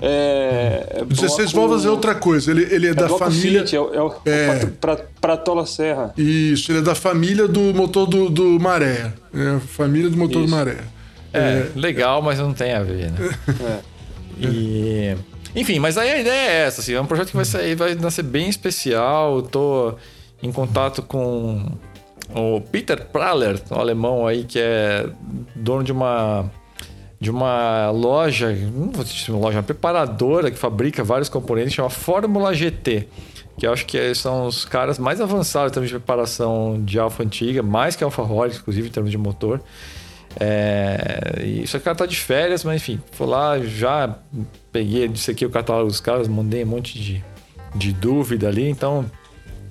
É, 0.00 0.96
é 1.00 1.04
16 1.04 1.52
válvulas 1.52 1.84
é 1.84 1.90
outra 1.90 2.14
coisa. 2.14 2.50
Ele, 2.50 2.62
ele 2.74 2.86
é, 2.88 2.90
é 2.90 2.94
da 2.94 3.08
família. 3.08 3.66
Fiat, 3.66 3.76
é, 3.76 3.80
o, 3.80 4.14
é, 4.24 4.30
é. 4.30 4.66
Pra, 4.66 4.96
pra 5.20 5.36
Tola 5.36 5.66
Serra. 5.66 6.12
Isso, 6.16 6.72
ele 6.72 6.78
é 6.78 6.82
da 6.82 6.94
família 6.94 7.46
do 7.46 7.60
motor 7.74 8.06
do, 8.06 8.28
do 8.28 8.58
Maré. 8.60 9.12
É 9.34 9.56
a 9.56 9.60
família 9.60 10.10
do 10.10 10.16
motor 10.16 10.42
isso. 10.42 10.50
do 10.50 10.56
Maré. 10.56 10.78
É, 11.32 11.38
é, 11.38 11.70
legal, 11.74 12.22
mas 12.22 12.38
não 12.38 12.52
tem 12.52 12.72
a 12.72 12.82
ver, 12.82 13.10
né? 13.10 13.38
é. 14.40 14.46
E. 14.46 15.16
Enfim, 15.56 15.78
mas 15.78 15.96
aí 15.96 16.10
a 16.10 16.18
ideia 16.18 16.50
é 16.50 16.66
essa, 16.66 16.80
assim, 16.80 16.94
é 16.94 17.00
um 17.00 17.06
projeto 17.06 17.28
que 17.28 17.36
vai 17.36 17.44
sair, 17.44 17.76
vai 17.76 17.94
nascer 17.94 18.24
bem 18.24 18.48
especial. 18.48 19.36
Eu 19.36 19.42
tô 19.42 19.94
em 20.44 20.52
contato 20.52 21.02
com 21.02 21.64
o 22.34 22.60
Peter 22.60 23.06
Praller, 23.06 23.60
um 23.70 23.80
alemão 23.80 24.26
aí 24.26 24.44
que 24.44 24.58
é 24.58 25.08
dono 25.56 25.82
de 25.82 25.90
uma 25.90 26.50
de 27.18 27.30
uma 27.30 27.90
loja, 27.90 28.52
não 28.52 28.90
vou 28.90 29.02
dizer 29.02 29.30
uma 29.30 29.40
loja, 29.40 29.56
uma 29.56 29.62
preparadora 29.62 30.50
que 30.50 30.58
fabrica 30.58 31.02
vários 31.02 31.30
componentes, 31.30 31.72
chama 31.72 31.88
Fórmula 31.88 32.52
GT, 32.52 33.08
que 33.56 33.66
eu 33.66 33.72
acho 33.72 33.86
que 33.86 34.14
são 34.14 34.46
os 34.46 34.66
caras 34.66 34.98
mais 34.98 35.22
avançados 35.22 35.70
em 35.70 35.74
termos 35.74 35.88
de 35.88 35.96
preparação 35.96 36.82
de 36.84 36.98
alfa 36.98 37.22
antiga, 37.22 37.62
mais 37.62 37.96
que 37.96 38.04
Alfa 38.04 38.22
Roll, 38.22 38.48
inclusive 38.48 38.88
em 38.88 38.90
termos 38.90 39.10
de 39.10 39.16
motor. 39.16 39.62
É, 40.38 41.42
e 41.42 41.66
só 41.66 41.78
que 41.78 41.94
tá 41.94 42.04
de 42.04 42.16
férias, 42.16 42.62
mas 42.62 42.76
enfim, 42.76 43.00
fui 43.12 43.26
lá, 43.26 43.58
já 43.60 44.18
peguei, 44.70 45.08
disse 45.08 45.30
aqui 45.30 45.46
o 45.46 45.50
catálogo 45.50 45.88
dos 45.88 46.00
caras, 46.00 46.28
mandei 46.28 46.62
um 46.62 46.66
monte 46.66 46.98
de, 46.98 47.24
de 47.74 47.92
dúvida 47.92 48.48
ali, 48.48 48.68
então 48.68 49.06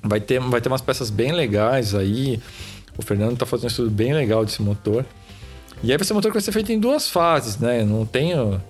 vai 0.03 0.19
ter, 0.19 0.39
vai 0.39 0.59
ter 0.59 0.69
umas 0.69 0.81
peças 0.81 1.09
bem 1.09 1.31
legais 1.31 1.95
aí. 1.95 2.39
O 2.97 3.01
Fernando 3.01 3.37
tá 3.37 3.45
fazendo 3.45 3.65
um 3.65 3.67
estudo 3.67 3.89
bem 3.89 4.13
legal 4.13 4.45
desse 4.45 4.61
motor. 4.61 5.05
E 5.81 5.91
aí 5.91 5.97
vai 5.97 6.05
ser 6.05 6.13
um 6.13 6.17
motor 6.17 6.31
que 6.31 6.35
vai 6.35 6.41
ser 6.41 6.51
feito 6.51 6.71
em 6.71 6.79
duas 6.79 7.09
fases, 7.09 7.57
né? 7.57 7.83
Não 7.83 8.05
tenho. 8.05 8.61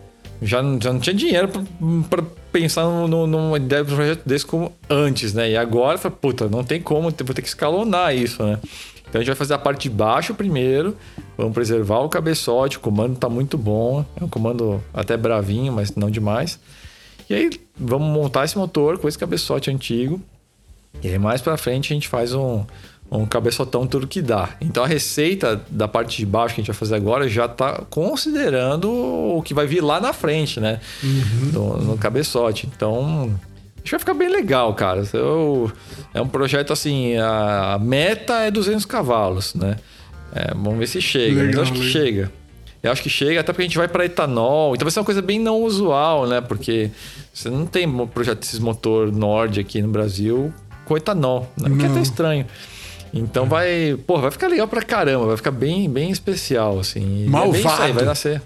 Já, 0.41 0.61
já 0.81 0.91
não 0.91 0.99
tinha 0.99 1.13
dinheiro 1.13 1.49
para 2.09 2.23
pensar 2.51 2.83
no, 2.83 3.25
numa 3.25 3.57
ideia 3.57 3.83
de 3.83 3.93
um 3.93 3.95
projeto 3.95 4.23
desse 4.25 4.45
como 4.45 4.73
antes, 4.89 5.33
né? 5.33 5.51
E 5.51 5.57
agora, 5.57 5.97
puta, 5.97 6.49
não 6.49 6.63
tem 6.63 6.81
como, 6.81 7.03
vou 7.03 7.11
ter 7.11 7.41
que 7.41 7.47
escalonar 7.47 8.15
isso, 8.15 8.43
né? 8.43 8.59
Então 9.07 9.19
a 9.19 9.23
gente 9.23 9.27
vai 9.27 9.35
fazer 9.35 9.53
a 9.53 9.59
parte 9.59 9.83
de 9.83 9.95
baixo 9.95 10.33
primeiro, 10.33 10.97
vamos 11.37 11.53
preservar 11.53 11.99
o 11.99 12.09
cabeçote, 12.09 12.77
o 12.77 12.79
comando 12.79 13.15
tá 13.15 13.29
muito 13.29 13.59
bom, 13.59 14.03
é 14.19 14.23
um 14.23 14.27
comando 14.27 14.83
até 14.91 15.15
bravinho, 15.15 15.71
mas 15.71 15.95
não 15.95 16.09
demais. 16.09 16.59
E 17.29 17.33
aí 17.35 17.49
vamos 17.77 18.07
montar 18.07 18.43
esse 18.43 18.57
motor 18.57 18.97
com 18.97 19.07
esse 19.07 19.17
cabeçote 19.17 19.69
antigo. 19.69 20.19
E 21.01 21.07
aí 21.09 21.17
mais 21.17 21.41
para 21.41 21.57
frente 21.57 21.91
a 21.91 21.95
gente 21.95 22.07
faz 22.07 22.33
um, 22.33 22.63
um 23.11 23.25
cabeçotão 23.25 23.85
tudo 23.85 24.07
que 24.07 24.21
dá. 24.21 24.49
Então 24.61 24.83
a 24.83 24.87
receita 24.87 25.61
da 25.69 25.87
parte 25.87 26.17
de 26.17 26.25
baixo 26.25 26.55
que 26.55 26.61
a 26.61 26.63
gente 26.63 26.71
vai 26.71 26.77
fazer 26.77 26.95
agora 26.95 27.27
já 27.27 27.45
está 27.45 27.83
considerando 27.89 28.91
o 28.91 29.41
que 29.41 29.53
vai 29.53 29.65
vir 29.65 29.81
lá 29.81 29.99
na 29.99 30.13
frente, 30.13 30.59
né? 30.59 30.79
Uhum. 31.03 31.51
No, 31.51 31.77
no 31.77 31.97
cabeçote. 31.97 32.67
Então 32.73 33.33
Acho 33.83 33.89
que 33.89 33.91
vai 33.91 33.99
ficar 33.99 34.13
bem 34.13 34.29
legal, 34.29 34.73
cara. 34.73 35.03
Eu, 35.11 35.69
é 36.13 36.21
um 36.21 36.27
projeto 36.27 36.71
assim, 36.71 37.17
a 37.17 37.77
meta 37.81 38.39
é 38.39 38.49
200 38.49 38.85
cavalos, 38.85 39.53
né? 39.55 39.75
É, 40.33 40.53
vamos 40.53 40.79
ver 40.79 40.87
se 40.87 41.01
chega. 41.01 41.43
Legal, 41.43 41.61
Mas 41.63 41.71
acho 41.71 41.73
que 41.73 41.89
chega. 41.89 42.31
Eu 42.81 42.91
acho 42.91 43.03
que 43.03 43.09
chega, 43.09 43.41
até 43.41 43.51
porque 43.51 43.63
a 43.63 43.65
gente 43.65 43.77
vai 43.77 43.89
para 43.89 44.05
etanol. 44.05 44.73
Então 44.73 44.85
vai 44.85 44.91
ser 44.91 44.99
uma 44.99 45.05
coisa 45.05 45.21
bem 45.21 45.37
não 45.37 45.61
usual, 45.61 46.25
né? 46.27 46.39
Porque 46.39 46.91
você 47.33 47.49
não 47.49 47.65
tem 47.65 47.89
projeto 48.07 48.39
desses 48.39 48.59
motor 48.59 49.11
Nord 49.11 49.59
aqui 49.59 49.81
no 49.81 49.89
Brasil 49.89 50.53
com 50.85 50.97
etanol, 50.97 51.51
né? 51.57 51.69
Porque 51.69 51.85
é 51.85 51.89
até 51.89 52.01
estranho. 52.01 52.45
Então 53.13 53.45
vai, 53.45 53.95
pô, 54.07 54.19
vai 54.19 54.31
ficar 54.31 54.47
legal 54.47 54.67
pra 54.67 54.81
caramba, 54.81 55.27
vai 55.27 55.37
ficar 55.37 55.51
bem, 55.51 55.87
bem 55.87 56.09
especial, 56.09 56.79
assim. 56.79 57.27
Malvado. 57.27 57.57
É 57.57 57.61
bem 57.61 57.71
isso 57.71 57.81
aí, 57.81 57.91
vai 57.91 58.05
nascer. 58.05 58.41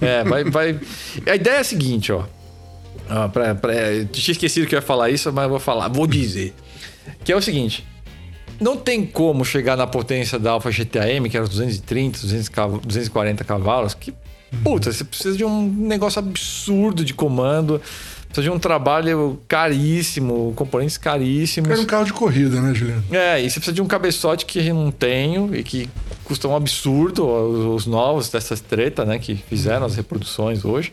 é, 0.00 0.24
vai, 0.24 0.44
vai. 0.44 0.80
A 1.26 1.34
ideia 1.36 1.56
é 1.56 1.60
a 1.60 1.64
seguinte, 1.64 2.10
ó. 2.12 2.24
Ah, 3.08 3.28
pra, 3.28 3.54
pra, 3.54 3.72
tinha 4.10 4.32
esquecido 4.32 4.66
que 4.66 4.74
eu 4.74 4.78
ia 4.78 4.82
falar 4.82 5.10
isso, 5.10 5.32
mas 5.32 5.48
vou 5.48 5.60
falar, 5.60 5.88
vou 5.88 6.06
dizer. 6.06 6.54
Que 7.24 7.32
é 7.32 7.36
o 7.36 7.42
seguinte: 7.42 7.84
não 8.60 8.76
tem 8.76 9.06
como 9.06 9.44
chegar 9.44 9.76
na 9.76 9.86
potência 9.86 10.38
da 10.38 10.52
Alfa 10.52 10.70
GTAM, 10.70 11.28
que 11.28 11.36
era 11.36 11.46
230, 11.46 12.20
240 12.84 13.42
cavalos, 13.44 13.94
que, 13.94 14.12
puta, 14.62 14.92
você 14.92 15.02
precisa 15.02 15.36
de 15.36 15.44
um 15.44 15.66
negócio 15.66 16.18
absurdo 16.18 17.04
de 17.04 17.14
comando, 17.14 17.80
precisa 18.30 18.42
de 18.42 18.50
um 18.50 18.58
trabalho 18.58 19.40
caríssimo, 19.46 20.52
componentes 20.54 20.96
caríssimos. 20.96 21.68
Era 21.70 21.80
um 21.80 21.84
carro 21.84 22.04
de 22.04 22.12
corrida, 22.12 22.60
né, 22.60 22.72
Juliano? 22.72 23.04
É, 23.10 23.40
e 23.40 23.50
você 23.50 23.58
precisa 23.58 23.74
de 23.74 23.82
um 23.82 23.86
cabeçote 23.86 24.46
que 24.46 24.72
não 24.72 24.90
tenho 24.90 25.54
e 25.54 25.62
que 25.62 25.88
custa 26.24 26.46
um 26.46 26.54
absurdo, 26.54 27.26
os 27.74 27.86
novos 27.86 28.30
dessas 28.30 28.60
treta, 28.60 29.04
né, 29.04 29.18
que 29.18 29.34
fizeram 29.34 29.84
as 29.84 29.96
reproduções 29.96 30.64
hoje. 30.64 30.92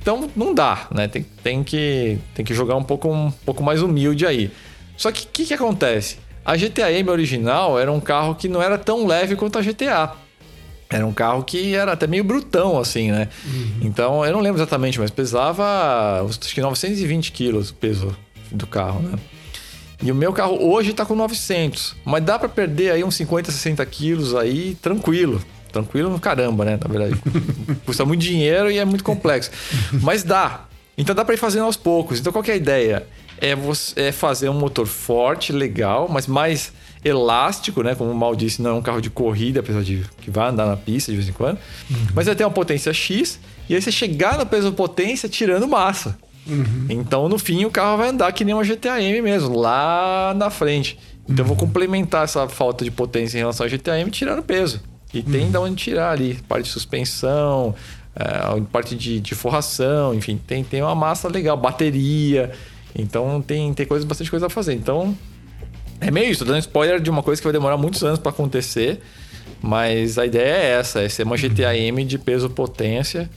Então 0.00 0.30
não 0.36 0.54
dá, 0.54 0.86
né? 0.94 1.08
Tem, 1.08 1.26
tem, 1.42 1.64
que, 1.64 2.18
tem 2.34 2.44
que 2.44 2.54
jogar 2.54 2.76
um 2.76 2.84
pouco, 2.84 3.08
um 3.10 3.30
pouco 3.30 3.62
mais 3.62 3.82
humilde 3.82 4.26
aí. 4.26 4.50
Só 4.96 5.10
que 5.10 5.24
o 5.24 5.28
que, 5.32 5.46
que 5.46 5.54
acontece? 5.54 6.18
A 6.44 6.56
GTA 6.56 6.92
M 6.92 7.10
original 7.10 7.78
era 7.78 7.90
um 7.90 8.00
carro 8.00 8.34
que 8.34 8.48
não 8.48 8.62
era 8.62 8.78
tão 8.78 9.06
leve 9.06 9.36
quanto 9.36 9.58
a 9.58 9.62
GTA. 9.62 10.12
Era 10.90 11.06
um 11.06 11.12
carro 11.12 11.42
que 11.42 11.74
era 11.74 11.92
até 11.92 12.06
meio 12.06 12.24
brutão, 12.24 12.78
assim, 12.78 13.10
né? 13.10 13.28
Uhum. 13.44 13.80
Então, 13.82 14.24
eu 14.24 14.32
não 14.32 14.40
lembro 14.40 14.58
exatamente, 14.58 14.98
mas 14.98 15.10
pesava 15.10 16.24
acho 16.26 16.54
que 16.54 16.60
920 16.60 17.30
quilos 17.32 17.70
o 17.70 17.74
peso 17.74 18.16
do 18.50 18.66
carro, 18.66 19.00
né? 19.00 19.18
E 20.02 20.12
o 20.12 20.14
meu 20.14 20.32
carro 20.32 20.58
hoje 20.60 20.92
tá 20.92 21.04
com 21.04 21.14
900. 21.14 21.96
Mas 22.04 22.24
dá 22.24 22.38
para 22.38 22.48
perder 22.48 22.92
aí 22.92 23.04
uns 23.04 23.16
50, 23.16 23.50
60 23.50 23.84
quilos 23.86 24.34
aí 24.34 24.76
tranquilo. 24.80 25.42
Tranquilo 25.72 26.08
no 26.08 26.20
caramba, 26.20 26.64
né? 26.64 26.78
Na 26.80 26.88
verdade, 26.88 27.20
custa 27.84 28.04
muito 28.04 28.20
dinheiro 28.20 28.70
e 28.70 28.78
é 28.78 28.84
muito 28.84 29.04
complexo. 29.04 29.50
Mas 29.92 30.22
dá. 30.22 30.66
Então 30.96 31.14
dá 31.14 31.24
para 31.24 31.34
ir 31.34 31.38
fazendo 31.38 31.64
aos 31.64 31.76
poucos. 31.76 32.20
Então 32.20 32.32
qual 32.32 32.44
é 32.46 32.52
a 32.52 32.56
ideia? 32.56 33.06
É, 33.40 33.54
você, 33.54 34.00
é 34.00 34.12
fazer 34.12 34.48
um 34.48 34.54
motor 34.54 34.86
forte, 34.86 35.52
legal, 35.52 36.08
mas 36.10 36.26
mais 36.26 36.72
elástico, 37.04 37.82
né? 37.82 37.94
Como 37.94 38.10
o 38.10 38.14
Mal 38.14 38.34
disse, 38.34 38.60
não 38.60 38.70
é 38.70 38.74
um 38.74 38.82
carro 38.82 39.00
de 39.00 39.10
corrida, 39.10 39.60
apesar 39.60 39.82
de 39.82 40.04
que 40.20 40.30
vai 40.30 40.48
andar 40.48 40.66
na 40.66 40.76
pista 40.76 41.10
de 41.10 41.16
vez 41.16 41.28
em 41.28 41.32
quando. 41.32 41.58
Uhum. 41.90 42.06
Mas 42.14 42.26
vai 42.26 42.34
ter 42.34 42.44
uma 42.44 42.50
potência 42.50 42.92
X 42.92 43.38
e 43.68 43.74
aí 43.74 43.82
você 43.82 43.92
chegar 43.92 44.38
no 44.38 44.46
peso 44.46 44.72
potência 44.72 45.28
tirando 45.28 45.68
massa. 45.68 46.18
Uhum. 46.46 46.86
Então, 46.88 47.28
no 47.28 47.38
fim, 47.38 47.64
o 47.64 47.70
carro 47.70 47.98
vai 47.98 48.08
andar 48.08 48.32
que 48.32 48.44
nem 48.44 48.54
uma 48.54 48.64
GTA 48.64 49.02
M 49.02 49.20
mesmo, 49.20 49.56
lá 49.56 50.32
na 50.34 50.50
frente. 50.50 50.98
Então, 51.24 51.36
uhum. 51.36 51.40
eu 51.40 51.44
vou 51.44 51.54
uhum. 51.54 51.66
complementar 51.66 52.24
essa 52.24 52.48
falta 52.48 52.84
de 52.84 52.90
potência 52.90 53.36
em 53.36 53.40
relação 53.40 53.66
à 53.66 53.68
GTA 53.68 54.00
M 54.00 54.10
tirando 54.10 54.42
peso. 54.42 54.80
E 55.12 55.22
tem 55.22 55.44
uhum. 55.44 55.50
de 55.50 55.56
onde 55.58 55.76
tirar 55.76 56.10
ali, 56.10 56.34
parte 56.48 56.64
de 56.64 56.70
suspensão, 56.70 57.74
é, 58.14 58.60
parte 58.72 58.94
de, 58.94 59.20
de, 59.20 59.34
forração, 59.34 60.14
enfim, 60.14 60.38
tem, 60.46 60.62
tem 60.62 60.82
uma 60.82 60.94
massa 60.94 61.28
legal, 61.28 61.56
bateria. 61.56 62.50
Então 62.94 63.40
tem, 63.40 63.72
tem 63.72 63.86
coisa, 63.86 64.04
bastante 64.04 64.30
coisa 64.30 64.46
a 64.46 64.50
fazer. 64.50 64.74
Então, 64.74 65.16
é 66.00 66.10
meio 66.10 66.30
isso, 66.30 66.44
tô 66.44 66.50
dando 66.50 66.60
spoiler 66.60 67.00
de 67.00 67.10
uma 67.10 67.22
coisa 67.22 67.40
que 67.40 67.46
vai 67.46 67.52
demorar 67.52 67.76
muitos 67.76 68.02
anos 68.02 68.18
para 68.18 68.30
acontecer. 68.30 69.00
Mas 69.60 70.18
a 70.18 70.26
ideia 70.26 70.56
é 70.56 70.70
essa, 70.78 71.00
é 71.00 71.08
ser 71.08 71.24
uma 71.24 71.36
GTA 71.36 71.76
M 71.76 72.04
de 72.04 72.18
peso 72.18 72.48
potência 72.48 73.28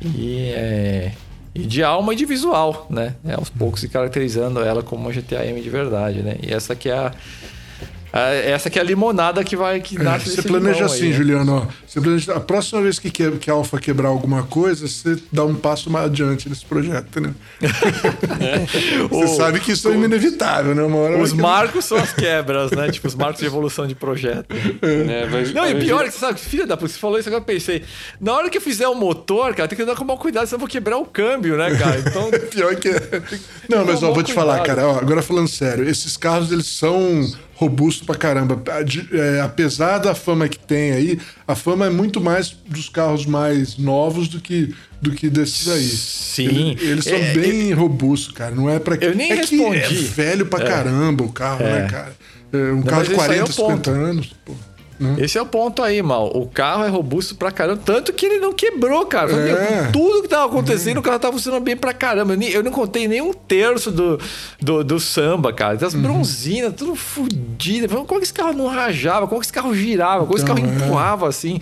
e, 0.00 0.52
é, 0.54 1.12
e 1.54 1.62
de 1.64 1.82
alma 1.82 2.14
e 2.14 2.16
de 2.16 2.24
visual, 2.24 2.86
né? 2.88 3.14
É, 3.24 3.34
aos 3.34 3.50
poucos 3.50 3.80
se 3.80 3.88
caracterizando 3.88 4.60
ela 4.60 4.82
como 4.82 5.02
uma 5.02 5.12
GTA 5.12 5.44
M 5.44 5.60
de 5.60 5.68
verdade, 5.68 6.22
né? 6.22 6.36
E 6.42 6.52
essa 6.52 6.74
que 6.74 6.88
é 6.88 6.94
a, 6.94 7.12
essa 8.50 8.70
que 8.70 8.78
é 8.78 8.82
a 8.82 8.84
limonada 8.84 9.42
que 9.44 9.56
vai 9.56 9.80
que 9.80 9.96
é, 9.96 10.02
nasce 10.02 10.30
é, 10.30 10.32
Você 10.32 10.42
planeja 10.42 10.84
assim, 10.84 11.04
aí, 11.04 11.10
né? 11.10 11.16
Juliano. 11.16 11.68
Você 11.86 12.00
planeja, 12.00 12.34
a 12.34 12.40
próxima 12.40 12.82
vez 12.82 12.98
que, 12.98 13.10
que, 13.10 13.30
que 13.32 13.50
a 13.50 13.54
Alfa 13.54 13.78
quebrar 13.78 14.08
alguma 14.08 14.42
coisa, 14.44 14.86
você 14.86 15.16
dá 15.32 15.44
um 15.44 15.54
passo 15.54 15.90
mais 15.90 16.06
adiante 16.06 16.48
nesse 16.48 16.64
projeto, 16.64 17.06
entendeu? 17.08 17.34
você 19.10 19.24
o, 19.24 19.36
sabe 19.36 19.60
que 19.60 19.72
isso 19.72 19.88
o, 19.88 19.92
é 19.92 19.96
inevitável, 19.96 20.74
né? 20.74 20.82
Uma 20.82 20.96
hora 20.98 21.18
os 21.18 21.32
marcos 21.32 21.84
são 21.84 21.98
as 21.98 22.12
quebras, 22.12 22.70
né? 22.70 22.90
tipo, 22.90 23.08
os 23.08 23.14
marcos 23.14 23.40
de 23.40 23.46
evolução 23.46 23.86
de 23.86 23.94
projeto. 23.94 24.46
É, 24.82 25.26
vai, 25.26 25.44
não, 25.46 25.62
vai, 25.62 25.72
e 25.72 25.80
pior 25.80 26.02
é 26.02 26.04
que 26.04 26.12
você 26.12 26.18
sabe, 26.20 26.38
filha 26.38 26.66
da 26.66 26.76
puta, 26.76 26.92
você 26.92 26.98
falou 26.98 27.18
isso 27.18 27.28
agora 27.28 27.42
eu 27.42 27.46
pensei. 27.46 27.82
Na 28.20 28.34
hora 28.34 28.50
que 28.50 28.58
eu 28.58 28.62
fizer 28.62 28.88
o 28.88 28.94
motor, 28.94 29.54
cara, 29.54 29.68
tem 29.68 29.76
que 29.76 29.82
andar 29.82 29.96
com 29.96 30.04
mal 30.04 30.18
cuidado, 30.18 30.46
senão 30.46 30.56
eu 30.56 30.60
vou 30.60 30.68
quebrar 30.68 30.98
o 30.98 31.04
câmbio, 31.04 31.56
né, 31.56 31.74
cara? 31.76 31.98
Então. 31.98 32.30
pior 32.50 32.74
que 32.76 32.88
é. 32.88 33.22
Não, 33.68 33.84
mas 33.84 34.02
ó, 34.02 34.12
vou 34.12 34.22
te 34.22 34.32
falar, 34.32 34.60
cara, 34.60 34.86
ó, 34.86 34.98
agora 34.98 35.22
falando 35.22 35.48
sério, 35.48 35.88
esses 35.88 36.16
carros 36.16 36.52
eles 36.52 36.66
são 36.66 37.26
robusto 37.56 38.04
pra 38.04 38.14
caramba. 38.14 38.62
É, 39.12 39.40
apesar 39.40 39.98
da 39.98 40.14
fama 40.14 40.48
que 40.48 40.58
tem 40.58 40.92
aí, 40.92 41.18
a 41.48 41.54
fama 41.54 41.86
é 41.86 41.90
muito 41.90 42.20
mais 42.20 42.50
dos 42.50 42.88
carros 42.88 43.24
mais 43.24 43.78
novos 43.78 44.28
do 44.28 44.40
que, 44.40 44.74
do 45.00 45.10
que 45.10 45.28
desses 45.28 45.66
aí. 45.66 45.88
Sim. 45.88 46.70
Eles, 46.70 46.82
eles 46.82 47.04
são 47.04 47.14
é, 47.14 47.32
bem 47.32 47.70
eu, 47.70 47.78
robustos, 47.78 48.32
cara. 48.32 48.54
Não 48.54 48.68
é 48.68 48.78
pra 48.78 48.96
Eu 48.96 49.14
nem 49.14 49.32
é 49.32 49.36
respondi. 49.36 49.80
Que 49.80 49.98
é 49.98 50.02
velho 50.02 50.46
pra 50.46 50.64
é. 50.64 50.68
caramba 50.68 51.24
o 51.24 51.32
carro, 51.32 51.64
né, 51.64 51.86
é. 51.86 51.90
cara? 51.90 52.16
É, 52.52 52.56
um 52.56 52.76
Não, 52.76 52.82
carro 52.82 53.04
de 53.04 53.14
40, 53.14 53.42
é 53.42 53.46
50 53.52 53.90
anos. 53.90 54.36
Pô. 54.44 54.52
Hum. 55.00 55.14
Esse 55.18 55.36
é 55.36 55.42
o 55.42 55.46
ponto 55.46 55.82
aí, 55.82 56.00
mal. 56.02 56.30
O 56.34 56.46
carro 56.46 56.84
é 56.84 56.88
robusto 56.88 57.34
pra 57.34 57.50
caramba, 57.50 57.82
tanto 57.84 58.12
que 58.12 58.26
ele 58.26 58.38
não 58.38 58.52
quebrou, 58.52 59.04
cara. 59.06 59.32
É. 59.32 59.90
Tudo 59.92 60.22
que 60.22 60.28
tava 60.28 60.46
acontecendo, 60.46 60.96
hum. 60.96 61.00
o 61.00 61.02
carro 61.02 61.18
tava 61.18 61.32
funcionando 61.34 61.62
bem 61.62 61.76
pra 61.76 61.92
caramba. 61.92 62.32
Eu, 62.32 62.36
nem, 62.38 62.50
eu 62.50 62.62
não 62.62 62.70
contei 62.70 63.06
nem 63.06 63.20
um 63.20 63.32
terço 63.32 63.90
do, 63.90 64.18
do, 64.60 64.82
do 64.82 64.98
samba, 64.98 65.52
cara. 65.52 65.76
Das 65.76 65.94
uhum. 65.94 66.02
bronzinas, 66.02 66.72
tudo 66.74 66.94
fodido. 66.94 67.88
Como 67.88 68.20
que 68.20 68.24
esse 68.24 68.32
carro 68.32 68.52
não 68.52 68.66
rajava? 68.66 69.26
Como 69.26 69.40
que 69.40 69.46
esse 69.46 69.52
carro 69.52 69.74
girava? 69.74 70.26
Como 70.26 70.38
então, 70.38 70.54
esse 70.54 70.62
carro 70.62 70.72
é. 70.72 70.84
empurrava 70.84 71.28
assim? 71.28 71.60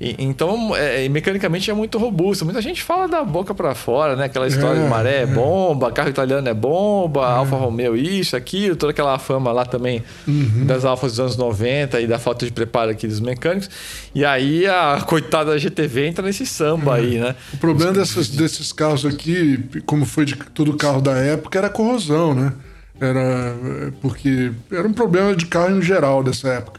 E, 0.00 0.14
então, 0.18 0.76
é, 0.76 1.08
mecanicamente 1.08 1.70
é 1.70 1.74
muito 1.74 1.98
robusto. 1.98 2.44
Muita 2.44 2.62
gente 2.62 2.82
fala 2.82 3.08
da 3.08 3.24
boca 3.24 3.52
para 3.52 3.74
fora, 3.74 4.14
né? 4.14 4.26
Aquela 4.26 4.46
história 4.46 4.78
é, 4.78 4.82
de 4.84 4.88
maré 4.88 5.16
é, 5.16 5.22
é 5.22 5.26
bomba, 5.26 5.90
carro 5.90 6.08
italiano 6.08 6.48
é 6.48 6.54
bomba, 6.54 7.22
é. 7.22 7.32
Alfa 7.32 7.56
Romeo 7.56 7.96
isso, 7.96 8.36
aquilo, 8.36 8.76
toda 8.76 8.92
aquela 8.92 9.18
fama 9.18 9.50
lá 9.50 9.64
também 9.64 10.02
uhum. 10.26 10.64
das 10.66 10.84
Alfas 10.84 11.12
dos 11.12 11.20
anos 11.20 11.36
90 11.36 12.00
e 12.00 12.06
da 12.06 12.18
falta 12.18 12.46
de 12.46 12.52
preparo 12.52 12.90
aqui 12.90 13.08
dos 13.08 13.18
mecânicos. 13.18 13.68
E 14.14 14.24
aí 14.24 14.66
a 14.66 15.02
coitada 15.04 15.50
da 15.50 15.58
GTV 15.58 16.06
entra 16.06 16.24
nesse 16.24 16.46
samba 16.46 16.96
é. 16.96 17.00
aí, 17.00 17.18
né? 17.18 17.34
O 17.52 17.56
problema 17.56 17.92
dessas, 17.92 18.28
desses 18.28 18.72
carros 18.72 19.04
aqui, 19.04 19.64
como 19.84 20.04
foi 20.04 20.24
de 20.24 20.36
todo 20.36 20.76
carro 20.76 21.00
da 21.00 21.12
época, 21.12 21.58
era 21.58 21.66
a 21.66 21.70
corrosão, 21.70 22.34
né? 22.34 22.52
Era 23.00 23.20
é, 23.20 23.92
porque 24.00 24.52
era 24.70 24.86
um 24.86 24.92
problema 24.92 25.34
de 25.34 25.46
carro 25.46 25.76
em 25.76 25.82
geral 25.82 26.22
dessa 26.22 26.48
época. 26.48 26.77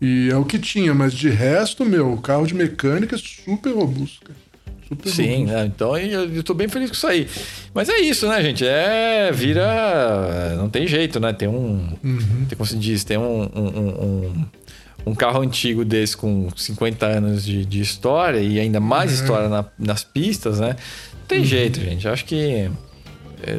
E 0.00 0.28
é 0.30 0.36
o 0.36 0.44
que 0.44 0.58
tinha, 0.58 0.92
mas 0.94 1.12
de 1.14 1.28
resto, 1.30 1.84
meu, 1.84 2.12
o 2.12 2.20
carro 2.20 2.46
de 2.46 2.54
mecânica 2.54 3.16
é 3.16 3.18
super 3.18 3.72
robusto, 3.74 4.24
cara. 4.26 4.38
Super 4.88 5.08
Sim, 5.10 5.46
né? 5.46 5.66
então 5.66 5.96
eu, 5.98 6.42
tô 6.44 6.54
bem 6.54 6.68
feliz 6.68 6.90
com 6.90 6.94
isso 6.94 7.06
aí. 7.08 7.26
Mas 7.74 7.88
é 7.88 7.98
isso, 7.98 8.28
né, 8.28 8.40
gente? 8.40 8.64
É. 8.64 9.32
Vira. 9.32 10.54
Não 10.56 10.68
tem 10.68 10.86
jeito, 10.86 11.18
né? 11.18 11.32
Tem 11.32 11.48
um. 11.48 11.92
Uhum. 12.04 12.46
Tem, 12.48 12.56
como 12.56 12.66
se 12.66 12.76
diz? 12.76 13.02
Tem 13.02 13.18
um, 13.18 13.42
um, 13.54 13.68
um 14.04 14.46
um 15.08 15.14
carro 15.14 15.40
antigo 15.40 15.84
desse 15.84 16.16
com 16.16 16.48
50 16.56 17.06
anos 17.06 17.44
de, 17.44 17.64
de 17.64 17.80
história 17.80 18.40
e 18.40 18.58
ainda 18.60 18.80
mais 18.80 19.10
Uhum. 19.12 19.22
história 19.22 19.48
na- 19.48 19.64
nas 19.78 20.02
pistas, 20.04 20.58
né? 20.60 20.70
Não 21.20 21.26
tem 21.28 21.44
jeito, 21.44 21.80
gente. 21.80 22.06
Acho 22.08 22.24
que. 22.24 22.70
é, 23.42 23.58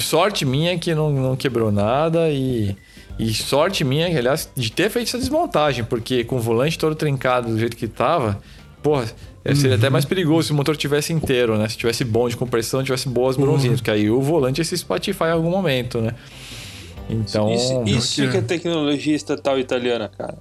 sorte 0.00 0.44
minha 0.44 0.78
que 0.78 0.94
não, 0.94 1.10
não 1.12 1.36
quebrou 1.36 1.72
nada 1.72 2.28
e. 2.30 2.76
E 3.18 3.32
sorte 3.32 3.82
minha, 3.84 4.06
aliás, 4.06 4.48
de 4.54 4.70
ter 4.70 4.90
feito 4.90 5.08
essa 5.08 5.18
desmontagem, 5.18 5.84
porque 5.84 6.22
com 6.24 6.36
o 6.36 6.38
volante 6.40 6.78
todo 6.78 6.94
trincado 6.94 7.48
do 7.48 7.58
jeito 7.58 7.76
que 7.76 7.88
tava, 7.88 8.38
porra, 8.82 9.06
seria 9.54 9.70
Uhum. 9.70 9.74
até 9.76 9.88
mais 9.88 10.04
perigoso 10.04 10.48
se 10.48 10.52
o 10.52 10.54
motor 10.56 10.76
tivesse 10.76 11.12
inteiro, 11.12 11.56
né? 11.56 11.68
Se 11.68 11.76
tivesse 11.78 12.04
bom 12.04 12.28
de 12.28 12.36
compressão, 12.36 12.82
tivesse 12.84 13.08
boas 13.08 13.36
Uhum. 13.36 13.44
bronzinhas, 13.44 13.80
porque 13.80 13.90
aí 13.90 14.10
o 14.10 14.20
volante 14.20 14.60
ia 14.60 14.64
se 14.64 14.74
espatifar 14.74 15.28
em 15.30 15.32
algum 15.32 15.50
momento, 15.50 16.00
né? 16.00 16.14
Então. 17.08 17.52
Isso, 17.54 17.82
isso 17.86 18.16
Pior 18.16 18.26
que 18.26 18.30
que 18.32 18.36
é 18.36 18.40
é. 18.40 18.42
tecnologia 18.42 19.14
estatal 19.14 19.58
italiana, 19.58 20.08
cara. 20.08 20.38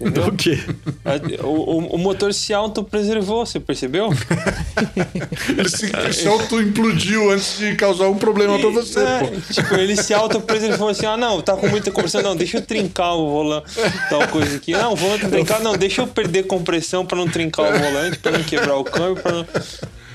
Entendeu? 0.00 0.24
Do 0.24 0.32
quê? 0.36 0.58
A- 1.04 1.44
O, 1.46 1.48
o- 1.48 1.86
o 1.94 1.98
motor 1.98 2.34
se 2.34 2.52
autopreservou, 2.52 3.46
você 3.46 3.60
percebeu? 3.60 4.08
Ele 5.48 5.68
se, 5.68 6.12
se 6.12 6.26
auto-implodiu 6.26 7.30
antes 7.30 7.58
de 7.58 7.74
causar 7.76 8.08
um 8.08 8.16
problema 8.16 8.58
pra 8.58 8.70
você, 8.70 8.98
É, 9.00 9.18
pô. 9.20 9.52
tipo, 9.52 9.74
ele 9.76 9.96
se 9.96 10.12
autopreservou 10.12 10.88
assim: 10.88 11.06
ah, 11.06 11.16
não, 11.16 11.40
tá 11.40 11.56
com 11.56 11.68
muita 11.68 11.90
compressão, 11.92 12.20
não, 12.22 12.34
deixa 12.34 12.56
eu 12.58 12.62
trincar 12.62 13.14
o 13.14 13.30
volante, 13.30 13.66
tal 14.08 14.26
coisa 14.28 14.56
aqui. 14.56 14.72
Não, 14.72 14.92
o 14.92 14.96
volante 14.96 15.28
trincar, 15.28 15.60
não, 15.60 15.76
deixa 15.76 16.02
eu 16.02 16.06
perder 16.08 16.44
compressão 16.46 17.06
pra 17.06 17.16
não 17.16 17.28
trincar 17.28 17.66
o 17.72 17.78
volante, 17.78 18.18
pra 18.18 18.32
não 18.32 18.42
quebrar 18.42 18.76
o 18.76 18.82
câmbio, 18.84 19.22
pra 19.22 19.32
não. 19.32 19.46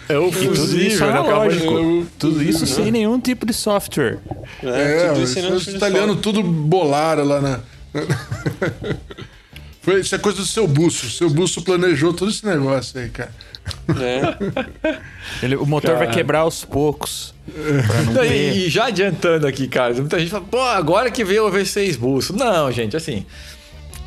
É 0.08 0.18
o 0.20 0.30
tudo 0.32 0.80
isso 0.80 1.04
né? 1.04 1.10
Analógico. 1.12 1.74
Eu- 1.74 2.08
Tudo 2.20 2.44
isso 2.44 2.68
sem 2.68 2.92
nenhum 2.92 3.20
tipo 3.20 3.44
de 3.46 3.54
software. 3.54 4.20
né, 4.62 5.06
É, 5.06 5.08
tudo 5.10 5.24
isso 5.24 5.40
os 5.54 5.68
italianos 5.68 6.20
tudo 6.22 6.44
bolaram 6.44 7.24
lá 7.24 7.42
na. 7.42 7.60
Foi, 9.86 10.00
isso 10.02 10.14
é 10.16 10.18
coisa 10.18 10.40
do 10.40 10.46
seu 10.46 10.68
buço. 10.68 11.10
Seu 11.12 11.30
buço 11.30 11.62
planejou 11.62 12.12
todo 12.12 12.30
esse 12.32 12.44
negócio 12.46 13.00
aí, 13.00 13.08
cara. 13.10 13.32
né? 13.88 14.36
Ele- 15.44 15.56
o 15.56 15.66
motor 15.66 15.92
vai 15.96 16.06
Cara. 16.08 16.12
quebrar 16.18 16.40
aos 16.40 16.66
poucos. 16.66 17.34
Pra 17.88 18.02
não 18.02 18.14
Não, 18.14 18.22
ter. 18.24 18.32
e, 18.56 18.66
e 18.66 18.70
já 18.70 18.88
adiantando 18.88 19.46
aqui, 19.48 19.68
cara, 19.68 19.94
muita 19.94 20.20
gente 20.20 20.32
fala, 20.32 20.44
pô, 20.44 20.60
agora 20.60 21.12
que 21.12 21.24
veio 21.24 21.48
o 21.48 21.52
V6 21.52 21.98
Busso. 21.98 22.36
Não, 22.36 22.72
gente, 22.72 22.98
assim. 22.98 23.26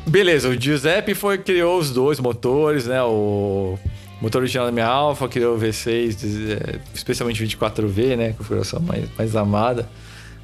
Beleza, 0.05 0.49
o 0.49 0.59
Giuseppe 0.61 1.13
foi, 1.15 1.37
criou 1.37 1.79
os 1.79 1.91
dois 1.91 2.19
motores, 2.19 2.85
né? 2.87 3.01
O 3.03 3.77
motor 4.21 4.41
original 4.41 4.65
da 4.65 4.71
minha 4.71 4.85
Alfa 4.87 5.27
criou 5.29 5.55
o 5.55 5.59
V6, 5.59 6.17
é, 6.51 6.79
especialmente 6.93 7.41
24V, 7.45 8.17
né? 8.17 8.33
Configuração 8.37 8.81
mais, 8.81 9.05
mais 9.17 9.35
amada. 9.35 9.87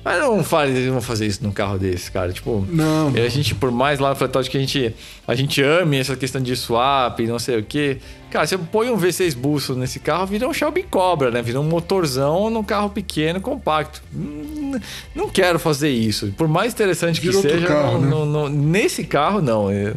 Mas 0.05 0.19
não 0.21 0.43
faz, 0.43 0.69
eles 0.69 0.85
não 0.85 0.93
vão 0.93 1.01
fazer 1.01 1.25
isso 1.25 1.39
num 1.43 1.51
carro 1.51 1.79
desse, 1.79 2.11
cara. 2.11 2.31
Tipo, 2.31 2.63
Não, 2.69 3.07
a 3.07 3.27
gente, 3.27 3.55
por 3.55 3.71
mais 3.71 3.97
lá 3.99 4.09
no 4.11 4.15
Flatout 4.15 4.47
que 4.51 4.55
a 4.55 4.59
gente, 4.59 4.93
a 5.27 5.33
gente 5.33 5.63
ame 5.63 5.97
essa 5.97 6.15
questão 6.15 6.39
de 6.39 6.55
swap, 6.55 7.19
não 7.21 7.39
sei 7.39 7.57
o 7.57 7.63
quê. 7.63 7.97
Cara, 8.29 8.45
você 8.45 8.55
põe 8.55 8.91
um 8.91 8.97
V6 8.99 9.33
Busso 9.35 9.73
nesse 9.73 9.99
carro, 9.99 10.27
vira 10.27 10.47
um 10.47 10.53
Shelby 10.53 10.83
Cobra, 10.83 11.31
né? 11.31 11.41
Vira 11.41 11.59
um 11.59 11.63
motorzão 11.63 12.51
num 12.51 12.63
carro 12.63 12.91
pequeno, 12.91 13.41
compacto. 13.41 14.03
Hum, 14.15 14.79
Não 15.15 15.27
quero 15.27 15.57
fazer 15.57 15.89
isso. 15.89 16.31
Por 16.37 16.47
mais 16.47 16.73
interessante 16.73 17.19
que 17.19 17.25
Vira 17.27 17.37
outro 17.39 17.51
seja, 17.53 17.65
carro, 17.67 17.99
não- 17.99 18.25
né? 18.25 18.31
não- 18.31 18.49
nesse 18.49 19.03
carro 19.05 19.41
não. 19.41 19.71
É, 19.71 19.93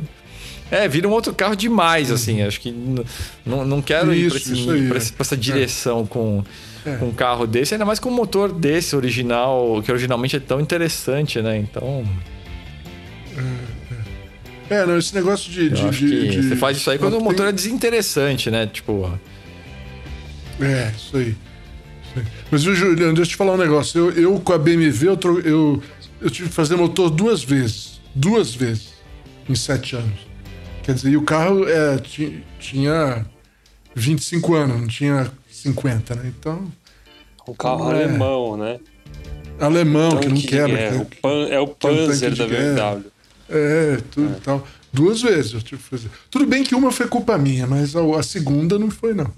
é, 0.70 0.88
vira 0.88 1.06
um 1.08 1.10
outro 1.10 1.34
carro 1.34 1.54
demais, 1.56 2.10
assim. 2.10 2.40
Acho 2.42 2.60
que 2.60 2.72
não, 3.44 3.64
não 3.66 3.82
quero 3.82 4.14
ir 4.14 4.28
pra, 4.30 4.38
Isso, 4.38 4.52
esse- 4.52 4.60
isso 4.60 4.66
pra 4.66 4.76
é. 4.76 4.88
pra 4.88 4.98
essa 5.20 5.36
direção 5.36 6.06
com, 6.06 6.44
É. 6.94 6.96
com 6.98 7.06
um 7.06 7.12
carro 7.12 7.46
desse, 7.46 7.74
ainda 7.74 7.84
mais 7.84 7.98
com 7.98 8.08
um 8.08 8.14
motor 8.14 8.52
desse 8.52 8.94
original, 8.96 9.82
que 9.84 9.90
originalmente 9.90 10.36
é 10.36 10.40
tão 10.40 10.60
interessante, 10.60 11.40
né? 11.42 11.56
Então. 11.58 12.04
É, 14.70 14.84
não, 14.84 14.98
esse 14.98 15.14
negócio 15.14 15.50
de. 15.50 15.70
De, 15.70 15.90
de- 15.90 16.28
de- 16.30 16.48
você 16.48 16.56
faz 16.56 16.76
isso 16.76 16.90
aí 16.90 16.98
quando 16.98 17.14
o 17.14 17.16
tem- 17.16 17.24
motor 17.24 17.46
é 17.48 17.52
desinteressante, 17.52 18.50
né? 18.50 18.66
Tipo, 18.66 19.10
É, 20.60 20.92
isso 20.96 21.16
aí. 21.16 21.28
Isso 22.02 22.12
aí. 22.18 22.24
Mas, 22.50 22.64
viu, 22.64 22.74
Juliano, 22.74 23.14
deixa 23.14 23.30
eu 23.30 23.32
te 23.32 23.36
falar 23.36 23.52
um 23.54 23.56
negócio. 23.56 23.98
Eu, 23.98 24.10
eu 24.34 24.40
com 24.40 24.52
a 24.52 24.58
BMW, 24.58 25.06
eu, 25.06 25.16
tro- 25.16 25.40
eu, 25.40 25.82
eu 26.20 26.28
tive 26.30 26.48
que 26.48 26.54
fazer 26.54 26.76
motor 26.76 27.08
duas 27.10 27.42
vezes. 27.42 28.00
Duas 28.14 28.54
vezes. 28.54 28.94
Em 29.48 29.54
sete 29.54 29.96
anos. 29.96 30.26
Quer 30.82 30.94
dizer, 30.94 31.10
e 31.10 31.16
o 31.16 31.22
carro 31.22 31.66
é, 31.68 31.96
ti- 31.98 32.42
tinha 32.58 33.24
25 33.94 34.54
anos, 34.54 34.80
não 34.80 34.86
tinha 34.86 35.30
50, 35.50 36.14
né? 36.14 36.22
Então, 36.38 36.70
Um 37.48 37.54
carro 37.54 37.90
É. 37.90 38.04
alemão, 38.04 38.56
né? 38.56 38.78
alemão, 39.60 40.18
que 40.20 40.28
não 40.28 40.36
quebra. 40.40 40.76
guerra, 40.76 41.04
que- 41.04 41.16
o 41.18 41.20
pan- 41.20 41.48
é 41.48 41.58
o 41.60 41.64
é 41.64 41.66
Panzer 41.66 42.34
da. 42.36 42.46
BMW. 42.46 43.04
É, 43.50 43.98
tudo 44.10 44.36
e 44.36 44.40
tal. 44.40 44.66
Duas 44.92 45.20
vezes 45.22 45.52
eu 45.54 45.60
tive 45.62 45.82
que 45.82 45.88
fazer. 45.88 46.10
Tudo 46.30 46.46
bem 46.46 46.62
que 46.62 46.74
uma 46.74 46.92
foi 46.92 47.08
culpa 47.08 47.36
minha, 47.38 47.66
mas 47.66 47.96
a, 47.96 48.00
a 48.18 48.22
segunda 48.22 48.78
não 48.78 48.90
foi, 48.90 49.14
não. 49.14 49.30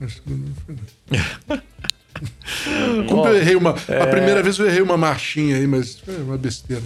A 0.00 0.08
segunda 0.08 0.48
não 0.48 0.54
foi, 0.64 0.76
não. 0.76 1.62
Como 3.08 3.26
eu 3.26 3.36
errei 3.36 3.56
uma. 3.56 3.74
é. 3.88 4.00
A 4.02 4.06
primeira 4.06 4.42
vez 4.42 4.58
eu 4.58 4.66
errei 4.66 4.80
uma 4.80 4.96
marchinha 4.96 5.56
aí, 5.56 5.66
mas 5.66 5.98
foi 5.98 6.16
uma 6.22 6.38
besteira. 6.38 6.82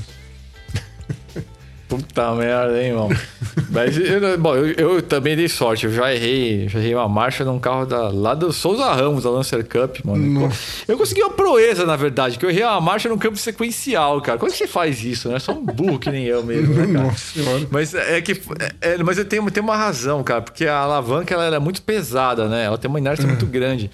Puta 1.89 2.35
merda, 2.35 2.81
hein, 2.81 2.89
irmão? 2.89 3.09
Mas, 3.71 3.97
eu, 3.99 4.39
bom, 4.39 4.55
eu, 4.55 4.67
eu 4.97 5.03
também 5.03 5.35
dei 5.37 5.49
sorte. 5.49 5.87
Eu 5.87 5.93
já 5.93 6.15
errei, 6.15 6.69
já 6.69 6.79
errei 6.79 6.95
uma 6.95 7.09
marcha 7.09 7.45
num 7.45 7.59
carro 7.59 7.85
da, 7.87 8.09
lá 8.09 8.35
do 8.35 8.53
Souza 8.53 8.93
Ramos, 8.93 9.25
da 9.25 9.31
Lancer 9.31 9.65
Cup, 9.65 10.05
mano. 10.05 10.41
Nossa. 10.41 10.85
Eu 10.87 10.97
consegui 10.97 11.23
uma 11.23 11.33
proeza, 11.33 11.85
na 11.85 11.97
verdade, 11.97 12.39
que 12.39 12.45
eu 12.47 12.51
errei 12.51 12.65
uma 12.65 12.81
marcha 12.81 13.09
num 13.09 13.19
campo 13.19 13.37
sequencial, 13.37 14.21
cara. 14.21 14.39
Como 14.39 14.49
é 14.51 14.53
que 14.53 14.59
você 14.59 14.67
faz 14.67 15.03
isso, 15.03 15.29
né? 15.29 15.39
Só 15.39 15.53
um 15.53 15.65
burro 15.65 15.99
que 15.99 16.11
nem 16.11 16.25
eu 16.25 16.43
mesmo, 16.43 16.75
né, 16.75 16.87
cara? 16.93 17.07
Nossa 17.07 17.19
senhora. 17.19 17.67
Mas 17.71 17.95
é 17.95 18.21
que. 18.21 18.33
é- 18.81 18.93
é, 18.95 18.97
mas 18.99 19.19
eu 19.19 19.25
tenho, 19.25 19.51
tenho 19.51 19.65
uma 19.65 19.77
razão, 19.77 20.23
cara, 20.23 20.43
porque 20.43 20.67
a 20.67 20.79
alavanca 20.79 21.35
ela, 21.35 21.57
é 21.57 21.59
muito 21.59 21.83
pesada, 21.83 22.49
né? 22.49 22.65
Ela 22.65 22.79
tem 22.79 22.89
uma 22.89 22.99
inércia 22.99 23.27
muito 23.27 23.47
grande. 23.47 23.91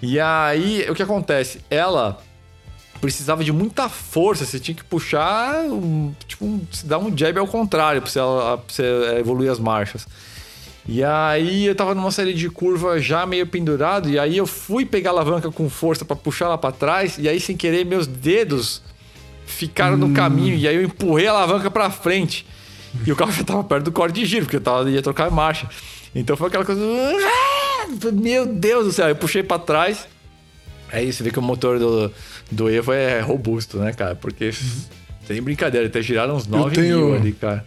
E 0.00 0.18
aí, 0.18 0.84
o 0.90 0.94
que 0.94 1.02
acontece? 1.02 1.60
Ela 1.70 2.18
precisava 3.02 3.42
de 3.42 3.52
muita 3.52 3.88
força, 3.88 4.46
você 4.46 4.60
tinha 4.60 4.76
que 4.76 4.84
puxar, 4.84 5.56
um, 5.64 6.14
tipo, 6.26 6.46
um, 6.46 6.60
se 6.70 6.86
dar 6.86 6.98
um 6.98 7.14
jab 7.14 7.36
ao 7.36 7.48
contrário 7.48 8.00
pra 8.00 8.08
você, 8.08 8.20
pra 8.20 8.58
você 8.68 9.18
evoluir 9.18 9.50
as 9.50 9.58
marchas. 9.58 10.06
E 10.88 11.02
aí 11.02 11.66
eu 11.66 11.74
tava 11.74 11.96
numa 11.96 12.12
série 12.12 12.32
de 12.32 12.48
curva 12.48 13.00
já 13.00 13.26
meio 13.26 13.44
pendurado, 13.44 14.08
e 14.08 14.20
aí 14.20 14.36
eu 14.36 14.46
fui 14.46 14.86
pegar 14.86 15.10
a 15.10 15.14
alavanca 15.14 15.50
com 15.50 15.68
força 15.68 16.04
pra 16.04 16.14
puxar 16.14 16.44
ela 16.44 16.56
pra 16.56 16.70
trás, 16.70 17.18
e 17.18 17.28
aí 17.28 17.40
sem 17.40 17.56
querer 17.56 17.84
meus 17.84 18.06
dedos 18.06 18.80
ficaram 19.46 19.96
no 19.96 20.14
caminho, 20.14 20.56
e 20.56 20.68
aí 20.68 20.76
eu 20.76 20.82
empurrei 20.82 21.26
a 21.26 21.32
alavanca 21.32 21.68
pra 21.70 21.90
frente. 21.90 22.46
E 23.04 23.10
o 23.10 23.16
carro 23.16 23.32
já 23.32 23.42
tava 23.42 23.64
perto 23.64 23.86
do 23.86 23.92
corte 23.92 24.14
de 24.14 24.24
giro, 24.24 24.44
porque 24.44 24.58
eu 24.58 24.60
tava, 24.60 24.88
ia 24.88 25.02
trocar 25.02 25.28
marcha. 25.28 25.68
Então 26.14 26.36
foi 26.36 26.46
aquela 26.46 26.64
coisa. 26.64 26.80
"Ah!" 26.80 27.88
Meu 28.12 28.46
Deus 28.46 28.86
do 28.86 28.92
céu, 28.92 29.08
eu 29.08 29.16
puxei 29.16 29.42
pra 29.42 29.58
trás. 29.58 30.06
Aí 30.92 31.10
você 31.10 31.22
vê 31.22 31.30
que 31.30 31.38
o 31.38 31.42
motor 31.42 31.78
do, 31.78 32.12
do 32.52 32.70
Evo 32.70 32.92
é 32.92 33.20
robusto, 33.20 33.78
né, 33.78 33.92
cara? 33.92 34.14
Porque 34.14 34.52
sem 35.26 35.42
brincadeira, 35.42 35.86
até 35.86 36.00
giraram 36.02 36.36
uns 36.36 36.46
9 36.46 36.74
tenho- 36.74 37.06
mil 37.06 37.14
ali, 37.16 37.32
cara. 37.32 37.64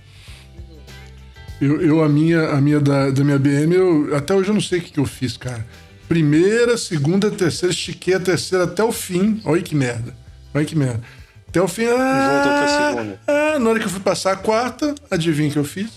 Eu, 1.61 1.81
eu, 1.81 2.03
a 2.03 2.09
minha, 2.09 2.49
a 2.49 2.59
minha 2.61 2.79
da, 2.79 3.09
da 3.09 3.23
minha 3.23 3.39
BM, 3.39 3.73
eu, 3.73 4.15
até 4.15 4.33
hoje 4.35 4.49
eu 4.49 4.53
não 4.53 4.61
sei 4.61 4.79
o 4.79 4.81
que, 4.81 4.91
que 4.91 4.99
eu 4.99 5.05
fiz, 5.05 5.37
cara. 5.37 5.65
Primeira, 6.07 6.77
segunda, 6.77 7.31
terceira, 7.31 7.73
estiquei 7.73 8.13
a 8.13 8.19
terceira 8.19 8.65
até 8.65 8.83
o 8.83 8.91
fim. 8.91 9.41
Olha 9.45 9.61
que 9.61 9.73
merda. 9.73 10.13
Olha 10.53 10.65
que 10.65 10.75
merda. 10.75 11.01
Até 11.47 11.61
o 11.61 11.67
fim. 11.67 11.85
Ah, 11.85 12.33
voltou 12.43 12.51
pra 12.51 12.67
segunda. 12.97 13.19
Ah, 13.27 13.59
na 13.59 13.69
hora 13.69 13.79
que 13.79 13.85
eu 13.85 13.89
fui 13.89 14.01
passar 14.01 14.33
a 14.33 14.35
quarta, 14.35 14.93
adivinha 15.09 15.49
o 15.49 15.51
que 15.53 15.57
eu 15.59 15.63
fiz? 15.63 15.89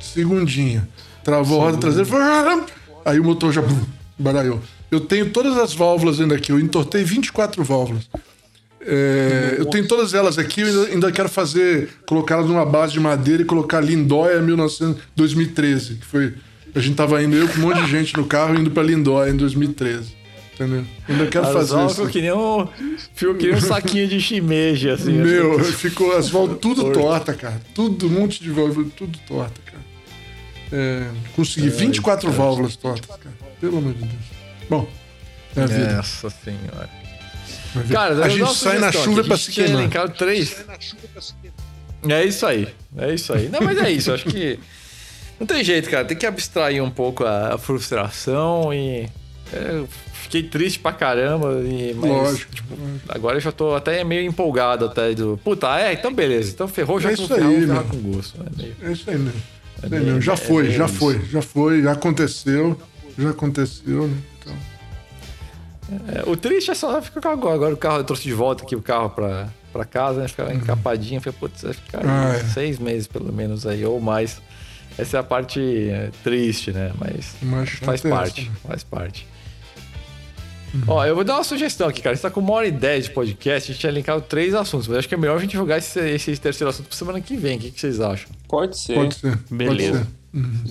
Segundinha. 0.00 0.86
Travou 1.24 1.60
a 1.60 1.64
roda 1.64 1.78
traseira. 1.78 2.06
foi- 2.08 2.20
Aí 3.04 3.18
o 3.18 3.24
motor 3.24 3.52
já 3.52 3.62
baralhou. 4.18 4.60
Eu 4.90 5.00
tenho 5.00 5.30
todas 5.30 5.56
as 5.58 5.74
válvulas 5.74 6.20
ainda 6.20 6.34
aqui. 6.34 6.52
Eu 6.52 6.58
entortei 6.58 7.04
24 7.04 7.62
válvulas. 7.62 8.08
É, 8.80 9.56
eu 9.58 9.66
tenho 9.66 9.86
todas 9.86 10.14
elas 10.14 10.38
aqui, 10.38 10.62
eu 10.62 10.66
ainda, 10.66 10.86
ainda 10.86 11.12
quero 11.12 11.28
fazer, 11.28 11.90
colocar 12.06 12.36
elas 12.36 12.46
numa 12.46 12.64
base 12.64 12.92
de 12.92 13.00
madeira 13.00 13.42
e 13.42 13.44
colocar 13.44 13.80
Lindóia 13.80 14.40
1900, 14.40 15.02
2013, 15.14 15.96
que 15.96 16.06
foi, 16.06 16.34
a 16.74 16.80
gente 16.80 16.94
tava 16.94 17.22
indo, 17.22 17.36
eu 17.36 17.48
com 17.48 17.58
um 17.58 17.60
monte 17.62 17.82
de 17.82 17.90
gente 17.90 18.16
no 18.16 18.24
carro 18.24 18.58
indo 18.58 18.70
pra 18.70 18.82
Lindóia 18.82 19.30
em 19.30 19.36
2013, 19.36 20.14
entendeu? 20.54 20.84
Ainda 21.06 21.26
quero 21.26 21.52
fazer 21.52 21.74
Cara, 21.74 21.86
isso. 21.86 21.94
ficou 21.96 22.08
que 22.08 22.20
nem 22.22 22.32
um, 22.32 22.68
ficou 23.14 23.34
que 23.34 23.46
nem 23.48 23.56
um 23.56 23.60
saquinho 23.60 24.08
de 24.08 24.20
shimeji, 24.20 24.88
assim. 24.88 25.12
Meu, 25.12 25.62
ficou 25.64 26.16
as 26.16 26.30
válvulas 26.30 26.60
tudo 26.60 26.90
torta, 26.92 27.34
cara, 27.34 27.60
tudo, 27.74 28.06
um 28.06 28.10
monte 28.10 28.42
de 28.42 28.50
válvulas, 28.50 28.92
tudo 28.96 29.18
torta, 29.26 29.60
cara. 29.66 29.84
É, 30.72 31.08
consegui 31.34 31.68
24 31.68 32.30
válvulas 32.30 32.76
tortas, 32.76 33.16
cara, 33.16 33.36
pelo 33.60 33.78
amor 33.78 33.92
de 33.92 34.00
Deus. 34.04 34.37
Bom, 34.68 34.88
é 35.56 35.62
a 35.62 35.66
vida. 35.66 35.92
Nossa 35.96 36.30
senhora. 36.30 36.90
Ver. 37.74 37.92
Cara, 37.94 38.24
a 38.24 38.28
gente 38.28 38.54
sai 38.54 38.78
na 38.78 38.90
chuva 38.90 39.20
aqui, 39.20 39.28
pra 39.28 39.34
a 39.36 39.38
se 39.38 39.50
queimar. 39.52 39.72
elencado 39.80 40.12
três. 40.14 40.64
É 42.08 42.24
isso 42.24 42.46
aí. 42.46 42.68
É 42.96 43.12
isso 43.12 43.32
aí. 43.32 43.48
Não, 43.48 43.60
mas 43.60 43.78
é 43.78 43.90
isso. 43.90 44.12
Acho 44.12 44.24
que. 44.26 44.58
Não 45.38 45.46
tem 45.46 45.62
jeito, 45.62 45.88
cara. 45.90 46.04
Tem 46.04 46.16
que 46.16 46.26
abstrair 46.26 46.82
um 46.82 46.90
pouco 46.90 47.24
a, 47.24 47.54
a 47.54 47.58
frustração 47.58 48.72
e. 48.72 49.08
é, 49.52 49.84
fiquei 50.14 50.42
triste 50.44 50.78
pra 50.78 50.92
caramba. 50.92 51.60
E, 51.62 51.94
mas, 51.94 52.10
Lógico. 52.10 52.54
tipo, 52.54 52.74
agora 53.08 53.36
eu 53.36 53.40
já 53.40 53.52
tô 53.52 53.74
até 53.74 54.02
meio 54.04 54.22
empolgado 54.22 54.84
até 54.86 55.12
do. 55.14 55.38
Puta, 55.44 55.78
é, 55.78 55.92
então 55.92 56.12
beleza. 56.12 56.50
Então 56.50 56.66
ferrou, 56.68 56.98
já 57.00 57.10
É 57.12 57.16
com 57.16 57.22
isso 57.22 57.34
ferrou, 57.34 57.50
aí, 57.54 57.60
ferrar 57.66 57.84
meu. 57.84 57.84
com 58.02 58.12
gosto. 58.12 58.38
né? 58.42 58.50
Meio- 58.56 58.76
É 58.82 58.92
isso 58.92 59.10
aí 59.10 59.18
mesmo. 59.18 59.42
É 59.82 59.88
bem- 59.88 60.00
mesmo. 60.00 60.20
Já 60.20 60.32
é 60.32 60.36
foi, 60.36 60.70
já 60.72 60.84
isso. 60.86 60.94
foi, 60.94 61.24
já 61.30 61.42
foi, 61.42 61.82
já 61.82 61.92
aconteceu. 61.92 62.80
Já 63.18 63.30
aconteceu, 63.30 64.06
né? 64.08 64.16
É, 66.14 66.28
o 66.28 66.36
triste 66.36 66.70
é 66.70 66.74
só 66.74 67.00
ficar 67.00 67.20
com 67.20 67.28
agora. 67.28 67.54
Agora 67.54 67.74
o 67.74 67.76
carro, 67.76 67.98
eu 67.98 68.04
trouxe 68.04 68.24
de 68.24 68.32
volta 68.32 68.62
aqui 68.64 68.76
o 68.76 68.82
carro 68.82 69.10
pra, 69.10 69.48
pra 69.72 69.84
casa, 69.84 70.20
né? 70.20 70.28
Ficar 70.28 70.54
encapadinho. 70.54 71.20
Falei, 71.20 71.38
putz, 71.38 71.62
vai 71.62 71.72
ficar 71.72 72.00
Ah, 72.04 72.34
é. 72.36 72.44
seis 72.44 72.78
meses 72.78 73.06
pelo 73.06 73.32
menos 73.32 73.66
aí, 73.66 73.84
ou 73.84 74.00
mais. 74.00 74.40
Essa 74.98 75.16
é 75.18 75.20
a 75.20 75.22
parte 75.22 75.60
é, 75.60 76.10
triste, 76.24 76.72
né? 76.72 76.92
Mas 76.98 77.36
Mas 77.40 77.70
faz 77.70 78.00
parte, 78.02 78.42
né? 78.42 78.50
faz 78.66 78.82
parte. 78.84 79.26
Ó, 80.86 81.02
eu 81.06 81.14
vou 81.14 81.24
dar 81.24 81.36
uma 81.36 81.44
sugestão 81.44 81.88
aqui, 81.88 82.02
cara. 82.02 82.12
A 82.12 82.14
gente 82.14 82.22
tá 82.22 82.30
com 82.30 82.40
uma 82.40 82.52
hora 82.52 82.66
e 82.66 82.70
dez 82.70 83.06
de 83.06 83.12
podcast, 83.12 83.70
a 83.70 83.72
gente 83.72 83.80
tinha 83.80 83.92
linkado 83.92 84.20
três 84.20 84.54
assuntos, 84.54 84.86
mas 84.86 84.98
acho 84.98 85.08
que 85.08 85.14
é 85.14 85.18
melhor 85.18 85.38
a 85.38 85.40
gente 85.40 85.54
jogar 85.54 85.78
esse, 85.78 85.98
esse 86.00 86.36
terceiro 86.36 86.68
assunto 86.68 86.88
pra 86.88 86.96
semana 86.98 87.20
que 87.22 87.36
vem. 87.38 87.56
O 87.56 87.60
que, 87.60 87.70
que 87.70 87.80
vocês 87.80 88.00
acham? 88.00 88.28
Pode 88.46 88.78
ser. 88.78 88.94
Pode 88.94 89.14
ser. 89.14 89.38
Beleza. 89.50 89.98
Pode 90.00 90.04
ser. 90.10 90.17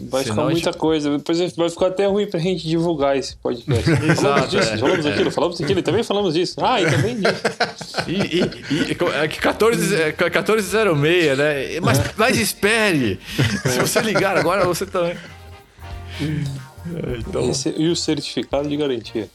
Vai 0.09 0.23
Senão 0.23 0.35
ficar 0.35 0.43
muita 0.43 0.71
gente- 0.71 0.77
coisa. 0.77 1.17
Depois 1.17 1.53
vai 1.55 1.69
ficar 1.69 1.87
até 1.87 2.05
ruim 2.07 2.27
pra 2.27 2.39
gente 2.39 2.67
divulgar 2.67 3.17
esse 3.17 3.35
podcast. 3.37 3.89
Exato, 4.03 4.21
falamos 4.21 4.49
disso, 4.49 4.69
é. 4.73 4.77
falamos 4.77 5.05
É. 5.05 5.09
daquilo, 5.09 5.31
falamos 5.31 5.59
daquilo, 5.59 5.79
e 5.79 5.83
também 5.83 6.03
falamos 6.03 6.33
disso. 6.33 6.55
Ah, 6.61 6.81
e 6.81 6.89
também 6.89 7.15
disso. 7.21 7.43
E, 8.07 8.13
e, 8.13 8.91
e 8.91 8.97
é 9.21 9.27
que 9.27 9.39
14, 9.39 9.95
é, 9.95 10.05
1406, 10.13 11.37
né? 11.37 11.79
Mas, 11.81 11.99
mas 12.15 12.37
espere! 12.37 13.19
Se 13.65 13.79
você 13.79 13.99
ligar 14.01 14.37
agora, 14.37 14.63
você 14.65 14.85
também. 14.85 15.17
É, 16.21 17.17
Então, 17.19 17.49
Esse- 17.49 17.73
e 17.77 17.89
o 17.89 17.95
certificado 17.95 18.67
de 18.69 18.77
garantia. 18.77 19.29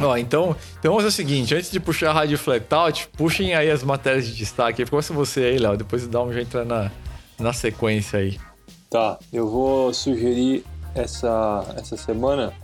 ó, 0.00 0.16
então, 0.16 0.54
então 0.78 0.92
vamos 0.92 1.04
fazer 1.04 1.08
o 1.08 1.10
seguinte: 1.10 1.54
antes 1.54 1.70
de 1.70 1.80
puxar 1.80 2.10
a 2.10 2.12
Rádio 2.12 2.38
Flatout, 2.38 3.08
puxem 3.16 3.54
aí 3.54 3.70
as 3.70 3.82
matérias 3.82 4.26
de 4.26 4.34
destaque. 4.34 4.84
Começa 4.86 5.12
você 5.14 5.40
aí, 5.40 5.58
Léo, 5.58 5.76
depois 5.76 6.06
dá 6.06 6.22
um 6.22 6.32
jeito 6.32 6.62
na, 6.64 6.90
na 7.38 7.52
sequência 7.52 8.18
aí. 8.18 8.38
Tá, 8.90 9.18
eu 9.30 9.46
vou 9.48 9.92
sugerir 9.92 10.64
essa, 10.94 11.74
essa 11.76 11.96
semana 11.96 12.54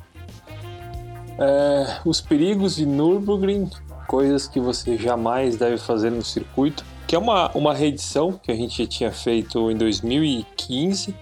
é, 1.38 1.98
os 2.04 2.20
perigos 2.20 2.76
de 2.76 2.86
Nürburgring, 2.86 3.68
coisas 4.06 4.46
que 4.46 4.60
você 4.60 4.96
jamais 4.96 5.56
deve 5.56 5.78
fazer 5.78 6.10
no 6.10 6.22
circuito, 6.22 6.84
que 7.06 7.14
é 7.14 7.18
uma, 7.18 7.50
uma 7.54 7.74
reedição 7.74 8.32
que 8.32 8.50
a 8.50 8.54
gente 8.54 8.86
tinha 8.86 9.10
feito 9.10 9.70
em 9.70 9.76
2015, 9.76 11.14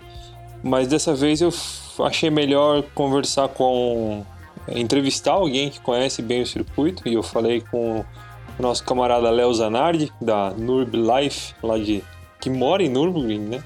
mas 0.62 0.87
dessa 0.87 1.15
vez 1.15 1.41
eu 1.41 1.53
achei 2.05 2.31
melhor 2.31 2.83
conversar 2.95 3.49
com. 3.49 4.24
entrevistar 4.69 5.33
alguém 5.33 5.70
que 5.70 5.81
conhece 5.81 6.23
bem 6.23 6.43
o 6.43 6.47
circuito, 6.47 7.09
e 7.09 7.15
eu 7.15 7.23
falei 7.23 7.61
com 7.61 8.05
o 8.59 8.62
nosso 8.62 8.85
camarada 8.85 9.31
Léo 9.31 9.53
Zanardi, 9.53 10.12
da 10.20 10.51
Nurb 10.51 10.95
Life, 10.95 11.55
lá 11.62 11.79
de. 11.79 12.05
que 12.41 12.49
mora 12.49 12.83
em 12.83 12.89
Nürburgring, 12.89 13.41
né? 13.41 13.65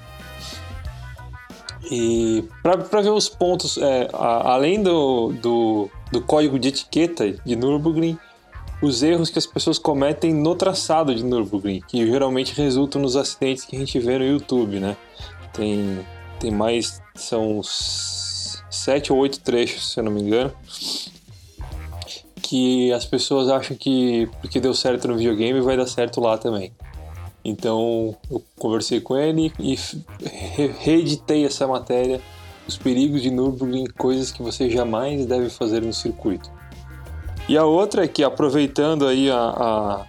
E 1.89 2.43
para 2.61 3.01
ver 3.01 3.11
os 3.11 3.29
pontos, 3.29 3.77
é, 3.77 4.09
a- 4.13 4.53
além 4.53 4.81
do, 4.83 5.31
do, 5.41 5.89
do 6.11 6.21
código 6.21 6.59
de 6.59 6.67
etiqueta 6.69 7.31
de 7.31 7.55
Nürburgring, 7.55 8.17
os 8.81 9.01
erros 9.01 9.29
que 9.29 9.39
as 9.39 9.45
pessoas 9.45 9.79
cometem 9.79 10.33
no 10.33 10.53
traçado 10.55 11.15
de 11.15 11.23
Nürburgring, 11.23 11.81
que 11.87 12.05
geralmente 12.05 12.53
resultam 12.53 13.01
nos 13.01 13.15
acidentes 13.15 13.63
que 13.65 13.75
a 13.75 13.79
gente 13.79 13.97
vê 13.99 14.17
no 14.19 14.25
YouTube, 14.25 14.79
né? 14.79 14.95
Tem, 15.53 16.05
tem 16.39 16.51
mais, 16.51 17.01
são 17.15 17.61
sete 17.63 19.11
ou 19.11 19.17
oito 19.19 19.39
trechos, 19.39 19.91
se 19.93 19.99
eu 19.99 20.03
não 20.03 20.11
me 20.11 20.21
engano, 20.21 20.53
que 22.41 22.91
as 22.93 23.05
pessoas 23.05 23.49
acham 23.49 23.75
que 23.75 24.29
porque 24.41 24.59
deu 24.59 24.73
certo 24.73 25.07
no 25.07 25.17
videogame 25.17 25.59
vai 25.61 25.75
dar 25.75 25.87
certo 25.87 26.21
lá 26.21 26.37
também. 26.37 26.71
Então 27.49 28.13
eu 28.29 28.43
conversei 28.59 28.99
com 28.99 29.15
ele 29.15 29.53
e 29.57 29.77
reeditei 30.79 31.45
essa 31.45 31.65
matéria, 31.65 32.19
os 32.67 32.77
perigos 32.77 33.21
de 33.21 33.31
Nürburgring, 33.31 33.85
coisas 33.97 34.31
que 34.33 34.43
você 34.43 34.69
jamais 34.69 35.25
deve 35.25 35.49
fazer 35.49 35.81
no 35.81 35.93
circuito. 35.93 36.51
E 37.47 37.57
a 37.57 37.63
outra 37.63 38.03
é 38.03 38.07
que 38.07 38.21
aproveitando 38.21 39.07
aí 39.07 39.31
a, 39.31 39.37
a- 39.39 40.05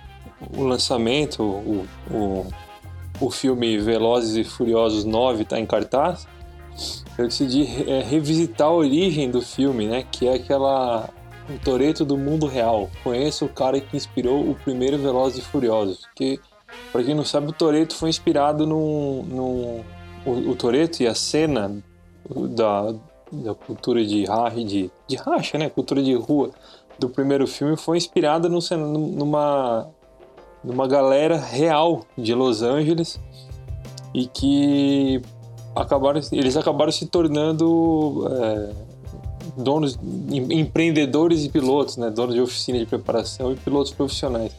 o 0.57 0.65
lançamento, 0.65 1.43
o, 1.45 1.87
o, 2.11 2.47
o 3.21 3.31
filme 3.31 3.79
Velozes 3.79 4.37
e 4.37 4.43
Furiosos 4.43 5.05
9 5.05 5.43
está 5.45 5.61
em 5.61 5.67
cartaz, 5.67 6.27
eu 7.17 7.27
decidi 7.27 7.63
é, 7.89 8.03
revisitar 8.03 8.67
a 8.69 8.73
origem 8.73 9.31
do 9.31 9.41
filme, 9.43 9.87
né? 9.87 10.05
Que 10.11 10.27
é 10.27 10.35
aquela 10.35 11.09
o 11.49 11.59
Toreto 11.65 12.05
do 12.05 12.17
mundo 12.19 12.47
real. 12.47 12.91
Conheço 13.03 13.45
o 13.47 13.49
cara 13.49 13.81
que 13.81 13.97
inspirou 13.97 14.49
o 14.51 14.55
primeiro 14.57 14.99
Velozes 14.99 15.39
e 15.39 15.43
Furiosos, 15.43 16.01
que 16.15 16.39
Pra 16.93 17.03
quem 17.05 17.15
não 17.15 17.25
sabe, 17.25 17.49
o 17.49 17.53
Toreto 17.53 17.95
foi 17.95 18.09
inspirado 18.09 18.67
num. 18.67 19.23
num 19.25 19.85
o, 20.27 20.51
o 20.51 20.57
Toreto 20.57 21.03
e 21.03 21.07
a 21.07 21.15
cena 21.15 21.83
da, 22.51 22.95
da 23.33 23.55
cultura 23.55 24.05
de 24.05 24.25
racha, 24.25 24.65
de, 24.65 24.91
de 25.07 25.17
racha, 25.17 25.59
né? 25.59 25.69
Cultura 25.71 26.03
de 26.03 26.15
rua 26.15 26.51
do 26.99 27.09
primeiro 27.09 27.47
filme 27.47 27.77
foi 27.77 27.97
inspirada 27.97 28.49
cen- 28.61 28.77
numa, 28.79 29.89
numa 30.65 30.87
galera 30.89 31.37
real 31.39 32.05
de 32.17 32.35
Los 32.35 32.63
Angeles 32.63 33.21
e 34.13 34.27
que 34.27 35.23
acabaram, 35.77 36.21
eles 36.33 36.57
acabaram 36.57 36.91
se 36.91 37.07
tornando 37.07 38.27
é, 38.33 38.71
donos, 39.57 39.97
em- 40.31 40.59
empreendedores 40.61 41.45
e 41.45 41.49
pilotos, 41.49 41.97
né? 41.97 42.11
Donos 42.11 42.35
de 42.35 42.41
oficina 42.41 42.79
de 42.79 42.87
preparação 42.87 43.53
e 43.53 43.57
pilotos 43.57 43.93
profissionais. 43.93 44.53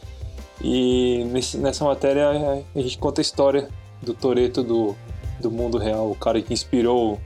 E 0.62 1.24
nesse- 1.30 1.56
nessa 1.58 1.84
matéria 1.84 2.28
a 2.74 2.80
gente 2.80 2.98
conta 2.98 3.20
a 3.20 3.22
história 3.22 3.68
do 4.02 4.12
Toreto 4.14 4.62
do, 4.62 4.94
do 5.40 5.50
mundo 5.50 5.78
real, 5.78 6.10
o 6.10 6.14
cara 6.14 6.40
que 6.42 6.52
inspirou 6.52 7.20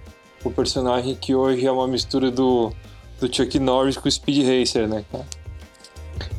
o 0.44 0.50
personagem 0.50 1.14
que 1.14 1.34
hoje 1.34 1.66
é 1.66 1.72
uma 1.72 1.88
mistura 1.88 2.30
do, 2.30 2.72
do 3.20 3.34
Chuck 3.34 3.58
Norris 3.58 3.96
com 3.96 4.08
o 4.08 4.12
Speed 4.12 4.46
Racer, 4.46 4.86
né, 4.88 5.04
cara? 5.10 5.24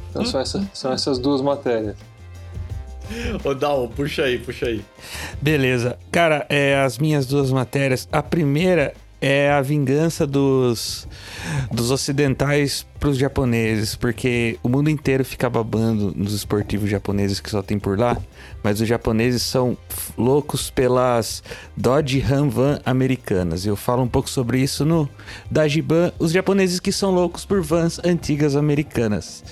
Então 0.09 0.23
são, 0.25 0.39
essa, 0.39 0.69
são 0.73 0.93
essas 0.93 1.19
duas 1.19 1.41
matérias. 1.41 1.95
Ô, 3.43 3.53
Dal, 3.53 3.87
puxa 3.89 4.23
aí, 4.23 4.39
puxa 4.39 4.65
aí. 4.67 4.83
Beleza. 5.41 5.97
Cara, 6.11 6.45
é, 6.49 6.75
as 6.77 6.97
minhas 6.97 7.25
duas 7.25 7.51
matérias. 7.51 8.07
A 8.11 8.23
primeira 8.23 8.93
é 9.21 9.49
a 9.49 9.61
vingança 9.61 10.27
dos, 10.27 11.07
dos 11.71 11.91
ocidentais 11.91 12.85
pros 12.99 13.17
japoneses, 13.17 13.95
porque 13.95 14.59
o 14.61 14.69
mundo 14.69 14.89
inteiro 14.89 15.23
fica 15.23 15.49
babando 15.49 16.13
nos 16.15 16.33
esportivos 16.33 16.89
japoneses 16.89 17.39
que 17.39 17.49
só 17.49 17.61
tem 17.61 17.79
por 17.79 17.97
lá, 17.97 18.17
mas 18.63 18.81
os 18.81 18.87
japoneses 18.87 19.41
são 19.41 19.77
loucos 20.17 20.69
pelas 20.69 21.43
Dodge 21.75 22.19
Ram 22.19 22.49
Van 22.49 22.79
americanas. 22.85 23.65
Eu 23.65 23.75
falo 23.75 24.03
um 24.03 24.07
pouco 24.07 24.29
sobre 24.29 24.59
isso 24.59 24.85
no 24.85 25.09
Dajiban, 25.49 26.11
os 26.19 26.31
japoneses 26.31 26.79
que 26.79 26.91
são 26.91 27.11
loucos 27.11 27.45
por 27.45 27.61
vans 27.61 27.99
antigas 28.03 28.55
americanas. 28.55 29.43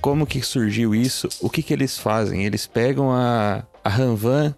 Como 0.00 0.26
que 0.26 0.42
surgiu 0.42 0.94
isso? 0.94 1.28
O 1.40 1.48
que 1.48 1.62
que 1.62 1.72
eles 1.72 1.98
fazem? 1.98 2.44
Eles 2.44 2.66
pegam 2.66 3.10
a, 3.10 3.64
a 3.84 3.88
Ram 3.88 4.14
Van 4.16 4.54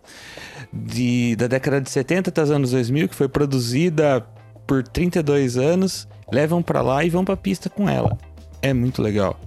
de, 0.72 1.34
da 1.36 1.46
década 1.46 1.80
de 1.80 1.90
70 1.90 2.30
até 2.30 2.42
os 2.42 2.50
anos 2.50 2.70
2000, 2.70 3.08
que 3.08 3.14
foi 3.14 3.28
produzida 3.28 4.24
por 4.66 4.82
32 4.82 5.56
anos, 5.56 6.06
levam 6.32 6.62
pra 6.62 6.82
lá 6.82 7.04
e 7.04 7.10
vão 7.10 7.24
pra 7.24 7.36
pista 7.36 7.68
com 7.68 7.88
ela. 7.88 8.16
É 8.62 8.72
muito 8.72 9.02
legal. 9.02 9.38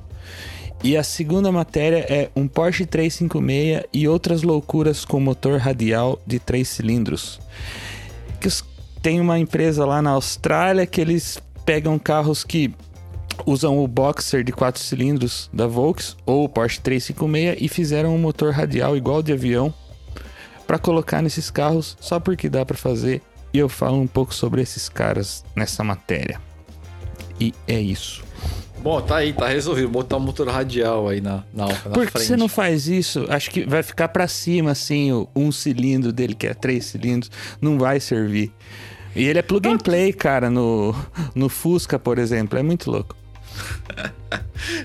E 0.83 0.95
a 0.95 1.03
segunda 1.03 1.51
matéria 1.51 2.05
é 2.09 2.29
um 2.35 2.47
Porsche 2.47 2.85
356 2.85 3.83
e 3.91 4.07
outras 4.07 4.43
loucuras 4.43 5.03
com 5.03 5.19
motor 5.19 5.59
radial 5.59 6.21
de 6.25 6.39
3 6.39 6.67
cilindros. 6.67 7.39
Que 8.39 8.47
os- 8.47 8.63
tem 9.01 9.19
uma 9.19 9.37
empresa 9.39 9.85
lá 9.85 10.01
na 10.01 10.11
Austrália 10.11 10.85
que 10.85 11.01
eles 11.01 11.37
pegam 11.65 11.99
carros 11.99 12.43
que 12.45 12.73
usam 13.45 13.77
o 13.79 13.87
Boxer 13.87 14.43
de 14.43 14.51
4 14.51 14.81
cilindros 14.81 15.49
da 15.53 15.67
Volks 15.67 16.15
ou 16.25 16.45
o 16.45 16.49
Porsche 16.49 16.79
356 16.81 17.57
e 17.61 17.67
fizeram 17.67 18.15
um 18.15 18.17
motor 18.17 18.51
radial 18.51 18.95
igual 18.95 19.21
de 19.21 19.33
avião 19.33 19.73
para 20.67 20.77
colocar 20.77 21.21
nesses 21.21 21.49
carros 21.49 21.97
só 21.99 22.19
porque 22.19 22.49
dá 22.49 22.65
para 22.65 22.77
fazer. 22.77 23.21
E 23.51 23.57
eu 23.57 23.67
falo 23.67 23.99
um 23.99 24.07
pouco 24.07 24.33
sobre 24.33 24.61
esses 24.61 24.87
caras 24.87 25.43
nessa 25.55 25.83
matéria. 25.83 26.39
E 27.39 27.53
é 27.67 27.79
isso. 27.79 28.23
Bom, 28.81 29.01
tá 29.01 29.17
aí, 29.17 29.33
tá 29.33 29.47
resolvido. 29.47 29.89
Botar 29.89 30.17
um 30.17 30.21
motor 30.21 30.47
radial 30.47 31.07
aí 31.07 31.19
na, 31.19 31.43
na, 31.53 31.67
na 31.67 31.73
Por 31.73 32.05
que 32.05 32.11
frente. 32.11 32.27
você 32.27 32.37
não 32.37 32.47
faz 32.47 32.87
isso? 32.87 33.25
Acho 33.29 33.49
que 33.51 33.65
vai 33.65 33.83
ficar 33.83 34.07
para 34.09 34.27
cima 34.27 34.71
assim, 34.71 35.11
o 35.11 35.27
um 35.35 35.51
cilindro 35.51 36.13
dele 36.13 36.33
que 36.33 36.47
é 36.47 36.53
três 36.53 36.85
cilindros, 36.85 37.31
não 37.61 37.77
vai 37.77 37.99
servir. 37.99 38.51
E 39.15 39.23
ele 39.25 39.39
é 39.39 39.41
plug 39.41 39.67
and 39.67 39.79
play, 39.79 40.13
cara, 40.13 40.49
no, 40.49 40.95
no 41.35 41.49
Fusca, 41.49 41.97
por 41.97 42.17
exemplo. 42.19 42.57
É 42.57 42.63
muito 42.63 42.89
louco. 42.89 43.15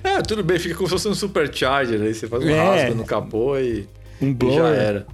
É, 0.02 0.22
tudo 0.26 0.42
bem, 0.42 0.58
fica 0.58 0.74
como 0.74 0.86
se 0.88 0.92
fosse 0.92 1.08
um 1.08 1.14
supercharger. 1.14 2.00
Aí 2.00 2.14
você 2.14 2.26
faz 2.26 2.42
um 2.44 2.48
É. 2.50 2.62
rasgo 2.82 2.94
no 2.96 3.04
capô 3.04 3.56
e, 3.58 3.86
Um 4.20 4.32
blower. 4.32 4.56
já 4.56 4.68
era. 4.68 5.06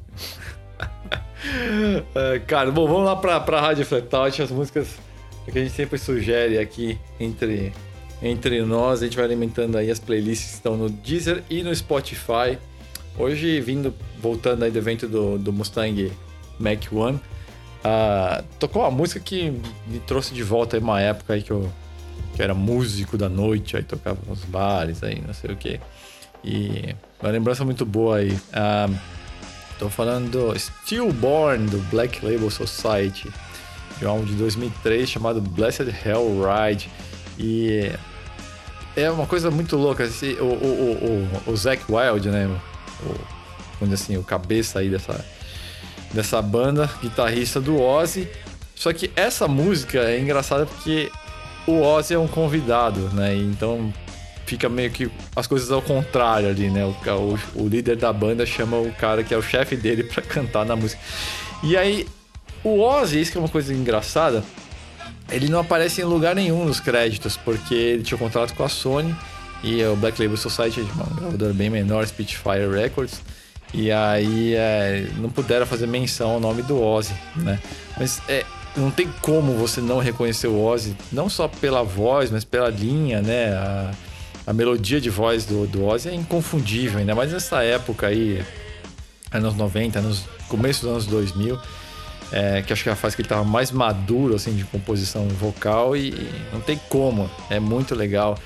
É, 2.14 2.38
cara, 2.46 2.70
bom, 2.70 2.86
vamos 2.86 3.04
lá 3.04 3.16
pra, 3.16 3.40
pra 3.40 3.60
Rádio 3.60 3.84
Flatout, 3.84 4.42
as 4.42 4.50
músicas 4.50 4.88
que 5.50 5.58
a 5.58 5.62
gente 5.62 5.74
sempre 5.74 5.98
sugere 5.98 6.58
aqui 6.58 6.98
entre 7.18 7.72
entre 8.22 8.62
nós. 8.62 9.00
A 9.00 9.04
gente 9.06 9.16
vai 9.16 9.24
alimentando 9.24 9.78
aí 9.78 9.90
as 9.90 9.98
playlists 9.98 10.48
que 10.50 10.54
estão 10.56 10.76
no 10.76 10.90
Deezer 10.90 11.42
e 11.48 11.62
no 11.62 11.74
Spotify. 11.74 12.58
Hoje, 13.18 13.60
vindo, 13.60 13.92
voltando 14.20 14.62
aí 14.64 14.70
do 14.70 14.78
evento 14.78 15.08
do, 15.08 15.38
do 15.38 15.52
Mustang 15.52 16.12
Mach 16.58 16.86
One, 16.92 17.16
uh, 17.16 18.44
tocou 18.58 18.82
uma 18.82 18.90
música 18.90 19.18
que 19.18 19.50
me 19.86 19.98
trouxe 20.06 20.32
de 20.34 20.42
volta 20.42 20.76
aí 20.76 20.82
uma 20.82 21.00
época 21.00 21.32
aí 21.32 21.42
que 21.42 21.50
eu 21.50 21.70
que 22.40 22.44
era 22.44 22.54
músico 22.54 23.18
da 23.18 23.28
noite, 23.28 23.76
aí 23.76 23.82
tocava 23.82 24.18
nos 24.26 24.44
bares, 24.44 25.02
aí 25.02 25.22
não 25.26 25.34
sei 25.34 25.50
o 25.50 25.56
que. 25.56 25.78
E 26.42 26.96
uma 27.20 27.30
lembrança 27.30 27.66
muito 27.66 27.84
boa 27.84 28.16
aí. 28.16 28.30
Uh, 28.32 28.98
tô 29.78 29.90
falando 29.90 30.30
do 30.30 30.58
Stillborn, 30.58 31.68
do 31.68 31.76
Black 31.90 32.24
Label 32.24 32.50
Society, 32.50 33.30
de 33.98 34.06
um 34.06 34.08
álbum 34.08 34.24
de 34.24 34.32
2003 34.36 35.06
chamado 35.06 35.42
Blessed 35.42 35.94
Hell 36.02 36.40
Ride. 36.40 36.88
E 37.38 37.92
é 38.96 39.10
uma 39.10 39.26
coisa 39.26 39.50
muito 39.50 39.76
louca. 39.76 40.04
Esse, 40.04 40.32
o, 40.40 40.44
o, 40.44 41.28
o, 41.46 41.52
o 41.52 41.56
Zac 41.58 41.82
Wild, 41.90 42.26
né? 42.30 42.48
O, 43.82 43.92
assim, 43.92 44.16
o 44.16 44.22
cabeça 44.22 44.78
aí 44.78 44.88
dessa, 44.88 45.22
dessa 46.14 46.40
banda, 46.40 46.88
guitarrista 47.02 47.60
do 47.60 47.78
Ozzy. 47.78 48.26
Só 48.74 48.94
que 48.94 49.10
essa 49.14 49.46
música 49.46 49.98
é 49.98 50.18
engraçada 50.18 50.64
porque 50.64 51.10
o 51.66 51.80
Ozzy 51.82 52.14
é 52.14 52.18
um 52.18 52.28
convidado, 52.28 53.00
né? 53.10 53.36
Então 53.36 53.92
fica 54.46 54.68
meio 54.68 54.90
que 54.90 55.10
as 55.36 55.46
coisas 55.46 55.70
ao 55.70 55.80
contrário 55.80 56.48
ali, 56.48 56.68
né? 56.68 56.84
O, 56.84 56.90
o, 56.90 57.38
o 57.64 57.68
líder 57.68 57.96
da 57.96 58.12
banda 58.12 58.44
chama 58.44 58.76
o 58.78 58.92
cara 58.92 59.22
que 59.22 59.32
é 59.32 59.36
o 59.36 59.42
chefe 59.42 59.76
dele 59.76 60.02
para 60.12 60.22
cantar 60.22 60.64
na 60.64 60.74
música. 60.74 61.00
E 61.62 61.76
aí, 61.76 62.06
o 62.64 62.80
Ozzy, 62.80 63.20
isso 63.20 63.32
que 63.32 63.38
é 63.38 63.40
uma 63.40 63.48
coisa 63.48 63.72
engraçada, 63.72 64.42
ele 65.30 65.48
não 65.48 65.60
aparece 65.60 66.00
em 66.00 66.04
lugar 66.04 66.34
nenhum 66.34 66.64
nos 66.64 66.80
créditos, 66.80 67.36
porque 67.36 67.74
ele 67.74 68.02
tinha 68.02 68.16
um 68.16 68.20
contrato 68.20 68.54
com 68.54 68.64
a 68.64 68.68
Sony 68.68 69.14
e 69.62 69.84
o 69.84 69.94
Black 69.94 70.20
Label 70.20 70.36
Society 70.36 70.80
uma 70.94 71.04
gravadora 71.04 71.52
bem 71.52 71.70
menor, 71.70 72.06
Spitfire 72.06 72.68
Records, 72.72 73.20
e 73.72 73.92
aí 73.92 74.54
é, 74.54 75.06
não 75.18 75.30
puderam 75.30 75.64
fazer 75.64 75.86
menção 75.86 76.30
ao 76.30 76.40
nome 76.40 76.62
do 76.62 76.82
Ozzy, 76.82 77.14
né? 77.36 77.60
Mas 77.96 78.20
é, 78.28 78.44
não 78.76 78.90
tem 78.90 79.08
como 79.20 79.54
você 79.54 79.80
não 79.80 79.98
reconhecer 79.98 80.46
o 80.46 80.62
Ozzy, 80.62 80.96
não 81.10 81.28
só 81.28 81.48
pela 81.48 81.82
voz, 81.82 82.30
mas 82.30 82.44
pela 82.44 82.68
linha, 82.68 83.20
né? 83.20 83.52
A, 83.52 83.90
a 84.46 84.52
melodia 84.52 85.00
de 85.00 85.10
voz 85.10 85.44
do, 85.44 85.66
do 85.66 85.84
Ozzy 85.84 86.08
é 86.08 86.14
inconfundível, 86.14 86.98
ainda 86.98 87.14
mais 87.14 87.32
nessa 87.32 87.62
época 87.62 88.06
aí, 88.06 88.44
anos 89.30 89.54
90, 89.54 89.98
anos, 89.98 90.24
começo 90.48 90.82
dos 90.82 90.90
anos 90.90 91.06
2000, 91.06 91.58
é, 92.32 92.62
que 92.62 92.72
acho 92.72 92.82
que 92.82 92.88
é 92.88 92.92
a 92.92 92.96
fase 92.96 93.16
que 93.16 93.22
ele 93.22 93.26
estava 93.26 93.44
mais 93.44 93.70
maduro, 93.70 94.34
assim, 94.34 94.54
de 94.54 94.64
composição 94.64 95.28
vocal 95.28 95.96
e, 95.96 96.10
e, 96.10 96.32
não 96.52 96.60
tem 96.60 96.80
como, 96.88 97.30
é 97.48 97.58
muito 97.58 97.94
legal. 97.94 98.38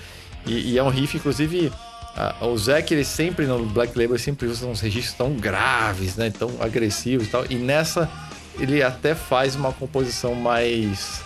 E, 0.47 0.73
e 0.73 0.79
é 0.79 0.83
um 0.83 0.89
riff, 0.89 1.17
inclusive, 1.17 1.73
a, 2.17 2.47
o 2.47 2.57
Zac, 2.57 2.93
ele 2.93 3.05
sempre, 3.05 3.47
no 3.47 3.65
Black 3.67 3.99
Label, 3.99 4.19
sempre 4.19 4.47
usa 4.47 4.67
uns 4.67 4.81
registros 4.81 5.15
tão 5.15 5.35
graves, 5.35 6.17
né, 6.17 6.31
tão 6.31 6.51
agressivos 6.61 7.27
e 7.27 7.31
tal, 7.31 7.45
e 7.49 7.57
nessa 7.57 8.11
ele 8.59 8.83
até 8.83 9.15
faz 9.15 9.55
uma 9.55 9.73
composição 9.73 10.35
mais. 10.35 11.23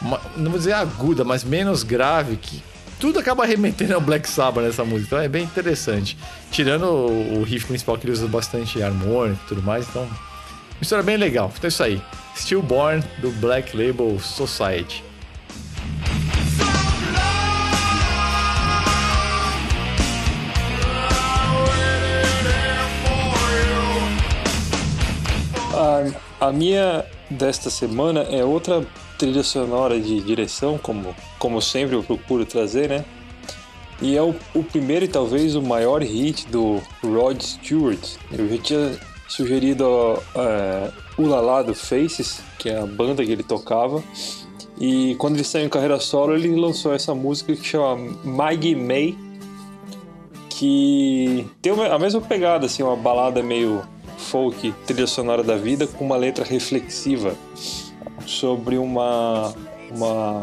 Uma, 0.00 0.20
não 0.36 0.50
vou 0.50 0.58
dizer 0.58 0.72
aguda, 0.72 1.24
mas 1.24 1.44
menos 1.44 1.82
grave, 1.82 2.36
que 2.36 2.62
tudo 2.98 3.18
acaba 3.18 3.44
remetendo 3.44 3.94
ao 3.94 4.00
Black 4.00 4.28
Sabbath 4.28 4.64
nessa 4.64 4.84
música. 4.84 5.06
Então 5.06 5.18
é 5.18 5.28
bem 5.28 5.44
interessante. 5.44 6.16
Tirando 6.50 6.84
o, 6.84 7.40
o 7.40 7.42
riff 7.42 7.66
principal 7.66 7.96
que 7.98 8.06
ele 8.06 8.12
usa 8.12 8.26
bastante 8.26 8.82
harmônico 8.82 9.40
e 9.44 9.48
tudo 9.48 9.62
mais, 9.62 9.88
então. 9.88 10.08
Mistura 10.80 11.02
bem 11.02 11.16
legal. 11.16 11.52
Então 11.56 11.66
é 11.66 11.68
isso 11.68 11.82
aí. 11.82 12.02
Stillborn 12.36 13.02
do 13.18 13.30
Black 13.32 13.76
Label 13.76 14.18
Society. 14.18 15.04
A 26.40 26.52
minha 26.52 27.04
desta 27.30 27.70
semana 27.70 28.20
é 28.22 28.44
outra 28.44 28.86
trilha 29.18 29.42
sonora 29.42 29.98
de 30.00 30.20
direção, 30.20 30.78
como, 30.78 31.14
como 31.38 31.60
sempre 31.60 31.96
eu 31.96 32.02
procuro 32.02 32.44
trazer, 32.44 32.88
né? 32.88 33.04
E 34.02 34.16
é 34.16 34.22
o, 34.22 34.34
o 34.54 34.62
primeiro 34.62 35.04
e 35.04 35.08
talvez 35.08 35.54
o 35.54 35.62
maior 35.62 36.02
hit 36.02 36.46
do 36.48 36.80
Rod 37.02 37.40
Stewart. 37.40 38.16
Eu 38.32 38.48
já 38.48 38.58
tinha 38.58 39.00
sugerido 39.28 39.84
uh, 39.86 40.92
o 41.16 41.26
Lala 41.26 41.62
do 41.62 41.74
Faces, 41.74 42.42
que 42.58 42.68
é 42.68 42.78
a 42.78 42.86
banda 42.86 43.24
que 43.24 43.30
ele 43.30 43.42
tocava. 43.42 44.02
E 44.78 45.14
quando 45.16 45.36
ele 45.36 45.44
saiu 45.44 45.66
em 45.66 45.68
carreira 45.68 46.00
solo, 46.00 46.34
ele 46.34 46.54
lançou 46.54 46.92
essa 46.92 47.14
música 47.14 47.54
que 47.54 47.64
chama 47.64 47.96
Maggie 48.24 48.74
May, 48.74 49.16
que 50.50 51.46
tem 51.62 51.72
a 51.72 51.98
mesma 51.98 52.20
pegada, 52.20 52.66
assim, 52.66 52.82
uma 52.82 52.96
balada 52.96 53.42
meio 53.42 53.82
folk, 54.24 54.72
trilha 54.86 55.06
sonora 55.06 55.42
da 55.42 55.56
vida, 55.56 55.86
com 55.86 56.04
uma 56.04 56.16
letra 56.16 56.44
reflexiva 56.44 57.34
sobre 58.26 58.78
uma 58.78 59.54
uma 59.90 60.42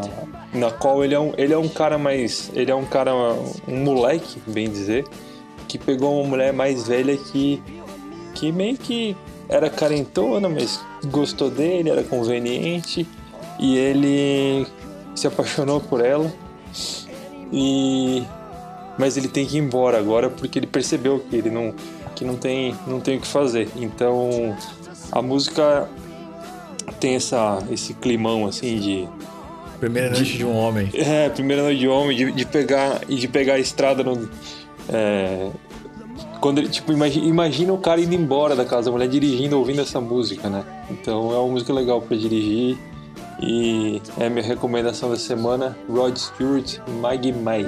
na 0.54 0.70
qual 0.70 1.04
ele 1.04 1.14
é 1.14 1.20
um 1.20 1.32
ele 1.36 1.52
é 1.52 1.58
um 1.58 1.68
cara 1.68 1.98
mais 1.98 2.50
ele 2.54 2.70
é 2.70 2.74
um 2.74 2.84
cara 2.84 3.12
um 3.14 3.84
moleque, 3.84 4.40
bem 4.46 4.70
dizer, 4.70 5.04
que 5.68 5.78
pegou 5.78 6.20
uma 6.20 6.28
mulher 6.28 6.52
mais 6.52 6.86
velha 6.86 7.16
que 7.16 7.62
que 8.34 8.50
meio 8.52 8.76
que 8.78 9.16
era 9.48 9.68
carentona, 9.68 10.48
mas 10.48 10.80
gostou 11.04 11.50
dele, 11.50 11.90
era 11.90 12.02
conveniente 12.02 13.06
e 13.58 13.76
ele 13.76 14.66
se 15.14 15.26
apaixonou 15.26 15.80
por 15.80 16.04
ela. 16.04 16.32
E 17.52 18.22
mas 18.98 19.16
ele 19.16 19.28
tem 19.28 19.44
que 19.46 19.56
ir 19.56 19.60
embora 19.60 19.98
agora 19.98 20.30
porque 20.30 20.58
ele 20.58 20.66
percebeu 20.66 21.18
que 21.18 21.36
ele 21.36 21.50
não 21.50 21.74
que 22.22 22.24
não 22.24 22.36
tem, 22.36 22.74
não 22.86 23.00
tem 23.00 23.18
o 23.18 23.20
que 23.20 23.26
fazer. 23.26 23.68
Então 23.76 24.56
a 25.10 25.20
música 25.20 25.88
tem 27.00 27.16
essa, 27.16 27.58
esse 27.70 27.94
climão 27.94 28.46
assim 28.46 28.78
de. 28.78 29.08
Primeira 29.80 30.10
noite 30.10 30.24
de, 30.24 30.38
de 30.38 30.44
um 30.44 30.56
homem. 30.56 30.88
É, 30.94 31.28
primeira 31.28 31.62
noite 31.62 31.80
de 31.80 31.88
um 31.88 31.92
homem, 31.92 32.16
de, 32.16 32.32
de 32.32 32.46
pegar 32.46 33.00
e 33.08 33.16
de 33.16 33.26
pegar 33.26 33.54
a 33.54 33.58
estrada 33.58 34.04
no. 34.04 34.28
É, 34.88 35.50
quando 36.40 36.58
ele, 36.58 36.68
tipo, 36.68 36.92
imagina, 36.92 37.26
imagina 37.26 37.72
o 37.72 37.78
cara 37.78 38.00
indo 38.00 38.14
embora 38.14 38.54
da 38.54 38.64
casa 38.64 38.86
da 38.86 38.92
mulher 38.92 39.08
dirigindo, 39.08 39.58
ouvindo 39.58 39.80
essa 39.80 40.00
música, 40.00 40.48
né? 40.48 40.64
Então 40.90 41.32
é 41.32 41.38
uma 41.38 41.48
música 41.48 41.72
legal 41.72 42.00
para 42.00 42.16
dirigir. 42.16 42.78
E 43.40 44.00
é 44.20 44.26
a 44.26 44.30
minha 44.30 44.44
recomendação 44.44 45.10
da 45.10 45.16
semana, 45.16 45.76
Rod 45.88 46.16
Stewart, 46.16 46.78
Maggie 47.00 47.32
May. 47.32 47.66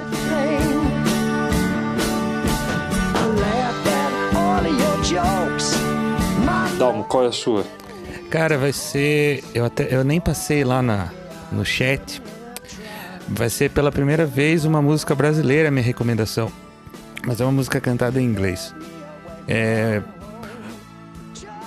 Dalmo, 6.77 7.05
qual 7.05 7.23
é 7.23 7.27
a 7.27 7.31
sua? 7.31 7.65
Cara, 8.29 8.57
vai 8.57 8.73
ser. 8.73 9.43
Eu, 9.53 9.65
até, 9.65 9.87
eu 9.95 10.03
nem 10.03 10.19
passei 10.19 10.63
lá 10.63 10.81
na, 10.81 11.09
no 11.51 11.63
chat. 11.63 12.21
Vai 13.27 13.49
ser 13.49 13.71
pela 13.71 13.91
primeira 13.91 14.25
vez 14.25 14.65
uma 14.65 14.81
música 14.81 15.15
brasileira, 15.15 15.71
minha 15.71 15.83
recomendação. 15.83 16.51
Mas 17.25 17.39
é 17.39 17.45
uma 17.45 17.51
música 17.53 17.79
cantada 17.79 18.21
em 18.21 18.25
inglês. 18.25 18.75
É. 19.47 20.01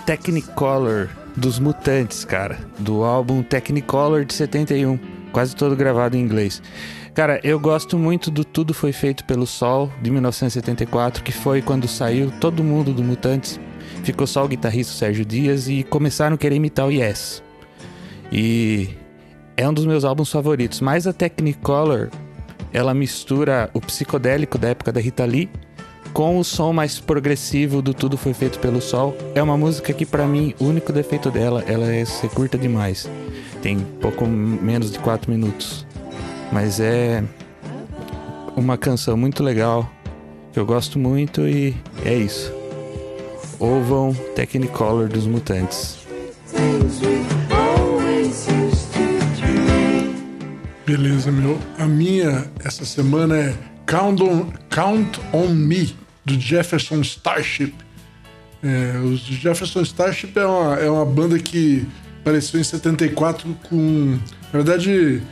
Technicolor 0.04 1.08
dos 1.34 1.58
Mutantes, 1.58 2.24
cara. 2.24 2.58
Do 2.78 3.02
álbum 3.02 3.42
Technicolor 3.42 4.24
de 4.24 4.34
71. 4.34 4.98
Quase 5.32 5.56
todo 5.56 5.74
gravado 5.74 6.16
em 6.16 6.20
inglês. 6.20 6.62
Cara, 7.18 7.40
eu 7.42 7.58
gosto 7.58 7.98
muito 7.98 8.30
do 8.30 8.44
Tudo 8.44 8.72
Foi 8.72 8.92
Feito 8.92 9.24
pelo 9.24 9.44
Sol, 9.44 9.90
de 10.00 10.08
1974, 10.08 11.24
que 11.24 11.32
foi 11.32 11.60
quando 11.60 11.88
saiu 11.88 12.30
todo 12.30 12.62
mundo 12.62 12.92
do 12.92 13.02
Mutantes. 13.02 13.58
Ficou 14.04 14.24
só 14.24 14.44
o 14.44 14.48
guitarrista 14.48 14.92
Sérgio 14.92 15.24
Dias 15.24 15.68
e 15.68 15.82
começaram 15.82 16.36
a 16.36 16.38
querer 16.38 16.54
imitar 16.54 16.86
o 16.86 16.92
Yes. 16.92 17.42
E 18.30 18.90
é 19.56 19.68
um 19.68 19.74
dos 19.74 19.84
meus 19.84 20.04
álbuns 20.04 20.30
favoritos. 20.30 20.80
Mas 20.80 21.08
a 21.08 21.12
Technicolor, 21.12 22.08
ela 22.72 22.94
mistura 22.94 23.68
o 23.74 23.80
psicodélico 23.80 24.56
da 24.56 24.68
época 24.68 24.92
da 24.92 25.00
Rita 25.00 25.24
Lee 25.24 25.50
com 26.12 26.38
o 26.38 26.44
som 26.44 26.72
mais 26.72 27.00
progressivo 27.00 27.82
do 27.82 27.92
Tudo 27.92 28.16
Foi 28.16 28.32
Feito 28.32 28.60
pelo 28.60 28.80
Sol. 28.80 29.16
É 29.34 29.42
uma 29.42 29.56
música 29.56 29.92
que, 29.92 30.06
para 30.06 30.24
mim, 30.24 30.54
o 30.60 30.66
único 30.66 30.92
defeito 30.92 31.32
dela, 31.32 31.64
ela 31.66 31.92
é 31.92 32.04
ser 32.04 32.30
curta 32.30 32.56
demais. 32.56 33.10
Tem 33.60 33.76
pouco 34.00 34.24
menos 34.24 34.92
de 34.92 35.00
4 35.00 35.28
minutos. 35.28 35.87
Mas 36.52 36.80
é 36.80 37.22
uma 38.56 38.76
canção 38.78 39.16
muito 39.16 39.42
legal, 39.42 39.90
que 40.52 40.58
eu 40.58 40.66
gosto 40.66 40.98
muito 40.98 41.46
e 41.46 41.76
é 42.04 42.14
isso. 42.14 42.52
Ouvam 43.58 44.14
Technicolor 44.34 45.08
dos 45.08 45.26
Mutantes. 45.26 45.98
Beleza, 50.86 51.30
meu. 51.30 51.58
A 51.78 51.86
minha 51.86 52.50
essa 52.64 52.84
semana 52.84 53.36
é 53.36 53.54
Count 53.84 54.22
on, 54.22 54.50
Count 54.70 55.20
on 55.32 55.48
Me, 55.48 55.94
do 56.24 56.40
Jefferson 56.40 57.00
Starship. 57.02 57.74
É, 58.62 58.98
o 58.98 59.14
Jefferson 59.16 59.82
Starship 59.82 60.38
é 60.38 60.46
uma, 60.46 60.74
é 60.76 60.90
uma 60.90 61.04
banda 61.04 61.38
que 61.38 61.86
apareceu 62.20 62.58
em 62.58 62.64
74 62.64 63.54
com. 63.68 64.18
Na 64.52 64.62
verdade, 64.62 65.22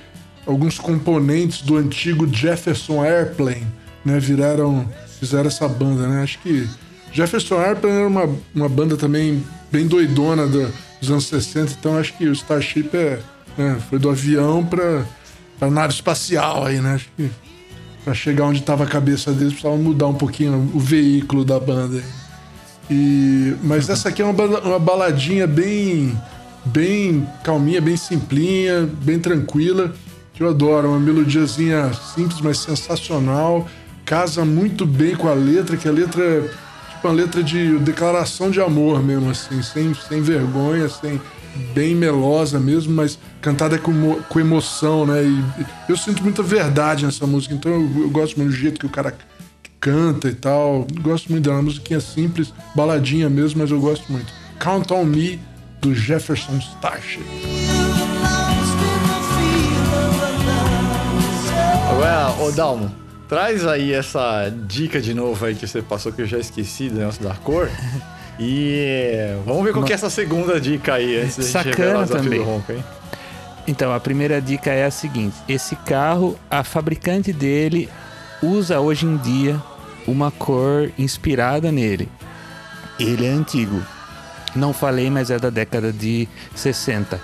alguns 0.47 0.79
componentes 0.79 1.61
do 1.61 1.77
antigo 1.77 2.33
Jefferson 2.33 3.03
Airplane, 3.03 3.67
né? 4.05 4.19
Viraram, 4.19 4.89
fizeram 5.19 5.49
essa 5.49 5.69
banda, 5.69 6.07
né? 6.07 6.23
Acho 6.23 6.39
que 6.39 6.69
Jefferson 7.13 7.59
Airplane 7.59 7.97
era 7.97 8.07
uma, 8.07 8.29
uma 8.55 8.69
banda 8.69 8.97
também 8.97 9.43
bem 9.71 9.87
doidona 9.87 10.47
do, 10.47 10.73
dos 11.01 11.11
anos 11.11 11.27
60, 11.27 11.73
então 11.79 11.99
acho 11.99 12.17
que 12.17 12.27
o 12.27 12.33
Starship 12.33 12.91
é, 12.95 13.19
né? 13.59 13.79
foi 13.91 13.99
do 13.99 14.09
avião 14.09 14.65
para 14.65 15.05
a 15.61 15.71
nave 15.71 15.93
espacial 15.93 16.65
aí, 16.65 16.81
né? 16.81 16.95
Acho 16.95 17.09
que 17.17 17.31
para 18.05 18.15
chegar 18.15 18.45
onde 18.45 18.61
estava 18.61 18.85
a 18.85 18.87
cabeça 18.87 19.33
deles 19.33 19.55
precisava 19.55 19.77
mudar 19.77 20.07
um 20.07 20.15
pouquinho 20.15 20.71
o 20.73 20.79
veículo 20.79 21.45
da 21.45 21.59
banda. 21.59 22.01
E, 22.89 23.57
mas 23.65 23.89
essa 23.89 24.11
aqui 24.11 24.23
é 24.23 24.25
uma, 24.25 24.45
uma 24.61 24.79
baladinha 24.79 25.45
bem 25.45 26.17
bem 26.67 27.27
calminha, 27.45 27.81
bem 27.81 27.97
simplinha, 27.97 28.89
bem 29.03 29.19
tranquila, 29.19 29.95
que 30.37 30.43
eu 30.43 30.51
adoro. 30.51 30.89
Uma 30.89 31.01
melodiazinha 31.01 31.93
simples, 32.15 32.41
mas 32.41 32.59
sensacional. 32.59 33.67
Casa 34.05 34.45
muito 34.45 34.87
bem 34.87 35.17
com 35.17 35.29
a 35.29 35.35
letra, 35.35 35.77
que 35.77 35.89
a 35.89 35.93
letra 35.93 36.23
é 36.23 36.41
tipo 36.91 37.09
uma 37.09 37.13
letra 37.13 37.43
de 37.43 37.79
declaração 37.79 38.51
de 38.51 38.61
amor 38.61 39.03
mesmo, 39.03 39.31
assim, 39.31 39.63
sem, 39.63 39.93
sem 39.95 40.23
vergonha, 40.23 40.89
sem 40.89 41.21
bem 41.75 41.95
melosa 41.95 42.61
mesmo, 42.61 42.95
mas 42.95 43.19
cantada 43.41 43.79
com, 43.79 44.21
com 44.29 44.41
emoção, 44.41 45.07
né? 45.07 45.25
E 45.25 45.67
eu 45.89 45.97
sinto 45.97 46.23
muita 46.23 46.43
verdade 46.43 47.05
nessa 47.05 47.27
música, 47.27 47.55
então 47.55 47.73
eu, 47.73 48.03
eu 48.03 48.11
gosto 48.11 48.37
muito 48.37 48.51
do 48.51 48.57
jeito 48.57 48.79
que 48.79 48.87
o 48.87 48.91
cara 48.91 49.17
canta 49.81 50.29
e 50.29 50.35
tal. 50.35 50.87
Gosto 51.01 51.31
muito 51.31 51.45
dela, 51.45 51.57
uma 51.57 51.63
musiquinha 51.63 52.01
simples, 52.01 52.53
baladinha 52.75 53.29
mesmo, 53.29 53.61
mas 53.61 53.71
eu 53.71 53.81
gosto 53.81 54.11
muito. 54.13 54.33
Count 54.59 54.93
on 54.93 55.05
Me 55.05 55.41
do 55.81 55.95
Jefferson 55.95 56.59
Starship. 56.59 57.25
Agora, 61.97 62.29
ô 62.43 62.53
Dalmo, 62.53 62.95
traz 63.27 63.67
aí 63.67 63.91
essa 63.91 64.51
dica 64.51 65.01
de 65.01 65.15
novo 65.15 65.47
aí 65.47 65.55
que 65.55 65.67
você 65.67 65.81
passou 65.81 66.13
que 66.13 66.21
eu 66.21 66.27
já 66.27 66.39
esqueci 66.39 66.91
do 66.91 66.99
negócio 66.99 67.23
da 67.23 67.35
cor. 67.35 67.71
E 68.39 69.35
vamos 69.47 69.65
ver 69.65 69.73
qual 69.73 69.83
que 69.83 69.93
é 69.93 69.95
essa 69.95 70.11
segunda 70.11 70.61
dica 70.61 70.93
aí 70.93 71.23
antes 71.23 71.39
da 71.39 71.63
gente 71.63 71.75
revelar 71.75 72.05
o 72.05 72.07
também. 72.07 72.43
ronco? 72.43 72.71
Então, 73.67 73.95
a 73.95 73.99
primeira 73.99 74.43
dica 74.43 74.71
é 74.71 74.85
a 74.85 74.91
seguinte: 74.91 75.35
esse 75.49 75.75
carro, 75.75 76.39
a 76.51 76.63
fabricante 76.63 77.33
dele 77.33 77.89
usa 78.43 78.79
hoje 78.79 79.07
em 79.07 79.17
dia 79.17 79.59
uma 80.07 80.31
cor 80.31 80.93
inspirada 80.99 81.73
nele. 81.73 82.11
Ele 83.01 83.25
é 83.25 83.31
antigo, 83.31 83.83
não 84.55 84.75
falei, 84.75 85.09
mas 85.09 85.31
é 85.31 85.39
da 85.39 85.49
década 85.49 85.91
de 85.91 86.29
60. 86.55 87.19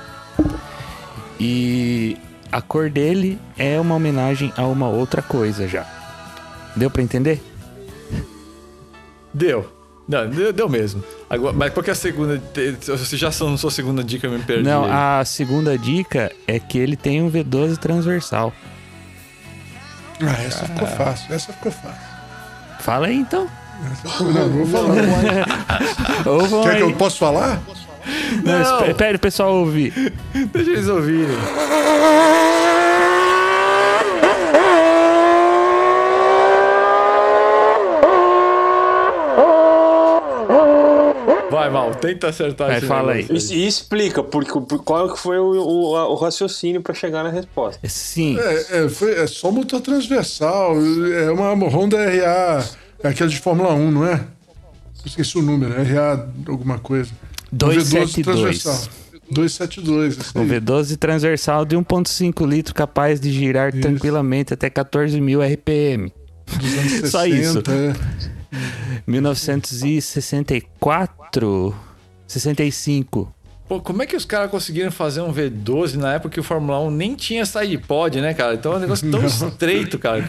E 1.38 2.16
a 2.52 2.60
cor 2.60 2.90
dele 2.90 3.40
é 3.56 3.80
uma 3.80 3.94
homenagem 3.94 4.52
a 4.56 4.66
uma 4.66 4.86
outra 4.88 5.22
coisa 5.22 5.66
já. 5.66 5.86
Deu 6.76 6.90
para 6.90 7.02
entender? 7.02 7.42
Deu. 9.32 9.72
Não, 10.06 10.28
deu, 10.28 10.52
deu 10.52 10.68
mesmo. 10.68 11.02
Agora, 11.30 11.54
mas 11.54 11.72
qual 11.72 11.82
que 11.82 11.88
é 11.88 11.92
a 11.92 11.96
segunda? 11.96 12.42
Você 12.80 13.16
já 13.16 13.30
não 13.40 13.56
sua 13.56 13.70
segunda 13.70 14.04
dica, 14.04 14.26
eu 14.26 14.32
me 14.32 14.40
perdi. 14.40 14.64
Não, 14.64 14.84
a 14.84 15.24
segunda 15.24 15.78
dica 15.78 16.30
é 16.46 16.58
que 16.58 16.76
ele 16.76 16.96
tem 16.96 17.22
um 17.22 17.30
V12 17.30 17.78
transversal. 17.78 18.52
Ah, 20.20 20.42
essa 20.42 20.64
ah. 20.64 20.68
ficou 20.68 20.88
fácil. 20.88 21.34
Essa 21.34 21.52
ficou 21.52 21.72
fácil. 21.72 22.12
Fala 22.80 23.06
aí 23.06 23.16
então. 23.16 23.48
Não, 24.20 24.48
vou 24.50 24.66
falar. 24.66 24.94
Ou 26.26 26.62
Quer 26.62 26.76
que 26.76 26.82
eu 26.82 26.92
possa 26.94 27.16
falar? 27.16 27.62
Não, 28.44 28.58
não. 28.58 28.86
espere 28.86 29.16
o 29.16 29.20
pessoal 29.20 29.54
ouvir. 29.54 29.92
Deixa 30.52 30.70
eles 30.70 30.88
ouvirem. 30.88 31.36
Vai, 41.50 41.68
Mal, 41.68 41.94
tenta 41.94 42.28
acertar 42.28 42.68
Vai, 42.68 42.80
fala 42.80 43.12
aí. 43.12 43.26
E, 43.30 43.54
e, 43.54 43.66
explica 43.66 44.22
porque, 44.22 44.50
qual 44.84 45.14
foi 45.16 45.38
o, 45.38 45.52
o, 45.52 46.12
o 46.12 46.14
raciocínio 46.14 46.80
para 46.80 46.94
chegar 46.94 47.22
na 47.22 47.30
resposta. 47.30 47.86
Sim. 47.88 48.38
É, 48.38 48.84
é, 48.84 48.88
foi, 48.88 49.12
é 49.12 49.26
só 49.26 49.50
motor 49.50 49.80
transversal. 49.80 50.74
É 51.14 51.30
uma 51.30 51.52
Honda 51.68 51.98
RA 51.98 52.64
é 53.02 53.08
aquela 53.08 53.28
de 53.28 53.38
Fórmula 53.38 53.74
1, 53.74 53.90
não 53.90 54.06
é? 54.06 54.24
Esqueci 55.04 55.36
o 55.36 55.42
número, 55.42 55.74
é 55.74 55.82
RA 55.82 56.28
alguma 56.48 56.78
coisa. 56.78 57.10
272. 57.52 58.88
272. 59.30 60.18
O 60.34 60.40
V12 60.40 60.96
transversal 60.96 61.64
de 61.64 61.76
1.5 61.76 62.44
litros 62.46 62.72
capaz 62.72 63.20
de 63.20 63.30
girar 63.32 63.70
isso. 63.70 63.80
tranquilamente 63.80 64.52
até 64.54 64.68
14 64.70 65.20
mil 65.20 65.40
RPM. 65.42 66.12
60, 66.46 67.06
Só 67.08 67.26
isso. 67.26 67.62
É. 67.70 67.92
1964, 69.06 71.74
65. 72.26 73.32
Pô, 73.72 73.80
como 73.80 74.02
é 74.02 74.06
que 74.06 74.14
os 74.14 74.26
caras 74.26 74.50
conseguiram 74.50 74.90
fazer 74.90 75.22
um 75.22 75.32
V12 75.32 75.94
na 75.94 76.12
época 76.12 76.34
que 76.34 76.40
o 76.40 76.42
Fórmula 76.42 76.78
1 76.80 76.90
nem 76.90 77.14
tinha 77.14 77.42
pod, 77.88 78.20
né, 78.20 78.34
cara? 78.34 78.52
Então 78.52 78.74
é 78.74 78.76
um 78.76 78.80
negócio 78.80 79.10
tão 79.10 79.20
Não. 79.20 79.26
estreito, 79.26 79.98
cara. 79.98 80.28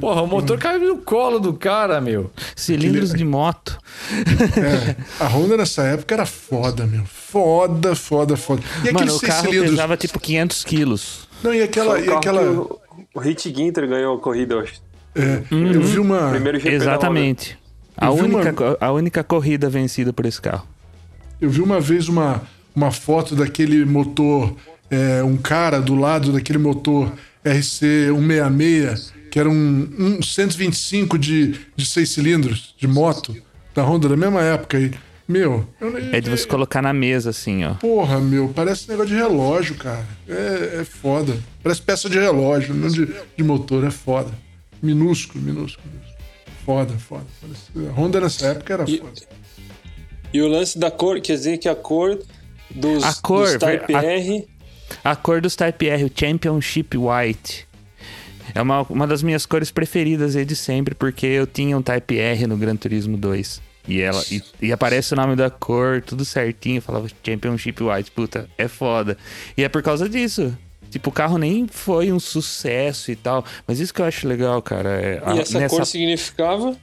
Porra, 0.00 0.22
o 0.22 0.26
motor 0.28 0.56
caiu 0.56 0.94
no 0.94 0.98
colo 0.98 1.40
do 1.40 1.52
cara, 1.52 2.00
meu. 2.00 2.30
Cilindros 2.54 3.12
de 3.12 3.24
moto. 3.24 3.76
É, 4.56 4.94
a 5.18 5.26
Honda 5.26 5.56
nessa 5.56 5.82
época 5.82 6.14
era 6.14 6.24
foda, 6.24 6.86
meu. 6.86 7.04
Foda, 7.06 7.96
foda, 7.96 8.36
foda. 8.36 8.62
E 8.88 8.92
Mano, 8.92 9.16
o 9.16 9.20
carro 9.20 9.46
cilindros... 9.46 9.70
pesava 9.70 9.96
tipo 9.96 10.20
500 10.20 10.64
quilos. 10.64 11.28
Não, 11.42 11.52
e 11.52 11.64
aquela... 11.64 11.98
E 11.98 12.08
aquela... 12.08 12.42
O, 12.52 12.80
o 13.12 13.18
Hit 13.18 13.52
Ginter 13.52 13.88
ganhou 13.88 14.16
a 14.16 14.20
corrida, 14.20 14.54
eu 14.54 14.60
acho. 14.60 14.74
É, 15.16 15.42
uhum. 15.50 15.72
eu 15.72 15.82
vi 15.82 15.98
uma... 15.98 16.30
Exatamente. 16.64 17.58
A 17.96 18.12
única, 18.12 18.64
uma... 18.64 18.76
a 18.80 18.92
única 18.92 19.24
corrida 19.24 19.68
vencida 19.68 20.12
por 20.12 20.24
esse 20.24 20.40
carro. 20.40 20.68
Eu 21.40 21.50
vi 21.50 21.60
uma 21.60 21.80
vez 21.80 22.06
uma 22.06 22.42
uma 22.74 22.90
foto 22.90 23.34
daquele 23.34 23.84
motor, 23.84 24.54
é, 24.90 25.22
um 25.22 25.36
cara 25.36 25.80
do 25.80 25.94
lado 25.94 26.32
daquele 26.32 26.58
motor 26.58 27.12
RC 27.44 28.08
166, 28.10 29.12
que 29.30 29.38
era 29.38 29.48
um, 29.48 29.88
um 29.98 30.22
125 30.22 31.18
de, 31.18 31.54
de 31.76 31.86
seis 31.86 32.10
cilindros 32.10 32.74
de 32.76 32.86
moto, 32.86 33.36
da 33.74 33.82
Honda 33.82 34.08
da 34.08 34.16
mesma 34.16 34.42
época 34.42 34.76
aí. 34.76 34.90
Meu. 35.30 35.64
Eu, 35.80 35.96
é 36.12 36.20
de 36.20 36.28
você 36.28 36.44
colocar 36.44 36.82
na 36.82 36.92
mesa, 36.92 37.30
assim, 37.30 37.64
ó. 37.64 37.74
Porra, 37.74 38.18
meu, 38.18 38.48
parece 38.48 38.88
negócio 38.88 39.14
de 39.14 39.14
relógio, 39.14 39.76
cara. 39.76 40.04
É, 40.28 40.80
é 40.80 40.84
foda. 40.84 41.38
Parece 41.62 41.80
peça 41.80 42.10
de 42.10 42.18
relógio, 42.18 42.74
não 42.74 42.88
de, 42.88 43.06
de 43.36 43.44
motor, 43.44 43.84
é 43.84 43.92
foda. 43.92 44.32
Minúsculo, 44.82 45.44
minúsculo. 45.44 45.86
Foda, 46.64 46.94
foda. 46.98 47.26
A 47.76 47.92
Honda 47.92 48.20
nessa 48.20 48.48
época 48.48 48.74
era 48.74 48.90
e, 48.90 48.98
foda. 48.98 49.12
E 50.32 50.42
o 50.42 50.48
lance 50.48 50.76
da 50.76 50.90
cor, 50.90 51.20
quer 51.20 51.34
dizer 51.34 51.58
que 51.58 51.68
a 51.68 51.76
cor 51.76 52.18
dos, 52.70 53.04
a 53.04 53.14
cor, 53.14 53.44
dos 53.44 53.56
Type 53.58 53.94
a, 53.94 54.02
R. 54.02 54.48
A 55.04 55.16
cor 55.16 55.40
dos 55.40 55.56
Type 55.56 55.88
R, 55.88 56.04
o 56.04 56.10
Championship 56.14 56.96
White. 56.96 57.68
É 58.54 58.60
uma, 58.60 58.82
uma 58.82 59.06
das 59.06 59.22
minhas 59.22 59.46
cores 59.46 59.70
preferidas 59.70 60.34
aí 60.34 60.44
de 60.44 60.56
sempre, 60.56 60.94
porque 60.94 61.26
eu 61.26 61.46
tinha 61.46 61.76
um 61.76 61.82
Type 61.82 62.18
R 62.18 62.46
no 62.46 62.56
Gran 62.56 62.76
Turismo 62.76 63.16
2. 63.16 63.62
E, 63.88 64.00
ela, 64.00 64.22
e, 64.30 64.42
e, 64.60 64.72
aparece 64.72 65.14
o 65.14 65.16
nome 65.16 65.34
da 65.34 65.50
cor, 65.50 66.02
tudo 66.02 66.24
certinho. 66.24 66.80
Falava 66.80 67.08
Championship 67.24 67.82
White. 67.82 68.10
Puta, 68.10 68.48
é 68.58 68.68
foda. 68.68 69.16
E 69.56 69.64
é 69.64 69.68
por 69.68 69.82
causa 69.82 70.08
disso. 70.08 70.56
Tipo, 70.90 71.10
o 71.10 71.12
carro 71.12 71.38
nem 71.38 71.66
foi 71.68 72.12
um 72.12 72.20
sucesso 72.20 73.10
e 73.10 73.16
tal. 73.16 73.44
Mas 73.66 73.80
isso 73.80 73.94
que 73.94 74.00
eu 74.00 74.06
acho 74.06 74.28
legal, 74.28 74.60
cara. 74.60 74.90
É, 74.90 75.22
a, 75.24 75.34
e 75.34 75.40
essa 75.40 75.58
nessa... 75.58 75.76
cor 75.76 75.86
significava? 75.86 76.76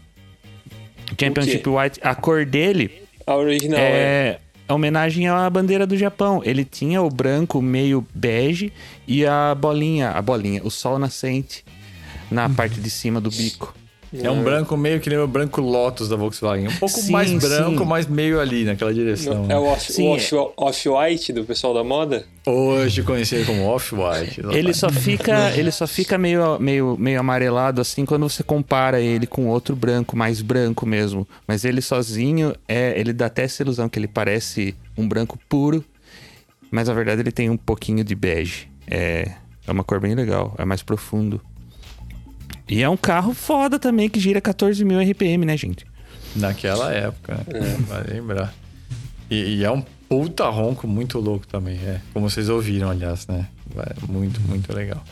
Championship 1.19 1.69
White. 1.69 1.99
A 2.01 2.15
cor 2.15 2.45
dele. 2.45 3.03
A 3.25 3.35
original, 3.35 3.79
é. 3.79 3.83
é 3.83 4.39
a 4.39 4.39
homenagem 4.73 5.27
à 5.27 5.49
bandeira 5.49 5.85
do 5.87 5.97
Japão. 5.97 6.41
Ele 6.43 6.65
tinha 6.65 7.01
o 7.01 7.09
branco 7.09 7.61
meio 7.61 8.05
bege 8.13 8.71
e 9.07 9.25
a 9.25 9.55
bolinha, 9.55 10.11
a 10.11 10.21
bolinha, 10.21 10.61
o 10.63 10.71
sol 10.71 10.99
nascente 10.99 11.63
na 12.29 12.47
uhum. 12.47 12.53
parte 12.53 12.79
de 12.79 12.89
cima 12.89 13.21
do 13.21 13.29
bico. 13.29 13.73
É 14.13 14.31
um 14.31 14.41
branco 14.41 14.77
meio 14.77 14.99
que 14.99 15.09
nem 15.09 15.19
o 15.19 15.27
branco 15.27 15.59
Lotus 15.59 16.07
da 16.07 16.15
Volkswagen. 16.15 16.67
Um 16.67 16.75
pouco 16.77 16.99
sim, 16.99 17.11
mais 17.11 17.31
branco, 17.31 17.79
sim. 17.79 17.85
mas 17.85 18.07
meio 18.07 18.39
ali 18.39 18.63
naquela 18.63 18.93
direção. 18.93 19.45
É 19.49 19.57
o 19.57 19.63
off-white 19.65 20.35
off, 20.55 21.33
do 21.33 21.43
pessoal 21.43 21.73
da 21.73 21.83
moda? 21.83 22.25
Hoje 22.45 23.03
conhecido 23.03 23.45
como 23.45 23.65
off-white. 23.65 24.41
Ele 24.51 24.73
só 24.73 24.89
fica, 24.89 25.51
ele 25.57 25.71
só 25.71 25.85
fica 25.85 26.17
meio, 26.17 26.57
meio, 26.57 26.95
meio 26.97 27.19
amarelado 27.19 27.81
assim 27.81 28.05
quando 28.05 28.27
você 28.29 28.43
compara 28.43 29.01
ele 29.01 29.27
com 29.27 29.47
outro 29.47 29.75
branco, 29.75 30.15
mais 30.15 30.41
branco 30.41 30.85
mesmo. 30.85 31.27
Mas 31.45 31.65
ele 31.65 31.81
sozinho, 31.81 32.55
é, 32.67 32.97
ele 32.97 33.11
dá 33.11 33.25
até 33.25 33.43
essa 33.43 33.61
ilusão 33.61 33.89
que 33.89 33.99
ele 33.99 34.07
parece 34.07 34.73
um 34.97 35.07
branco 35.07 35.37
puro, 35.49 35.83
mas 36.71 36.87
na 36.87 36.93
verdade 36.93 37.21
ele 37.21 37.31
tem 37.31 37.49
um 37.49 37.57
pouquinho 37.57 38.03
de 38.03 38.15
bege. 38.15 38.69
É, 38.89 39.31
é 39.67 39.71
uma 39.71 39.83
cor 39.83 39.99
bem 39.99 40.15
legal, 40.15 40.55
é 40.57 40.63
mais 40.63 40.81
profundo. 40.81 41.41
E 42.69 42.83
é 42.83 42.89
um 42.89 42.97
carro 42.97 43.33
foda 43.33 43.79
também 43.79 44.09
que 44.09 44.19
gira 44.19 44.41
14 44.41 44.83
mil 44.83 44.99
RPM, 44.99 45.45
né, 45.45 45.55
gente? 45.55 45.85
Naquela 46.35 46.91
época, 46.91 47.35
né? 47.35 47.43
É. 47.47 47.81
Vai 47.83 48.03
lembrar. 48.03 48.53
E, 49.29 49.55
e, 49.55 49.63
é 49.63 49.71
um 49.71 49.81
puta 50.07 50.47
ronco 50.49 50.87
muito 50.87 51.19
louco 51.19 51.47
também, 51.47 51.77
é. 51.77 52.01
Como 52.13 52.29
vocês 52.29 52.49
ouviram, 52.49 52.89
aliás, 52.89 53.27
né? 53.27 53.47
Muito, 54.07 54.39
muito 54.41 54.73
legal. 54.73 55.03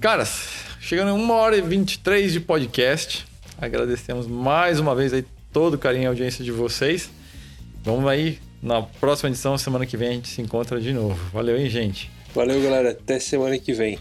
Caras, 0.00 0.48
chegando 0.80 1.10
em 1.10 1.20
1 1.20 1.30
hora 1.30 1.56
e 1.56 1.60
23 1.60 2.32
de 2.32 2.40
podcast. 2.40 3.26
Agradecemos 3.58 4.26
mais 4.26 4.80
uma 4.80 4.94
vez 4.94 5.12
aí 5.12 5.24
todo 5.52 5.74
o 5.74 5.78
carinho 5.78 6.04
e 6.04 6.06
audiência 6.06 6.44
de 6.44 6.50
vocês. 6.50 7.10
Vamos 7.84 8.08
aí 8.08 8.38
na 8.62 8.82
próxima 8.82 9.30
edição, 9.30 9.56
semana 9.58 9.86
que 9.86 9.96
vem 9.96 10.08
a 10.08 10.12
gente 10.12 10.28
se 10.28 10.40
encontra 10.40 10.80
de 10.80 10.92
novo. 10.92 11.18
Valeu, 11.32 11.56
hein, 11.56 11.68
gente? 11.68 12.10
Valeu, 12.34 12.60
galera. 12.62 12.90
Até 12.90 13.18
semana 13.18 13.58
que 13.58 13.72
vem. 13.72 13.98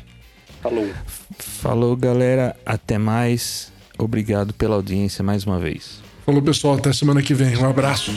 Falou. 0.61 0.89
Falou, 1.38 1.95
galera. 1.95 2.55
Até 2.65 2.97
mais. 2.97 3.71
Obrigado 3.97 4.53
pela 4.53 4.75
audiência 4.75 5.23
mais 5.23 5.45
uma 5.45 5.59
vez. 5.59 5.99
Falou, 6.25 6.41
pessoal. 6.41 6.75
Até 6.75 6.93
semana 6.93 7.21
que 7.21 7.33
vem. 7.33 7.57
Um 7.57 7.69
abraço. 7.69 8.11